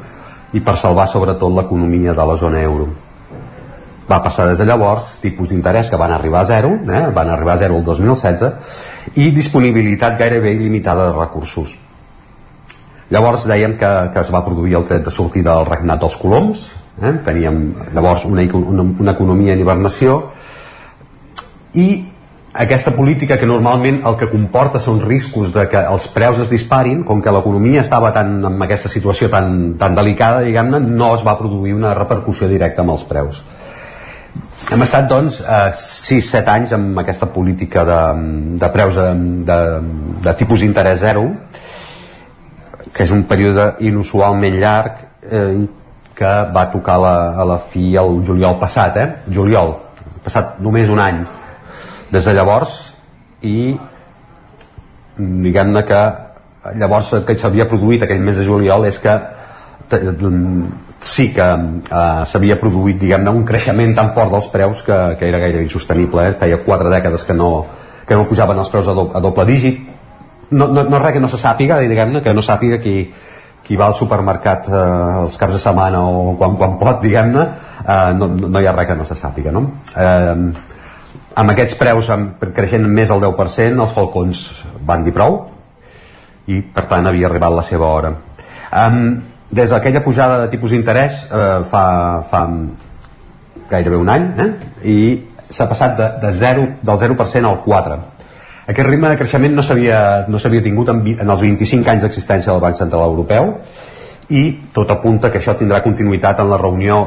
i 0.54 0.62
per 0.62 0.78
salvar 0.78 1.08
sobretot 1.10 1.54
l'economia 1.54 2.14
de 2.14 2.28
la 2.30 2.38
zona 2.38 2.62
euro 2.62 2.90
va 4.10 4.20
passar 4.24 4.48
des 4.50 4.60
de 4.60 4.66
llavors 4.68 5.18
tipus 5.22 5.50
d'interès 5.50 5.90
que 5.90 5.98
van 5.98 6.12
arribar 6.12 6.42
a 6.42 6.50
zero 6.50 6.76
eh, 6.84 7.08
van 7.16 7.30
arribar 7.30 7.56
a 7.56 7.62
zero 7.64 7.78
el 7.78 7.84
2016 7.84 9.16
i 9.16 9.32
disponibilitat 9.32 10.20
gairebé 10.20 10.54
il·limitada 10.54 11.10
de 11.10 11.18
recursos 11.18 11.78
llavors 13.10 13.48
dèiem 13.48 13.78
que, 13.78 13.92
que 14.14 14.20
es 14.20 14.32
va 14.34 14.46
produir 14.46 14.78
el 14.80 14.88
tret 14.90 15.04
de 15.06 15.12
sortida 15.12 15.56
del 15.56 15.70
regnat 15.70 16.02
dels 16.04 16.18
coloms 16.22 16.70
eh? 17.02 17.14
teníem 17.26 17.74
llavors 17.94 18.26
una, 18.26 18.46
una, 18.60 18.88
una 19.06 19.12
economia 19.16 19.54
en 19.54 19.64
hibernació 19.64 20.22
i 21.74 21.88
aquesta 22.54 22.92
política 22.94 23.40
que 23.42 23.50
normalment 23.50 24.04
el 24.06 24.16
que 24.20 24.30
comporta 24.30 24.78
són 24.80 25.02
riscos 25.02 25.50
de 25.56 25.66
que 25.72 25.82
els 25.90 26.06
preus 26.14 26.38
es 26.44 26.52
disparin, 26.54 27.02
com 27.04 27.22
que 27.22 27.34
l'economia 27.34 27.82
estava 27.82 28.12
tan, 28.14 28.38
en 28.46 28.62
aquesta 28.62 28.92
situació 28.94 29.30
tan, 29.34 29.74
tan 29.82 29.98
delicada, 29.98 30.44
diguem-ne, 30.46 30.84
no 30.86 31.16
es 31.18 31.26
va 31.26 31.38
produir 31.40 31.74
una 31.74 31.96
repercussió 31.98 32.48
directa 32.52 32.86
amb 32.86 32.94
els 32.94 33.08
preus. 33.10 33.42
Hem 34.72 34.86
estat, 34.86 35.10
doncs, 35.10 35.42
eh, 35.42 35.74
6-7 35.74 36.54
anys 36.54 36.78
amb 36.78 37.02
aquesta 37.02 37.28
política 37.34 37.84
de, 37.90 38.02
de 38.62 38.70
preus 38.74 38.96
de, 39.02 39.10
de, 39.50 39.60
de 40.24 40.38
tipus 40.38 40.62
d'interès 40.62 41.02
zero, 41.02 41.26
que 42.94 43.04
és 43.04 43.12
un 43.12 43.26
període 43.26 43.72
inusualment 43.82 44.62
llarg 44.62 45.02
eh, 45.26 45.64
que 46.14 46.34
va 46.54 46.70
tocar 46.70 47.02
la, 47.02 47.16
a 47.34 47.46
la 47.50 47.64
fi 47.74 47.96
el 47.98 48.20
juliol 48.28 48.60
passat, 48.62 48.98
eh? 49.02 49.08
Juliol, 49.34 49.80
passat 50.24 50.60
només 50.62 50.94
un 50.94 51.02
any. 51.02 51.24
Des 52.14 52.30
de 52.30 52.36
llavors 52.38 52.78
i 53.44 53.74
diguem-ne 55.18 55.84
que 55.88 56.02
llavors 56.80 57.12
el 57.18 57.26
que 57.28 57.38
s'havia 57.40 57.68
produït 57.70 58.04
aquell 58.04 58.24
mes 58.24 58.38
de 58.40 58.46
juliol 58.48 58.88
és 58.88 59.00
que 59.04 59.14
sí 61.04 61.28
que 61.36 61.46
eh, 61.46 62.22
s'havia 62.32 62.58
produït 62.62 63.00
diguem-ne 63.02 63.34
un 63.34 63.44
creixement 63.46 63.96
tan 63.98 64.14
fort 64.16 64.32
dels 64.32 64.48
preus 64.54 64.84
que, 64.88 65.00
que 65.20 65.28
era 65.28 65.42
gaire 65.44 65.62
insostenible 65.66 66.30
eh? 66.30 66.38
feia 66.40 66.62
quatre 66.64 66.90
dècades 66.94 67.26
que 67.28 67.36
no, 67.36 67.50
que 68.08 68.16
no 68.16 68.26
pujaven 68.30 68.62
els 68.64 68.72
preus 68.72 68.88
a, 68.88 68.96
do, 68.98 69.10
a 69.14 69.22
doble 69.22 69.46
dígit 69.50 69.84
no, 70.52 70.68
no, 70.70 70.84
no 70.84 71.02
res 71.04 71.18
que 71.18 71.22
no 71.24 71.30
se 71.30 71.42
sàpiga 71.42 71.82
diguem-ne 71.84 72.24
que 72.24 72.34
no 72.34 72.46
sàpiga 72.46 72.80
qui, 72.82 72.96
qui 73.64 73.80
va 73.80 73.88
al 73.90 73.98
supermercat 73.98 74.68
eh, 74.70 74.84
els 75.24 75.40
caps 75.40 75.58
de 75.58 75.62
setmana 75.62 76.04
o 76.04 76.36
quan, 76.40 76.58
quan 76.60 76.78
pot, 76.82 77.00
diguem-ne, 77.04 77.48
eh, 77.84 78.12
no, 78.20 78.28
no 78.28 78.62
hi 78.62 78.68
ha 78.68 78.76
res 78.76 78.90
que 78.90 78.98
no 79.00 79.08
se 79.08 79.18
sàpiga, 79.20 79.54
no? 79.56 79.64
Eh, 79.96 80.73
amb 81.36 81.54
aquests 81.54 81.76
preus 81.80 82.10
amb, 82.14 82.44
creixent 82.56 82.86
més 82.88 83.10
del 83.10 83.24
10%, 83.24 83.82
els 83.82 83.94
falcons 83.96 84.44
van 84.86 85.04
dir 85.06 85.14
prou 85.16 85.40
i, 86.48 86.60
per 86.62 86.86
tant, 86.92 87.08
havia 87.08 87.30
arribat 87.30 87.56
la 87.56 87.66
seva 87.66 87.90
hora. 87.90 88.14
Eh, 88.72 88.90
des 89.54 89.70
d'aquella 89.70 90.02
pujada 90.04 90.40
de 90.42 90.50
tipus 90.52 90.74
d'interès 90.74 91.28
eh, 91.30 91.60
fa, 91.70 91.86
fa 92.30 92.48
gairebé 93.70 94.00
un 94.02 94.10
any 94.10 94.26
eh, 94.42 94.50
i 94.90 94.98
s'ha 95.54 95.70
passat 95.70 95.96
de, 95.98 96.10
de 96.24 96.34
0, 96.42 96.68
del 96.82 97.00
0% 97.06 97.50
al 97.50 97.62
4% 97.66 98.14
aquest 98.64 98.88
ritme 98.88 99.10
de 99.12 99.18
creixement 99.20 99.56
no 99.58 99.64
s'havia 99.66 100.26
no 100.32 100.40
tingut 100.40 100.90
en, 100.90 101.02
en 101.20 101.30
els 101.30 101.42
25 101.44 101.90
anys 101.92 102.06
d'existència 102.06 102.52
del 102.52 102.62
Banc 102.64 102.78
Central 102.80 103.12
Europeu 103.12 103.52
i 104.32 104.44
tot 104.74 104.90
apunta 104.90 105.30
que 105.32 105.42
això 105.42 105.56
tindrà 105.60 105.82
continuïtat 105.84 106.40
en 106.40 106.50
la 106.50 106.58
reunió 106.58 107.02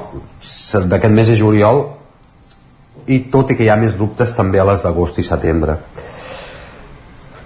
d'aquest 0.84 1.12
mes 1.12 1.30
de 1.32 1.36
juliol 1.36 1.80
i 3.06 3.20
tot 3.32 3.50
i 3.50 3.56
que 3.56 3.64
hi 3.64 3.70
ha 3.72 3.78
més 3.80 3.96
dubtes 3.98 4.34
també 4.36 4.60
a 4.60 4.66
les 4.68 4.84
d'agost 4.84 5.18
i 5.22 5.26
setembre 5.26 5.78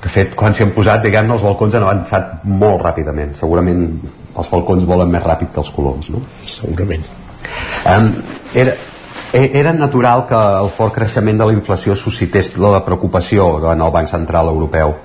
de 0.00 0.08
fet, 0.08 0.30
quan 0.34 0.54
s'hi 0.56 0.64
han 0.64 0.70
posat, 0.72 1.02
diguem-ne, 1.04 1.34
els 1.36 1.42
balcons 1.44 1.74
han 1.76 1.84
avançat 1.84 2.46
molt 2.48 2.80
ràpidament. 2.80 3.34
Segurament 3.36 3.82
els 4.32 4.48
balcons 4.48 4.86
volen 4.88 5.10
més 5.12 5.20
ràpid 5.20 5.50
que 5.52 5.60
els 5.60 5.68
coloms, 5.76 6.08
no? 6.08 6.22
Segurament. 6.40 7.04
Um, 7.84 8.08
era, 8.56 8.72
Eh, 9.32 9.52
era 9.54 9.72
natural 9.72 10.24
que 10.26 10.34
el 10.34 10.68
fort 10.74 10.94
creixement 10.96 11.36
de 11.38 11.46
la 11.46 11.54
inflació 11.54 11.94
suscités 11.94 12.48
la 12.58 12.80
preocupació 12.82 13.60
en 13.72 13.80
el 13.80 13.92
Banc 13.94 14.10
Central 14.10 14.48
Europeu. 14.50 14.96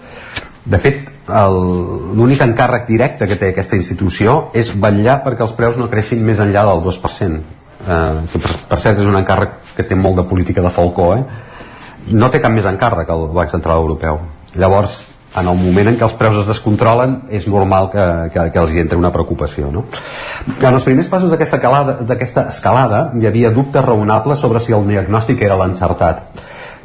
De 0.66 0.80
fet, 0.82 1.12
l'únic 1.30 2.42
encàrrec 2.42 2.88
directe 2.88 3.28
que 3.30 3.38
té 3.38 3.52
aquesta 3.52 3.78
institució 3.78 4.50
és 4.58 4.72
vetllar 4.74 5.20
perquè 5.22 5.46
els 5.46 5.54
preus 5.54 5.78
no 5.78 5.92
creixin 5.92 6.26
més 6.26 6.42
enllà 6.42 6.66
del 6.66 6.82
2%. 6.88 7.44
Eh, 7.86 8.22
que 8.32 8.42
per, 8.42 8.54
per 8.70 8.80
cert 8.82 9.02
és 9.02 9.10
un 9.10 9.18
encàrrec 9.20 9.76
que 9.76 9.86
té 9.86 9.98
molt 9.98 10.18
de 10.22 10.28
política 10.30 10.64
de 10.66 10.74
Falcó, 10.74 11.12
eh? 11.18 11.26
No 12.16 12.30
té 12.30 12.42
cap 12.42 12.54
més 12.54 12.66
encàrrec 12.70 13.10
el 13.14 13.28
Banc 13.34 13.52
Central 13.54 13.82
Europeu. 13.84 14.20
Llavors, 14.56 15.04
en 15.36 15.50
el 15.52 15.58
moment 15.60 15.90
en 15.90 15.98
què 16.00 16.06
els 16.06 16.16
preus 16.18 16.38
es 16.42 16.48
descontrolen 16.50 17.18
és 17.34 17.48
normal 17.52 17.90
que, 17.92 18.06
que, 18.34 18.46
que 18.54 18.62
els 18.62 18.72
hi 18.72 18.82
entre 18.84 19.00
una 19.00 19.12
preocupació 19.12 19.72
no? 19.72 19.84
en 20.56 20.70
els 20.70 20.86
primers 20.88 21.10
passos 21.12 21.34
d'aquesta 21.34 21.60
escalada, 21.60 21.98
escalada 22.48 23.02
hi 23.20 23.28
havia 23.28 23.52
dubtes 23.52 23.84
raonables 23.84 24.40
sobre 24.40 24.62
si 24.64 24.76
el 24.78 24.88
diagnòstic 24.88 25.44
era 25.44 25.58
l'encertat 25.60 26.24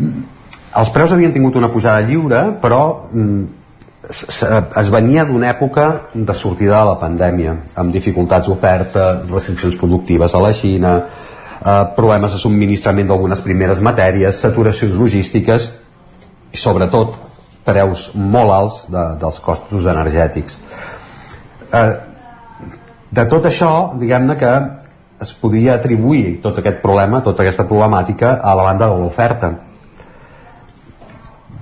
els 0.01 0.90
preus 0.94 1.14
havien 1.14 1.35
tingut 1.35 1.59
una 1.60 1.70
pujada 1.70 2.02
lliure 2.06 2.43
però 2.62 2.82
mm, 3.12 3.59
es 4.09 4.89
venia 4.89 5.27
d'una 5.28 5.51
època 5.51 5.86
de 6.14 6.35
sortida 6.35 6.78
de 6.78 6.85
la 6.89 6.97
pandèmia 7.01 7.56
amb 7.77 7.93
dificultats 7.93 8.48
d'oferta, 8.48 9.22
restriccions 9.28 9.77
productives 9.77 10.35
a 10.35 10.40
la 10.40 10.52
Xina 10.56 10.94
eh, 11.01 11.85
problemes 11.97 12.32
de 12.32 12.40
subministrament 12.40 13.10
d'algunes 13.10 13.44
primeres 13.44 13.82
matèries 13.85 14.40
saturacions 14.40 14.97
logístiques 14.97 15.68
i 16.51 16.56
sobretot 16.56 17.12
preus 17.64 18.09
molt 18.14 18.56
alts 18.56 18.78
de, 18.89 19.05
dels 19.20 19.40
costos 19.44 19.85
energètics. 19.86 20.56
Eh, 21.70 21.93
de 23.10 23.24
tot 23.28 23.47
això, 23.47 23.72
diguem-ne 24.01 24.36
que 24.40 24.55
es 25.20 25.35
podia 25.36 25.74
atribuir 25.77 26.39
tot 26.40 26.56
aquest 26.59 26.81
problema, 26.81 27.20
tota 27.20 27.44
aquesta 27.44 27.68
problemàtica 27.68 28.39
a 28.40 28.56
la 28.56 28.64
banda 28.64 28.89
de 28.89 28.97
l'oferta 28.97 29.59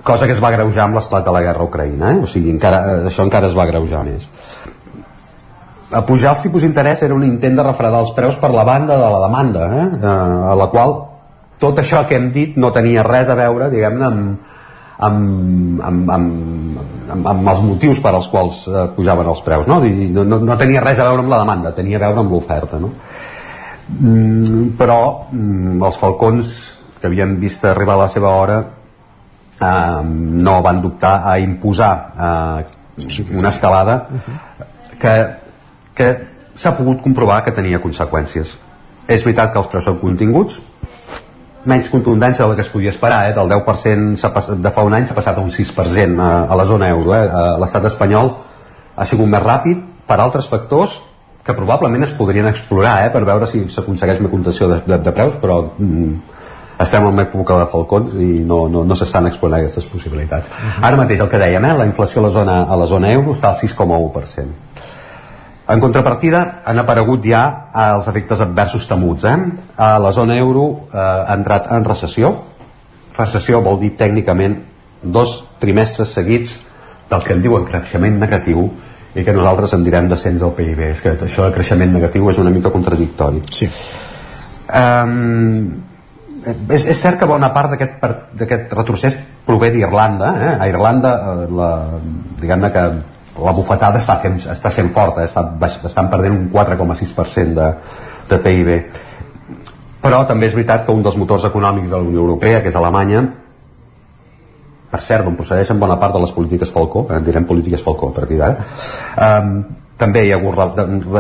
cosa 0.09 0.27
que 0.27 0.33
es 0.37 0.41
va 0.41 0.55
greujar 0.55 0.87
amb 0.87 0.97
l'esclat 0.97 1.27
de 1.27 1.35
la 1.37 1.45
guerra 1.45 1.69
Ucraïna 1.69 2.15
eh? 2.15 2.25
o 2.25 2.31
sigui, 2.31 2.51
encara, 2.55 2.81
eh, 2.89 3.07
això 3.11 3.27
encara 3.29 3.51
es 3.51 3.57
va 3.59 3.69
greujar 3.69 4.05
més 4.09 4.29
a 5.93 6.03
pujar 6.05 6.35
els 6.35 6.45
tipus 6.45 6.65
d'interès 6.65 7.05
era 7.05 7.17
un 7.17 7.25
intent 7.25 7.57
de 7.57 7.65
refredar 7.65 8.01
els 8.05 8.13
preus 8.17 8.37
per 8.41 8.51
la 8.55 8.65
banda 8.69 8.97
de 9.01 9.11
la 9.15 9.21
demanda 9.25 9.69
eh? 9.83 9.87
a 10.05 10.55
la 10.57 10.69
qual 10.73 10.97
tot 11.61 11.81
això 11.83 12.05
que 12.09 12.17
hem 12.17 12.31
dit 12.33 12.57
no 12.57 12.73
tenia 12.73 13.05
res 13.07 13.29
a 13.29 13.37
veure 13.39 13.69
diguem-ne 13.73 14.09
amb, 14.09 14.55
amb, 15.09 15.83
amb, 15.91 16.13
amb, 16.17 16.81
amb, 17.15 17.29
amb 17.35 17.53
els 17.55 17.63
motius 17.67 18.01
per 18.05 18.15
als 18.15 18.31
quals 18.33 18.63
eh, 18.69 18.87
pujaven 18.97 19.29
els 19.35 19.45
preus 19.47 19.69
no? 19.71 19.81
No, 19.85 20.25
no, 20.25 20.41
no 20.45 20.59
tenia 20.61 20.85
res 20.85 21.01
a 21.01 21.11
veure 21.11 21.25
amb 21.25 21.35
la 21.35 21.43
demanda 21.45 21.75
tenia 21.77 22.01
a 22.01 22.07
veure 22.07 22.25
amb 22.25 22.35
l'oferta 22.37 22.81
no? 22.81 22.95
mm, 23.99 24.73
però 24.81 25.01
mm, 25.33 25.79
els 25.89 26.01
falcons 26.01 26.59
que 26.99 27.07
havien 27.07 27.37
vist 27.41 27.65
arribar 27.65 27.97
a 27.97 28.05
la 28.07 28.11
seva 28.13 28.35
hora 28.41 28.59
eh, 29.61 30.03
no 30.49 30.61
van 30.63 30.83
dubtar 30.83 31.23
a 31.27 31.39
imposar 31.43 31.93
eh, 32.15 33.29
una 33.39 33.49
escalada 33.49 34.01
que, 34.99 35.15
que 35.95 36.09
s'ha 36.59 36.75
pogut 36.75 37.03
comprovar 37.03 37.45
que 37.47 37.55
tenia 37.55 37.83
conseqüències 37.83 38.57
és 39.09 39.25
veritat 39.25 39.53
que 39.53 39.63
els 39.63 39.71
preus 39.71 39.87
són 39.87 40.01
continguts 40.03 40.59
menys 41.69 41.91
contundència 41.93 42.45
de 42.45 42.53
la 42.53 42.57
que 42.57 42.65
es 42.65 42.71
podia 42.73 42.93
esperar, 42.93 43.29
eh? 43.29 43.35
del 43.37 43.51
10% 43.51 44.57
de 44.63 44.71
fa 44.73 44.85
un 44.87 44.95
any 44.97 45.07
s'ha 45.09 45.17
passat 45.17 45.39
a 45.39 45.45
un 45.45 45.51
6% 45.53 46.23
a, 46.23 46.31
a 46.49 46.57
la 46.57 46.65
zona 46.65 46.89
euro. 46.95 47.15
Eh? 47.17 47.27
L'estat 47.61 47.89
espanyol 47.91 48.33
ha 48.97 49.07
sigut 49.07 49.29
més 49.31 49.45
ràpid 49.45 49.83
per 50.09 50.19
altres 50.23 50.49
factors 50.49 51.01
que 51.45 51.57
probablement 51.57 52.05
es 52.05 52.15
podrien 52.17 52.47
explorar 52.49 53.07
eh? 53.07 53.13
per 53.13 53.25
veure 53.29 53.49
si 53.49 53.65
s'aconsegueix 53.73 54.21
més 54.21 54.33
contenció 54.33 54.69
de, 54.71 54.81
de, 54.87 54.99
de 55.05 55.15
preus, 55.17 55.37
però 55.41 55.61
mm, 55.77 56.38
estem 56.79 57.07
en 57.09 57.19
època 57.25 57.59
de 57.59 57.67
falcons 57.67 58.15
i 58.15 58.41
no, 58.47 58.67
no, 58.71 58.85
no 58.87 58.97
s'estan 58.97 59.27
explorant 59.27 59.65
aquestes 59.65 59.87
possibilitats. 59.91 60.49
Uh 60.49 60.55
-huh. 60.55 60.87
Ara 60.87 60.97
mateix 60.97 61.21
el 61.21 61.29
que 61.29 61.39
dèiem, 61.39 61.65
eh? 61.65 61.77
la 61.79 61.87
inflació 61.87 62.21
a 62.21 62.23
la 62.25 62.31
zona, 62.31 62.63
a 62.63 62.77
la 62.77 62.87
zona 62.87 63.11
euro 63.11 63.33
està 63.33 63.49
al 63.49 63.57
6,1%. 63.57 64.47
En 65.69 65.81
contrapartida, 65.81 66.63
han 66.65 66.79
aparegut 66.79 67.25
ja 67.25 67.69
els 67.75 68.07
efectes 68.09 68.41
adversos 68.41 68.87
temuts. 68.89 69.25
Eh? 69.25 69.37
A 69.77 69.99
la 69.99 70.13
zona 70.13 70.37
euro 70.39 70.89
eh, 70.93 70.97
ha 70.99 71.35
entrat 71.35 71.71
en 71.73 71.85
recessió. 71.85 72.33
Recessió 73.19 73.61
vol 73.61 73.79
dir 73.81 73.91
tècnicament 73.97 74.57
dos 75.03 75.45
trimestres 75.59 76.09
seguits 76.09 76.57
del 77.11 77.23
que 77.25 77.35
en 77.35 77.43
diuen 77.43 77.65
creixement 77.65 78.19
negatiu 78.19 78.71
i 79.15 79.25
que 79.25 79.33
nosaltres 79.33 79.75
en 79.75 79.85
direm 79.85 80.09
descens 80.09 80.41
del 80.41 80.55
PIB. 80.57 80.81
És 80.95 81.03
que 81.05 81.17
això 81.27 81.45
de 81.45 81.53
creixement 81.53 81.93
negatiu 81.93 82.31
és 82.31 82.39
una 82.39 82.51
mica 82.51 82.71
contradictori. 82.71 83.43
Sí. 83.53 83.69
Um, 84.69 85.88
és, 86.49 86.87
és 86.87 86.99
cert 86.99 87.19
que 87.21 87.29
bona 87.29 87.51
part 87.55 87.75
d'aquest 87.75 88.75
retrocés 88.77 89.17
prové 89.47 89.71
d'Irlanda. 89.75 90.33
Eh? 90.37 90.53
A 90.61 90.69
Irlanda, 90.71 91.15
eh, 91.17 91.47
la, 91.59 91.71
diguem-ne 92.41 92.71
que 92.75 92.85
la 93.39 93.55
bufetada 93.55 94.01
està, 94.03 94.19
fent, 94.23 94.39
està 94.51 94.73
sent 94.75 94.91
forta, 94.95 95.23
eh? 95.23 95.29
està, 95.31 95.45
estan 95.89 96.11
perdent 96.13 96.37
un 96.37 96.47
4,6% 96.55 97.55
de, 97.59 97.69
de 98.31 98.41
PIB. 98.45 98.73
Però 100.03 100.23
també 100.27 100.47
és 100.47 100.55
veritat 100.55 100.87
que 100.87 100.95
un 100.95 101.03
dels 101.03 101.19
motors 101.19 101.47
econòmics 101.49 101.91
de 101.91 101.97
la 101.97 102.07
Unió 102.07 102.23
Europea, 102.25 102.63
que 102.63 102.71
és 102.73 102.79
Alemanya, 102.79 103.25
per 104.89 105.01
cert, 105.05 105.27
on 105.29 105.37
procedeixen 105.37 105.81
bona 105.81 105.99
part 106.01 106.15
de 106.17 106.23
les 106.23 106.33
polítiques 106.33 106.71
Falcó, 106.73 107.05
en 107.13 107.27
direm 107.27 107.45
polítiques 107.49 107.83
Falcó 107.85 108.09
a 108.09 108.17
partir 108.17 108.39
d'ara, 108.41 108.65
um, 109.43 109.59
també 109.99 110.23
hi 110.25 110.33
ha 110.33 110.39
hagut 110.39 110.57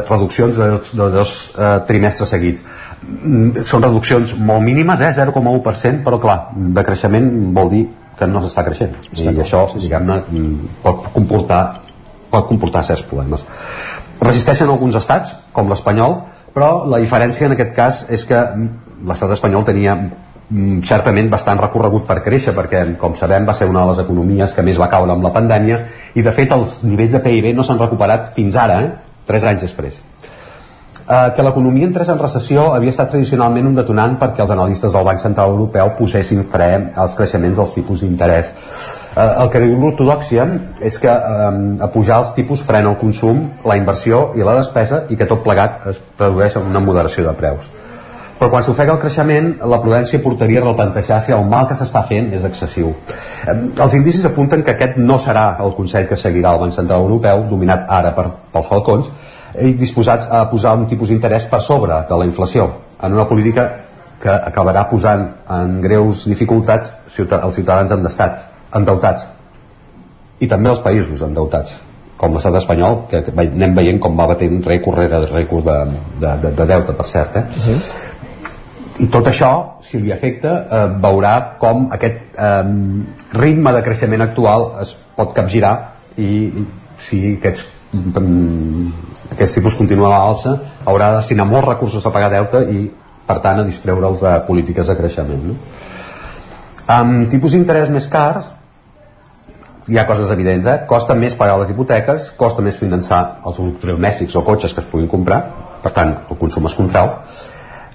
reduccions 0.08 0.56
de, 0.56 0.68
de 0.94 1.08
dos 1.12 1.34
uh, 1.50 1.80
trimestres 1.88 2.30
seguits. 2.32 2.62
Mm, 3.02 3.64
són 3.64 3.84
reduccions 3.84 4.34
molt 4.38 4.64
mínimes, 4.64 5.00
eh, 5.00 5.12
0,1%, 5.14 6.02
però 6.04 6.18
clar, 6.20 6.38
de 6.54 6.84
creixement 6.84 7.28
vol 7.54 7.70
dir 7.70 7.84
que 8.18 8.26
no 8.26 8.42
s'està 8.42 8.64
creixent. 8.66 8.96
Està 9.12 9.32
I 9.32 9.44
això, 9.44 9.66
diguem-ne, 9.78 10.22
mm, 10.30 10.72
pot 10.82 11.12
comportar 11.14 11.62
pot 12.30 12.48
comportar 12.48 12.84
certs 12.84 13.04
problemes. 13.08 13.44
Resisteixen 14.20 14.68
alguns 14.68 14.98
estats, 14.98 15.34
com 15.52 15.70
l'espanyol, 15.70 16.18
però 16.54 16.86
la 16.90 17.00
diferència 17.02 17.46
en 17.46 17.54
aquest 17.54 17.74
cas 17.76 18.00
és 18.10 18.24
que 18.28 18.40
l'estat 19.06 19.32
espanyol 19.36 19.64
tenia 19.64 19.94
mm, 19.94 20.82
certament 20.88 21.30
bastant 21.30 21.60
recorregut 21.62 22.06
per 22.08 22.18
créixer 22.24 22.54
perquè 22.56 22.84
com 22.98 23.14
sabem 23.14 23.46
va 23.46 23.54
ser 23.54 23.68
una 23.70 23.84
de 23.84 23.92
les 23.92 24.02
economies 24.04 24.52
que 24.52 24.64
més 24.66 24.80
va 24.80 24.90
caure 24.90 25.14
amb 25.14 25.24
la 25.24 25.32
pandèmia 25.34 25.80
i 26.14 26.24
de 26.26 26.34
fet 26.34 26.52
els 26.56 26.80
nivells 26.82 27.14
de 27.14 27.22
PIB 27.24 27.52
no 27.54 27.62
s'han 27.62 27.78
recuperat 27.78 28.32
fins 28.34 28.56
ara, 28.56 28.80
eh? 28.82 29.20
tres 29.28 29.44
anys 29.44 29.68
després 29.68 30.02
eh, 31.08 31.32
que 31.34 31.42
l'economia 31.42 31.88
entrés 31.88 32.10
en 32.12 32.20
recessió 32.20 32.68
havia 32.74 32.92
estat 32.92 33.10
tradicionalment 33.14 33.70
un 33.70 33.78
detonant 33.78 34.18
perquè 34.20 34.44
els 34.44 34.52
analistes 34.54 34.94
del 34.94 35.06
Banc 35.08 35.22
Central 35.22 35.54
Europeu 35.56 35.94
posessin 35.98 36.44
fre 36.52 36.70
als 36.94 37.16
creixements 37.18 37.56
dels 37.56 37.74
tipus 37.76 38.04
d'interès 38.04 38.52
eh, 39.16 39.32
el 39.42 39.50
que 39.52 39.64
diu 39.64 39.78
l'ortodoxia 39.80 40.46
és 40.84 41.00
que 41.00 41.10
eh, 41.10 41.50
a 41.80 41.90
pujar 41.94 42.22
els 42.22 42.34
tipus 42.36 42.64
frena 42.68 42.92
el 42.92 43.00
consum, 43.00 43.44
la 43.64 43.78
inversió 43.80 44.28
i 44.36 44.44
la 44.44 44.58
despesa 44.60 45.04
i 45.08 45.16
que 45.16 45.28
tot 45.30 45.44
plegat 45.44 45.86
es 45.94 46.00
produeix 46.18 46.58
en 46.60 46.70
una 46.70 46.84
moderació 46.84 47.24
de 47.28 47.36
preus. 47.42 47.70
però 48.38 48.50
quan 48.50 48.62
s'ofega 48.62 48.92
el 48.92 49.00
creixement 49.02 49.48
la 49.66 49.80
prudència 49.82 50.20
portaria 50.22 50.60
a 50.60 50.64
replantejar 50.64 51.16
si 51.22 51.32
el 51.32 51.42
mal 51.44 51.66
que 51.66 51.74
s'està 51.74 52.04
fent 52.06 52.28
és 52.34 52.44
excessiu 52.44 52.92
eh, 53.46 53.56
els 53.56 53.94
indicis 53.94 54.28
apunten 54.28 54.62
que 54.62 54.76
aquest 54.76 55.00
no 55.00 55.18
serà 55.18 55.56
el 55.64 55.74
Consell 55.74 56.06
que 56.06 56.16
seguirà 56.16 56.52
el 56.52 56.60
Banc 56.60 56.76
Central 56.76 57.08
Europeu 57.08 57.48
dominat 57.50 57.88
ara 57.88 58.12
per, 58.14 58.28
pels 58.52 58.68
falcons 58.68 59.10
i 59.60 59.72
disposats 59.78 60.28
a 60.30 60.44
posar 60.50 60.74
un 60.76 60.86
tipus 60.86 61.08
d'interès 61.08 61.48
per 61.50 61.60
sobre 61.64 62.02
de 62.08 62.18
la 62.20 62.28
inflació 62.28 62.68
en 63.02 63.14
una 63.14 63.28
política 63.28 63.68
que 64.22 64.30
acabarà 64.30 64.88
posant 64.90 65.28
en 65.54 65.80
greus 65.80 66.24
dificultats 66.26 66.90
els 67.18 67.54
ciutadans 67.54 67.92
endestats, 67.94 68.42
endeutats 68.74 69.28
i 70.40 70.48
també 70.50 70.70
els 70.70 70.82
països 70.82 71.22
endeutats 71.22 71.78
com 72.18 72.34
l'estat 72.34 72.58
espanyol, 72.58 73.04
que 73.10 73.22
anem 73.30 73.76
veient 73.78 74.00
com 74.02 74.18
va 74.18 74.26
batent 74.32 74.58
rècord 74.66 74.98
rere 74.98 75.22
rècord 75.30 75.68
de, 75.68 75.78
de, 76.18 76.32
de, 76.42 76.50
de 76.58 76.66
deute, 76.66 76.94
per 76.98 77.06
cert. 77.06 77.36
Eh? 77.36 77.44
Uh 77.46 77.68
-huh. 77.68 78.06
I 78.98 79.06
tot 79.06 79.26
això, 79.30 79.78
si 79.80 80.00
li 80.02 80.12
afecta, 80.12 80.66
eh, 80.70 80.88
veurà 81.02 81.34
com 81.58 81.86
aquest 81.92 82.18
eh, 82.36 82.64
ritme 83.32 83.72
de 83.72 83.82
creixement 83.82 84.22
actual 84.22 84.72
es 84.82 84.96
pot 85.16 85.32
capgirar 85.32 85.74
i 86.16 86.52
si 86.98 87.38
aquests, 87.38 87.66
aquests 89.32 89.58
tipus 89.58 89.76
continuen 89.78 90.10
a 90.10 90.20
l'alça, 90.24 90.54
haurà 90.86 91.12
de 91.12 91.20
destinar 91.22 91.46
molts 91.48 91.68
recursos 91.68 92.06
a 92.06 92.12
pagar 92.14 92.30
deute 92.32 92.62
i, 92.72 92.86
per 93.28 93.38
tant, 93.44 93.60
a 93.60 93.66
distreure'ls 93.66 94.24
de 94.24 94.36
polítiques 94.46 94.88
de 94.88 94.96
creixement. 94.98 95.42
No? 95.50 95.58
Amb 96.88 97.28
tipus 97.28 97.52
d'interès 97.52 97.90
més 97.92 98.08
cars, 98.08 98.48
hi 99.88 99.96
ha 99.96 100.06
coses 100.08 100.30
evidents, 100.32 100.66
eh? 100.68 100.80
costa 100.88 101.16
més 101.16 101.36
pagar 101.36 101.58
les 101.60 101.70
hipoteques, 101.72 102.32
costa 102.36 102.64
més 102.64 102.76
finançar 102.80 103.20
els 103.48 103.60
electrodomèstics 103.60 104.36
o 104.36 104.44
cotxes 104.44 104.74
que 104.76 104.84
es 104.84 104.88
puguin 104.88 105.08
comprar, 105.08 105.42
per 105.84 105.92
tant 105.96 106.14
el 106.28 106.40
consum 106.40 106.68
es 106.68 106.76
contrau, 106.76 107.14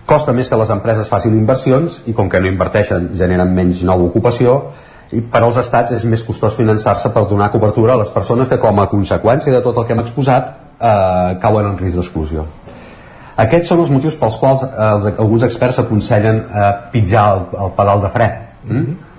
costa 0.09 0.33
més 0.33 0.49
que 0.49 0.57
les 0.59 0.71
empreses 0.73 1.09
facin 1.09 1.35
inversions 1.37 2.01
i 2.09 2.15
com 2.17 2.29
que 2.29 2.41
no 2.41 2.49
inverteixen 2.49 3.11
generen 3.19 3.53
menys 3.55 3.83
nova 3.87 4.07
ocupació 4.09 4.57
i 5.13 5.21
per 5.21 5.43
als 5.43 5.59
estats 5.61 5.93
és 5.93 6.03
més 6.09 6.23
costós 6.25 6.57
finançar-se 6.57 7.11
per 7.13 7.27
donar 7.29 7.51
cobertura 7.53 7.93
a 7.93 8.01
les 8.01 8.09
persones 8.09 8.49
que 8.49 8.59
com 8.59 8.81
a 8.81 8.89
conseqüència 8.91 9.53
de 9.53 9.61
tot 9.61 9.77
el 9.77 9.85
que 9.85 9.93
hem 9.93 10.01
exposat 10.03 10.49
eh, 10.83 11.39
cauen 11.41 11.71
en 11.71 11.79
risc 11.79 12.01
d'exclusió. 12.01 12.45
Aquests 13.43 13.71
són 13.71 13.81
els 13.81 13.89
motius 13.89 14.19
pels 14.19 14.35
quals 14.37 14.67
eh, 14.67 15.15
alguns 15.15 15.47
experts 15.47 15.81
aconsellen 15.81 16.43
eh, 16.43 16.69
pitjar 16.93 17.25
el, 17.37 17.47
el 17.65 17.73
pedal 17.79 18.05
de 18.05 18.13
fre. 18.13 18.29
Mm 18.67 19.09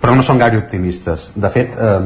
però 0.00 0.14
no 0.16 0.24
són 0.24 0.40
gaire 0.40 0.56
optimistes. 0.58 1.28
De 1.36 1.48
fet, 1.52 1.76
eh, 1.76 1.98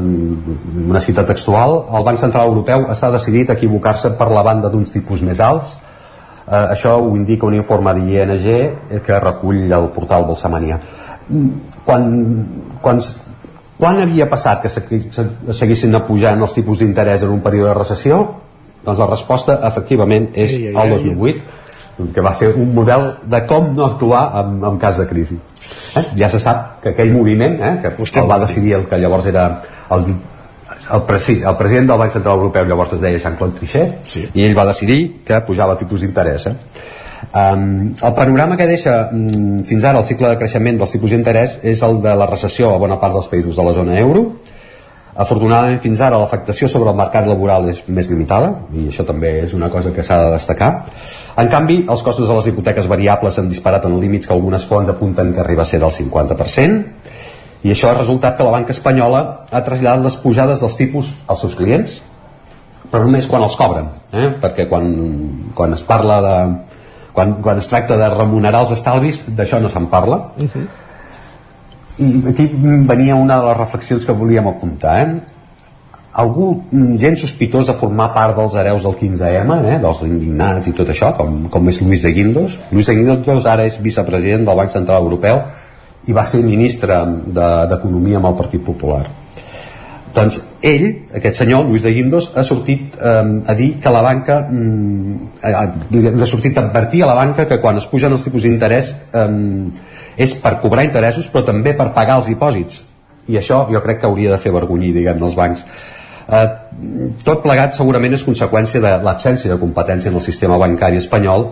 una 0.82 1.01
cita 1.01 1.22
textual, 1.26 1.76
el 1.94 2.06
Banc 2.06 2.18
Central 2.18 2.51
Europeu 2.51 2.88
està 2.90 3.10
decidit 3.14 3.51
a 3.51 3.55
equivocar-se 3.55 4.16
per 4.18 4.30
la 4.34 4.42
banda 4.42 4.70
d'uns 4.70 4.90
tipus 4.90 5.22
més 5.22 5.38
alts. 5.40 5.76
Eh, 6.44 6.74
això 6.74 6.96
ho 6.98 7.14
indica 7.14 7.46
un 7.46 7.55
informe 7.55 7.94
d'ING 7.94 9.01
que 9.06 9.20
recull 9.20 9.70
el 9.70 9.88
portal 9.94 10.26
Bolsamania. 10.26 10.80
Quan, 11.84 12.10
quan, 12.82 12.98
quan 13.78 14.01
havia 14.02 14.26
passat 14.28 14.66
que 14.66 15.55
seguissin 15.55 15.94
pujant 16.06 16.42
els 16.42 16.52
tipus 16.52 16.82
d'interès 16.82 17.22
en 17.22 17.30
un 17.30 17.40
període 17.46 17.70
de 17.70 17.78
recessió? 17.78 18.24
Doncs 18.85 19.01
la 19.01 19.11
resposta, 19.11 19.59
efectivament, 19.69 20.31
és 20.35 20.56
el 20.70 20.97
2008 20.98 21.62
que 22.12 22.20
va 22.20 22.32
ser 22.35 22.48
un 22.59 22.73
model 22.74 23.05
de 23.31 23.40
com 23.47 23.69
no 23.74 23.85
actuar 23.86 24.24
en, 24.40 24.56
en 24.66 24.78
cas 24.82 24.98
de 24.98 25.06
crisi. 25.06 25.36
Eh? 25.97 26.05
Ja 26.19 26.28
se 26.31 26.40
sap 26.43 26.81
que 26.82 26.90
aquell 26.90 27.12
moviment, 27.15 27.61
eh, 27.62 27.74
que 27.82 27.93
Vostè 27.98 28.23
el 28.23 28.31
va 28.31 28.40
decidir 28.43 28.74
el 28.81 28.89
que 28.90 28.98
llavors 28.98 29.28
era 29.31 29.44
el, 29.94 30.09
el, 30.90 31.05
presi, 31.06 31.40
el 31.43 31.56
president 31.61 31.93
del 31.93 32.01
Banc 32.02 32.16
Central 32.16 32.43
Europeu 32.43 32.66
llavors 32.66 32.97
es 32.97 33.05
deia 33.05 33.20
Jean-Claude 33.23 33.61
Trichet 33.61 34.11
sí. 34.11 34.24
i 34.35 34.48
ell 34.48 34.59
va 34.59 34.66
decidir 34.73 34.98
que 35.27 35.40
pujava 35.47 35.78
tipus 35.78 36.02
d'interès. 36.02 36.48
Eh? 36.51 36.56
Um, 37.31 37.94
el 37.94 38.15
panorama 38.15 38.59
que 38.59 38.66
deixa 38.69 39.09
um, 39.12 39.62
fins 39.65 39.86
ara 39.86 40.02
el 40.02 40.09
cicle 40.09 40.32
de 40.32 40.40
creixement 40.40 40.82
dels 40.82 40.97
tipus 40.97 41.15
d'interès 41.15 41.61
és 41.62 41.86
el 41.86 42.02
de 42.02 42.19
la 42.19 42.27
recessió 42.31 42.74
a 42.74 42.82
bona 42.82 42.98
part 43.01 43.15
dels 43.16 43.31
països 43.31 43.56
de 43.56 43.65
la 43.65 43.73
zona 43.77 43.98
euro, 44.02 44.27
Afortunadament 45.15 45.78
fins 45.78 46.01
ara 46.03 46.19
l'afectació 46.19 46.66
sobre 46.70 46.91
el 46.91 46.97
mercat 46.99 47.28
laboral 47.28 47.69
és 47.70 47.85
més 47.86 48.09
limitada 48.11 48.49
i 48.74 48.89
això 48.91 49.05
també 49.07 49.31
és 49.45 49.53
una 49.55 49.69
cosa 49.70 49.93
que 49.95 50.03
s'ha 50.03 50.19
de 50.24 50.32
destacar. 50.32 50.70
En 51.39 51.51
canvi, 51.53 51.85
els 51.86 52.03
costos 52.03 52.27
de 52.27 52.35
les 52.35 52.49
hipoteques 52.51 52.89
variables 52.91 53.39
han 53.39 53.49
disparat 53.51 53.86
en 53.86 53.95
límits 54.03 54.27
que 54.27 54.35
algunes 54.35 54.66
fonts 54.66 54.91
apunten 54.91 55.31
que 55.35 55.41
arriba 55.45 55.62
a 55.62 55.70
ser 55.70 55.78
del 55.85 55.95
50% 55.95 56.82
i 57.65 57.70
això 57.73 57.93
ha 57.93 57.97
resultat 57.97 58.36
que 58.36 58.45
la 58.45 58.57
banca 58.59 58.74
espanyola 58.74 59.23
ha 59.51 59.62
traslladat 59.65 60.03
les 60.05 60.19
pujades 60.20 60.61
dels 60.61 60.77
tipus 60.77 61.15
als 61.27 61.47
seus 61.47 61.55
clients 61.57 62.01
però 62.91 63.07
només 63.07 63.31
quan 63.31 63.47
els 63.47 63.55
cobren 63.57 63.89
eh? 64.12 64.32
perquè 64.43 64.66
quan, 64.69 64.91
quan 65.55 65.73
es 65.78 65.82
parla 65.86 66.20
de 66.27 66.36
quan, 67.15 67.39
quan 67.41 67.62
es 67.62 67.70
tracta 67.70 67.97
de 67.97 68.11
remunerar 68.12 68.66
els 68.66 68.74
estalvis 68.74 69.23
d'això 69.28 69.62
no 69.62 69.70
se'n 69.73 69.86
parla 69.95 70.27
uh 70.35 70.49
-huh 70.49 70.84
i 71.99 72.11
aquí 72.29 72.49
venia 72.89 73.15
una 73.15 73.39
de 73.39 73.47
les 73.47 73.57
reflexions 73.59 74.05
que 74.05 74.12
volíem 74.12 74.49
apuntar 74.51 74.97
eh? 74.99 75.09
algú 76.15 76.49
gent 76.99 77.19
sospitós 77.19 77.66
de 77.71 77.75
formar 77.75 78.09
part 78.15 78.37
dels 78.39 78.55
hereus 78.59 78.87
del 78.87 78.97
15M 78.99 79.59
eh? 79.62 79.79
dels 79.83 80.03
indignats 80.07 80.71
i 80.71 80.75
tot 80.75 80.91
això 80.91 81.12
com, 81.19 81.45
com 81.51 81.71
és 81.71 81.83
Luis 81.83 82.03
de 82.03 82.15
Guindos 82.15 82.59
Luis 82.73 82.91
de 82.91 82.97
Guindos 82.99 83.47
ara 83.47 83.66
és 83.66 83.79
vicepresident 83.83 84.47
del 84.47 84.59
Banc 84.59 84.75
Central 84.75 85.07
Europeu 85.07 85.43
i 86.07 86.12
va 86.12 86.27
ser 86.29 86.43
ministre 86.45 86.99
d'Economia 87.27 88.19
de, 88.19 88.23
amb 88.23 88.33
el 88.33 88.41
Partit 88.43 88.65
Popular 88.65 89.05
doncs 90.15 90.39
ell, 90.62 90.85
aquest 91.19 91.41
senyor, 91.43 91.65
Luis 91.66 91.83
de 91.83 91.91
Guindos, 91.91 92.31
ha 92.39 92.45
sortit 92.47 92.95
eh, 92.95 93.23
a 93.51 93.55
dir 93.59 93.73
que 93.83 93.91
la 93.91 94.03
banca 94.03 94.37
mm, 94.47 95.43
ha 95.43 96.29
sortit 96.31 96.59
a 96.59 96.62
advertir 96.69 97.03
a 97.03 97.09
la 97.11 97.16
banca 97.19 97.49
que 97.51 97.59
quan 97.61 97.81
es 97.81 97.89
pugen 97.91 98.15
els 98.15 98.23
tipus 98.23 98.47
d'interès 98.47 98.93
eh, 99.11 99.27
és 100.16 100.35
per 100.41 100.59
cobrar 100.62 100.85
interessos 100.86 101.28
però 101.31 101.45
també 101.47 101.74
per 101.77 101.91
pagar 101.97 102.20
els 102.20 102.31
dipòsits. 102.31 102.82
I 103.28 103.39
això 103.41 103.65
jo 103.73 103.81
crec 103.85 104.03
que 104.03 104.09
hauria 104.09 104.35
de 104.35 104.39
fer 104.41 104.53
vergonyir 104.53 104.93
diguem 104.95 105.23
els 105.23 105.36
bancs. 105.39 105.65
Eh, 106.24 106.47
tot 107.24 107.43
plegat 107.45 107.77
segurament 107.77 108.15
és 108.16 108.24
conseqüència 108.24 108.81
de 108.81 108.95
l'absència 109.05 109.51
de 109.51 109.59
competència 109.61 110.11
en 110.11 110.20
el 110.20 110.24
sistema 110.24 110.59
bancari 110.61 111.01
espanyol 111.01 111.51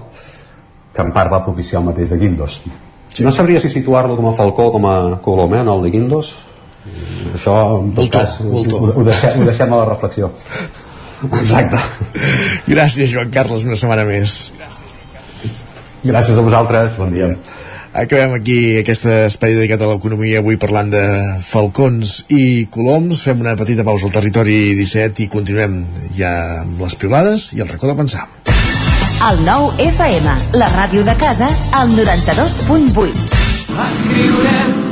que 0.93 1.05
en 1.05 1.13
part 1.13 1.33
va 1.33 1.43
propiciar 1.45 1.81
el 1.81 1.89
mateix 1.91 2.13
de 2.13 2.19
Guindos. 2.21 2.61
Sí. 3.13 3.25
no 3.25 3.31
sabria 3.31 3.61
si 3.61 3.69
situar-lo 3.69 4.17
com 4.17 4.31
a 4.31 4.33
Falcó 4.37 4.71
com 4.73 4.87
a 4.89 4.97
Colomé 5.25 5.61
en 5.61 5.69
el 5.69 5.83
de 5.85 5.91
Guindos? 5.93 6.35
Això 7.35 7.57
en 7.81 7.93
tot 7.97 8.09
cas 8.13 8.39
ho, 8.41 8.63
ho, 8.63 9.05
deixem, 9.05 9.41
ho 9.41 9.49
deixem 9.49 9.73
a 9.73 9.83
la 9.83 9.89
reflexió. 9.89 10.33
Exacte. 11.23 11.79
Gràcies 12.67 13.13
Joan 13.13 13.31
Carles 13.33 13.67
una 13.69 13.77
setmana 13.79 14.05
més. 14.09 14.53
Gràcies 16.03 16.37
a 16.37 16.43
vosaltres, 16.43 16.97
bon 16.99 17.13
dia 17.15 17.31
Acabem 17.93 18.39
aquí 18.39 18.79
aquest 18.81 19.05
espai 19.05 19.53
dedicat 19.53 19.83
a 19.85 19.89
l'economia 19.91 20.41
avui 20.41 20.57
parlant 20.57 20.89
de 20.95 21.03
falcons 21.45 22.23
i 22.33 22.65
coloms. 22.73 23.21
Fem 23.27 23.43
una 23.45 23.53
petita 23.61 23.85
pausa 23.85 24.09
al 24.09 24.15
territori 24.15 24.73
17 24.79 25.27
i 25.27 25.29
continuem 25.33 25.83
ja 26.17 26.33
amb 26.63 26.81
les 26.81 26.97
piulades 26.97 27.51
i 27.53 27.61
el 27.61 27.69
racó 27.69 27.91
de 27.91 27.99
pensar. 27.99 28.25
El 29.29 29.45
nou 29.45 29.69
FM, 29.77 30.39
la 30.57 30.71
ràdio 30.73 31.05
de 31.05 31.17
casa, 31.21 31.51
al 31.77 31.93
92.8. 31.93 33.29
Escriurem 33.85 34.92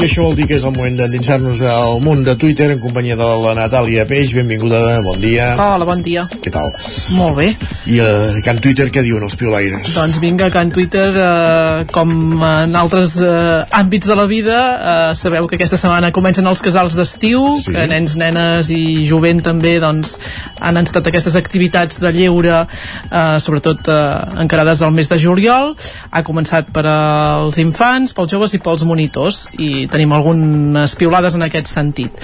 I 0.00 0.06
això 0.06 0.22
vol 0.24 0.36
dir 0.38 0.46
que 0.48 0.56
és 0.56 0.62
el 0.64 0.72
moment 0.72 0.94
d'endinsar-nos 0.96 1.58
al 1.68 1.98
món 2.00 2.22
de 2.24 2.32
Twitter 2.40 2.70
en 2.72 2.78
companyia 2.80 3.18
de 3.20 3.26
la 3.42 3.50
Natàlia 3.58 4.06
Peix. 4.08 4.30
Benvinguda, 4.32 5.02
bon 5.04 5.20
dia. 5.20 5.50
Hola, 5.60 5.84
bon 5.84 6.00
dia. 6.00 6.22
Què 6.40 6.48
tal? 6.54 6.70
Molt 7.18 7.36
bé. 7.36 7.48
I 7.92 7.98
uh, 8.00 8.38
Can 8.46 8.62
Twitter 8.64 8.86
què 8.94 9.02
diuen 9.04 9.26
els 9.26 9.36
piolaires? 9.36 9.90
Doncs 9.92 10.16
vinga, 10.22 10.48
en 10.60 10.72
Twitter, 10.72 11.04
eh, 11.12 11.84
com 11.92 12.10
en 12.46 12.78
altres 12.80 13.18
eh, 13.20 13.28
àmbits 13.76 14.08
de 14.08 14.16
la 14.16 14.24
vida, 14.30 14.56
eh, 14.72 15.02
sabeu 15.18 15.44
que 15.50 15.58
aquesta 15.58 15.76
setmana 15.80 16.10
comencen 16.16 16.48
els 16.48 16.64
casals 16.64 16.96
d'estiu, 16.96 17.50
Sí. 17.60 17.74
que 17.74 17.84
nens, 17.90 18.16
nenes 18.16 18.70
i 18.72 19.04
jovent 19.08 19.42
també 19.44 19.76
doncs, 19.82 20.16
han 20.60 20.80
encetat 20.80 21.12
aquestes 21.12 21.36
activitats 21.36 22.00
de 22.00 22.12
lleure, 22.16 22.62
eh, 22.64 23.36
sobretot 23.40 23.84
eh, 23.88 24.00
encarades 24.46 24.80
al 24.80 24.96
mes 24.96 25.12
de 25.12 25.20
juliol. 25.20 25.74
Ha 26.10 26.24
començat 26.24 26.72
per 26.72 26.86
als 26.88 27.60
infants, 27.60 28.16
pels 28.16 28.32
joves 28.32 28.56
i 28.56 28.64
pels 28.64 28.84
monitors, 28.88 29.44
i 29.60 29.89
tenim 29.90 30.12
algunes 30.16 30.94
piulades 30.96 31.36
en 31.36 31.46
aquest 31.46 31.70
sentit. 31.70 32.14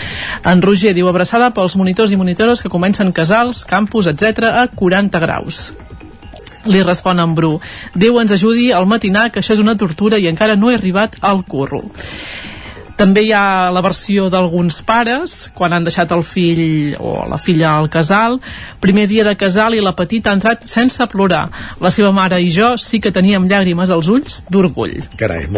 En 0.46 0.62
Roger 0.62 0.94
diu 0.96 1.10
abraçada 1.10 1.50
pels 1.54 1.76
monitors 1.76 2.12
i 2.12 2.20
monitores 2.20 2.62
que 2.62 2.72
comencen 2.72 3.12
casals, 3.12 3.64
campus, 3.68 4.08
etc 4.12 4.52
a 4.52 4.66
40 4.72 5.22
graus. 5.22 5.66
Li 6.66 6.82
respon 6.82 7.20
en 7.22 7.34
Bru 7.36 7.52
Déu 7.94 8.18
ens 8.18 8.32
ajudi 8.34 8.72
al 8.74 8.88
matinar 8.90 9.28
que 9.30 9.38
això 9.38 9.54
és 9.54 9.62
una 9.62 9.76
tortura 9.78 10.18
i 10.18 10.26
encara 10.26 10.56
no 10.58 10.72
he 10.72 10.74
arribat 10.74 11.14
al 11.22 11.44
curro 11.46 11.84
també 12.96 13.26
hi 13.26 13.32
ha 13.36 13.68
la 13.74 13.82
versió 13.84 14.28
d'alguns 14.32 14.78
pares 14.88 15.34
quan 15.56 15.74
han 15.76 15.84
deixat 15.84 16.12
el 16.16 16.22
fill 16.24 16.94
o 16.98 17.12
la 17.28 17.38
filla 17.38 17.74
al 17.76 17.90
casal. 17.92 18.38
Primer 18.80 19.06
dia 19.10 19.24
de 19.28 19.36
casal 19.36 19.76
i 19.76 19.82
la 19.84 19.92
petita 19.98 20.32
ha 20.32 20.38
entrat 20.38 20.64
sense 20.70 21.04
plorar. 21.12 21.44
La 21.80 21.92
seva 21.92 22.12
mare 22.16 22.40
i 22.42 22.48
jo 22.52 22.72
sí 22.80 23.00
que 23.00 23.12
teníem 23.12 23.48
llàgrimes 23.50 23.92
als 23.92 24.08
ulls 24.12 24.40
d'orgull. 24.50 24.96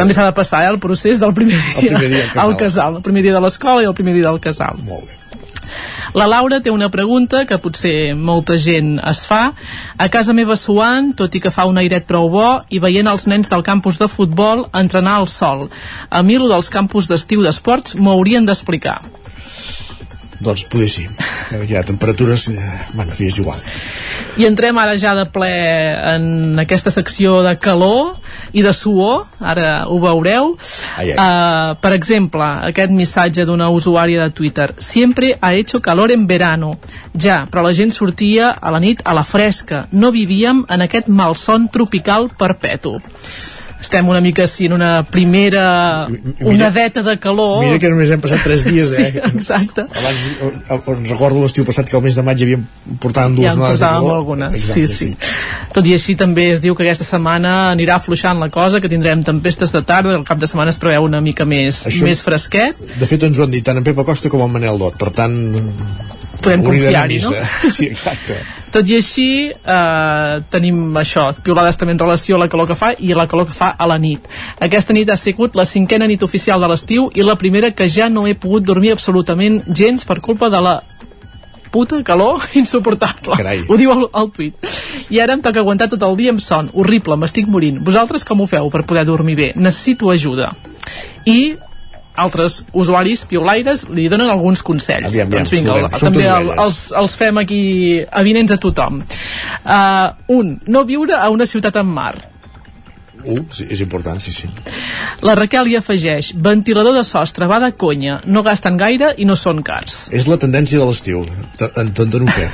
També 0.02 0.16
s'ha 0.16 0.27
de 0.31 0.35
passar 0.36 0.65
eh, 0.66 0.73
el 0.73 0.81
procés 0.82 1.19
del 1.23 1.35
primer 1.35 1.59
dia, 1.62 1.78
El 1.82 1.89
primer 1.94 2.10
dia 2.10 2.24
al 2.27 2.35
casal. 2.35 2.51
al 2.51 2.59
casal 2.65 2.97
el 2.98 3.06
primer 3.06 3.23
dia 3.28 3.39
de 3.39 3.44
l'escola 3.47 3.82
i 3.82 3.90
el 3.90 3.94
primer 3.94 4.15
dia 4.19 4.28
del 4.31 4.40
casal. 4.43 4.82
Molt 4.85 5.06
bé 5.06 5.18
la 6.15 6.27
Laura 6.27 6.61
té 6.65 6.73
una 6.73 6.89
pregunta 6.90 7.45
que 7.49 7.59
potser 7.61 8.15
molta 8.15 8.57
gent 8.57 8.97
es 8.99 9.24
fa. 9.28 9.53
A 9.99 10.09
casa 10.12 10.35
meva 10.36 10.57
suant, 10.57 11.12
tot 11.19 11.35
i 11.35 11.43
que 11.45 11.53
fa 11.55 11.66
un 11.69 11.78
airet 11.81 12.09
prou 12.09 12.31
bo, 12.32 12.49
i 12.69 12.81
veient 12.82 13.09
els 13.11 13.28
nens 13.31 13.51
del 13.51 13.65
campus 13.66 14.01
de 14.01 14.09
futbol 14.09 14.66
entrenar 14.73 15.19
al 15.19 15.28
sol. 15.28 15.69
A 16.11 16.23
mi, 16.23 16.39
dels 16.39 16.69
campus 16.70 17.09
d'estiu 17.11 17.43
d'esports 17.43 17.97
m'ho 17.99 18.15
haurien 18.15 18.47
d'explicar. 18.47 19.01
Doncs 20.40 20.65
poder 20.70 20.89
sí. 20.89 21.09
Hi 21.66 21.74
ha 21.74 21.82
temperatures... 21.82 22.48
eh, 22.48 22.59
Bueno, 22.93 23.10
en 23.10 23.16
fi, 23.16 23.27
és 23.27 23.39
igual. 23.39 23.59
I 24.39 24.47
entrem 24.47 24.78
ara 24.78 24.94
ja 24.94 25.16
de 25.19 25.24
ple 25.35 25.51
en 26.12 26.59
aquesta 26.62 26.93
secció 26.94 27.40
de 27.43 27.56
calor 27.59 28.15
i 28.55 28.62
de 28.62 28.70
suor, 28.73 29.24
ara 29.40 29.89
ho 29.90 29.98
veureu. 29.98 30.52
Ai, 30.94 31.10
ai. 31.10 31.16
Uh, 31.19 31.74
per 31.82 31.93
exemple, 31.97 32.47
aquest 32.70 32.94
missatge 32.94 33.44
d'una 33.48 33.66
usuària 33.74 34.28
de 34.28 34.31
Twitter. 34.31 34.70
Siempre 34.78 35.35
ha 35.40 35.52
hecho 35.59 35.82
calor 35.82 36.15
en 36.15 36.28
verano. 36.31 36.77
Ja, 37.19 37.43
però 37.51 37.66
la 37.66 37.74
gent 37.74 37.90
sortia 37.93 38.52
a 38.55 38.70
la 38.70 38.78
nit 38.78 39.02
a 39.05 39.16
la 39.19 39.27
fresca. 39.27 39.89
No 39.90 40.15
vivíem 40.15 40.62
en 40.70 40.86
aquest 40.86 41.10
malson 41.10 41.66
tropical 41.74 42.31
perpetu. 42.39 43.01
Estem 43.81 44.09
una 44.11 44.21
mica 44.21 44.43
així 44.43 44.67
en 44.67 44.73
una 44.75 45.05
primera 45.07 46.09
onadeta 46.43 47.03
de 47.07 47.15
calor. 47.23 47.61
Mira 47.63 47.79
que 47.79 47.91
només 47.93 48.11
hem 48.11 48.21
passat 48.21 48.43
3 48.43 48.65
dies, 48.67 48.91
eh? 48.99 49.07
Sí, 49.13 49.21
exacte. 49.31 49.85
Abans, 50.01 50.25
eh, 50.35 50.51
eh, 50.75 50.97
recordo 51.09 51.45
l'estiu 51.45 51.65
passat 51.69 51.89
que 51.89 51.97
al 51.97 52.03
mes 52.03 52.19
de 52.19 52.25
maig 52.27 52.43
havíem 52.43 52.65
portàvem 53.01 53.37
dues 53.39 53.53
ja 53.53 53.55
onades 53.55 53.79
de 53.79 53.87
calor. 53.87 54.43
Exacte, 54.51 54.87
sí, 54.91 55.15
sí, 55.15 55.17
Tot 55.73 55.87
i 55.87 55.95
així 55.95 56.17
també 56.19 56.49
es 56.57 56.63
diu 56.65 56.75
que 56.75 56.83
aquesta 56.83 57.07
setmana 57.07 57.55
anirà 57.71 58.01
afluixant 58.01 58.43
la 58.43 58.51
cosa, 58.51 58.83
que 58.83 58.91
tindrem 58.91 59.23
tempestes 59.23 59.73
de 59.73 59.85
tarda, 59.87 60.17
el 60.19 60.27
cap 60.27 60.43
de 60.43 60.51
setmana 60.51 60.75
es 60.75 60.83
preveu 60.83 61.07
una 61.07 61.23
mica 61.23 61.47
més, 61.47 61.85
Això- 61.87 62.05
més 62.09 62.21
fresquet. 62.25 62.77
De 62.99 63.07
fet, 63.07 63.23
ens 63.31 63.39
ho 63.39 63.47
han 63.47 63.55
dit 63.55 63.65
tant 63.65 63.79
en 63.79 63.87
Pepa 63.87 64.05
Costa 64.05 64.29
com 64.33 64.43
en 64.43 64.53
Manel 64.59 64.79
Dot, 64.83 64.99
per 64.99 65.15
tant... 65.15 65.39
Podem 66.43 66.63
confiar-hi, 66.67 67.23
no? 67.23 67.33
Sí, 67.75 67.87
exacte. 67.93 68.43
Tot 68.73 68.89
i 68.89 68.99
així, 68.99 69.28
eh, 69.49 70.40
tenim 70.53 70.93
això, 71.01 71.31
piolades 71.45 71.78
també 71.81 71.95
en 71.95 72.03
relació 72.03 72.36
a 72.36 72.43
la 72.43 72.49
calor 72.53 72.69
que 72.69 72.77
fa 72.77 72.93
i 72.99 73.12
a 73.12 73.16
la 73.16 73.27
calor 73.27 73.47
que 73.47 73.57
fa 73.57 73.70
a 73.78 73.86
la 73.86 73.97
nit. 73.99 74.28
Aquesta 74.61 74.93
nit 74.93 75.09
ha 75.11 75.16
sigut 75.16 75.57
la 75.57 75.65
cinquena 75.65 76.07
nit 76.07 76.23
oficial 76.23 76.61
de 76.61 76.69
l'estiu 76.69 77.11
i 77.15 77.23
la 77.23 77.36
primera 77.36 77.70
que 77.70 77.89
ja 77.89 78.09
no 78.09 78.27
he 78.27 78.35
pogut 78.35 78.65
dormir 78.65 78.93
absolutament 78.93 79.62
gens 79.69 80.05
per 80.05 80.20
culpa 80.20 80.51
de 80.51 80.61
la 80.61 80.82
puta 81.70 82.03
calor 82.03 82.43
insuportable. 82.55 83.36
Carai. 83.36 83.65
Ho 83.69 83.77
diu 83.77 83.93
el, 83.93 84.09
el 84.12 84.31
tuit. 84.32 84.69
I 85.09 85.20
ara 85.20 85.36
em 85.36 85.45
toca 85.45 85.61
aguantar 85.61 85.89
tot 85.89 86.03
el 86.03 86.16
dia 86.16 86.35
amb 86.35 86.43
son. 86.45 86.69
Horrible, 86.74 87.16
m'estic 87.16 87.49
morint. 87.49 87.81
Vosaltres 87.85 88.24
com 88.24 88.40
ho 88.40 88.47
feu 88.51 88.69
per 88.73 88.85
poder 88.85 89.07
dormir 89.09 89.36
bé? 89.36 89.53
Necessito 89.57 90.11
ajuda. 90.12 90.53
I 91.24 91.57
altres 92.19 92.61
usuaris 92.73 93.24
piolaires 93.31 93.86
li 93.95 94.09
donen 94.12 94.31
alguns 94.32 94.62
consells. 94.66 95.09
Aviam, 95.12 95.28
aviam, 95.28 95.45
doncs 95.45 95.55
vinga, 95.55 95.77
som 95.97 96.09
també 96.12 96.27
el, 96.28 96.51
els, 96.59 96.81
els 97.03 97.15
fem 97.20 97.39
aquí 97.45 97.61
avinents 98.23 98.53
a 98.53 98.59
tothom. 98.62 99.03
Uh, 99.65 100.11
un, 100.35 100.57
no 100.66 100.85
viure 100.89 101.15
a 101.19 101.31
una 101.35 101.47
ciutat 101.47 101.78
amb 101.81 101.95
mar. 101.95 102.15
Uh, 103.19 103.40
sí, 103.51 103.65
és 103.74 103.81
important, 103.82 104.20
sí, 104.23 104.31
sí. 104.32 104.47
La 105.27 105.35
Raquel 105.35 105.66
hi 105.73 105.74
afegeix, 105.77 106.31
ventilador 106.39 106.95
de 106.95 107.03
sostre, 107.05 107.49
va 107.51 107.59
de 107.65 107.73
conya, 107.74 108.20
no 108.31 108.45
gasten 108.47 108.77
gaire 108.78 109.11
i 109.19 109.27
no 109.27 109.35
són 109.36 109.65
cars. 109.66 110.05
És 110.15 110.28
la 110.31 110.39
tendència 110.39 110.78
de 110.78 110.86
l'estiu. 110.86 111.24
T- 111.59 111.70
En 111.82 111.90
en 111.90 112.11
dono 112.15 112.31
fe. 112.31 112.47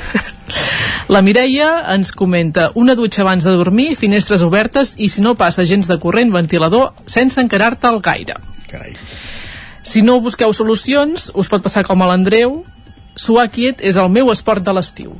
La 1.12 1.20
Mireia 1.20 1.66
ens 1.92 2.14
comenta 2.16 2.70
una 2.80 2.94
dutxa 2.96 3.20
abans 3.22 3.44
de 3.44 3.52
dormir, 3.52 3.90
finestres 4.00 4.40
obertes 4.42 4.94
i 4.96 5.10
si 5.12 5.20
no 5.20 5.34
passa 5.36 5.62
gens 5.68 5.86
de 5.90 5.98
corrent, 6.00 6.32
ventilador 6.32 6.94
sense 7.06 7.36
encarar-te 7.44 7.86
al 7.90 8.00
gaire. 8.00 8.38
Carai. 8.70 8.96
Si 9.84 10.02
no 10.02 10.18
busqueu 10.24 10.52
solucions, 10.56 11.28
us 11.36 11.50
pot 11.52 11.62
passar 11.64 11.84
com 11.84 12.00
a 12.00 12.08
l'Andreu, 12.08 12.62
suar 13.14 13.50
quiet 13.52 13.84
és 13.84 13.98
el 14.00 14.08
meu 14.12 14.32
esport 14.32 14.64
de 14.64 14.72
l'estiu. 14.72 15.12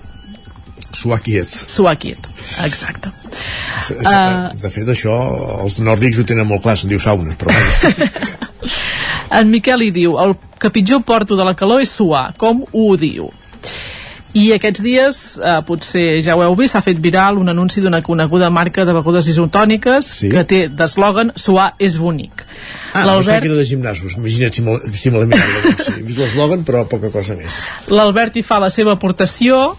Suar 0.95 1.20
quiet. 1.20 1.51
Suar 1.69 1.97
quiet, 2.01 2.27
exacte. 2.65 3.11
Uh... 3.91 4.49
De 4.62 4.70
fet, 4.70 4.89
això, 4.89 5.15
els 5.65 5.81
nòrdics 5.85 6.23
ho 6.23 6.27
tenen 6.28 6.49
molt 6.49 6.65
clar, 6.65 6.78
se'n 6.81 6.93
diu 6.93 7.03
sauna, 7.03 7.36
però... 7.36 7.53
en 9.39 9.51
Miquel 9.53 9.85
hi 9.85 9.91
diu, 9.93 10.16
el 10.23 10.36
que 10.61 10.73
pitjor 10.73 11.03
porto 11.05 11.36
de 11.36 11.45
la 11.45 11.57
calor 11.59 11.82
és 11.85 11.93
suar, 11.93 12.31
com 12.41 12.65
ho 12.65 12.86
diu? 12.97 13.28
I 14.35 14.48
aquests 14.56 14.82
dies, 14.82 15.19
eh, 15.39 15.59
potser 15.66 16.19
ja 16.24 16.35
ho 16.35 16.43
heu 16.43 16.56
vist, 16.59 16.74
s'ha 16.74 16.82
fet 16.82 16.98
viral 16.98 17.39
un 17.39 17.52
anunci 17.52 17.82
d'una 17.85 18.01
coneguda 18.02 18.48
marca 18.51 18.82
de 18.85 18.94
begudes 18.97 19.28
isotòniques 19.31 20.09
sí? 20.23 20.31
que 20.32 20.43
té 20.51 20.61
d'eslògan 20.66 21.31
Suar 21.39 21.70
és 21.78 22.01
bonic. 22.02 22.43
Ah, 22.93 23.05
L'Albert... 23.06 23.44
que 23.44 23.51
era 23.52 23.61
de 23.61 23.66
gimnasos, 23.69 24.19
imagina't 24.19 24.59
si 24.59 24.66
me, 24.66 24.74
si 24.90 25.12
me 25.15 25.23
l'he 25.23 25.31
mirat. 25.31 25.86
He 25.94 26.02
vist 26.02 26.19
l'eslògan, 26.19 26.66
però 26.66 26.82
poca 26.90 27.12
cosa 27.15 27.39
més. 27.39 27.62
L'Albert 27.94 28.40
hi 28.40 28.43
fa 28.47 28.59
la 28.62 28.73
seva 28.74 28.97
aportació, 28.98 29.77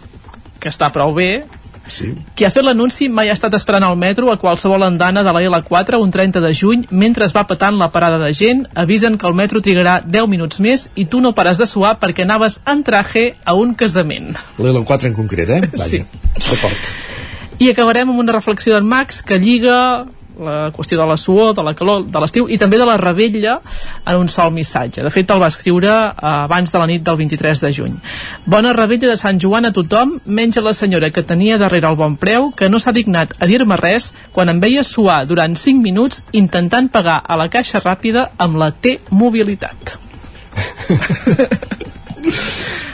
que 0.63 0.71
està 0.71 0.87
prou 0.95 1.11
bé, 1.17 1.43
Sí. 1.87 2.13
Qui 2.35 2.45
ha 2.45 2.51
fet 2.53 2.65
l'anunci 2.65 3.07
mai 3.09 3.29
ha 3.29 3.35
estat 3.37 3.53
esperant 3.57 3.85
al 3.85 3.97
metro 3.97 4.31
a 4.31 4.37
qualsevol 4.41 4.83
andana 4.83 5.23
de 5.23 5.33
la 5.35 5.43
L4 5.45 5.99
un 6.01 6.11
30 6.11 6.41
de 6.41 6.53
juny 6.53 6.85
mentre 6.89 7.25
es 7.25 7.35
va 7.35 7.45
petant 7.47 7.77
la 7.77 7.91
parada 7.93 8.19
de 8.21 8.31
gent, 8.33 8.65
avisen 8.73 9.17
que 9.17 9.27
el 9.27 9.37
metro 9.37 9.61
trigarà 9.61 9.99
10 10.01 10.29
minuts 10.31 10.59
més 10.59 10.89
i 10.95 11.05
tu 11.05 11.21
no 11.21 11.35
pares 11.37 11.61
de 11.61 11.67
suar 11.69 11.95
perquè 12.01 12.25
anaves 12.25 12.59
en 12.65 12.83
traje 12.83 13.35
a 13.45 13.53
un 13.53 13.75
casament. 13.75 14.33
L'L4 14.59 15.11
en 15.11 15.17
concret, 15.17 15.49
eh? 15.49 15.61
Vaja. 15.77 15.89
Sí. 15.89 16.03
D'acord. 16.49 16.93
I 17.59 17.69
acabarem 17.71 18.09
amb 18.11 18.19
una 18.19 18.35
reflexió 18.35 18.75
d'en 18.75 18.87
Max 18.87 19.21
que 19.23 19.39
lliga 19.39 20.05
la 20.39 20.71
qüestió 20.75 20.97
de 20.99 21.05
la 21.07 21.17
suor, 21.17 21.53
de 21.55 21.63
la 21.63 21.73
calor, 21.73 22.03
de 22.05 22.19
l'estiu 22.19 22.47
i 22.49 22.57
també 22.57 22.77
de 22.77 22.85
la 22.85 22.97
rebella 22.97 23.59
en 24.05 24.15
un 24.17 24.27
sol 24.29 24.51
missatge. 24.51 25.03
De 25.03 25.09
fet, 25.09 25.29
el 25.31 25.41
va 25.41 25.47
escriure 25.47 25.89
eh, 25.91 26.13
abans 26.21 26.71
de 26.71 26.79
la 26.81 26.87
nit 26.87 27.03
del 27.03 27.17
23 27.17 27.61
de 27.61 27.73
juny. 27.73 27.95
Bona 28.45 28.73
rebella 28.73 29.09
de 29.11 29.17
Sant 29.17 29.39
Joan 29.41 29.65
a 29.65 29.73
tothom, 29.73 30.17
menys 30.25 30.57
a 30.57 30.61
la 30.65 30.73
senyora 30.73 31.09
que 31.11 31.23
tenia 31.23 31.57
darrere 31.57 31.87
el 31.87 31.95
bon 31.99 32.15
preu, 32.17 32.51
que 32.51 32.69
no 32.69 32.79
s'ha 32.79 32.91
dignat 32.95 33.33
a 33.39 33.45
dir-me 33.45 33.77
res 33.79 34.13
quan 34.31 34.49
em 34.49 34.59
veia 34.59 34.83
suar 34.83 35.25
durant 35.25 35.55
5 35.55 35.81
minuts 35.81 36.23
intentant 36.33 36.89
pagar 36.91 37.21
a 37.25 37.35
la 37.37 37.49
caixa 37.49 37.79
ràpida 37.83 38.29
amb 38.37 38.57
la 38.57 38.71
T-mobilitat. 38.71 39.95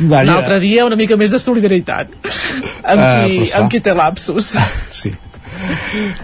Vaja. 0.01 0.25
L'altre 0.33 0.59
dia 0.59 0.85
una 0.85 0.97
mica 0.97 1.15
més 1.17 1.31
de 1.31 1.39
solidaritat 1.39 2.09
amb, 2.11 3.01
Ah, 3.01 3.25
qui, 3.25 3.37
però 3.37 3.45
està. 3.45 3.59
amb 3.61 3.71
qui 3.71 3.79
té 3.81 3.93
lapsus. 3.93 4.53
Sí. 5.01 5.11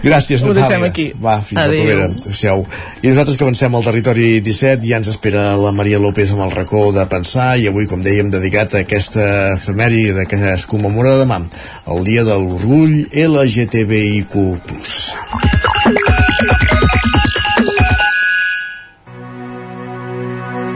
Gràcies, 0.02 0.42
Ho 0.42 0.48
Natàlia. 0.52 0.68
deixem 0.68 0.84
aquí. 0.84 1.12
Va, 1.22 1.40
fins 1.42 1.60
Adéu. 1.62 1.84
la 1.84 1.94
propera. 2.08 2.32
Adéu. 2.38 2.66
I 3.02 3.08
nosaltres 3.08 3.36
que 3.36 3.44
avancem 3.44 3.74
al 3.74 3.84
territori 3.84 4.40
17 4.40 4.86
ja 4.88 4.96
ens 4.96 5.08
espera 5.08 5.56
la 5.56 5.72
Maria 5.72 5.98
López 5.98 6.30
amb 6.32 6.42
el 6.46 6.50
racó 6.56 6.92
de 6.92 7.04
pensar 7.06 7.58
i 7.58 7.66
avui, 7.68 7.86
com 7.86 8.02
dèiem, 8.02 8.30
dedicat 8.30 8.74
a 8.74 8.78
aquesta 8.86 9.54
efemèride 9.54 10.26
que 10.26 10.36
es 10.54 10.66
commemora 10.66 11.16
demà, 11.20 11.42
el 11.86 12.04
dia 12.04 12.24
de 12.24 12.34
l'orgull 12.38 13.06
LGTBIQ+. 13.12 14.34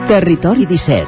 Territori 0.09 0.66
17 0.66 1.06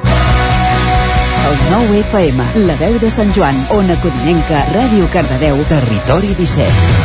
El 1.45 1.57
9 1.71 1.99
FM, 2.09 2.43
la 2.65 2.75
veu 2.79 2.97
de 2.99 3.09
Sant 3.13 3.29
Joan, 3.35 3.57
Ona 3.75 3.95
Codinenca, 4.01 4.63
Ràdio 4.73 5.05
Cardedeu, 5.13 5.61
Territori 5.69 6.33
17 6.39 7.04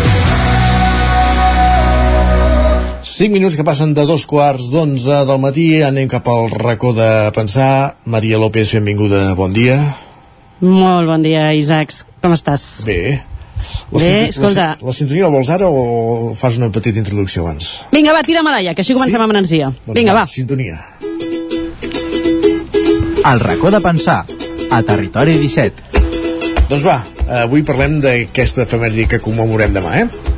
5 3.20 3.34
minuts 3.36 3.52
que 3.52 3.64
passen 3.68 3.90
de 3.92 4.06
dos 4.08 4.22
quarts 4.24 4.70
d'onze 4.72 5.18
del 5.28 5.40
matí, 5.42 5.82
anem 5.84 6.06
cap 6.08 6.24
al 6.32 6.46
racó 6.48 6.94
de 6.96 7.28
pensar. 7.36 7.98
Maria 8.08 8.38
López, 8.40 8.70
benvinguda, 8.78 9.34
bon 9.36 9.52
dia. 9.52 9.76
Molt 10.64 11.04
bon 11.04 11.20
dia, 11.20 11.50
Isaacs. 11.52 12.06
Com 12.24 12.32
estàs? 12.32 12.64
Bé. 12.86 13.20
La, 13.92 13.98
Bé, 13.98 14.14
escolta. 14.30 14.70
La, 14.70 14.88
la 14.88 14.94
sintonia 14.96 15.28
la 15.28 15.34
vols 15.34 15.52
ara 15.52 15.68
o 15.68 16.32
fas 16.32 16.56
una 16.56 16.70
petita 16.72 16.96
introducció 16.96 17.44
abans? 17.44 17.68
Vinga, 17.92 18.16
va, 18.16 18.24
tira 18.24 18.40
medalla, 18.40 18.72
que 18.72 18.80
així 18.80 18.96
comencem 18.96 19.20
amb 19.20 19.36
energia. 19.36 19.68
Doncs 19.84 20.00
Vinga, 20.00 20.16
va. 20.16 20.24
Sintonia. 20.24 20.80
El 23.20 23.44
racó 23.44 23.76
de 23.76 23.84
pensar, 23.84 24.22
a 24.72 24.80
Territori 24.94 25.36
17. 25.44 26.08
Doncs 26.72 26.88
va, 26.88 26.96
avui 27.44 27.68
parlem 27.68 28.00
d'aquesta 28.00 28.64
efemèride 28.64 29.10
que 29.12 29.24
commemorem 29.28 29.76
demà, 29.76 29.98
eh? 30.06 30.29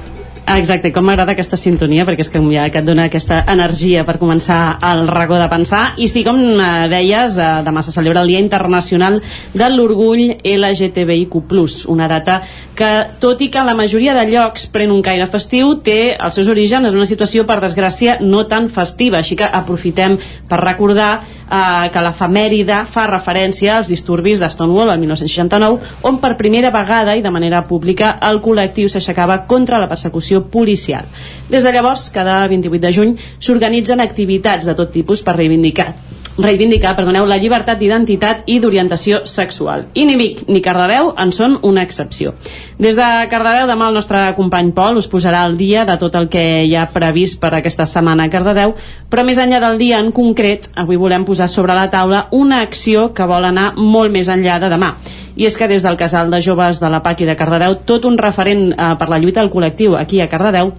Ah, 0.44 0.59
Exacte, 0.59 0.90
com 0.90 1.05
m'agrada 1.06 1.36
aquesta 1.36 1.55
sintonia 1.55 2.02
perquè 2.02 2.24
és 2.24 2.31
que 2.32 2.40
ja 2.51 2.64
que 2.69 2.81
et 2.81 2.86
dona 2.86 3.05
aquesta 3.06 3.44
energia 3.52 4.02
per 4.02 4.16
començar 4.19 4.77
el 4.82 5.06
racó 5.06 5.36
de 5.39 5.47
pensar. 5.48 5.94
I 5.97 6.09
sí, 6.10 6.24
com 6.27 6.40
eh, 6.43 6.89
deies, 6.90 7.36
eh, 7.39 7.51
demà 7.62 7.82
se 7.82 7.94
celebra 7.94 8.24
el 8.24 8.32
Dia 8.32 8.40
Internacional 8.43 9.20
de 9.55 9.69
l'Orgull 9.70 10.40
LGTBIQ+, 10.43 11.39
una 11.86 12.09
data 12.10 12.40
que, 12.74 12.90
tot 13.23 13.40
i 13.40 13.48
que 13.55 13.62
la 13.62 13.77
majoria 13.78 14.16
de 14.19 14.24
llocs 14.32 14.66
pren 14.66 14.90
un 14.90 15.02
caire 15.02 15.28
festiu, 15.31 15.77
té 15.86 16.16
els 16.19 16.35
seus 16.35 16.51
orígens 16.51 16.90
en 16.90 16.98
una 16.98 17.06
situació, 17.06 17.47
per 17.47 17.60
desgràcia, 17.62 18.19
no 18.20 18.43
tan 18.51 18.66
festiva, 18.69 19.20
així 19.23 19.39
que 19.39 19.47
aprofitem 19.47 20.19
per 20.51 20.59
recordar 20.59 21.12
eh, 21.23 21.86
que 21.94 22.02
l'efemèride 22.02 22.82
fa 22.90 23.06
referència 23.06 23.77
als 23.77 23.93
disturbis 23.94 24.43
de 24.43 24.51
Stonewall 24.51 24.90
el 24.90 24.98
1969, 25.06 25.94
on 26.10 26.19
per 26.19 26.35
primera 26.40 26.74
vegada 26.74 27.14
i 27.14 27.23
de 27.23 27.31
manera 27.31 27.62
pública 27.70 28.16
el 28.27 28.43
col·lectiu 28.43 28.90
s'aixecava 28.90 29.44
contra 29.47 29.78
la 29.78 29.89
persecució 29.89 30.32
policial. 30.41 31.05
Des 31.51 31.65
de 31.65 31.73
llavors, 31.73 32.09
cada 32.11 32.41
28 32.49 32.81
de 32.87 32.93
juny, 32.97 33.15
s'organitzen 33.39 34.01
activitats 34.01 34.67
de 34.67 34.75
tot 34.79 34.93
tipus 34.95 35.23
per 35.23 35.37
reivindicar 35.37 35.93
reivindicar, 36.39 36.95
perdoneu, 36.97 37.27
la 37.29 37.37
llibertat 37.37 37.79
d'identitat 37.79 38.47
i 38.49 38.59
d'orientació 38.61 39.23
sexual. 39.29 39.87
I 39.95 40.07
ni 40.09 40.17
Vic 40.17 40.43
ni 40.49 40.63
Cardedeu 40.65 41.13
en 41.21 41.33
són 41.35 41.59
una 41.69 41.83
excepció. 41.85 42.33
Des 42.79 42.97
de 42.97 43.09
Cardedeu, 43.31 43.67
demà 43.69 43.91
el 43.91 43.99
nostre 43.99 44.25
company 44.37 44.73
Pol 44.73 44.97
us 45.01 45.11
posarà 45.13 45.43
al 45.45 45.57
dia 45.61 45.85
de 45.89 45.99
tot 46.01 46.17
el 46.17 46.29
que 46.33 46.65
hi 46.65 46.75
ha 46.77 46.89
previst 46.93 47.41
per 47.41 47.53
aquesta 47.55 47.87
setmana 47.87 48.27
a 48.27 48.33
Cardedeu, 48.33 48.75
però 49.11 49.27
més 49.27 49.41
enllà 49.43 49.61
del 49.61 49.79
dia 49.79 50.01
en 50.01 50.13
concret, 50.13 50.71
avui 50.75 50.97
volem 50.97 51.27
posar 51.29 51.51
sobre 51.53 51.77
la 51.77 51.91
taula 51.91 52.27
una 52.33 52.63
acció 52.63 53.11
que 53.13 53.29
vol 53.29 53.45
anar 53.45 53.73
molt 53.77 54.13
més 54.13 54.33
enllà 54.33 54.59
de 54.63 54.73
demà. 54.73 54.95
I 55.37 55.47
és 55.49 55.57
que 55.57 55.69
des 55.69 55.83
del 55.83 55.97
casal 55.97 56.31
de 56.31 56.41
joves 56.45 56.81
de 56.81 56.89
la 56.93 57.03
PAC 57.03 57.23
i 57.23 57.29
de 57.29 57.37
Cardedeu, 57.37 57.79
tot 57.89 58.05
un 58.05 58.19
referent 58.21 58.71
eh, 58.73 58.95
per 58.99 59.09
la 59.09 59.19
lluita 59.19 59.41
del 59.41 59.53
col·lectiu 59.53 59.97
aquí 59.97 60.21
a 60.21 60.29
Cardedeu, 60.29 60.73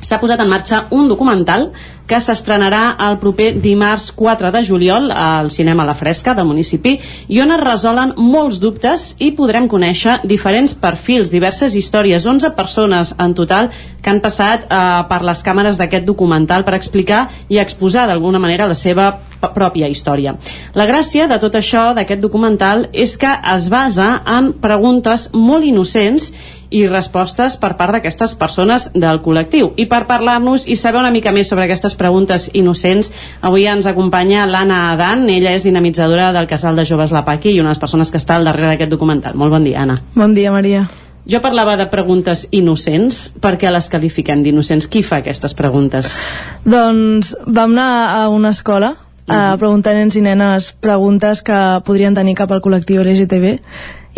s'ha 0.00 0.20
posat 0.20 0.40
en 0.40 0.48
marxa 0.48 0.86
un 0.96 1.08
documental 1.10 1.70
que 2.10 2.18
s'estrenarà 2.18 2.96
el 3.06 3.20
proper 3.22 3.52
dimarts 3.62 4.08
4 4.18 4.50
de 4.50 4.64
juliol 4.66 5.12
al 5.14 5.52
cinema 5.54 5.86
La 5.86 5.94
Fresca 5.94 6.34
del 6.34 6.48
municipi 6.48 6.96
i 7.30 7.38
on 7.44 7.54
es 7.54 7.62
resolen 7.62 8.16
molts 8.18 8.58
dubtes 8.58 9.12
i 9.22 9.30
podrem 9.38 9.68
conèixer 9.70 10.18
diferents 10.26 10.74
perfils, 10.74 11.30
diverses 11.30 11.78
històries, 11.78 12.26
11 12.26 12.50
persones 12.58 13.14
en 13.14 13.36
total 13.38 13.70
que 14.02 14.10
han 14.10 14.22
passat 14.24 14.66
eh, 14.66 14.82
per 15.06 15.22
les 15.22 15.44
càmeres 15.46 15.78
d'aquest 15.78 16.08
documental 16.08 16.66
per 16.66 16.74
explicar 16.74 17.28
i 17.48 17.62
exposar 17.62 18.08
d'alguna 18.10 18.42
manera 18.42 18.66
la 18.66 18.74
seva 18.74 19.12
pròpia 19.54 19.88
història. 19.88 20.34
La 20.74 20.86
gràcia 20.90 21.28
de 21.30 21.38
tot 21.40 21.54
això, 21.56 21.90
d'aquest 21.96 22.20
documental, 22.20 22.88
és 22.92 23.16
que 23.16 23.30
es 23.54 23.70
basa 23.72 24.20
en 24.26 24.52
preguntes 24.60 25.30
molt 25.32 25.64
innocents 25.64 26.32
i 26.70 26.84
respostes 26.86 27.56
per 27.58 27.72
part 27.78 27.96
d'aquestes 27.96 28.36
persones 28.38 28.90
del 28.94 29.18
col·lectiu. 29.24 29.72
I 29.76 29.88
per 29.90 30.04
parlar-nos 30.06 30.68
i 30.70 30.76
saber 30.78 31.00
una 31.00 31.10
mica 31.10 31.32
més 31.34 31.50
sobre 31.50 31.66
aquestes 31.66 31.96
preguntes 32.00 32.48
innocents, 32.56 33.12
avui 33.44 33.68
ens 33.68 33.86
acompanya 33.90 34.46
l'Anna 34.48 34.80
Adan, 34.94 35.28
ella 35.28 35.52
és 35.52 35.68
dinamitzadora 35.68 36.32
del 36.36 36.48
Casal 36.48 36.80
de 36.80 36.86
Joves 36.88 37.12
La 37.12 37.26
Paqui 37.28 37.52
i 37.52 37.60
una 37.60 37.70
de 37.70 37.76
les 37.76 37.82
persones 37.84 38.10
que 38.10 38.18
està 38.20 38.40
al 38.40 38.48
darrere 38.48 38.72
d'aquest 38.72 38.90
documental. 38.90 39.36
Molt 39.36 39.52
bon 39.52 39.68
dia, 39.68 39.84
Anna. 39.84 40.00
Bon 40.16 40.34
dia, 40.34 40.52
Maria. 40.54 40.86
Jo 41.30 41.42
parlava 41.44 41.76
de 41.76 41.86
preguntes 41.92 42.46
innocents, 42.56 43.28
per 43.44 43.54
què 43.60 43.70
les 43.70 43.90
qualifiquem 43.92 44.40
d'innocents? 44.42 44.88
Qui 44.88 45.04
fa 45.06 45.20
aquestes 45.20 45.54
preguntes? 45.54 46.16
Doncs 46.64 47.36
vam 47.46 47.76
anar 47.76 47.92
a 48.16 48.28
una 48.32 48.54
escola 48.56 48.94
a 49.30 49.56
preguntar 49.60 49.92
a 49.94 50.00
nens 50.00 50.16
i 50.18 50.24
nenes 50.24 50.72
preguntes 50.82 51.44
que 51.46 51.58
podrien 51.86 52.16
tenir 52.16 52.34
cap 52.38 52.50
al 52.50 52.62
col·lectiu 52.64 53.04
LGTB 53.04 53.60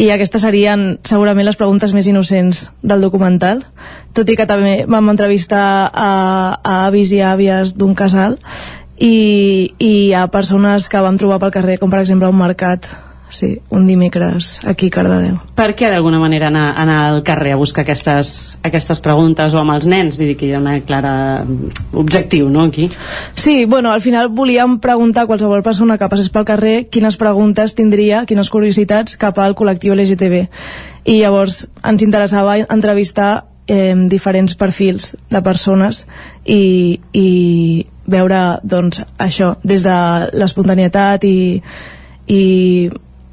i 0.01 0.09
aquestes 0.11 0.45
serien 0.45 0.99
segurament 1.05 1.47
les 1.47 1.59
preguntes 1.61 1.93
més 1.93 2.09
innocents 2.09 2.65
del 2.83 3.05
documental 3.05 3.65
tot 4.17 4.29
i 4.29 4.37
que 4.39 4.49
també 4.49 4.83
vam 4.89 5.13
entrevistar 5.13 5.91
a, 5.93 6.11
a 6.63 6.77
avis 6.87 7.13
i 7.13 7.21
àvies 7.25 7.75
d'un 7.77 7.95
casal 7.99 8.39
i, 8.97 9.73
i 9.79 9.95
a 10.17 10.27
persones 10.33 10.89
que 10.89 11.03
vam 11.05 11.19
trobar 11.21 11.41
pel 11.43 11.55
carrer 11.55 11.79
com 11.81 11.93
per 11.93 12.01
exemple 12.01 12.31
un 12.31 12.41
mercat 12.41 12.89
sí, 13.33 13.57
un 13.71 13.87
dimecres 13.89 14.61
aquí 14.69 14.91
a 14.93 14.95
Cardedeu 14.97 15.39
Per 15.57 15.71
què 15.79 15.91
d'alguna 15.91 16.21
manera 16.21 16.51
anar, 16.53 16.67
anar 16.79 16.99
al 17.09 17.23
carrer 17.27 17.55
a 17.55 17.61
buscar 17.61 17.83
aquestes, 17.87 18.59
aquestes 18.63 19.01
preguntes 19.05 19.55
o 19.55 19.61
amb 19.61 19.75
els 19.75 19.87
nens? 19.89 20.19
Vull 20.21 20.33
dir 20.33 20.37
que 20.39 20.49
hi 20.49 20.55
ha 20.55 20.61
una 20.61 20.79
clara 20.87 21.15
objectiu, 21.93 22.49
no, 22.53 22.67
aquí? 22.69 22.89
Sí, 23.35 23.65
bueno, 23.65 23.93
al 23.93 24.01
final 24.05 24.29
volíem 24.29 24.79
preguntar 24.81 25.25
a 25.25 25.31
qualsevol 25.31 25.63
persona 25.63 25.99
que 25.99 26.11
passés 26.13 26.31
pel 26.33 26.47
carrer 26.49 26.75
quines 26.93 27.17
preguntes 27.21 27.77
tindria, 27.79 28.25
quines 28.29 28.51
curiositats 28.53 29.17
cap 29.21 29.39
al 29.39 29.57
col·lectiu 29.59 29.97
LGTB. 29.97 30.45
I 31.05 31.19
llavors 31.23 31.65
ens 31.83 32.05
interessava 32.05 32.59
entrevistar 32.63 33.33
eh, 33.67 33.95
diferents 34.09 34.55
perfils 34.59 35.15
de 35.31 35.43
persones 35.43 36.05
i, 36.45 37.01
i 37.13 37.87
veure 38.07 38.43
doncs, 38.63 39.03
això 39.19 39.55
des 39.63 39.85
de 39.87 39.97
l'espontanietat 40.35 41.25
i, 41.25 41.63
i 42.27 42.43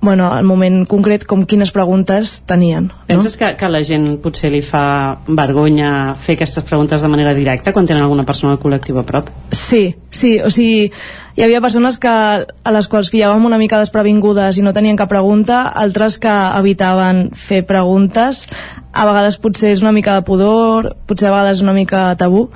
bueno, 0.02 0.32
al 0.32 0.46
moment 0.48 0.86
concret 0.88 1.26
com 1.28 1.44
quines 1.46 1.72
preguntes 1.76 2.40
tenien. 2.48 2.88
No? 2.88 3.06
Penses 3.10 3.36
que, 3.38 3.52
que 3.60 3.70
la 3.72 3.82
gent 3.84 4.08
potser 4.24 4.52
li 4.54 4.62
fa 4.64 5.20
vergonya 5.28 6.16
fer 6.16 6.38
aquestes 6.38 6.64
preguntes 6.68 7.04
de 7.04 7.12
manera 7.12 7.34
directa 7.36 7.74
quan 7.76 7.88
tenen 7.90 8.06
alguna 8.06 8.26
persona 8.28 8.54
del 8.56 8.62
col·lectiu 8.64 9.00
a 9.02 9.04
prop? 9.08 9.28
Sí, 9.52 9.96
sí, 10.10 10.38
o 10.40 10.52
sigui, 10.54 10.88
hi 11.36 11.44
havia 11.44 11.62
persones 11.64 12.00
que, 12.00 12.12
a 12.12 12.76
les 12.76 12.88
quals 12.92 13.12
pillàvem 13.12 13.46
una 13.48 13.60
mica 13.60 13.82
desprevingudes 13.82 14.60
i 14.60 14.64
no 14.64 14.74
tenien 14.76 15.00
cap 15.00 15.12
pregunta, 15.12 15.66
altres 15.68 16.18
que 16.20 16.32
evitaven 16.32 17.30
fer 17.36 17.66
preguntes, 17.68 18.46
a 18.92 19.06
vegades 19.06 19.38
potser 19.38 19.74
és 19.74 19.82
una 19.84 19.92
mica 19.94 20.16
de 20.18 20.24
pudor, 20.26 20.94
potser 21.08 21.30
a 21.30 21.34
vegades 21.34 21.62
una 21.62 21.74
mica 21.74 22.08
tabú. 22.18 22.48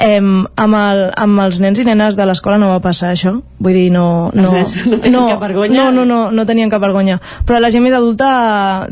Em, 0.00 0.46
amb, 0.56 0.76
el, 0.78 1.00
amb 1.18 1.42
els 1.44 1.58
nens 1.60 1.80
i 1.82 1.84
nenes 1.84 2.16
de 2.16 2.24
l'escola 2.24 2.56
no 2.60 2.70
va 2.70 2.80
passar 2.80 3.10
això, 3.12 3.34
vull 3.60 3.76
dir, 3.76 3.88
no... 3.92 4.30
No, 4.32 4.46
nens 4.54 4.76
no 4.86 5.00
tenien 5.02 5.18
no, 5.18 5.24
cap 5.34 5.42
vergonya? 5.42 5.80
No, 5.80 5.90
no, 5.92 6.04
no, 6.08 6.20
no 6.32 6.46
tenien 6.48 6.70
cap 6.72 6.80
vergonya. 6.80 7.18
Però 7.46 7.58
la 7.60 7.72
gent 7.74 7.84
més 7.84 7.96
adulta, 7.96 8.30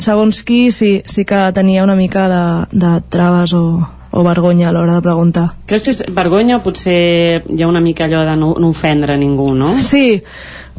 segons 0.03 0.43
qui, 0.45 0.67
sí, 0.75 0.99
sí 1.07 1.25
que 1.29 1.47
tenia 1.57 1.87
una 1.87 1.97
mica 1.97 2.27
de, 2.29 2.43
de 2.77 2.93
traves 3.15 3.55
o, 3.57 3.63
o 4.11 4.27
vergonya 4.27 4.69
a 4.69 4.75
l'hora 4.75 4.99
de 4.99 5.07
preguntar. 5.07 5.47
Creus 5.71 5.87
que 5.87 5.95
és 5.95 6.03
vergonya 6.13 6.59
o 6.59 6.65
potser 6.67 6.99
hi 7.47 7.63
ha 7.63 7.71
una 7.71 7.85
mica 7.85 8.05
allò 8.09 8.27
de 8.29 8.37
no, 8.37 8.53
no 8.59 8.75
ofendre 8.75 9.17
ningú, 9.17 9.53
no? 9.55 9.77
Sí, 9.79 10.19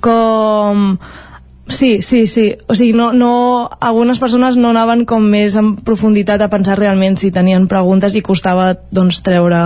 com... 0.04 0.92
Sí, 1.70 2.02
sí, 2.02 2.26
sí. 2.28 2.58
O 2.68 2.76
sigui, 2.76 2.94
no, 2.94 3.14
no, 3.14 3.70
algunes 3.80 4.20
persones 4.20 4.58
no 4.58 4.74
anaven 4.74 5.06
com 5.06 5.24
més 5.24 5.56
en 5.60 5.76
profunditat 5.86 6.42
a 6.42 6.50
pensar 6.50 6.80
realment 6.80 7.16
si 7.22 7.32
tenien 7.32 7.70
preguntes 7.70 8.18
i 8.18 8.26
costava 8.26 8.74
doncs 8.92 9.22
treure... 9.24 9.62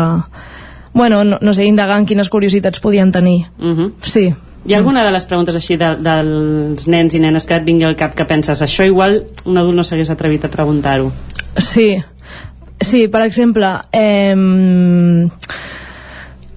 Bueno, 0.93 1.23
no, 1.25 1.39
no 1.41 1.53
sé, 1.57 1.65
indagar 1.65 1.97
en 1.97 2.05
quines 2.05 2.29
curiositats 2.29 2.79
podien 2.83 3.11
tenir. 3.11 3.47
Uh 3.57 3.73
-huh. 3.73 3.91
Sí. 4.01 4.33
Hi 4.65 4.73
ha 4.73 4.77
alguna 4.77 5.03
de 5.03 5.11
les 5.11 5.25
preguntes 5.25 5.55
així 5.55 5.75
de, 5.75 5.95
dels 5.99 6.87
nens 6.87 7.13
i 7.13 7.19
nenes 7.19 7.45
que 7.45 7.55
et 7.55 7.65
vingui 7.65 7.83
al 7.83 7.95
cap 7.95 8.13
que 8.15 8.25
penses 8.25 8.61
això 8.61 8.85
igual 8.85 9.25
un 9.45 9.57
adult 9.57 9.75
no 9.75 9.83
s'hagués 9.83 10.09
atrevit 10.09 10.45
a 10.45 10.49
preguntar-ho? 10.49 11.11
Sí, 11.57 12.01
sí, 12.79 13.07
per 13.07 13.21
exemple, 13.21 13.67
eh, 13.91 14.35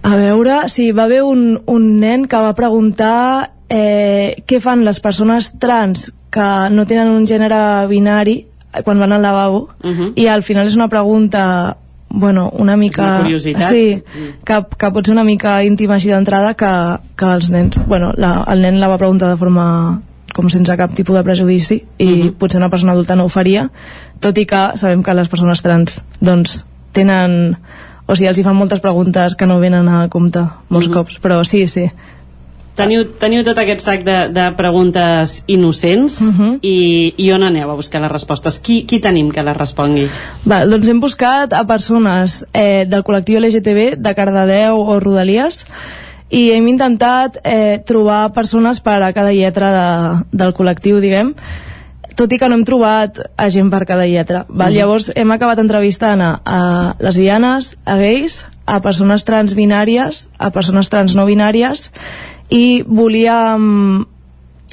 a 0.02 0.16
veure, 0.16 0.68
sí, 0.68 0.92
va 0.92 1.04
haver 1.04 1.22
un, 1.22 1.62
un 1.66 1.98
nen 1.98 2.26
que 2.26 2.36
va 2.36 2.54
preguntar 2.54 3.55
eh, 3.68 4.42
què 4.46 4.60
fan 4.60 4.84
les 4.84 5.00
persones 5.00 5.52
trans 5.58 6.12
que 6.30 6.46
no 6.70 6.86
tenen 6.86 7.08
un 7.08 7.26
gènere 7.26 7.86
binari 7.88 8.46
quan 8.84 8.98
van 9.00 9.12
al 9.12 9.22
lavabo 9.22 9.68
Uh 9.82 9.90
-huh. 9.90 10.12
i 10.14 10.26
al 10.28 10.42
final 10.42 10.66
és 10.66 10.74
una 10.76 10.88
pregunta 10.88 11.76
bueno, 12.08 12.50
una 12.56 12.76
mica... 12.76 13.20
una. 13.54 13.68
Sí, 13.68 14.02
que, 14.44 14.64
que 14.78 14.90
pot 14.90 15.04
ser 15.04 15.12
una 15.12 15.24
mica 15.24 15.62
íntima 15.64 15.94
així 15.94 16.08
d'entrada 16.08 16.54
que, 16.54 16.98
que 17.16 17.24
els 17.34 17.50
nens... 17.50 17.76
Bueno, 17.86 18.12
la, 18.16 18.44
el 18.48 18.62
nen 18.62 18.78
la 18.80 18.88
va 18.88 18.96
preguntar 18.98 19.28
de 19.28 19.36
forma 19.36 20.00
com 20.34 20.48
sense 20.48 20.76
cap 20.76 20.92
tipus 20.94 21.16
de 21.16 21.22
prejudici 21.24 21.84
i 21.98 22.04
Mhm. 22.06 22.32
potser 22.38 22.58
una 22.58 22.68
persona 22.70 22.92
adulta 22.92 23.16
no 23.16 23.24
ho 23.24 23.28
faria 23.28 23.70
tot 24.20 24.36
i 24.38 24.46
que 24.46 24.70
sabem 24.76 25.02
que 25.02 25.14
les 25.14 25.28
persones 25.28 25.62
trans 25.62 26.02
doncs 26.20 26.64
tenen 26.92 27.56
o 28.06 28.14
sigui, 28.14 28.28
els 28.28 28.38
hi 28.38 28.42
fan 28.44 28.56
moltes 28.56 28.80
preguntes 28.80 29.34
que 29.34 29.46
no 29.46 29.58
venen 29.58 29.88
a 29.88 30.08
compte 30.08 30.40
molts 30.68 30.86
Mhm. 30.88 30.92
cops, 30.94 31.20
però 31.20 31.42
sí, 31.44 31.66
sí 31.66 31.90
Teniu, 32.76 33.06
teniu 33.16 33.40
tot 33.46 33.56
aquest 33.56 33.80
sac 33.80 34.02
de, 34.04 34.16
de 34.36 34.46
preguntes 34.56 35.42
innocents 35.48 36.20
Uh 36.20 36.32
-huh. 36.36 36.58
i, 36.62 37.14
i 37.16 37.32
on 37.32 37.42
aneu 37.42 37.70
a 37.70 37.74
buscar 37.74 38.00
les 38.00 38.12
respostes? 38.12 38.58
Qui, 38.58 38.84
qui 38.84 39.00
tenim 39.00 39.30
que 39.32 39.42
les 39.42 39.56
respongui? 39.56 40.08
Va, 40.44 40.64
doncs 40.66 40.88
hem 40.88 41.00
buscat 41.00 41.52
a 41.52 41.64
persones 41.66 42.44
eh, 42.52 42.84
del 42.88 43.02
col·lectiu 43.02 43.40
LGTB 43.40 43.96
de 43.96 44.14
Cardedeu 44.14 44.76
o 44.80 45.00
Rodalies 45.00 45.64
i 46.28 46.50
hem 46.50 46.68
intentat 46.68 47.38
eh, 47.44 47.80
trobar 47.86 48.32
persones 48.32 48.80
per 48.80 49.02
a 49.02 49.12
cada 49.12 49.32
lletra 49.32 49.70
de, 49.70 50.24
del 50.32 50.52
col·lectiu, 50.54 51.00
diguem, 51.00 51.34
tot 52.16 52.32
i 52.32 52.38
que 52.38 52.48
no 52.48 52.56
hem 52.56 52.64
trobat 52.64 53.18
a 53.36 53.48
gent 53.52 53.70
per 53.70 53.84
cada 53.84 54.06
lletra. 54.06 54.44
Val? 54.48 54.72
Mhm. 54.72 54.76
Llavors 54.78 55.12
hem 55.14 55.30
acabat 55.30 55.58
entrevistant 55.58 56.20
a, 56.20 56.40
a 56.44 56.96
lesbianes, 56.98 57.76
a 57.84 57.96
gais, 57.96 58.46
a 58.66 58.80
persones 58.82 59.24
transbinàries, 59.24 60.28
a 60.38 60.50
persones 60.50 60.88
trans 60.90 61.14
no 61.14 61.26
binàries 61.26 61.90
i 62.50 62.82
volíem 62.86 64.06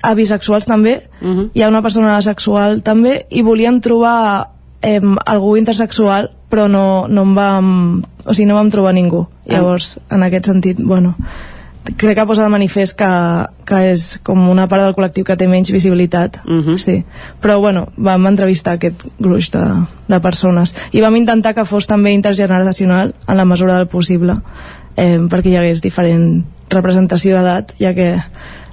a 0.03 0.13
bisexuals 0.13 0.65
també, 0.65 1.01
Uh 1.21 1.27
-huh. 1.29 1.49
hi 1.53 1.61
ha 1.61 1.69
una 1.69 1.81
persona 1.81 2.21
sexual 2.21 2.81
també 2.83 3.25
i 3.29 3.41
volíem 3.41 3.79
trobar 3.79 4.49
eh, 4.81 4.99
algú 5.25 5.55
intersexual 5.57 6.29
però 6.49 6.67
no, 6.67 7.07
no 7.07 7.21
em 7.23 7.33
vam 7.35 8.03
o 8.25 8.33
sigui, 8.33 8.45
no 8.47 8.55
vam 8.55 8.69
trobar 8.69 8.93
ningú 8.93 9.27
llavors, 9.45 9.99
en 10.09 10.23
aquest 10.23 10.45
sentit, 10.45 10.77
bueno 10.79 11.15
crec 11.97 12.17
que 12.17 12.25
posa 12.25 12.43
de 12.43 12.49
manifest 12.49 12.97
que, 12.97 13.05
que 13.65 13.91
és 13.91 14.19
com 14.23 14.49
una 14.49 14.67
part 14.67 14.83
del 14.83 14.93
col·lectiu 14.95 15.23
que 15.23 15.35
té 15.35 15.47
menys 15.47 15.71
visibilitat 15.71 16.37
Uh 16.45 16.51
-huh. 16.65 16.77
sí. 16.77 17.03
però 17.41 17.59
bueno, 17.59 17.87
vam 17.97 18.25
entrevistar 18.27 18.73
aquest 18.73 19.03
gruix 19.19 19.51
de, 19.51 19.63
de 20.07 20.19
persones 20.19 20.75
i 20.91 21.01
vam 21.01 21.15
intentar 21.15 21.53
que 21.53 21.65
fos 21.65 21.87
també 21.87 22.11
intergeneracional 22.11 23.13
en 23.27 23.37
la 23.37 23.45
mesura 23.45 23.77
del 23.77 23.87
possible 23.87 24.35
eh, 24.97 25.17
perquè 25.29 25.47
hi 25.49 25.55
hagués 25.57 25.81
diferent 25.81 26.43
representació 26.73 27.37
d'edat 27.37 27.73
ja 27.79 27.93
que 27.93 28.09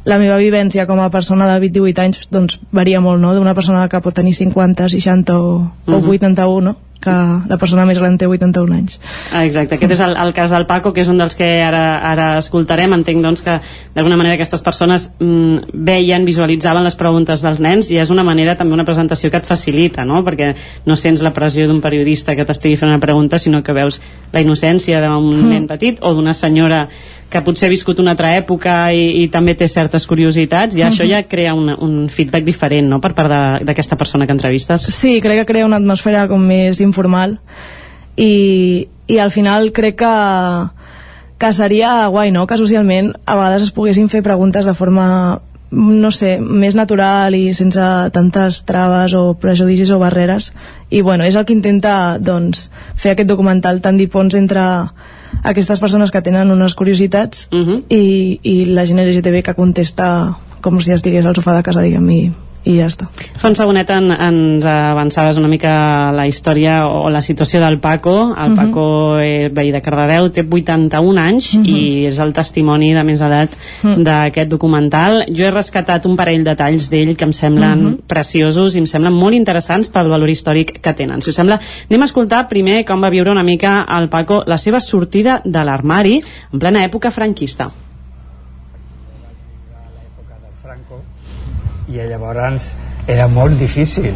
la 0.04 0.18
meva 0.18 0.38
vivència 0.40 0.86
com 0.88 1.00
a 1.00 1.10
persona 1.12 1.46
de 1.50 1.58
28 1.60 2.02
anys 2.02 2.28
doncs 2.32 2.58
varia 2.72 3.00
molt, 3.04 3.20
no? 3.20 3.34
D'una 3.36 3.54
persona 3.54 3.86
que 3.88 4.00
pot 4.00 4.16
tenir 4.16 4.32
50, 4.34 4.88
60 4.88 5.38
o, 5.38 5.56
uh 5.58 5.70
-huh. 5.86 5.94
o 5.96 6.00
Mhm. 6.00 6.08
81, 6.08 6.60
no? 6.60 6.76
Que 7.00 7.10
la 7.48 7.56
persona 7.56 7.86
més 7.88 7.96
gran 7.98 8.18
té 8.20 8.26
81 8.28 8.74
anys. 8.76 8.98
Ah, 9.32 9.44
exacte, 9.46 9.74
aquest 9.78 9.92
és 9.94 10.00
el, 10.04 10.12
el 10.20 10.34
cas 10.36 10.50
del 10.52 10.66
Paco, 10.68 10.92
que 10.92 11.00
és 11.00 11.08
un 11.08 11.16
dels 11.16 11.34
que 11.34 11.48
ara, 11.64 11.98
ara 12.04 12.26
escoltarem. 12.38 12.92
Entenc 12.92 13.22
doncs, 13.24 13.40
que 13.46 13.54
d'alguna 13.94 14.18
manera 14.20 14.34
aquestes 14.36 14.60
persones 14.62 15.14
mm, 15.18 15.72
veien, 15.72 16.26
visualitzaven 16.28 16.84
les 16.84 16.94
preguntes 17.00 17.40
dels 17.40 17.60
nens 17.64 17.88
i 17.90 17.96
és 17.96 18.10
una 18.12 18.22
manera 18.22 18.54
també 18.54 18.74
una 18.76 18.84
presentació 18.84 19.30
que 19.30 19.40
et 19.40 19.48
facilita, 19.48 20.04
no? 20.04 20.20
perquè 20.26 20.52
no 20.84 20.96
sents 20.96 21.22
la 21.24 21.32
pressió 21.32 21.66
d'un 21.66 21.80
periodista 21.80 22.36
que 22.36 22.44
t'estigui 22.44 22.76
fent 22.76 22.90
una 22.92 23.00
pregunta, 23.00 23.38
sinó 23.38 23.62
que 23.62 23.72
veus 23.72 24.00
la 24.32 24.40
innocència 24.44 25.00
d'un 25.00 25.30
Mm. 25.40 25.48
nen 25.48 25.66
petit 25.66 25.98
o 26.02 26.12
d'una 26.14 26.34
senyora 26.34 26.88
que 27.30 27.40
potser 27.46 27.68
ha 27.68 27.70
viscut 27.70 28.00
una 28.02 28.10
altra 28.10 28.32
època 28.36 28.90
i, 28.92 29.22
i 29.22 29.28
també 29.30 29.54
té 29.54 29.68
certes 29.70 30.04
curiositats 30.06 30.76
i 30.76 30.82
això 30.82 31.04
Mhm. 31.04 31.10
ja 31.10 31.22
crea 31.28 31.54
un, 31.54 31.68
un 31.70 32.08
feedback 32.08 32.42
diferent 32.44 32.88
no? 32.90 33.00
per 33.00 33.14
part 33.14 33.30
de- 33.30 33.64
d'aquesta 33.64 33.96
persona 33.96 34.26
que 34.26 34.32
entrevistes. 34.32 34.82
Sí, 34.82 35.20
crec 35.20 35.38
que 35.38 35.46
crea 35.46 35.64
una 35.66 35.76
atmosfera 35.76 36.26
com 36.28 36.42
més 36.44 36.80
informal 36.90 37.38
i, 38.16 38.88
i 39.06 39.18
al 39.18 39.30
final 39.30 39.72
crec 39.72 40.02
que 40.02 40.14
que 41.40 41.54
seria 41.56 42.06
guai, 42.12 42.28
no?, 42.34 42.44
que 42.46 42.58
socialment 42.60 43.14
a 43.24 43.34
vegades 43.38 43.70
es 43.70 43.72
poguessin 43.72 44.10
fer 44.12 44.20
preguntes 44.20 44.66
de 44.68 44.74
forma 44.76 45.40
no 45.70 46.10
sé, 46.10 46.34
més 46.42 46.74
natural 46.74 47.34
i 47.38 47.54
sense 47.54 47.84
tantes 48.12 48.64
traves 48.66 49.14
o 49.14 49.36
prejudicis 49.38 49.92
o 49.94 50.00
barreres 50.02 50.50
i 50.90 51.00
bueno, 51.00 51.24
és 51.24 51.38
el 51.38 51.46
que 51.46 51.54
intenta 51.54 52.18
doncs, 52.18 52.68
fer 52.98 53.14
aquest 53.14 53.30
documental 53.30 53.80
tan 53.80 53.96
dipons 53.96 54.34
entre 54.34 54.64
aquestes 55.46 55.80
persones 55.80 56.10
que 56.10 56.22
tenen 56.26 56.50
unes 56.50 56.74
curiositats 56.74 57.48
Uh 57.52 57.64
-huh. 57.66 57.82
i, 57.88 58.40
i 58.42 58.64
la 58.66 58.84
gent 58.84 58.98
LGTB 58.98 59.42
que 59.42 59.54
contesta 59.54 60.36
com 60.60 60.80
si 60.80 60.92
estigués 60.92 61.24
al 61.24 61.34
sofà 61.34 61.56
de 61.56 61.62
casa, 61.62 61.80
diguem, 61.80 62.10
i, 62.10 62.32
i 62.70 62.78
ja 62.78 62.86
està. 62.90 63.08
Fa 63.40 63.50
un 63.50 63.56
segonet 63.58 63.90
en, 63.90 64.10
ens 64.12 64.66
avançaves 64.66 65.38
una 65.40 65.48
mica 65.50 65.72
la 66.14 66.26
història 66.28 66.86
o 66.86 67.10
la 67.10 67.20
situació 67.20 67.60
del 67.60 67.78
Paco. 67.80 68.34
El 68.36 68.50
Mhm. 68.50 68.56
Paco, 68.56 69.18
eh, 69.18 69.48
veí 69.52 69.72
de 69.72 69.82
Cardedeu, 69.82 70.30
té 70.30 70.44
81 70.48 71.18
anys 71.18 71.54
Mhm. 71.54 71.66
i 71.66 72.06
és 72.06 72.18
el 72.18 72.32
testimoni 72.32 72.92
de 72.94 73.04
més 73.04 73.20
edat 73.20 73.50
Mhm. 73.82 74.04
d'aquest 74.04 74.50
documental. 74.50 75.24
Jo 75.28 75.46
he 75.46 75.50
rescatat 75.50 76.06
un 76.06 76.16
parell 76.16 76.44
de 76.44 76.50
detalls 76.50 76.90
d'ell 76.90 77.16
que 77.16 77.24
em 77.24 77.32
semblen 77.32 77.84
Mhm. 77.84 77.98
preciosos 78.06 78.74
i 78.74 78.78
em 78.78 78.86
semblen 78.86 79.12
molt 79.12 79.34
interessants 79.34 79.88
pel 79.88 80.08
valor 80.08 80.28
històric 80.28 80.80
que 80.80 80.92
tenen. 80.92 81.22
Si 81.22 81.30
us 81.30 81.36
sembla, 81.36 81.60
anem 81.88 82.02
a 82.02 82.04
escoltar 82.04 82.48
primer 82.48 82.84
com 82.84 83.02
va 83.02 83.10
viure 83.10 83.30
una 83.30 83.42
mica 83.42 83.86
el 83.98 84.08
Paco 84.08 84.44
la 84.46 84.58
seva 84.58 84.80
sortida 84.80 85.40
de 85.44 85.64
l'armari 85.64 86.22
en 86.52 86.58
plena 86.58 86.84
època 86.84 87.10
franquista. 87.10 87.70
I 91.90 92.06
llavors 92.06 92.70
era 93.10 93.26
molt 93.28 93.58
difícil. 93.58 94.14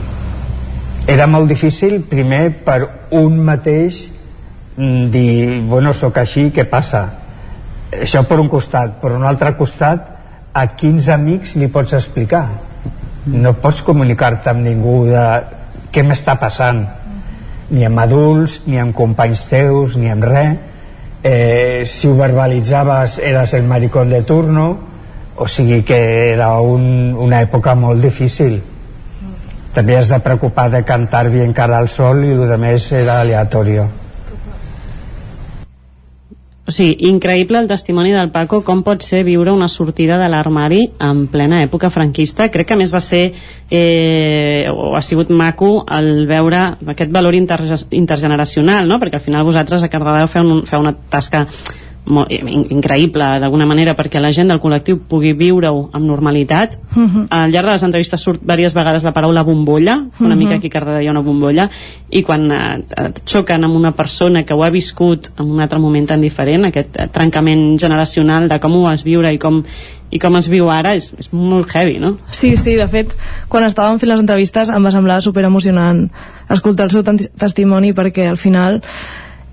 Era 1.10 1.26
molt 1.26 1.50
difícil 1.50 2.00
primer 2.08 2.48
per 2.64 2.78
un 3.18 3.40
mateix 3.44 4.04
mm, 4.76 5.10
dir, 5.12 5.60
bueno, 5.68 5.92
sóc 5.92 6.16
així, 6.22 6.48
què 6.54 6.64
passa? 6.70 7.04
Això 7.94 8.24
per 8.26 8.38
un 8.40 8.48
costat, 8.48 8.98
per 9.02 9.12
un 9.14 9.24
altre 9.26 9.52
costat 9.58 10.10
a 10.54 10.66
quins 10.78 11.10
amics 11.12 11.56
li 11.60 11.68
pots 11.68 11.96
explicar? 11.98 12.46
No 13.26 13.54
pots 13.60 13.82
comunicar-te 13.82 14.52
amb 14.52 14.64
ningú 14.64 15.02
de 15.08 15.24
què 15.92 16.04
m'està 16.06 16.38
passant? 16.40 16.84
Ni 17.74 17.84
amb 17.86 18.00
adults, 18.00 18.62
ni 18.68 18.78
amb 18.80 18.94
companys 18.96 19.44
teus, 19.50 19.98
ni 20.00 20.10
amb 20.12 20.24
res 20.30 20.56
eh, 21.24 21.84
si 21.86 22.06
ho 22.06 22.14
verbalitzaves 22.14 23.18
eres 23.18 23.54
el 23.54 23.62
maricón 23.64 24.10
de 24.10 24.22
turno 24.22 24.78
o 25.36 25.48
sigui 25.48 25.82
que 25.82 25.98
era 26.30 26.54
un, 26.60 27.14
una 27.18 27.42
època 27.42 27.74
molt 27.74 28.02
difícil 28.02 28.60
també 29.74 29.98
has 29.98 30.08
de 30.12 30.20
preocupar 30.22 30.70
de 30.70 30.84
cantar 30.86 31.28
bien 31.30 31.52
cara 31.52 31.78
al 31.78 31.90
sol 31.90 32.22
i 32.24 32.32
el 32.36 32.56
més 32.62 32.92
era 32.94 33.20
aleatorio 33.20 33.88
O 36.64 36.72
sigui, 36.72 36.94
increïble 37.10 37.58
el 37.60 37.66
testimoni 37.68 38.14
del 38.14 38.30
Paco, 38.32 38.62
com 38.64 38.80
pot 38.86 39.02
ser 39.04 39.18
viure 39.26 39.52
una 39.52 39.66
sortida 39.68 40.16
de 40.16 40.30
l'armari 40.32 40.80
en 40.96 41.26
plena 41.28 41.58
època 41.60 41.90
franquista. 41.92 42.46
Crec 42.48 42.70
que 42.70 42.78
més 42.80 42.94
va 42.94 43.02
ser, 43.04 43.34
eh, 43.68 44.64
o 44.72 44.94
ha 44.96 45.02
sigut 45.04 45.28
maco, 45.28 45.84
el 45.92 46.24
veure 46.26 46.62
aquest 46.94 47.12
valor 47.12 47.36
inter 47.36 47.60
intergeneracional, 47.90 48.88
no? 48.88 48.96
perquè 48.96 49.20
al 49.20 49.26
final 49.26 49.44
vosaltres 49.44 49.84
a 49.84 49.90
Cardedeu 49.92 50.30
feu, 50.32 50.48
un, 50.54 50.64
feu 50.64 50.80
una 50.80 50.94
tasca 50.96 51.44
molt, 52.06 52.30
increïble 52.30 53.24
d'alguna 53.40 53.66
manera 53.66 53.94
perquè 53.96 54.20
la 54.20 54.32
gent 54.32 54.48
del 54.50 54.60
col·lectiu 54.60 54.98
pugui 55.08 55.32
viure-ho 55.32 55.88
amb 55.92 56.04
normalitat 56.04 56.76
uh 56.76 56.98
Mhm. 57.00 57.06
-huh. 57.16 57.26
al 57.30 57.50
llarg 57.50 57.66
de 57.66 57.72
les 57.72 57.82
entrevistes 57.82 58.20
surt 58.20 58.40
diverses 58.42 58.74
vegades 58.74 59.02
la 59.04 59.12
paraula 59.12 59.42
bombolla 59.42 59.94
una 59.96 60.04
uh 60.04 60.12
Mhm. 60.20 60.30
-huh. 60.32 60.36
mica 60.36 60.54
aquí 60.56 60.66
a 60.66 60.70
Cardedeu 60.70 61.00
hi 61.02 61.06
ha 61.08 61.10
una 61.10 61.22
bombolla 61.22 61.70
i 62.10 62.22
quan 62.22 62.50
eh, 62.52 62.84
et 63.06 63.22
xoquen 63.24 63.64
amb 63.64 63.74
una 63.74 63.92
persona 63.92 64.42
que 64.44 64.54
ho 64.54 64.62
ha 64.62 64.70
viscut 64.70 65.28
en 65.38 65.50
un 65.50 65.60
altre 65.60 65.78
moment 65.78 66.06
tan 66.08 66.20
diferent 66.20 66.64
aquest 66.66 66.96
eh, 66.98 67.08
trencament 67.10 67.78
generacional 67.80 68.48
de 68.48 68.58
com 68.60 68.72
ho 68.74 68.82
vas 68.82 69.02
viure 69.02 69.32
i 69.32 69.38
com, 69.38 69.62
i 70.10 70.18
com 70.18 70.36
es 70.36 70.48
viu 70.48 70.68
ara 70.70 70.94
és, 70.94 71.14
és 71.18 71.32
molt 71.32 71.68
heavy, 71.74 71.98
no? 71.98 72.16
Sí, 72.30 72.56
sí, 72.56 72.74
de 72.76 72.86
fet, 72.86 73.14
quan 73.48 73.64
estàvem 73.64 73.98
fent 73.98 74.08
les 74.10 74.20
entrevistes 74.20 74.68
em 74.68 74.84
va 74.84 74.90
semblar 74.90 75.22
super 75.22 75.44
emocionant 75.44 76.10
escoltar 76.48 76.84
el 76.84 76.90
seu 76.90 77.02
testimoni 77.02 77.92
perquè 77.92 78.28
al 78.28 78.36
final 78.36 78.82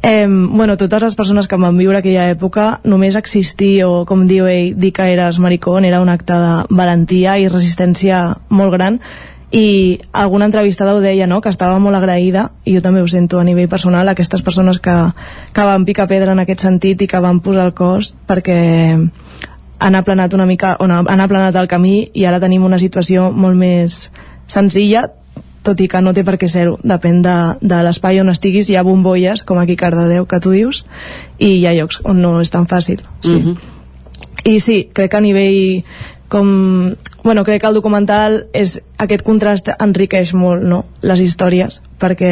eh, 0.01 0.27
bueno, 0.29 0.77
totes 0.77 1.03
les 1.03 1.15
persones 1.15 1.47
que 1.47 1.57
van 1.57 1.77
viure 1.77 1.99
aquella 1.99 2.29
època 2.31 2.79
només 2.83 3.17
existir 3.19 3.83
o 3.85 4.05
com 4.09 4.25
diu 4.27 4.47
ell, 4.49 4.73
dir 4.77 4.93
que 4.93 5.11
eres 5.13 5.39
maricón 5.39 5.85
era 5.85 6.01
un 6.01 6.09
acte 6.09 6.33
de 6.33 6.55
valentia 6.69 7.37
i 7.37 7.49
resistència 7.49 8.23
molt 8.49 8.73
gran 8.73 8.99
i 9.51 9.99
alguna 10.13 10.45
entrevistada 10.47 10.95
ho 10.95 11.01
deia, 11.03 11.27
no?, 11.27 11.41
que 11.41 11.51
estava 11.51 11.77
molt 11.79 11.97
agraïda, 11.97 12.51
i 12.63 12.77
jo 12.77 12.81
també 12.81 13.01
ho 13.03 13.07
sento 13.11 13.37
a 13.37 13.43
nivell 13.43 13.67
personal, 13.67 14.07
aquestes 14.07 14.41
persones 14.41 14.79
que, 14.79 14.95
que 15.51 15.65
van 15.67 15.83
picar 15.85 16.07
pedra 16.07 16.31
en 16.31 16.39
aquest 16.39 16.63
sentit 16.63 17.03
i 17.03 17.07
que 17.07 17.19
van 17.19 17.41
posar 17.43 17.67
el 17.67 17.73
cos 17.75 18.13
perquè 18.27 18.95
han 19.81 19.95
aplanat 19.97 20.33
una 20.33 20.45
mica, 20.47 20.77
o 20.79 20.87
no, 20.87 21.01
han 21.03 21.19
aplanat 21.19 21.57
el 21.59 21.67
camí 21.67 22.11
i 22.13 22.23
ara 22.25 22.39
tenim 22.39 22.63
una 22.63 22.79
situació 22.79 23.27
molt 23.31 23.59
més 23.59 24.05
senzilla, 24.47 25.09
tot 25.63 25.81
i 25.81 25.87
que 25.87 26.01
no 26.01 26.13
té 26.13 26.23
per 26.25 26.37
què 26.41 26.49
ser-ho. 26.49 26.77
Depèn 26.83 27.21
de, 27.25 27.35
de 27.61 27.81
l'espai 27.85 28.21
on 28.21 28.31
estiguis, 28.33 28.69
hi 28.69 28.77
ha 28.79 28.85
bombolles, 28.87 29.43
com 29.45 29.61
aquí 29.61 29.77
a 29.77 29.83
Cardedeu, 29.83 30.25
que 30.25 30.41
tu 30.41 30.53
dius, 30.55 30.85
i 31.37 31.57
hi 31.59 31.67
ha 31.67 31.75
llocs 31.77 32.01
on 32.03 32.21
no 32.23 32.39
és 32.41 32.49
tan 32.53 32.67
fàcil. 32.69 33.03
Sí. 33.21 33.37
Mhm. 33.37 33.57
I 34.43 34.59
sí, 34.59 34.89
crec 34.93 35.11
que 35.11 35.17
a 35.17 35.21
nivell 35.21 35.83
com... 36.31 36.95
Bueno, 37.23 37.43
crec 37.45 37.61
que 37.61 37.67
el 37.69 37.75
documental 37.77 38.47
és, 38.57 38.79
aquest 38.97 39.21
contrast 39.21 39.67
enriqueix 39.75 40.31
molt 40.33 40.63
no? 40.65 40.85
les 41.05 41.19
històries 41.21 41.81
perquè 42.01 42.31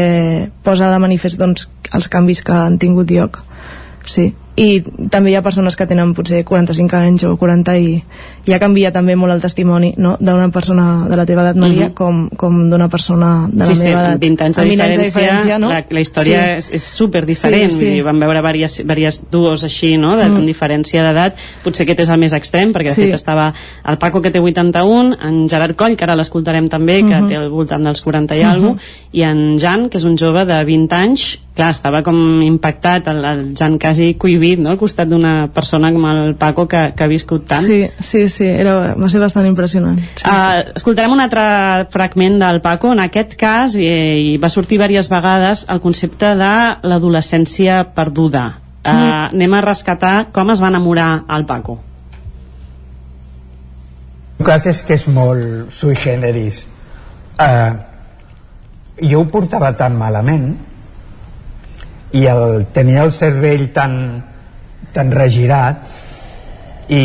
posa 0.66 0.90
de 0.90 0.98
manifest 1.04 1.38
doncs, 1.38 1.68
els 1.94 2.08
canvis 2.10 2.42
que 2.42 2.56
han 2.56 2.80
tingut 2.82 3.12
lloc 3.14 3.44
sí. 4.10 4.32
I 4.56 4.82
també 5.10 5.32
hi 5.32 5.36
ha 5.36 5.42
persones 5.42 5.76
que 5.78 5.86
tenen 5.88 6.14
potser 6.14 6.44
45 6.44 6.96
anys 6.98 7.24
o 7.24 7.36
40 7.38 7.78
i, 7.80 8.04
ha 8.52 8.58
canviat 8.60 8.92
també 8.94 9.16
molt 9.16 9.32
el 9.32 9.40
testimoni 9.42 9.94
no? 9.98 10.18
d'una 10.20 10.50
persona 10.52 11.06
de 11.08 11.16
la 11.16 11.26
teva 11.26 11.42
edat 11.44 11.56
Maria 11.56 11.88
Mhm. 11.90 11.94
com, 11.94 12.30
com 12.36 12.70
d'una 12.70 12.90
persona 12.90 13.48
de 13.48 13.60
la 13.60 13.68
sí, 13.68 13.76
sí, 13.76 13.88
meva 13.88 14.02
edat 14.02 14.14
amb 14.14 14.22
20 14.22 14.42
anys 14.44 14.56
de 14.58 14.64
diferència, 14.64 15.04
diferència 15.06 15.60
no? 15.60 15.70
la, 15.70 15.86
la 15.90 16.00
història 16.02 16.42
Sí. 16.42 16.58
és, 16.58 16.72
és 16.74 16.84
super 16.84 17.26
diferent 17.26 17.72
Sí, 17.72 17.78
sí. 17.78 17.92
i 17.98 18.02
vam 18.02 18.20
veure 18.20 18.42
diverses, 18.42 18.78
diverses 18.86 19.32
duos 19.32 19.64
així 19.64 19.98
no? 19.98 20.18
de, 20.18 20.26
Mm. 20.26 20.36
amb 20.36 20.46
diferència 20.48 21.04
d'edat 21.04 21.36
potser 21.64 21.84
aquest 21.84 22.00
és 22.02 22.10
el 22.10 22.20
més 22.20 22.34
extrem 22.34 22.74
perquè 22.74 22.90
de 22.90 22.96
Sí. 22.96 23.02
fet 23.06 23.14
estava 23.14 23.54
el 23.88 23.98
Paco 23.98 24.22
que 24.22 24.32
té 24.32 24.40
81 24.40 25.16
en 25.22 25.48
Gerard 25.48 25.76
Coll 25.76 25.96
que 25.96 26.04
ara 26.04 26.16
l'escoltarem 26.16 26.68
també 26.68 26.98
que 27.04 27.16
Mhm. 27.22 27.28
té 27.30 27.36
al 27.38 27.50
voltant 27.50 27.84
dels 27.84 28.02
40 28.02 28.36
i 28.36 28.40
Mhm. 28.44 28.50
alguna 28.50 28.78
i 29.14 29.22
en 29.24 29.58
Jan 29.60 29.90
que 29.90 29.98
és 29.98 30.04
un 30.04 30.18
jove 30.18 30.44
de 30.46 30.64
20 30.66 30.92
anys 30.92 31.40
clar, 31.56 31.72
estava 31.72 32.02
com 32.02 32.42
impactat 32.42 33.08
el, 33.08 33.26
el 33.26 33.54
Jan 33.56 33.78
quasi 33.78 34.14
cohibit 34.40 34.64
no? 34.64 34.72
al 34.72 34.80
costat 34.80 35.10
d'una 35.12 35.50
persona 35.54 35.92
com 35.92 36.06
el 36.10 36.36
Paco 36.40 36.68
que, 36.72 36.94
que 36.96 37.04
ha 37.04 37.10
viscut 37.12 37.46
tant 37.50 37.66
sí, 37.66 37.84
sí, 38.00 38.28
sí, 38.32 38.48
era, 38.48 38.96
va 38.96 39.10
ser 39.12 39.22
bastant 39.22 39.48
impressionant 39.50 40.00
sí, 40.00 40.26
Uh, 40.30 40.72
escoltarem 40.78 41.12
un 41.12 41.22
altre 41.24 41.42
fragment 41.92 42.38
del 42.40 42.60
Paco. 42.62 42.92
En 42.94 43.00
aquest 43.02 43.34
cas, 43.40 43.76
eh, 43.80 44.16
i 44.20 44.38
va 44.42 44.50
sortir 44.52 44.78
diverses 44.78 45.10
vegades 45.12 45.66
el 45.72 45.82
concepte 45.82 46.34
de 46.38 46.52
l'adolescència 46.86 47.82
perduda. 47.96 48.46
Uh, 48.80 48.90
Mm. 48.90 49.36
Anem 49.36 49.54
a 49.58 49.62
rescatar 49.66 50.16
com 50.36 50.52
es 50.54 50.62
va 50.62 50.70
enamorar 50.72 51.26
el 51.36 51.46
Paco. 51.50 51.80
El 54.40 54.46
cas 54.48 54.66
és 54.72 54.82
que 54.88 54.96
és 54.96 55.06
molt 55.12 55.74
sui 55.76 55.98
generis. 56.00 56.64
Uh, 57.40 57.76
jo 59.02 59.24
ho 59.24 59.28
portava 59.32 59.74
tan 59.76 59.98
malament 60.00 60.54
i 62.12 62.26
el, 62.26 62.66
tenia 62.74 63.04
el 63.06 63.12
cervell 63.14 63.68
tan, 63.74 64.24
tan 64.94 65.12
regirat 65.14 65.84
i 66.90 67.04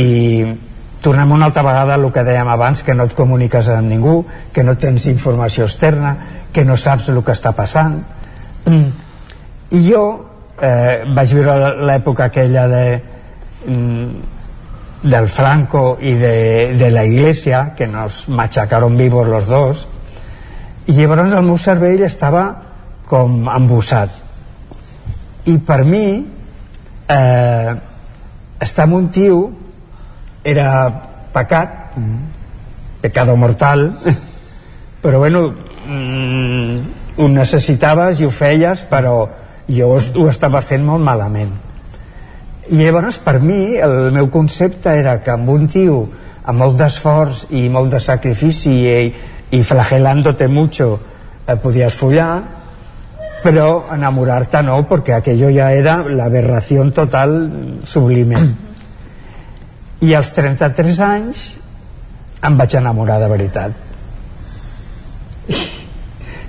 tornem 1.05 1.33
una 1.37 1.51
altra 1.51 1.63
vegada 1.67 1.99
al 1.99 2.07
que 2.13 2.25
dèiem 2.25 2.49
abans, 2.49 2.83
que 2.83 2.95
no 2.97 3.05
et 3.05 3.13
comuniques 3.17 3.69
amb 3.69 3.91
ningú, 3.93 4.23
que 4.53 4.65
no 4.65 4.79
tens 4.81 5.05
informació 5.13 5.67
externa, 5.69 6.15
que 6.53 6.65
no 6.65 6.79
saps 6.81 7.11
el 7.13 7.21
que 7.21 7.35
està 7.37 7.53
passant. 7.53 7.99
Mm. 8.65 8.87
I 9.77 9.83
jo 9.85 10.05
eh, 10.57 11.05
vaig 11.05 11.35
viure 11.37 11.57
l'època 11.85 12.31
aquella 12.31 12.65
de, 12.73 12.87
mm, 13.69 14.09
del 15.05 15.29
Franco 15.29 15.99
y 16.01 16.15
de, 16.15 16.75
de 16.79 16.91
la 16.91 17.05
Iglesia, 17.05 17.75
que 17.77 17.87
nos 17.87 18.27
machacaron 18.29 18.97
vivos 18.97 19.29
los 19.29 19.47
dos, 19.47 19.87
i 20.89 20.97
llavors 20.97 21.33
el 21.33 21.45
meu 21.45 21.61
cervell 21.61 22.03
estava 22.05 22.49
com 23.09 23.45
embussat. 23.53 24.24
I 25.45 25.59
per 25.59 25.85
mi, 25.85 26.07
eh, 27.07 27.75
estar 28.65 28.87
amb 28.87 28.97
un 28.97 29.11
tio 29.13 29.39
era 30.45 30.69
pecat, 31.35 31.97
pecado 33.01 33.37
mortal, 33.37 33.91
però 35.03 35.19
bueno, 35.19 35.53
mm, 35.87 36.79
ho 37.17 37.29
necessitaves 37.29 38.21
i 38.21 38.25
ho 38.25 38.31
feies, 38.31 38.87
però 38.89 39.29
jo 39.69 39.93
ho 39.93 40.29
estava 40.31 40.63
fent 40.65 40.85
molt 40.85 41.05
malament. 41.05 41.53
I 42.73 42.81
llavors, 42.81 43.19
per 43.21 43.41
mi, 43.45 43.77
el 43.77 44.11
meu 44.13 44.31
concepte 44.33 44.97
era 44.97 45.19
que 45.21 45.35
amb 45.35 45.51
un 45.53 45.69
tio 45.69 45.99
amb 46.45 46.61
molt 46.61 46.79
d'esforç 46.81 47.47
i 47.57 47.69
molt 47.73 47.93
de 47.93 48.01
sacrifici 48.01 48.73
i, 48.73 49.13
i 49.53 49.63
flagelándote 49.65 50.49
mucho 50.49 50.89
eh, 51.47 51.57
podies 51.57 51.97
follar, 51.97 52.54
però 53.45 53.85
enamorar-te 53.93 54.63
no, 54.65 54.79
perquè 54.89 55.19
aquello 55.19 55.51
ja 55.53 55.69
era 55.77 55.99
l'aberració 56.09 56.87
total 56.97 57.35
sublime. 57.85 58.41
I 60.01 60.15
als 60.17 60.33
33 60.37 61.01
anys 61.05 61.45
em 62.45 62.57
vaig 62.57 62.79
enamorar 62.81 63.21
de 63.21 63.29
veritat. 63.29 63.77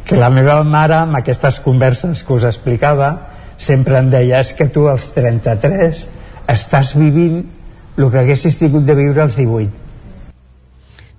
Que 0.05 0.19
la 0.19 0.29
meva 0.31 0.61
mare, 0.63 1.01
amb 1.01 1.19
aquestes 1.19 1.59
converses 1.65 2.23
que 2.23 2.35
us 2.35 2.47
explicava, 2.47 3.11
sempre 3.57 3.99
em 3.99 4.11
deia 4.11 4.39
és 4.39 4.53
que 4.55 4.69
tu 4.71 4.87
als 4.87 5.09
33 5.15 6.07
estàs 6.51 6.95
vivint 6.95 7.41
el 7.97 8.11
que 8.11 8.21
haguessis 8.21 8.59
tingut 8.59 8.83
de 8.87 8.95
viure 8.95 9.23
als 9.23 9.37
18 9.39 9.85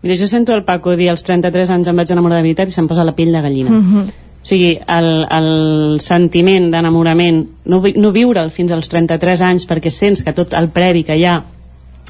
Mira, 0.02 0.14
jo 0.20 0.28
sento 0.28 0.52
el 0.54 0.62
Paco 0.62 0.92
dir 0.94 1.08
als 1.10 1.24
33 1.24 1.70
anys 1.72 1.88
em 1.90 1.96
vaig 1.98 2.12
enamorar 2.12 2.36
de 2.38 2.44
veritat 2.44 2.68
i 2.70 2.74
se'm 2.74 2.86
posa 2.86 3.02
la 3.02 3.14
pell 3.16 3.32
de 3.32 3.40
gallina. 3.42 3.70
Mhm. 3.70 4.25
O 4.46 4.48
sigui, 4.48 4.76
el, 4.78 5.06
el 5.26 5.98
sentiment 5.98 6.68
d'enamorament, 6.70 7.40
no, 7.66 7.80
no 7.82 8.10
viure'l 8.14 8.52
fins 8.54 8.70
als 8.70 8.86
33 8.92 9.40
anys 9.42 9.64
perquè 9.66 9.90
sents 9.90 10.22
que 10.22 10.30
tot 10.36 10.52
el 10.54 10.68
previ 10.70 11.02
que 11.02 11.16
hi 11.18 11.24
ha 11.26 11.40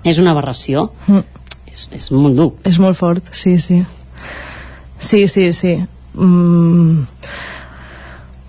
és 0.05 0.19
una 0.21 0.35
aberració, 0.37 0.91
Mm. 1.09 1.23
és, 1.73 1.89
és 1.97 2.11
molt 2.13 2.37
dur. 2.37 2.51
És 2.69 2.77
molt 2.79 2.99
fort, 2.99 3.33
sí, 3.33 3.55
sí. 3.59 3.79
Sí, 4.99 5.27
sí, 5.33 5.47
sí. 5.57 5.79
Mm. 6.13 7.07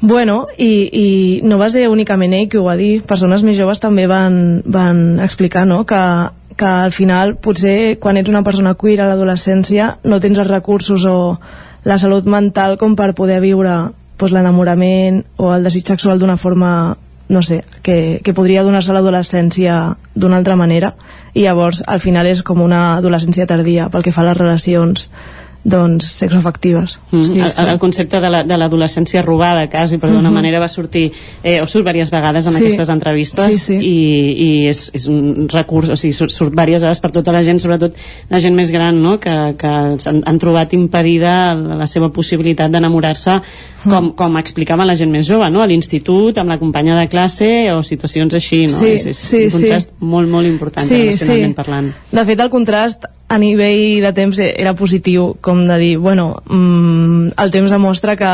Bueno, 0.01 0.47
i, 0.57 0.89
i 0.91 1.07
no 1.47 1.57
va 1.57 1.69
ser 1.72 1.88
únicament 1.88 2.35
ell 2.35 2.49
qui 2.51 2.59
ho 2.59 2.65
va 2.68 2.76
dir, 2.76 3.01
persones 3.07 3.41
més 3.47 3.55
joves 3.55 3.80
també 3.80 4.03
van, 4.11 4.61
van 4.65 5.22
explicar 5.23 5.64
no? 5.65 5.85
que, 5.88 6.01
que 6.59 6.68
al 6.68 6.91
final 6.91 7.38
potser 7.39 7.97
quan 8.03 8.19
ets 8.19 8.30
una 8.30 8.43
persona 8.43 8.76
queer 8.76 8.99
a 9.01 9.07
l'adolescència 9.07 9.93
no 10.03 10.19
tens 10.19 10.43
els 10.43 10.51
recursos 10.51 11.07
o 11.07 11.18
la 11.88 11.97
salut 11.97 12.27
mental 12.27 12.76
com 12.77 12.97
per 12.99 13.14
poder 13.15 13.39
viure 13.39 13.73
doncs, 14.18 14.34
l'enamorament 14.34 15.22
o 15.39 15.53
el 15.55 15.64
desig 15.64 15.88
sexual 15.88 16.19
d'una 16.19 16.38
forma 16.38 16.97
no 17.30 17.41
sé, 17.43 17.64
que, 17.84 18.22
que 18.23 18.34
podria 18.34 18.64
donar-se 18.64 18.93
l'adolescència 18.95 19.97
d'una 20.15 20.38
altra 20.39 20.55
manera. 20.55 20.93
I 21.35 21.43
llavors 21.43 21.81
al 21.85 21.99
final 21.99 22.27
és 22.27 22.39
com 22.43 22.61
una 22.64 22.95
adolescència 22.95 23.47
tardia 23.47 23.89
pel 23.91 24.05
que 24.05 24.14
fa 24.15 24.23
a 24.23 24.30
les 24.30 24.39
relacions 24.39 25.09
doncs 25.63 26.05
sexoafectives 26.05 26.99
Mm, 27.11 27.21
sí, 27.23 27.39
el, 27.39 27.49
sí. 27.49 27.63
el 27.67 27.79
concepte 27.79 28.19
de 28.21 28.29
la- 28.29 28.43
de 28.43 28.57
l'adolescència 28.57 29.21
robada 29.21 29.67
quasi, 29.69 29.97
però 29.97 30.11
d'una 30.11 30.29
Mhm. 30.29 30.34
manera 30.34 30.59
va 30.59 30.67
sortir 30.67 31.11
eh, 31.43 31.61
o 31.61 31.67
surt 31.67 31.85
diverses 31.85 32.11
vegades 32.11 32.45
en 32.45 32.51
Sí. 32.53 32.57
aquestes 32.59 32.89
entrevistes 32.89 33.45
Sí, 33.53 33.57
sí. 33.57 33.73
i, 33.75 34.63
i 34.63 34.67
és, 34.67 34.91
és 34.93 35.07
un 35.07 35.47
recurs 35.49 35.89
o 35.89 35.95
sigui, 35.95 36.13
surt, 36.13 36.31
surt 36.31 36.51
diverses 36.51 36.81
vegades 36.81 36.99
per 36.99 37.11
tota 37.11 37.31
la 37.31 37.43
gent 37.43 37.59
sobretot 37.59 37.93
la 38.29 38.39
gent 38.39 38.55
més 38.55 38.71
gran 38.71 39.01
no? 39.01 39.19
que, 39.19 39.55
que 39.57 39.67
han, 39.67 40.23
han 40.25 40.39
trobat 40.39 40.73
impedida 40.73 41.53
la, 41.55 41.85
seva 41.88 42.09
possibilitat 42.09 42.71
d'enamorar-se 42.71 43.41
Mm. 43.85 43.89
com, 43.89 44.11
com 44.15 44.38
explicava 44.38 44.84
la 44.85 44.95
gent 44.95 45.11
més 45.11 45.27
jove 45.27 45.49
no? 45.49 45.61
a 45.61 45.67
l'institut, 45.67 46.38
amb 46.39 46.49
la 46.49 46.57
companya 46.59 46.99
de 46.99 47.07
classe 47.07 47.71
o 47.71 47.84
situacions 47.84 48.34
així 48.34 48.63
no? 48.65 48.79
Sí, 48.79 48.85
és, 48.88 49.05
és, 49.05 49.17
sí, 49.17 49.38
és 49.45 49.53
un 49.53 49.59
sí. 49.59 49.65
contrast 49.67 49.91
molt, 49.99 50.27
molt 50.29 50.47
important 50.47 50.85
Sí, 50.85 50.95
relacionalment 51.03 51.51
sí. 51.51 51.53
parlant 51.55 51.93
De 52.11 52.25
fet, 52.25 52.39
el 52.39 52.49
contrast 52.49 53.05
a 53.28 53.38
nivell 53.38 54.02
de 54.02 54.14
temps 54.16 54.40
era 54.40 54.76
positiu, 54.76 55.34
com 55.41 55.66
de 55.68 55.78
dir, 55.78 55.98
bueno, 55.98 56.41
mm, 56.48 57.36
el 57.38 57.52
temps 57.52 57.72
demostra 57.72 58.16
que, 58.16 58.34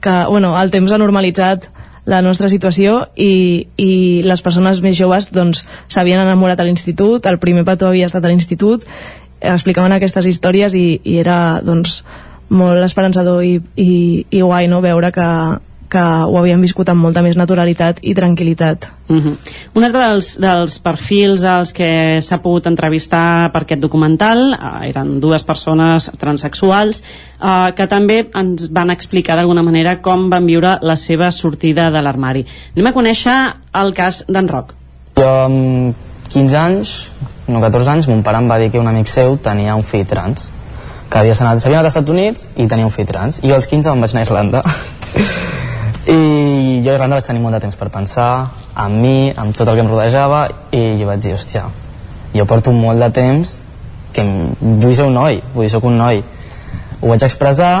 que, 0.00 0.16
bueno, 0.28 0.54
el 0.60 0.70
temps 0.70 0.92
ha 0.92 0.98
normalitzat 0.98 1.66
la 2.06 2.22
nostra 2.22 2.48
situació 2.48 3.08
i, 3.16 3.66
i 3.76 4.22
les 4.24 4.42
persones 4.42 4.80
més 4.82 4.96
joves 4.98 5.28
doncs 5.34 5.64
s'havien 5.88 6.22
enamorat 6.22 6.60
a 6.60 6.66
l'institut, 6.66 7.26
el 7.26 7.38
primer 7.42 7.66
petó 7.66 7.90
havia 7.90 8.08
estat 8.08 8.24
a 8.24 8.30
l'institut, 8.30 8.86
explicaven 9.40 9.92
aquestes 9.92 10.26
històries 10.26 10.74
i, 10.78 11.00
i 11.04 11.18
era 11.18 11.60
doncs 11.64 12.02
molt 12.50 12.82
esperançador 12.84 13.44
i, 13.46 13.58
i, 13.76 13.90
i 14.30 14.40
guai 14.42 14.68
no? 14.68 14.80
veure 14.82 15.12
que, 15.14 15.26
que 15.90 16.00
ho 16.00 16.36
havien 16.38 16.60
viscut 16.62 16.88
amb 16.88 17.02
molta 17.02 17.22
més 17.26 17.36
naturalitat 17.36 17.98
i 18.06 18.14
tranquil·litat. 18.14 18.86
Mhm. 19.10 19.36
Un 19.74 19.84
altre 19.84 20.00
dels, 20.00 20.28
dels 20.40 20.78
perfils 20.78 21.42
als 21.44 21.72
que 21.74 22.22
s'ha 22.22 22.38
pogut 22.42 22.68
entrevistar 22.70 23.50
per 23.52 23.62
aquest 23.64 23.82
documental 23.82 24.52
eh, 24.54 24.90
eren 24.90 25.18
dues 25.20 25.42
persones 25.44 26.10
transexuals 26.18 27.02
eh, 27.02 27.72
que 27.74 27.88
també 27.90 28.22
ens 28.34 28.70
van 28.70 28.90
explicar 28.90 29.36
d'alguna 29.36 29.64
manera 29.66 29.98
com 30.00 30.28
van 30.30 30.46
viure 30.46 30.78
la 30.82 30.96
seva 30.96 31.32
sortida 31.32 31.90
de 31.90 32.02
l'armari. 32.02 32.46
Anem 32.76 32.86
a 32.86 32.94
conèixer 32.94 33.36
el 33.82 33.92
cas 33.94 34.24
d'en 34.28 34.48
Roc. 34.48 34.74
Jo 35.18 35.26
amb 35.26 35.96
15 36.30 36.56
anys, 36.56 36.94
no 37.48 37.60
14 37.60 37.90
anys, 37.90 38.08
mon 38.08 38.22
pare 38.22 38.38
em 38.38 38.48
va 38.48 38.58
dir 38.58 38.70
que 38.70 38.78
un 38.78 38.86
amic 38.86 39.10
seu 39.10 39.36
tenia 39.42 39.74
un 39.74 39.82
fill 39.82 40.06
trans 40.06 40.50
que 41.10 41.18
havia 41.18 41.34
anat, 41.34 41.58
s'havia 41.58 41.80
anat 41.80 41.90
als 41.90 41.96
Estats 41.96 42.10
Units 42.14 42.48
i 42.54 42.68
tenia 42.70 42.86
un 42.86 42.94
fill 42.94 43.06
trans. 43.06 43.40
I 43.42 43.50
jo 43.50 43.56
als 43.58 43.66
15 43.66 43.90
me'n 43.90 44.06
vaig 44.06 44.14
anar 44.14 44.22
a 44.22 44.28
Irlanda. 44.28 44.62
I 46.08 46.80
jo 46.80 46.92
a 46.92 46.94
Irlanda 46.94 47.18
vaig 47.18 47.26
tenir 47.26 47.42
molt 47.44 47.58
de 47.58 47.60
temps 47.66 47.76
per 47.76 47.90
pensar 47.92 48.30
en 48.80 49.00
mi, 49.02 49.30
en 49.36 49.52
tot 49.52 49.68
el 49.68 49.76
que 49.76 49.84
em 49.84 49.90
rodejava 49.90 50.46
i 50.72 50.96
jo 50.96 51.08
vaig 51.10 51.20
dir, 51.20 51.34
hòstia, 51.36 51.66
jo 52.32 52.46
porto 52.48 52.72
molt 52.72 53.02
de 53.02 53.10
temps 53.12 53.58
que 54.14 54.24
vull 54.60 54.94
ser 54.96 55.06
un 55.06 55.18
noi, 55.18 55.42
vull 55.54 55.68
soc 55.70 55.84
un 55.84 55.98
noi. 56.00 56.22
Ho 57.00 57.10
vaig 57.10 57.24
expressar, 57.26 57.74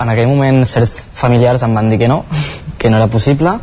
en 0.00 0.08
aquell 0.08 0.30
moment 0.30 0.64
certs 0.64 0.92
familiars 1.16 1.62
em 1.66 1.74
van 1.76 1.90
dir 1.92 1.98
que 2.00 2.08
no, 2.08 2.24
que 2.78 2.90
no 2.90 2.96
era 2.96 3.10
possible. 3.12 3.58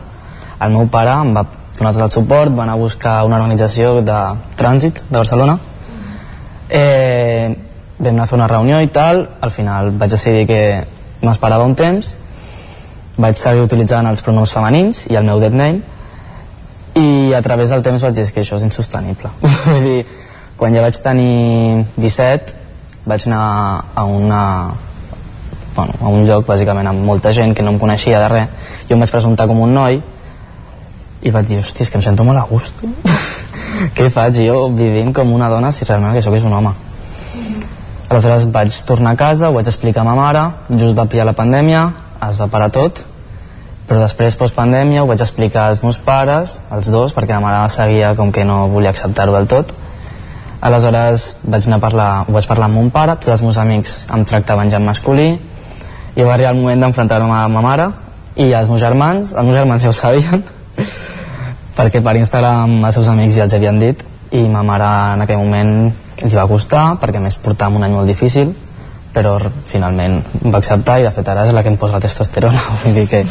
El 0.61 0.73
meu 0.73 0.87
pare 0.93 1.13
em 1.13 1.33
va 1.35 1.45
donar 1.77 1.93
tot 1.93 2.05
el 2.05 2.13
suport, 2.13 2.53
va 2.53 2.63
anar 2.63 2.77
a 2.77 2.83
buscar 2.83 3.23
una 3.25 3.37
organització 3.41 4.01
de 4.01 4.19
trànsit 4.57 5.01
de 5.09 5.17
Barcelona. 5.17 5.57
Eh, 6.69 7.55
vam 7.97 8.13
anar 8.13 8.23
a 8.27 8.29
fer 8.29 8.37
una 8.37 8.47
reunió 8.47 8.79
i 8.81 8.93
tal, 8.93 9.23
al 9.41 9.51
final 9.51 9.91
vaig 9.97 10.13
decidir 10.13 10.45
que 10.49 10.61
m'esperava 11.21 11.65
un 11.65 11.75
temps, 11.75 12.15
vaig 13.17 13.37
seguir 13.37 13.63
utilitzant 13.65 14.07
els 14.07 14.21
pronoms 14.21 14.53
femenins 14.53 15.05
i 15.11 15.17
el 15.17 15.25
meu 15.25 15.39
dead 15.41 15.53
name, 15.53 15.81
i 16.97 17.33
a 17.33 17.41
través 17.41 17.69
del 17.69 17.83
temps 17.85 18.01
vaig 18.01 18.15
dir 18.15 18.23
"És 18.23 18.31
que 18.31 18.41
això 18.41 18.57
és 18.57 18.63
insostenible. 18.63 19.29
Vull 19.65 19.83
dir, 19.83 20.05
quan 20.57 20.73
ja 20.73 20.81
vaig 20.81 20.97
tenir 21.03 21.85
17 21.97 22.53
vaig 23.05 23.27
anar 23.27 23.85
a 23.95 24.03
una 24.03 24.71
bueno, 25.75 25.93
a 26.01 26.09
un 26.09 26.25
lloc 26.25 26.45
bàsicament 26.47 26.87
amb 26.89 27.05
molta 27.05 27.31
gent 27.31 27.53
que 27.53 27.61
no 27.63 27.71
em 27.71 27.79
coneixia 27.79 28.19
de 28.19 28.27
res. 28.27 28.47
Jo 28.89 28.95
em 28.95 28.99
vaig 28.99 29.11
presentar 29.13 29.45
com 29.47 29.59
un 29.61 29.73
noi 29.73 30.01
i 31.21 31.31
vaig 31.31 31.45
dir, 31.45 31.59
hòstia, 31.61 31.83
és 31.85 31.91
que 31.91 31.97
em 31.97 32.03
sento 32.03 32.25
molt 32.25 32.39
a 32.39 32.47
gust. 32.49 32.81
Què 33.95 34.09
faig 34.09 34.41
jo 34.41 34.67
vivint 34.73 35.13
com 35.13 35.33
una 35.33 35.49
dona 35.49 35.71
si 35.71 35.85
realment 35.85 36.17
que 36.17 36.21
sóc 36.25 36.33
és 36.33 36.43
un 36.43 36.53
home? 36.53 36.73
Aleshores 38.09 38.47
vaig 38.51 38.73
tornar 38.87 39.13
a 39.13 39.19
casa 39.19 39.49
ho 39.49 39.53
vaig 39.53 39.67
explicar 39.67 40.01
a 40.01 40.07
ma 40.07 40.15
mare 40.15 40.43
just 40.71 40.95
va 40.97 41.05
pillar 41.05 41.25
la 41.27 41.35
pandèmia 41.35 41.81
es 42.29 42.41
va 42.41 42.49
parar 42.51 42.71
tot 42.73 43.05
però 43.87 44.01
després, 44.03 44.35
postpandèmia, 44.35 45.01
ho 45.03 45.07
vaig 45.07 45.21
explicar 45.23 45.69
als 45.69 45.79
meus 45.79 45.97
pares, 46.03 46.57
als 46.69 46.89
dos, 46.91 47.13
perquè 47.15 47.31
la 47.31 47.43
mare 47.43 47.69
seguia 47.71 48.11
com 48.17 48.33
que 48.35 48.43
no 48.43 48.65
volia 48.67 48.91
acceptar-ho 48.91 49.31
del 49.31 49.47
tot. 49.47 49.71
Aleshores 50.59 51.27
vaig 51.47 51.69
anar 51.69 51.79
a 51.79 51.83
parlar, 51.85 52.09
ho 52.27 52.35
vaig 52.35 52.47
parlar 52.49 52.67
amb 52.67 52.75
mon 52.75 52.89
pare, 52.91 53.15
tots 53.15 53.31
els 53.37 53.45
meus 53.45 53.59
amics 53.61 54.01
em 54.11 54.25
tractaven 54.27 54.73
ja 54.73 54.81
en 54.81 54.89
masculí, 54.89 55.29
i 56.17 56.25
va 56.25 56.33
arribar 56.33 56.51
el 56.51 56.59
moment 56.59 56.83
d'enfrontar-me 56.83 57.31
amb 57.31 57.55
ma 57.55 57.63
mare 57.63 57.87
i 58.35 58.51
els 58.51 58.67
meus 58.67 58.83
germans, 58.83 59.31
els 59.31 59.47
meus 59.47 59.55
germans 59.55 59.87
ja 59.87 59.93
ho 59.93 59.95
sabien, 59.95 60.43
perquè 61.79 62.03
per 62.03 62.17
Instagram 62.19 62.81
els 62.89 62.99
seus 62.99 63.07
amics 63.13 63.39
ja 63.39 63.47
els 63.47 63.55
havien 63.55 63.79
dit, 63.79 64.03
i 64.35 64.43
ma 64.51 64.65
mare 64.67 64.91
en 65.15 65.23
aquell 65.23 65.39
moment 65.39 65.93
li 66.25 66.35
va 66.35 66.49
costar, 66.49 66.97
perquè 66.99 67.21
a 67.21 67.23
més 67.23 67.39
portàvem 67.39 67.79
un 67.79 67.87
any 67.87 67.95
molt 67.95 68.11
difícil, 68.11 68.51
però 69.17 69.37
finalment 69.65 70.19
em 70.43 70.51
va 70.53 70.59
acceptar 70.61 70.99
i 71.01 71.07
de 71.07 71.13
fet 71.15 71.27
ara 71.33 71.47
és 71.47 71.53
la 71.55 71.63
que 71.65 71.73
em 71.73 71.77
posa 71.81 71.97
la 71.97 72.03
testosterona, 72.05 72.61
vull 72.83 72.93
dir 73.01 73.07
que... 73.09 73.23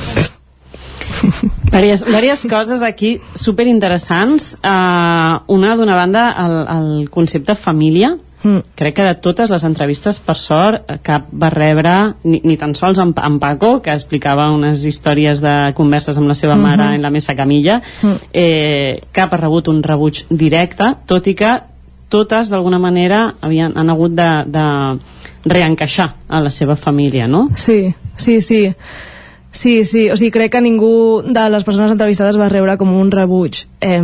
Vàries, 1.70 2.02
vàries 2.10 2.42
coses 2.50 2.82
aquí 2.84 3.16
super 3.38 3.66
interessants. 3.70 4.56
Uh, 4.58 5.38
una, 5.54 5.74
d'una 5.78 5.94
banda, 5.96 6.28
el, 6.42 6.56
el 6.74 6.88
concepte 7.14 7.54
família. 7.54 8.16
Mm. 8.42 8.60
Crec 8.78 8.94
que 8.98 9.06
de 9.06 9.14
totes 9.22 9.50
les 9.50 9.64
entrevistes, 9.66 10.18
per 10.22 10.36
sort, 10.38 10.84
eh, 10.92 10.98
cap 11.02 11.30
va 11.32 11.48
rebre, 11.50 11.94
ni, 12.28 12.40
ni 12.46 12.58
tan 12.60 12.74
sols 12.78 13.00
en, 13.02 13.14
en 13.16 13.38
Paco, 13.42 13.76
que 13.82 13.94
explicava 13.94 14.50
unes 14.54 14.84
històries 14.86 15.40
de 15.42 15.54
converses 15.78 16.18
amb 16.20 16.28
la 16.30 16.36
seva 16.38 16.54
mare 16.58 16.84
Mhm. 16.90 16.98
en 16.98 17.02
la 17.02 17.10
mesa 17.10 17.34
camilla, 17.34 17.80
Mm. 18.02 18.18
eh, 18.32 19.00
cap 19.12 19.32
ha 19.32 19.40
rebut 19.40 19.68
un 19.72 19.82
rebuig 19.82 20.26
directe, 20.30 20.92
tot 21.06 21.26
i 21.26 21.34
que 21.34 21.54
totes, 22.08 22.50
d'alguna 22.52 22.78
manera, 22.78 23.34
havien, 23.40 23.74
han 23.76 23.90
hagut 23.90 24.14
de, 24.16 24.30
de 24.46 24.64
reencaixar 25.46 26.12
a 26.28 26.40
la 26.42 26.50
seva 26.50 26.76
família, 26.76 27.26
no? 27.26 27.48
Sí, 27.56 27.94
sí, 28.16 28.40
sí. 28.42 28.62
Sí, 29.56 29.86
sí, 29.88 30.10
o 30.12 30.16
sigui, 30.18 30.34
crec 30.34 30.52
que 30.52 30.60
ningú 30.60 31.22
de 31.24 31.46
les 31.48 31.64
persones 31.64 31.94
entrevistades 31.94 32.36
va 32.36 32.50
rebre 32.52 32.76
com 32.76 32.90
un 32.92 33.08
rebuig 33.10 33.62
eh, 33.80 34.02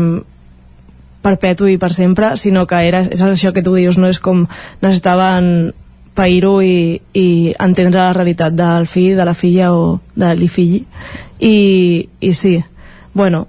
perpetu 1.22 1.68
i 1.68 1.76
per 1.78 1.92
sempre, 1.92 2.32
sinó 2.40 2.64
que 2.66 2.80
era, 2.88 3.02
és 3.04 3.20
això 3.20 3.52
que 3.52 3.62
tu 3.62 3.74
dius, 3.76 3.98
no 4.00 4.08
és 4.08 4.20
com 4.22 4.46
necessitaven 4.80 5.74
pair-ho 6.16 6.58
i, 6.64 7.00
i 7.16 7.52
entendre 7.60 8.00
la 8.00 8.16
realitat 8.16 8.56
del 8.56 8.88
fill, 8.88 9.16
de 9.16 9.28
la 9.28 9.36
filla 9.36 9.72
o 9.76 10.00
de 10.16 10.32
li 10.36 10.48
fill 10.48 10.82
i, 11.40 11.56
i 12.20 12.34
sí, 12.36 12.58
bueno 13.14 13.46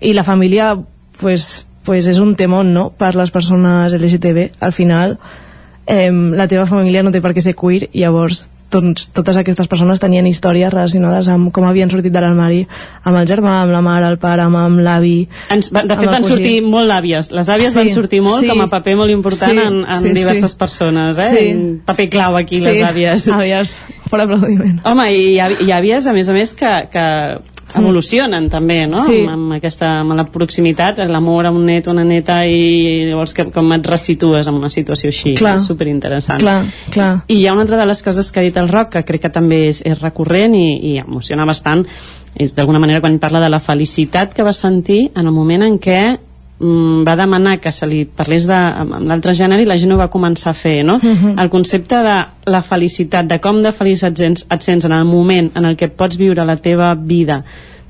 i 0.00 0.12
la 0.12 0.24
família 0.24 0.74
pues, 1.20 1.66
pues 1.84 2.06
és 2.06 2.18
un 2.22 2.36
temón 2.36 2.72
no? 2.74 2.90
per 2.90 3.14
les 3.18 3.30
persones 3.34 3.92
LGTB 3.92 4.52
al 4.60 4.72
final 4.72 5.18
eh, 5.86 6.10
la 6.12 6.48
teva 6.48 6.66
família 6.66 7.02
no 7.02 7.10
té 7.14 7.20
per 7.20 7.34
què 7.34 7.42
ser 7.44 7.56
queer 7.58 7.88
llavors 7.92 8.46
doncs, 8.72 9.10
totes 9.12 9.36
aquestes 9.36 9.68
persones 9.68 10.00
tenien 10.00 10.26
històries 10.26 10.72
relacionades 10.72 11.28
amb 11.28 11.50
com 11.52 11.66
havien 11.68 11.90
sortit 11.92 12.12
de 12.14 12.22
l'armari 12.24 12.62
amb 13.04 13.18
el 13.20 13.28
germà, 13.28 13.58
amb 13.62 13.74
la 13.74 13.82
mare, 13.84 14.08
el 14.08 14.18
pare, 14.22 14.46
amb, 14.46 14.56
amb 14.56 14.80
l'avi 14.80 15.26
Ens, 15.52 15.68
de 15.68 15.82
fet 15.82 16.08
van 16.08 16.24
cosí. 16.24 16.32
sortir 16.32 16.54
molt 16.64 16.94
àvies 16.94 17.28
les 17.36 17.52
àvies 17.52 17.74
Sí, 17.74 17.80
van 17.82 17.92
sortir 17.92 18.22
molt 18.24 18.46
sí. 18.46 18.48
com 18.48 18.64
a 18.64 18.70
paper 18.72 18.96
molt 19.02 19.12
important 19.12 19.58
Sí, 19.58 19.66
en, 19.66 19.82
en 19.84 20.00
sí, 20.00 20.14
diverses 20.16 20.54
sí. 20.54 20.58
persones 20.58 21.20
eh? 21.20 21.30
Sí. 21.36 21.44
Un 21.52 21.80
paper 21.84 22.08
clau 22.16 22.36
aquí 22.40 22.62
Sí, 22.62 22.70
les 22.70 22.82
àvies 22.88 23.28
àvies, 23.28 23.76
fora 24.08 24.24
aplaudiment 24.28 24.80
home 24.88 25.08
i 25.12 25.38
ha 25.38 25.50
àvies 25.78 26.08
a 26.08 26.16
més 26.16 26.32
a 26.32 26.36
més 26.36 26.56
que, 26.56 26.72
que 26.92 27.06
evolucionen 27.78 28.48
també 28.52 28.78
no? 28.90 29.00
Sí. 29.04 29.22
amb, 29.22 29.34
amb, 29.34 29.56
aquesta, 29.58 29.90
amb 30.00 30.16
la 30.18 30.26
proximitat 30.30 31.00
l'amor 31.08 31.48
amb 31.50 31.60
un 31.60 31.68
net 31.70 31.88
o 31.88 31.94
una 31.94 32.04
neta 32.06 32.42
i 32.46 33.08
llavors 33.08 33.34
que, 33.36 33.46
com 33.54 33.72
et 33.76 33.86
resitues 33.86 34.48
en 34.48 34.58
una 34.58 34.70
situació 34.72 35.12
així 35.12 35.36
Clar. 35.38 35.56
és 35.60 35.68
superinteressant 35.70 36.42
clar, 36.42 36.58
clar 36.94 37.12
i 37.28 37.40
hi 37.40 37.46
ha 37.46 37.54
una 37.56 37.66
altra 37.66 37.80
de 37.80 37.86
les 37.88 38.02
coses 38.02 38.32
que 38.32 38.40
ha 38.40 38.48
dit 38.48 38.58
el 38.60 38.70
Roc 38.72 38.92
que 38.96 39.04
crec 39.08 39.26
que 39.26 39.32
també 39.32 39.66
és, 39.68 39.82
és 39.86 40.00
recurrent 40.00 40.56
i, 40.58 40.66
i 40.92 40.98
emociona 41.02 41.46
bastant 41.48 41.86
és 42.32 42.54
d'alguna 42.56 42.80
manera 42.80 43.02
quan 43.04 43.18
parla 43.20 43.42
de 43.42 43.50
la 43.52 43.60
felicitat 43.60 44.32
que 44.34 44.44
va 44.44 44.54
sentir 44.56 45.10
en 45.14 45.26
el 45.26 45.32
moment 45.32 45.66
en 45.66 45.78
què 45.82 46.02
mm, 46.12 46.31
va 46.62 47.16
demanar 47.18 47.56
que 47.60 47.72
se 47.72 47.86
li 47.86 48.04
parlés 48.06 48.46
de, 48.46 48.54
amb 48.54 49.00
l'altre 49.08 49.34
gènere 49.34 49.62
i 49.62 49.66
la 49.66 49.76
gent 49.80 49.92
ho 49.92 49.96
va 49.98 50.10
començar 50.10 50.50
a 50.52 50.54
fer 50.54 50.84
no? 50.86 50.98
Mhm. 51.02 51.38
el 51.38 51.50
concepte 51.50 51.96
de 52.04 52.16
la 52.46 52.62
felicitat 52.62 53.26
de 53.26 53.40
com 53.40 53.62
de 53.62 53.72
feliç 53.72 54.04
et 54.06 54.16
sents, 54.16 54.46
et 54.50 54.62
sents 54.62 54.84
en 54.84 54.92
el 54.92 55.04
moment 55.04 55.50
en 55.56 55.64
el 55.64 55.76
que 55.76 55.88
pots 55.88 56.16
viure 56.16 56.44
la 56.44 56.56
teva 56.56 56.94
vida 56.94 57.42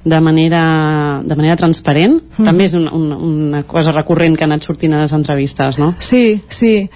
de 0.04 0.20
manera, 0.20 1.20
de 1.22 1.36
manera 1.36 1.56
transparent 1.56 2.20
Mhm. 2.38 2.44
també 2.44 2.64
és 2.64 2.74
una, 2.74 2.92
una, 2.92 3.16
una 3.16 3.62
cosa 3.62 3.92
recurrent 3.92 4.36
que 4.36 4.44
ha 4.44 4.50
anat 4.50 4.62
sortint 4.62 4.94
a 4.94 5.02
les 5.02 5.12
entrevistes 5.12 5.78
no? 5.78 5.94
Sí, 5.98 6.42
sí. 6.48 6.88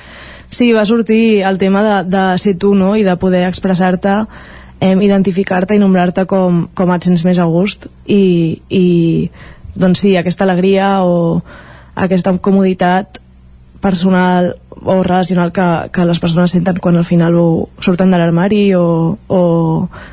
Sí, 0.48 0.72
va 0.72 0.84
sortir 0.86 1.42
el 1.42 1.58
tema 1.58 1.82
de, 1.82 2.08
de 2.16 2.38
ser 2.38 2.56
tu, 2.56 2.74
no?, 2.74 2.94
i 2.96 3.02
de 3.02 3.16
poder 3.16 3.48
expressar-te, 3.48 4.12
eh, 4.80 4.96
identificar-te 5.02 5.74
i 5.74 5.78
nombrar-te 5.78 6.24
com, 6.24 6.68
com 6.72 6.92
et 6.94 7.02
sents 7.02 7.24
més 7.24 7.38
a 7.38 7.44
gust 7.50 7.88
i, 8.06 8.62
i 8.70 9.30
doncs 9.74 9.98
sí, 10.04 10.16
aquesta 10.16 10.44
alegria 10.44 11.02
o 11.02 11.42
aquesta 11.96 12.36
comoditat 12.38 13.20
personal 13.80 14.56
o 14.70 15.02
relacional 15.02 15.52
que, 15.52 15.90
que 15.92 16.04
les 16.04 16.20
persones 16.20 16.52
senten 16.52 16.78
quan 16.82 16.96
al 16.96 17.04
final 17.08 17.34
ho, 17.34 17.68
surten 17.80 18.12
de 18.12 18.18
l'armari 18.20 18.62
o, 18.76 19.16
o 19.28 19.42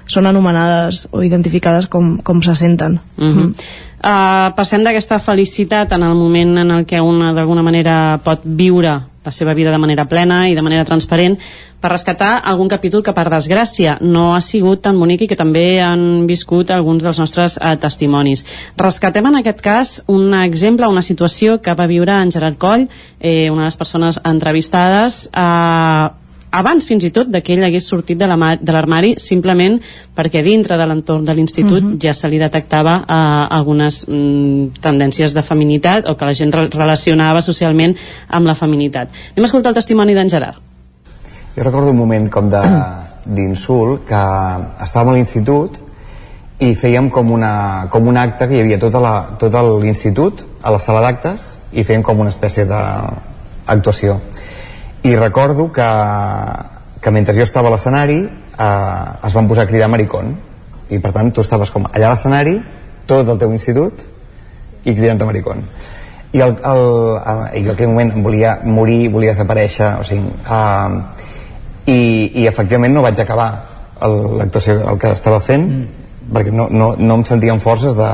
són 0.07 0.27
anomenades 0.29 1.07
o 1.11 1.23
identificades 1.23 1.87
com, 1.91 2.17
com 2.23 2.41
se 2.41 2.55
senten. 2.55 2.99
Uh 3.17 3.31
-huh. 3.31 3.47
uh, 3.51 4.55
passem 4.55 4.83
d'aquesta 4.83 5.19
felicitat 5.19 5.91
en 5.91 6.03
el 6.03 6.15
moment 6.15 6.57
en 6.57 6.71
el 6.71 6.85
què 6.85 7.01
una 7.01 7.33
d'alguna 7.33 7.63
manera 7.63 8.19
pot 8.23 8.41
viure 8.43 9.01
la 9.23 9.31
seva 9.31 9.53
vida 9.53 9.71
de 9.71 9.79
manera 9.81 10.05
plena 10.05 10.47
i 10.49 10.55
de 10.55 10.61
manera 10.61 10.85
transparent 10.85 11.37
per 11.83 11.91
rescatar 11.91 12.37
algun 12.47 12.69
capítol 12.71 13.03
que 13.03 13.13
per 13.15 13.27
desgràcia 13.31 13.97
no 14.01 14.33
ha 14.35 14.41
sigut 14.41 14.81
tan 14.85 14.99
bonic 14.99 15.25
i 15.25 15.27
que 15.27 15.39
també 15.39 15.81
han 15.83 16.25
viscut 16.27 16.71
alguns 16.71 17.03
dels 17.03 17.19
nostres 17.19 17.57
eh, 17.59 17.75
testimonis. 17.79 18.45
Rescatem 18.79 19.27
en 19.27 19.41
aquest 19.41 19.61
cas 19.61 19.93
un 20.07 20.33
exemple, 20.43 20.87
una 20.87 21.03
situació 21.03 21.59
que 21.61 21.75
va 21.75 21.87
viure 21.91 22.15
en 22.21 22.31
Gerard 22.31 22.57
Coll, 22.57 22.87
eh, 23.19 23.49
una 23.51 23.65
de 23.65 23.71
les 23.71 23.79
persones 23.79 24.19
entrevistades 24.23 25.25
eh, 25.33 26.22
abans 26.53 26.85
fins 26.85 27.03
i 27.07 27.11
tot 27.13 27.29
de 27.33 27.41
que 27.41 27.55
ell 27.55 27.65
hagués 27.65 27.87
sortit 27.89 28.19
de 28.19 28.27
l'armari 28.27 29.15
simplement 29.21 29.79
perquè 30.15 30.43
dintre 30.45 30.77
de 30.77 30.85
l'entorn 30.87 31.25
de 31.25 31.33
l'institut 31.33 31.81
uh 31.81 31.89
-huh. 31.93 32.01
ja 32.01 32.13
se 32.13 32.29
li 32.29 32.37
detectava 32.37 32.97
uh, 32.97 33.57
algunes 33.57 34.05
mm, 34.07 34.79
tendències 34.81 35.33
de 35.33 35.41
feminitat 35.41 36.05
o 36.07 36.15
que 36.15 36.25
la 36.25 36.33
gent 36.33 36.53
re 36.53 36.69
relacionava 36.69 37.41
socialment 37.41 37.95
amb 38.29 38.45
la 38.45 38.55
feminitat. 38.55 39.09
Anem 39.31 39.43
a 39.43 39.45
escoltar 39.45 39.69
el 39.69 39.75
testimoni 39.75 40.13
d'en 40.13 40.29
Gerard. 40.29 40.57
Jo 41.55 41.63
recordo 41.63 41.89
un 41.89 41.97
moment 41.97 42.29
com 42.29 42.49
d'insult 43.35 44.05
que 44.05 44.23
estàvem 44.83 45.09
a 45.09 45.13
l'institut 45.13 45.79
i 46.59 46.75
fèiem 46.75 47.09
com, 47.09 47.31
una, 47.31 47.87
com 47.89 48.07
un 48.07 48.17
acte 48.17 48.47
que 48.47 48.55
hi 48.55 48.59
havia 48.59 48.79
tota 48.79 48.99
la, 48.99 49.29
tot 49.39 49.53
l'institut 49.81 50.45
a 50.61 50.71
la 50.71 50.79
sala 50.79 51.01
d'actes 51.01 51.57
i 51.71 51.83
fèiem 51.83 52.03
com 52.03 52.19
una 52.19 52.29
espècie 52.29 52.65
d'actuació 52.65 54.19
i 55.03 55.15
recordo 55.15 55.71
que, 55.71 55.89
que 57.01 57.11
mentre 57.11 57.35
jo 57.35 57.43
estava 57.43 57.67
a 57.67 57.73
l'escenari 57.75 58.21
eh, 58.23 59.27
es 59.27 59.33
van 59.35 59.47
posar 59.49 59.65
a 59.65 59.67
cridar 59.67 59.89
maricón. 59.91 60.37
I 60.89 60.99
per 61.03 61.11
tant 61.11 61.31
tu 61.35 61.43
estaves 61.43 61.71
com 61.73 61.89
allà 61.89 62.07
a 62.07 62.13
l'escenari 62.13 62.55
tot 63.07 63.27
el 63.27 63.39
teu 63.41 63.51
institut 63.51 64.05
i 64.87 64.95
cridant 64.95 65.21
a 65.21 65.27
maricón. 65.27 65.65
I 66.33 66.41
el, 66.41 66.55
el, 66.55 66.85
el, 67.19 67.41
en 67.59 67.67
aquell 67.73 67.91
moment 67.91 68.13
em 68.15 68.23
volia 68.23 68.55
morir, 68.63 69.09
volia 69.11 69.35
desaparèixer 69.35 69.91
o 69.99 70.07
sigui, 70.07 70.31
eh, 70.31 71.27
i, 71.91 71.99
i 72.39 72.47
efectivament 72.47 72.95
no 72.95 73.03
vaig 73.03 73.19
acabar 73.19 73.49
l'actuació 73.99 74.79
el 74.87 74.97
que 74.99 75.11
estava 75.13 75.43
fent 75.43 75.67
mm. 75.67 76.31
perquè 76.31 76.55
no, 76.55 76.69
no, 76.71 76.93
no 76.97 77.19
em 77.19 77.27
sentia 77.27 77.51
amb 77.51 77.63
forces 77.63 77.99
de, 77.99 78.09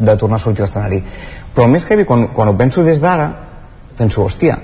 de 0.00 0.16
tornar 0.16 0.40
a 0.40 0.46
sortir 0.46 0.64
a 0.64 0.70
l'escenari. 0.70 1.04
Però 1.52 1.68
el 1.68 1.76
més 1.76 1.84
heavy 1.84 2.08
quan, 2.08 2.30
quan 2.32 2.48
ho 2.48 2.56
penso 2.56 2.88
des 2.88 3.04
d'ara 3.04 3.28
penso, 4.00 4.24
hòstia, 4.24 4.56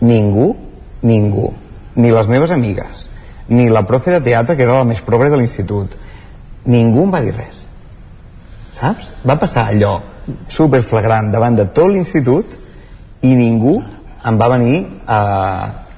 ningú 0.00 0.69
ningú, 1.02 1.52
ni 1.96 2.12
les 2.12 2.28
meves 2.28 2.50
amigues 2.50 3.08
ni 3.50 3.68
la 3.68 3.82
profe 3.86 4.12
de 4.14 4.20
teatre 4.20 4.56
que 4.56 4.62
era 4.62 4.78
la 4.78 4.86
més 4.86 5.02
progre 5.02 5.30
de 5.30 5.38
l'institut 5.40 5.96
ningú 6.70 7.04
em 7.04 7.14
va 7.14 7.20
dir 7.24 7.34
res 7.34 7.64
saps? 8.78 9.10
va 9.26 9.36
passar 9.40 9.66
allò 9.68 9.98
super 10.48 10.82
flagrant 10.86 11.32
davant 11.32 11.58
de 11.58 11.66
tot 11.74 11.90
l'institut 11.90 12.56
i 13.26 13.34
ningú 13.34 13.80
em 14.24 14.38
va 14.38 14.48
venir 14.52 14.84
a, 15.06 15.18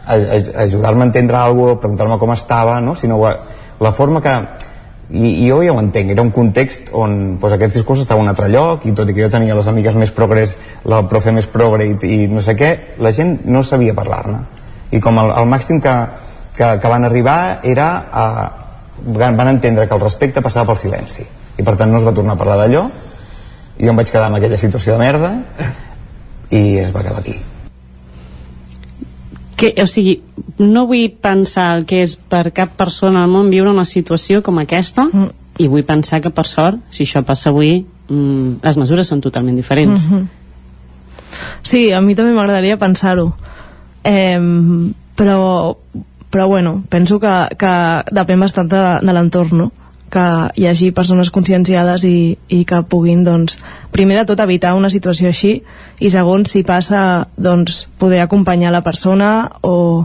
a, 0.07 0.17
a 0.17 0.41
ajudar-me 0.65 1.05
a 1.05 1.11
entendre 1.11 1.37
alguna 1.37 1.75
cosa, 1.75 1.81
preguntar-me 1.85 2.19
com 2.19 2.33
estava 2.33 2.81
no? 2.81 2.95
sinó 2.95 3.21
la 3.23 3.93
forma 3.93 4.23
que 4.25 4.35
i, 5.13 5.45
i 5.45 5.49
jo 5.51 5.61
ja 5.61 5.75
ho 5.75 5.81
entenc, 5.83 6.15
era 6.15 6.25
un 6.25 6.31
context 6.33 6.89
on 6.97 7.37
doncs, 7.37 7.53
aquests 7.59 7.83
discursos 7.83 8.07
estaven 8.07 8.23
a 8.23 8.31
un 8.31 8.33
altre 8.33 8.49
lloc 8.49 8.87
i 8.89 8.95
tot 8.97 9.11
i 9.11 9.13
que 9.13 9.27
jo 9.27 9.29
tenia 9.29 9.59
les 9.59 9.69
amigues 9.69 9.99
més 9.99 10.15
progres 10.15 10.57
la 10.89 11.03
profe 11.11 11.37
més 11.37 11.51
progre 11.53 11.91
i, 11.91 11.97
i 12.09 12.27
no 12.33 12.41
sé 12.41 12.57
què 12.57 12.73
la 13.05 13.13
gent 13.13 13.43
no 13.45 13.61
sabia 13.67 13.93
parlar-ne 13.99 14.62
i 14.93 15.01
com 15.01 15.19
el, 15.19 15.33
el 15.41 15.49
màxim 15.49 15.81
que, 15.81 15.93
que, 16.57 16.67
que 16.81 16.91
van 16.93 17.07
arribar 17.09 17.61
era 17.65 17.89
a, 18.13 18.27
van, 19.07 19.37
van 19.37 19.49
entendre 19.49 19.89
que 19.89 19.97
el 19.97 20.05
respecte 20.05 20.43
passava 20.45 20.73
pel 20.73 20.81
silenci. 20.81 21.25
I 21.59 21.65
per 21.65 21.77
tant 21.81 21.91
no 21.93 22.01
es 22.01 22.07
va 22.07 22.15
tornar 22.17 22.37
a 22.37 22.41
parlar 22.41 22.59
d'allò. 22.61 22.85
I 23.79 23.87
jo 23.87 23.93
em 23.93 23.99
vaig 23.99 24.13
quedar 24.13 24.29
en 24.29 24.37
aquella 24.39 24.61
situació 24.61 24.95
de 24.95 25.01
merda 25.01 25.33
i 26.53 26.79
es 26.83 26.93
va 26.95 27.03
quedar 27.05 27.23
aquí. 27.23 27.39
Que, 29.57 29.73
o 29.81 29.87
sigui, 29.87 30.19
no 30.59 30.85
vull 30.91 31.09
pensar 31.23 31.71
el 31.79 31.87
que 31.89 32.03
és 32.05 32.17
per 32.17 32.51
cap 32.55 32.75
persona 32.77 33.23
al 33.23 33.31
món 33.33 33.51
viure 33.53 33.73
una 33.73 33.87
situació 33.89 34.43
com 34.45 34.59
aquesta 34.61 35.07
mm. 35.07 35.31
i 35.63 35.69
vull 35.71 35.87
pensar 35.89 36.21
que 36.21 36.33
per 36.35 36.45
sort, 36.51 36.83
si 36.91 37.07
això 37.07 37.23
passa 37.25 37.51
avui 37.53 37.79
mm, 37.81 38.61
les 38.65 38.81
mesures 38.81 39.09
són 39.09 39.23
totalment 39.25 39.57
diferents. 39.57 40.09
Mm 40.09 40.19
-hmm. 40.19 40.27
Sí, 41.63 41.93
a 41.93 42.01
mi 42.01 42.15
també 42.15 42.33
m'agradaria 42.33 42.77
pensar-ho 42.77 43.33
eh, 44.05 44.41
però, 45.17 45.77
però 46.31 46.49
bueno, 46.49 46.83
penso 46.89 47.21
que, 47.21 47.35
que 47.59 47.73
depèn 48.11 48.41
bastant 48.41 48.71
de, 48.73 48.83
de 49.05 49.15
l'entorn 49.15 49.57
no? 49.59 49.71
que 50.13 50.25
hi 50.61 50.67
hagi 50.69 50.91
persones 50.93 51.31
conscienciades 51.33 52.05
i, 52.05 52.37
i 52.53 52.65
que 52.69 52.83
puguin 52.85 53.23
doncs, 53.25 53.57
primer 53.95 54.19
de 54.19 54.27
tot 54.29 54.43
evitar 54.45 54.75
una 54.77 54.91
situació 54.93 55.31
així 55.31 55.55
i 56.01 56.11
segon 56.13 56.45
si 56.45 56.65
passa 56.69 57.29
doncs, 57.37 57.87
poder 57.99 58.21
acompanyar 58.21 58.75
la 58.75 58.83
persona 58.85 59.31
o, 59.65 60.05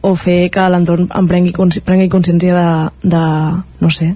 o 0.00 0.14
fer 0.16 0.48
que 0.54 0.64
l'entorn 0.72 1.10
en 1.12 1.28
prengui, 1.28 1.52
prengui 1.84 2.08
consciència 2.08 2.56
de, 2.56 3.12
de 3.12 3.24
no 3.84 3.92
sé, 3.92 4.14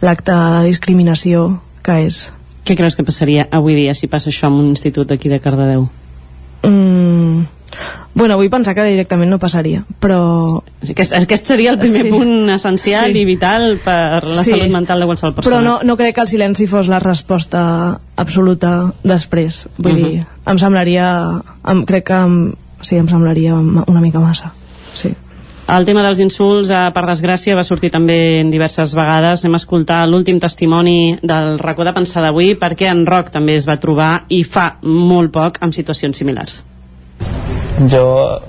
l'acte 0.00 0.32
de 0.32 0.64
discriminació 0.70 1.50
que 1.84 2.00
és 2.08 2.30
què 2.64 2.76
creus 2.76 2.96
que 2.96 3.04
passaria 3.04 3.48
avui 3.50 3.76
dia 3.76 3.92
si 3.96 4.08
passa 4.08 4.30
això 4.30 4.48
en 4.48 4.60
un 4.60 4.68
institut 4.72 5.08
d'aquí 5.08 5.28
de 5.32 5.40
Cardedeu? 5.44 5.88
Mm, 6.62 7.44
Bueno, 8.14 8.36
vull 8.36 8.50
pensar 8.50 8.74
que 8.74 8.84
directament 8.88 9.30
no 9.30 9.38
passaria, 9.38 9.84
però... 10.02 10.18
Aquest, 10.82 11.14
aquest 11.14 11.52
seria 11.52 11.70
el 11.74 11.78
primer 11.78 12.02
sí. 12.02 12.10
punt 12.10 12.50
essencial 12.56 13.12
sí. 13.12 13.22
i 13.22 13.24
vital 13.28 13.78
per 13.84 14.24
la 14.26 14.42
sí. 14.42 14.56
salut 14.56 14.72
mental 14.72 15.00
de 15.00 15.08
qualsevol 15.10 15.36
persona. 15.36 15.54
Però 15.54 15.62
no, 15.64 15.76
no 15.86 15.96
crec 16.00 16.16
que 16.18 16.24
el 16.26 16.30
silenci 16.32 16.66
fos 16.70 16.90
la 16.90 16.98
resposta 17.02 17.62
absoluta 18.20 18.92
després. 19.02 19.68
Vull 19.78 19.92
uh 19.92 19.98
-huh. 19.98 20.10
dir, 20.10 20.26
em 20.46 20.58
semblaria... 20.58 21.08
Em, 21.64 21.84
crec 21.86 22.06
que... 22.06 22.18
Em, 22.18 22.52
sí, 22.82 22.96
em 22.96 23.08
semblaria 23.08 23.54
una 23.54 24.00
mica 24.00 24.20
massa. 24.20 24.52
Sí. 24.92 25.14
El 25.70 25.84
tema 25.86 26.02
dels 26.02 26.18
insults, 26.18 26.70
eh, 26.74 26.90
per 26.90 27.04
desgràcia, 27.06 27.54
va 27.54 27.62
sortir 27.62 27.92
també 27.94 28.40
en 28.40 28.50
diverses 28.50 28.92
vegades. 28.98 29.44
Anem 29.44 29.54
a 29.54 29.60
escoltar 29.60 30.08
l'últim 30.08 30.40
testimoni 30.40 31.18
del 31.22 31.60
racó 31.60 31.84
de 31.84 31.92
pensar 31.92 32.22
d'avui, 32.24 32.56
perquè 32.58 32.90
en 32.90 33.06
Roc 33.06 33.30
també 33.30 33.54
es 33.54 33.68
va 33.68 33.76
trobar, 33.76 34.24
i 34.28 34.42
fa 34.42 34.78
molt 34.82 35.30
poc, 35.30 35.58
amb 35.60 35.72
situacions 35.72 36.16
similars. 36.16 36.64
Jo 37.80 38.40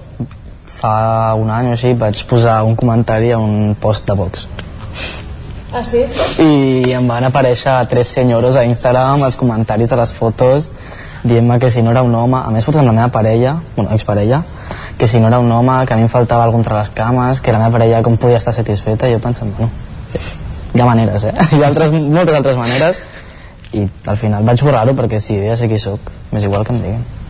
fa 0.65 1.33
un 1.39 1.51
any 1.53 1.69
o 1.69 1.75
així 1.75 1.93
vaig 1.93 2.23
posar 2.27 2.61
un 2.67 2.75
comentari 2.75 3.31
a 3.31 3.39
un 3.39 3.75
post 3.79 4.07
de 4.07 4.15
Vox. 4.17 4.47
Ah, 5.71 5.85
sí? 5.87 6.01
I 6.43 6.91
em 6.97 7.05
van 7.07 7.23
aparèixer 7.23 7.77
tres 7.87 8.09
senyores 8.11 8.57
a 8.59 8.65
Instagram 8.67 9.23
els 9.23 9.37
comentaris 9.39 9.93
de 9.93 9.99
les 10.01 10.11
fotos 10.11 10.71
dient-me 11.23 11.59
que 11.59 11.69
si 11.69 11.81
no 11.81 11.91
era 11.91 12.01
un 12.01 12.15
home, 12.15 12.37
a 12.37 12.49
més 12.51 12.65
fotos 12.65 12.81
amb 12.81 12.89
la 12.89 12.95
meva 12.97 13.07
parella, 13.13 13.55
bueno, 13.75 13.91
exparella, 13.93 14.41
que 14.97 15.07
si 15.07 15.19
no 15.19 15.27
era 15.27 15.39
un 15.39 15.51
home, 15.51 15.85
que 15.85 15.93
a 15.93 15.97
mi 15.97 16.07
em 16.07 16.09
faltava 16.09 16.43
algun 16.43 16.63
contra 16.63 16.79
les 16.79 16.89
cames, 16.97 17.41
que 17.41 17.53
la 17.53 17.59
meva 17.59 17.77
parella 17.77 18.01
com 18.01 18.17
podia 18.17 18.41
estar 18.41 18.53
satisfeta, 18.53 19.07
i 19.07 19.13
jo 19.13 19.21
pensant, 19.21 19.53
bueno, 19.57 19.69
hi 20.73 20.81
ha 20.81 20.85
maneres, 20.85 21.25
eh? 21.29 21.33
Hi 21.53 21.61
ha 21.61 21.67
altres, 21.69 21.93
moltes 21.93 22.35
altres 22.35 22.57
maneres, 22.57 23.01
i 23.77 23.85
al 23.85 24.17
final 24.17 24.43
vaig 24.43 24.63
borrar-ho 24.65 24.97
perquè 24.97 25.19
sí, 25.21 25.37
ja 25.45 25.55
sé 25.55 25.69
qui 25.69 25.79
sóc, 25.79 26.11
m'és 26.31 26.47
igual 26.49 26.65
que 26.65 26.73
em 26.73 26.81
diguin. 26.81 27.20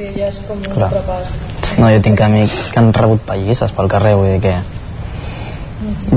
Sí, 0.00 0.08
ja 0.16 0.30
és 0.32 0.38
com 0.48 0.56
un 0.56 0.64
Clar. 0.72 0.86
repàs. 0.94 1.32
No, 1.76 1.88
jo 1.92 2.00
tinc 2.00 2.20
amics 2.24 2.60
que 2.72 2.80
han 2.80 2.86
rebut 2.96 3.20
pallisses 3.28 3.72
pel 3.76 3.90
carrer, 3.92 4.14
vull 4.16 4.30
dir 4.32 4.38
que 4.40 4.54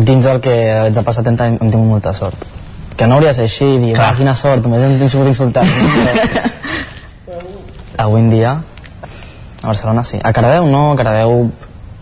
dins 0.08 0.24
del 0.24 0.40
que 0.46 0.54
haig 0.72 0.96
de 0.96 1.04
passar 1.04 1.24
30 1.26 1.44
anys 1.50 1.60
hem 1.60 1.74
tingut 1.74 1.90
molta 1.90 2.14
sort. 2.16 2.46
Que 2.96 3.10
no 3.10 3.18
hauria 3.18 3.34
de 3.34 3.42
ser 3.42 3.50
així 3.50 3.68
i 3.74 3.82
dir, 3.82 3.92
va, 3.98 4.14
quina 4.16 4.38
sort, 4.40 4.64
només 4.64 4.86
hem 4.88 4.96
sigut 5.12 5.28
insultats. 5.28 5.68
Avui 8.06 8.24
en 8.24 8.32
dia, 8.32 8.56
a 8.56 9.68
Barcelona 9.68 10.08
sí. 10.08 10.22
A 10.24 10.32
Caradeu 10.32 10.72
no, 10.72 10.86
a 10.94 10.98
Caradeu 11.04 11.52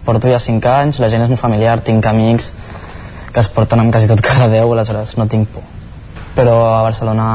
porto 0.05 0.29
ja 0.29 0.37
5 0.37 0.73
anys, 0.75 1.01
la 1.01 1.09
gent 1.09 1.25
és 1.25 1.33
molt 1.33 1.41
familiar, 1.41 1.79
tinc 1.81 2.05
amics 2.13 2.53
que 3.33 3.41
es 3.41 3.49
porten 3.49 3.81
amb 3.81 3.93
quasi 3.95 4.11
tot 4.11 4.21
Caradeu, 4.21 4.69
aleshores 4.69 5.17
no 5.17 5.25
tinc 5.25 5.49
por. 5.49 5.65
Però 6.37 6.61
a 6.77 6.81
Barcelona, 6.85 7.27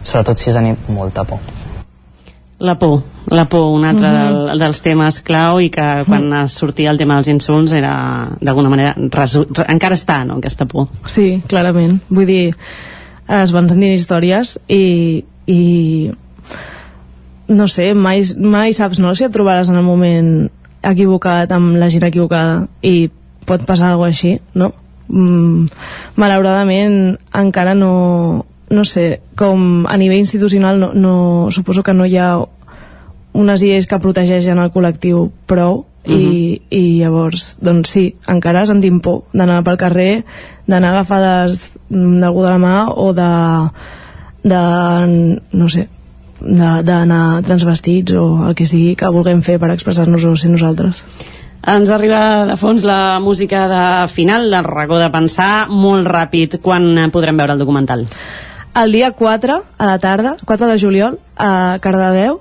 sobretot 0.00 0.40
si 0.40 0.48
és 0.48 0.56
a 0.56 0.64
nit, 0.64 0.88
molta 0.88 1.28
por. 1.28 1.59
La 2.60 2.74
por, 2.76 3.02
la 3.32 3.46
por, 3.48 3.70
un 3.72 3.86
altre 3.88 4.06
mm 4.06 4.12
-hmm. 4.12 4.46
del, 4.50 4.58
dels 4.58 4.82
temes 4.82 5.20
clau 5.22 5.60
i 5.60 5.70
que 5.70 6.04
quan 6.06 6.28
mm. 6.28 6.48
sortia 6.48 6.90
el 6.90 6.98
tema 6.98 7.14
dels 7.14 7.28
insults 7.28 7.72
era 7.72 8.28
d'alguna 8.40 8.68
manera 8.68 8.94
resu, 8.96 9.46
encara 9.68 9.94
està, 9.94 10.24
no?, 10.26 10.36
aquesta 10.36 10.66
por. 10.66 10.88
Sí, 11.06 11.42
clarament. 11.48 12.00
Vull 12.08 12.26
dir, 12.26 12.54
es 13.28 13.52
van 13.52 13.68
sentir 13.68 13.92
històries 13.92 14.58
i, 14.68 15.24
i 15.46 16.10
no 17.48 17.66
sé, 17.68 17.94
mai, 17.94 18.22
mai 18.38 18.72
saps 18.72 19.00
no, 19.02 19.14
si 19.14 19.24
et 19.24 19.32
trobaràs 19.32 19.70
en 19.70 19.76
el 19.76 19.86
moment 19.86 20.50
equivocat 20.86 21.50
amb 21.52 21.76
la 21.76 21.88
gent 21.92 22.06
equivocada 22.06 22.68
i 22.82 23.10
pot 23.46 23.64
passar 23.66 23.90
alguna 23.90 24.14
així, 24.14 24.36
no? 24.54 24.72
Mm, 25.08 25.66
malauradament 26.14 27.18
encara 27.34 27.74
no, 27.74 28.46
no 28.70 28.84
sé, 28.86 29.20
com 29.40 29.86
a 29.88 29.96
nivell 29.96 30.20
institucional 30.20 30.76
no, 30.78 30.90
no, 30.92 31.14
suposo 31.50 31.82
que 31.82 31.94
no 31.96 32.04
hi 32.04 32.18
ha 32.20 32.34
unes 33.32 33.62
lleis 33.64 33.86
que 33.88 34.00
protegeixen 34.02 34.58
el 34.60 34.72
col·lectiu 34.74 35.30
prou 35.48 35.86
i, 36.04 36.12
uh 36.12 36.18
-huh. 36.18 36.60
i 36.70 36.82
llavors, 37.00 37.56
doncs 37.60 37.90
sí, 37.90 38.04
encara 38.28 38.66
sentim 38.66 39.00
por 39.00 39.24
d'anar 39.32 39.62
pel 39.64 39.76
carrer, 39.76 40.24
d'anar 40.66 40.90
agafades 40.90 41.72
d'algú 41.88 42.42
de 42.42 42.50
la 42.50 42.58
mà 42.58 42.76
o 42.88 43.12
de, 43.12 43.32
de 44.42 44.60
no 45.52 45.68
sé, 45.68 45.88
d'anar 46.40 47.42
transvestits 47.42 48.12
o 48.12 48.48
el 48.48 48.54
que 48.54 48.66
sigui 48.66 48.96
que 48.96 49.08
vulguem 49.08 49.42
fer 49.42 49.58
per 49.58 49.70
expressar-nos 49.70 50.24
o 50.24 50.36
ser 50.36 50.50
nosaltres. 50.50 51.04
Ens 51.66 51.90
arriba 51.90 52.46
de 52.46 52.56
fons 52.56 52.84
la 52.84 53.20
música 53.20 53.68
de 53.68 54.08
final 54.08 54.50
del 54.50 54.64
racó 54.64 54.98
de 54.98 55.10
pensar 55.10 55.68
molt 55.68 56.06
ràpid. 56.06 56.60
Quan 56.62 57.10
podrem 57.12 57.36
veure 57.36 57.52
el 57.52 57.58
documental? 57.58 58.06
El 58.74 58.92
dia 58.92 59.10
4, 59.12 59.64
a 59.78 59.86
la 59.86 59.98
tarda, 59.98 60.36
4 60.44 60.68
de 60.68 60.78
juliol, 60.78 61.18
a 61.36 61.78
Cardedeu, 61.82 62.40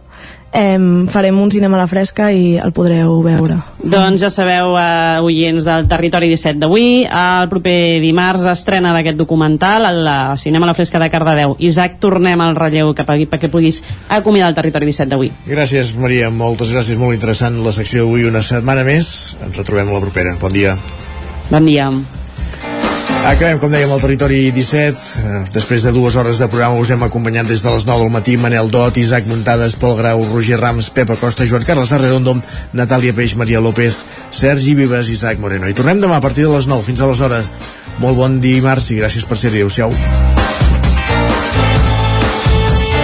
eh, 0.53 0.77
farem 1.09 1.39
un 1.39 1.51
cinema 1.51 1.77
a 1.77 1.81
la 1.81 1.87
fresca 1.87 2.31
i 2.33 2.57
el 2.57 2.73
podreu 2.73 3.19
veure. 3.25 3.59
Doncs 3.81 4.21
ja 4.21 4.29
sabeu, 4.29 4.75
eh, 4.77 5.19
oients 5.25 5.65
del 5.65 5.87
Territori 5.87 6.29
17 6.29 6.59
d'avui, 6.59 7.05
el 7.05 7.49
proper 7.49 7.99
dimarts 8.01 8.45
estrena 8.45 8.93
d'aquest 8.93 9.17
documental 9.17 9.85
al 9.85 10.37
Cinema 10.37 10.65
a 10.65 10.71
la 10.71 10.73
Fresca 10.73 10.99
de 10.99 11.09
Cardedeu. 11.09 11.55
Isaac, 11.59 11.99
tornem 11.99 12.39
al 12.41 12.55
relleu 12.55 12.93
cap 12.93 13.09
aquí 13.09 13.25
perquè 13.25 13.49
puguis 13.49 13.83
acomiadar 14.09 14.49
el 14.49 14.55
Territori 14.55 14.85
17 14.85 15.09
d'avui. 15.09 15.31
Gràcies, 15.47 15.95
Maria, 15.97 16.29
moltes 16.29 16.71
gràcies, 16.71 16.97
molt 16.97 17.13
interessant 17.13 17.63
la 17.63 17.71
secció 17.71 18.05
d'avui 18.05 18.25
una 18.25 18.41
setmana 18.41 18.83
més. 18.83 19.37
Ens 19.43 19.57
retrobem 19.57 19.91
la 19.91 19.99
propera. 19.99 20.37
Bon 20.39 20.51
dia. 20.51 20.77
Bon 21.49 21.65
dia. 21.65 21.89
Acabem, 23.19 23.59
com 23.59 23.69
dèiem, 23.69 23.91
al 23.91 23.99
territori 24.01 24.37
17. 24.55 25.01
Eh, 25.19 25.41
Després 25.53 25.83
de 25.83 25.91
dues 25.93 26.15
hores 26.17 26.39
de 26.39 26.47
programa 26.49 26.79
us 26.79 26.89
hem 26.89 27.03
acompanyat 27.05 27.45
des 27.47 27.61
de 27.61 27.69
les 27.73 27.85
9 27.85 28.05
del 28.05 28.13
matí 28.13 28.37
Manel 28.39 28.71
Dot, 28.71 28.97
Isaac 28.97 29.27
Muntades, 29.27 29.75
Pol 29.75 29.97
Grau, 29.99 30.23
Roger 30.31 30.57
Rams, 30.59 30.89
Pepa 30.89 31.15
Costa, 31.19 31.45
Joan 31.45 31.63
Carles 31.67 31.91
Arredondo, 31.93 32.37
Natàlia 32.73 33.13
Peix, 33.13 33.35
Maria 33.35 33.59
López, 33.61 34.05
Sergi 34.31 34.73
Vives, 34.73 35.09
Isaac 35.09 35.37
Moreno. 35.39 35.67
I 35.69 35.75
tornem 35.77 36.01
demà 36.01 36.17
a 36.17 36.23
partir 36.25 36.47
de 36.47 36.55
les 36.55 36.65
9. 36.67 36.83
Fins 36.87 37.01
aleshores. 37.05 37.51
Molt 37.99 38.17
bon 38.17 38.39
dimarts 38.41 38.89
i 38.95 38.99
gràcies 39.01 39.27
per 39.27 39.37
ser-hi. 39.37 39.59
Adéu-siau. 39.59 39.93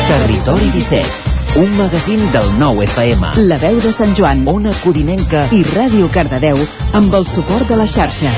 Territori 0.08 0.70
17, 0.74 1.60
un 1.60 1.76
magazín 1.78 2.32
del 2.32 2.48
nou 2.58 2.82
FM. 2.82 3.36
La 3.52 3.58
veu 3.62 3.82
de 3.84 3.92
Sant 3.92 4.16
Joan, 4.16 4.46
Ona 4.48 4.72
Codinenca 4.84 5.50
i 5.52 5.64
Ràdio 5.76 6.08
Cardedeu 6.14 6.62
amb 6.94 7.14
el 7.14 7.28
suport 7.28 7.68
de 7.68 7.76
la 7.76 7.86
xarxa. 7.90 8.32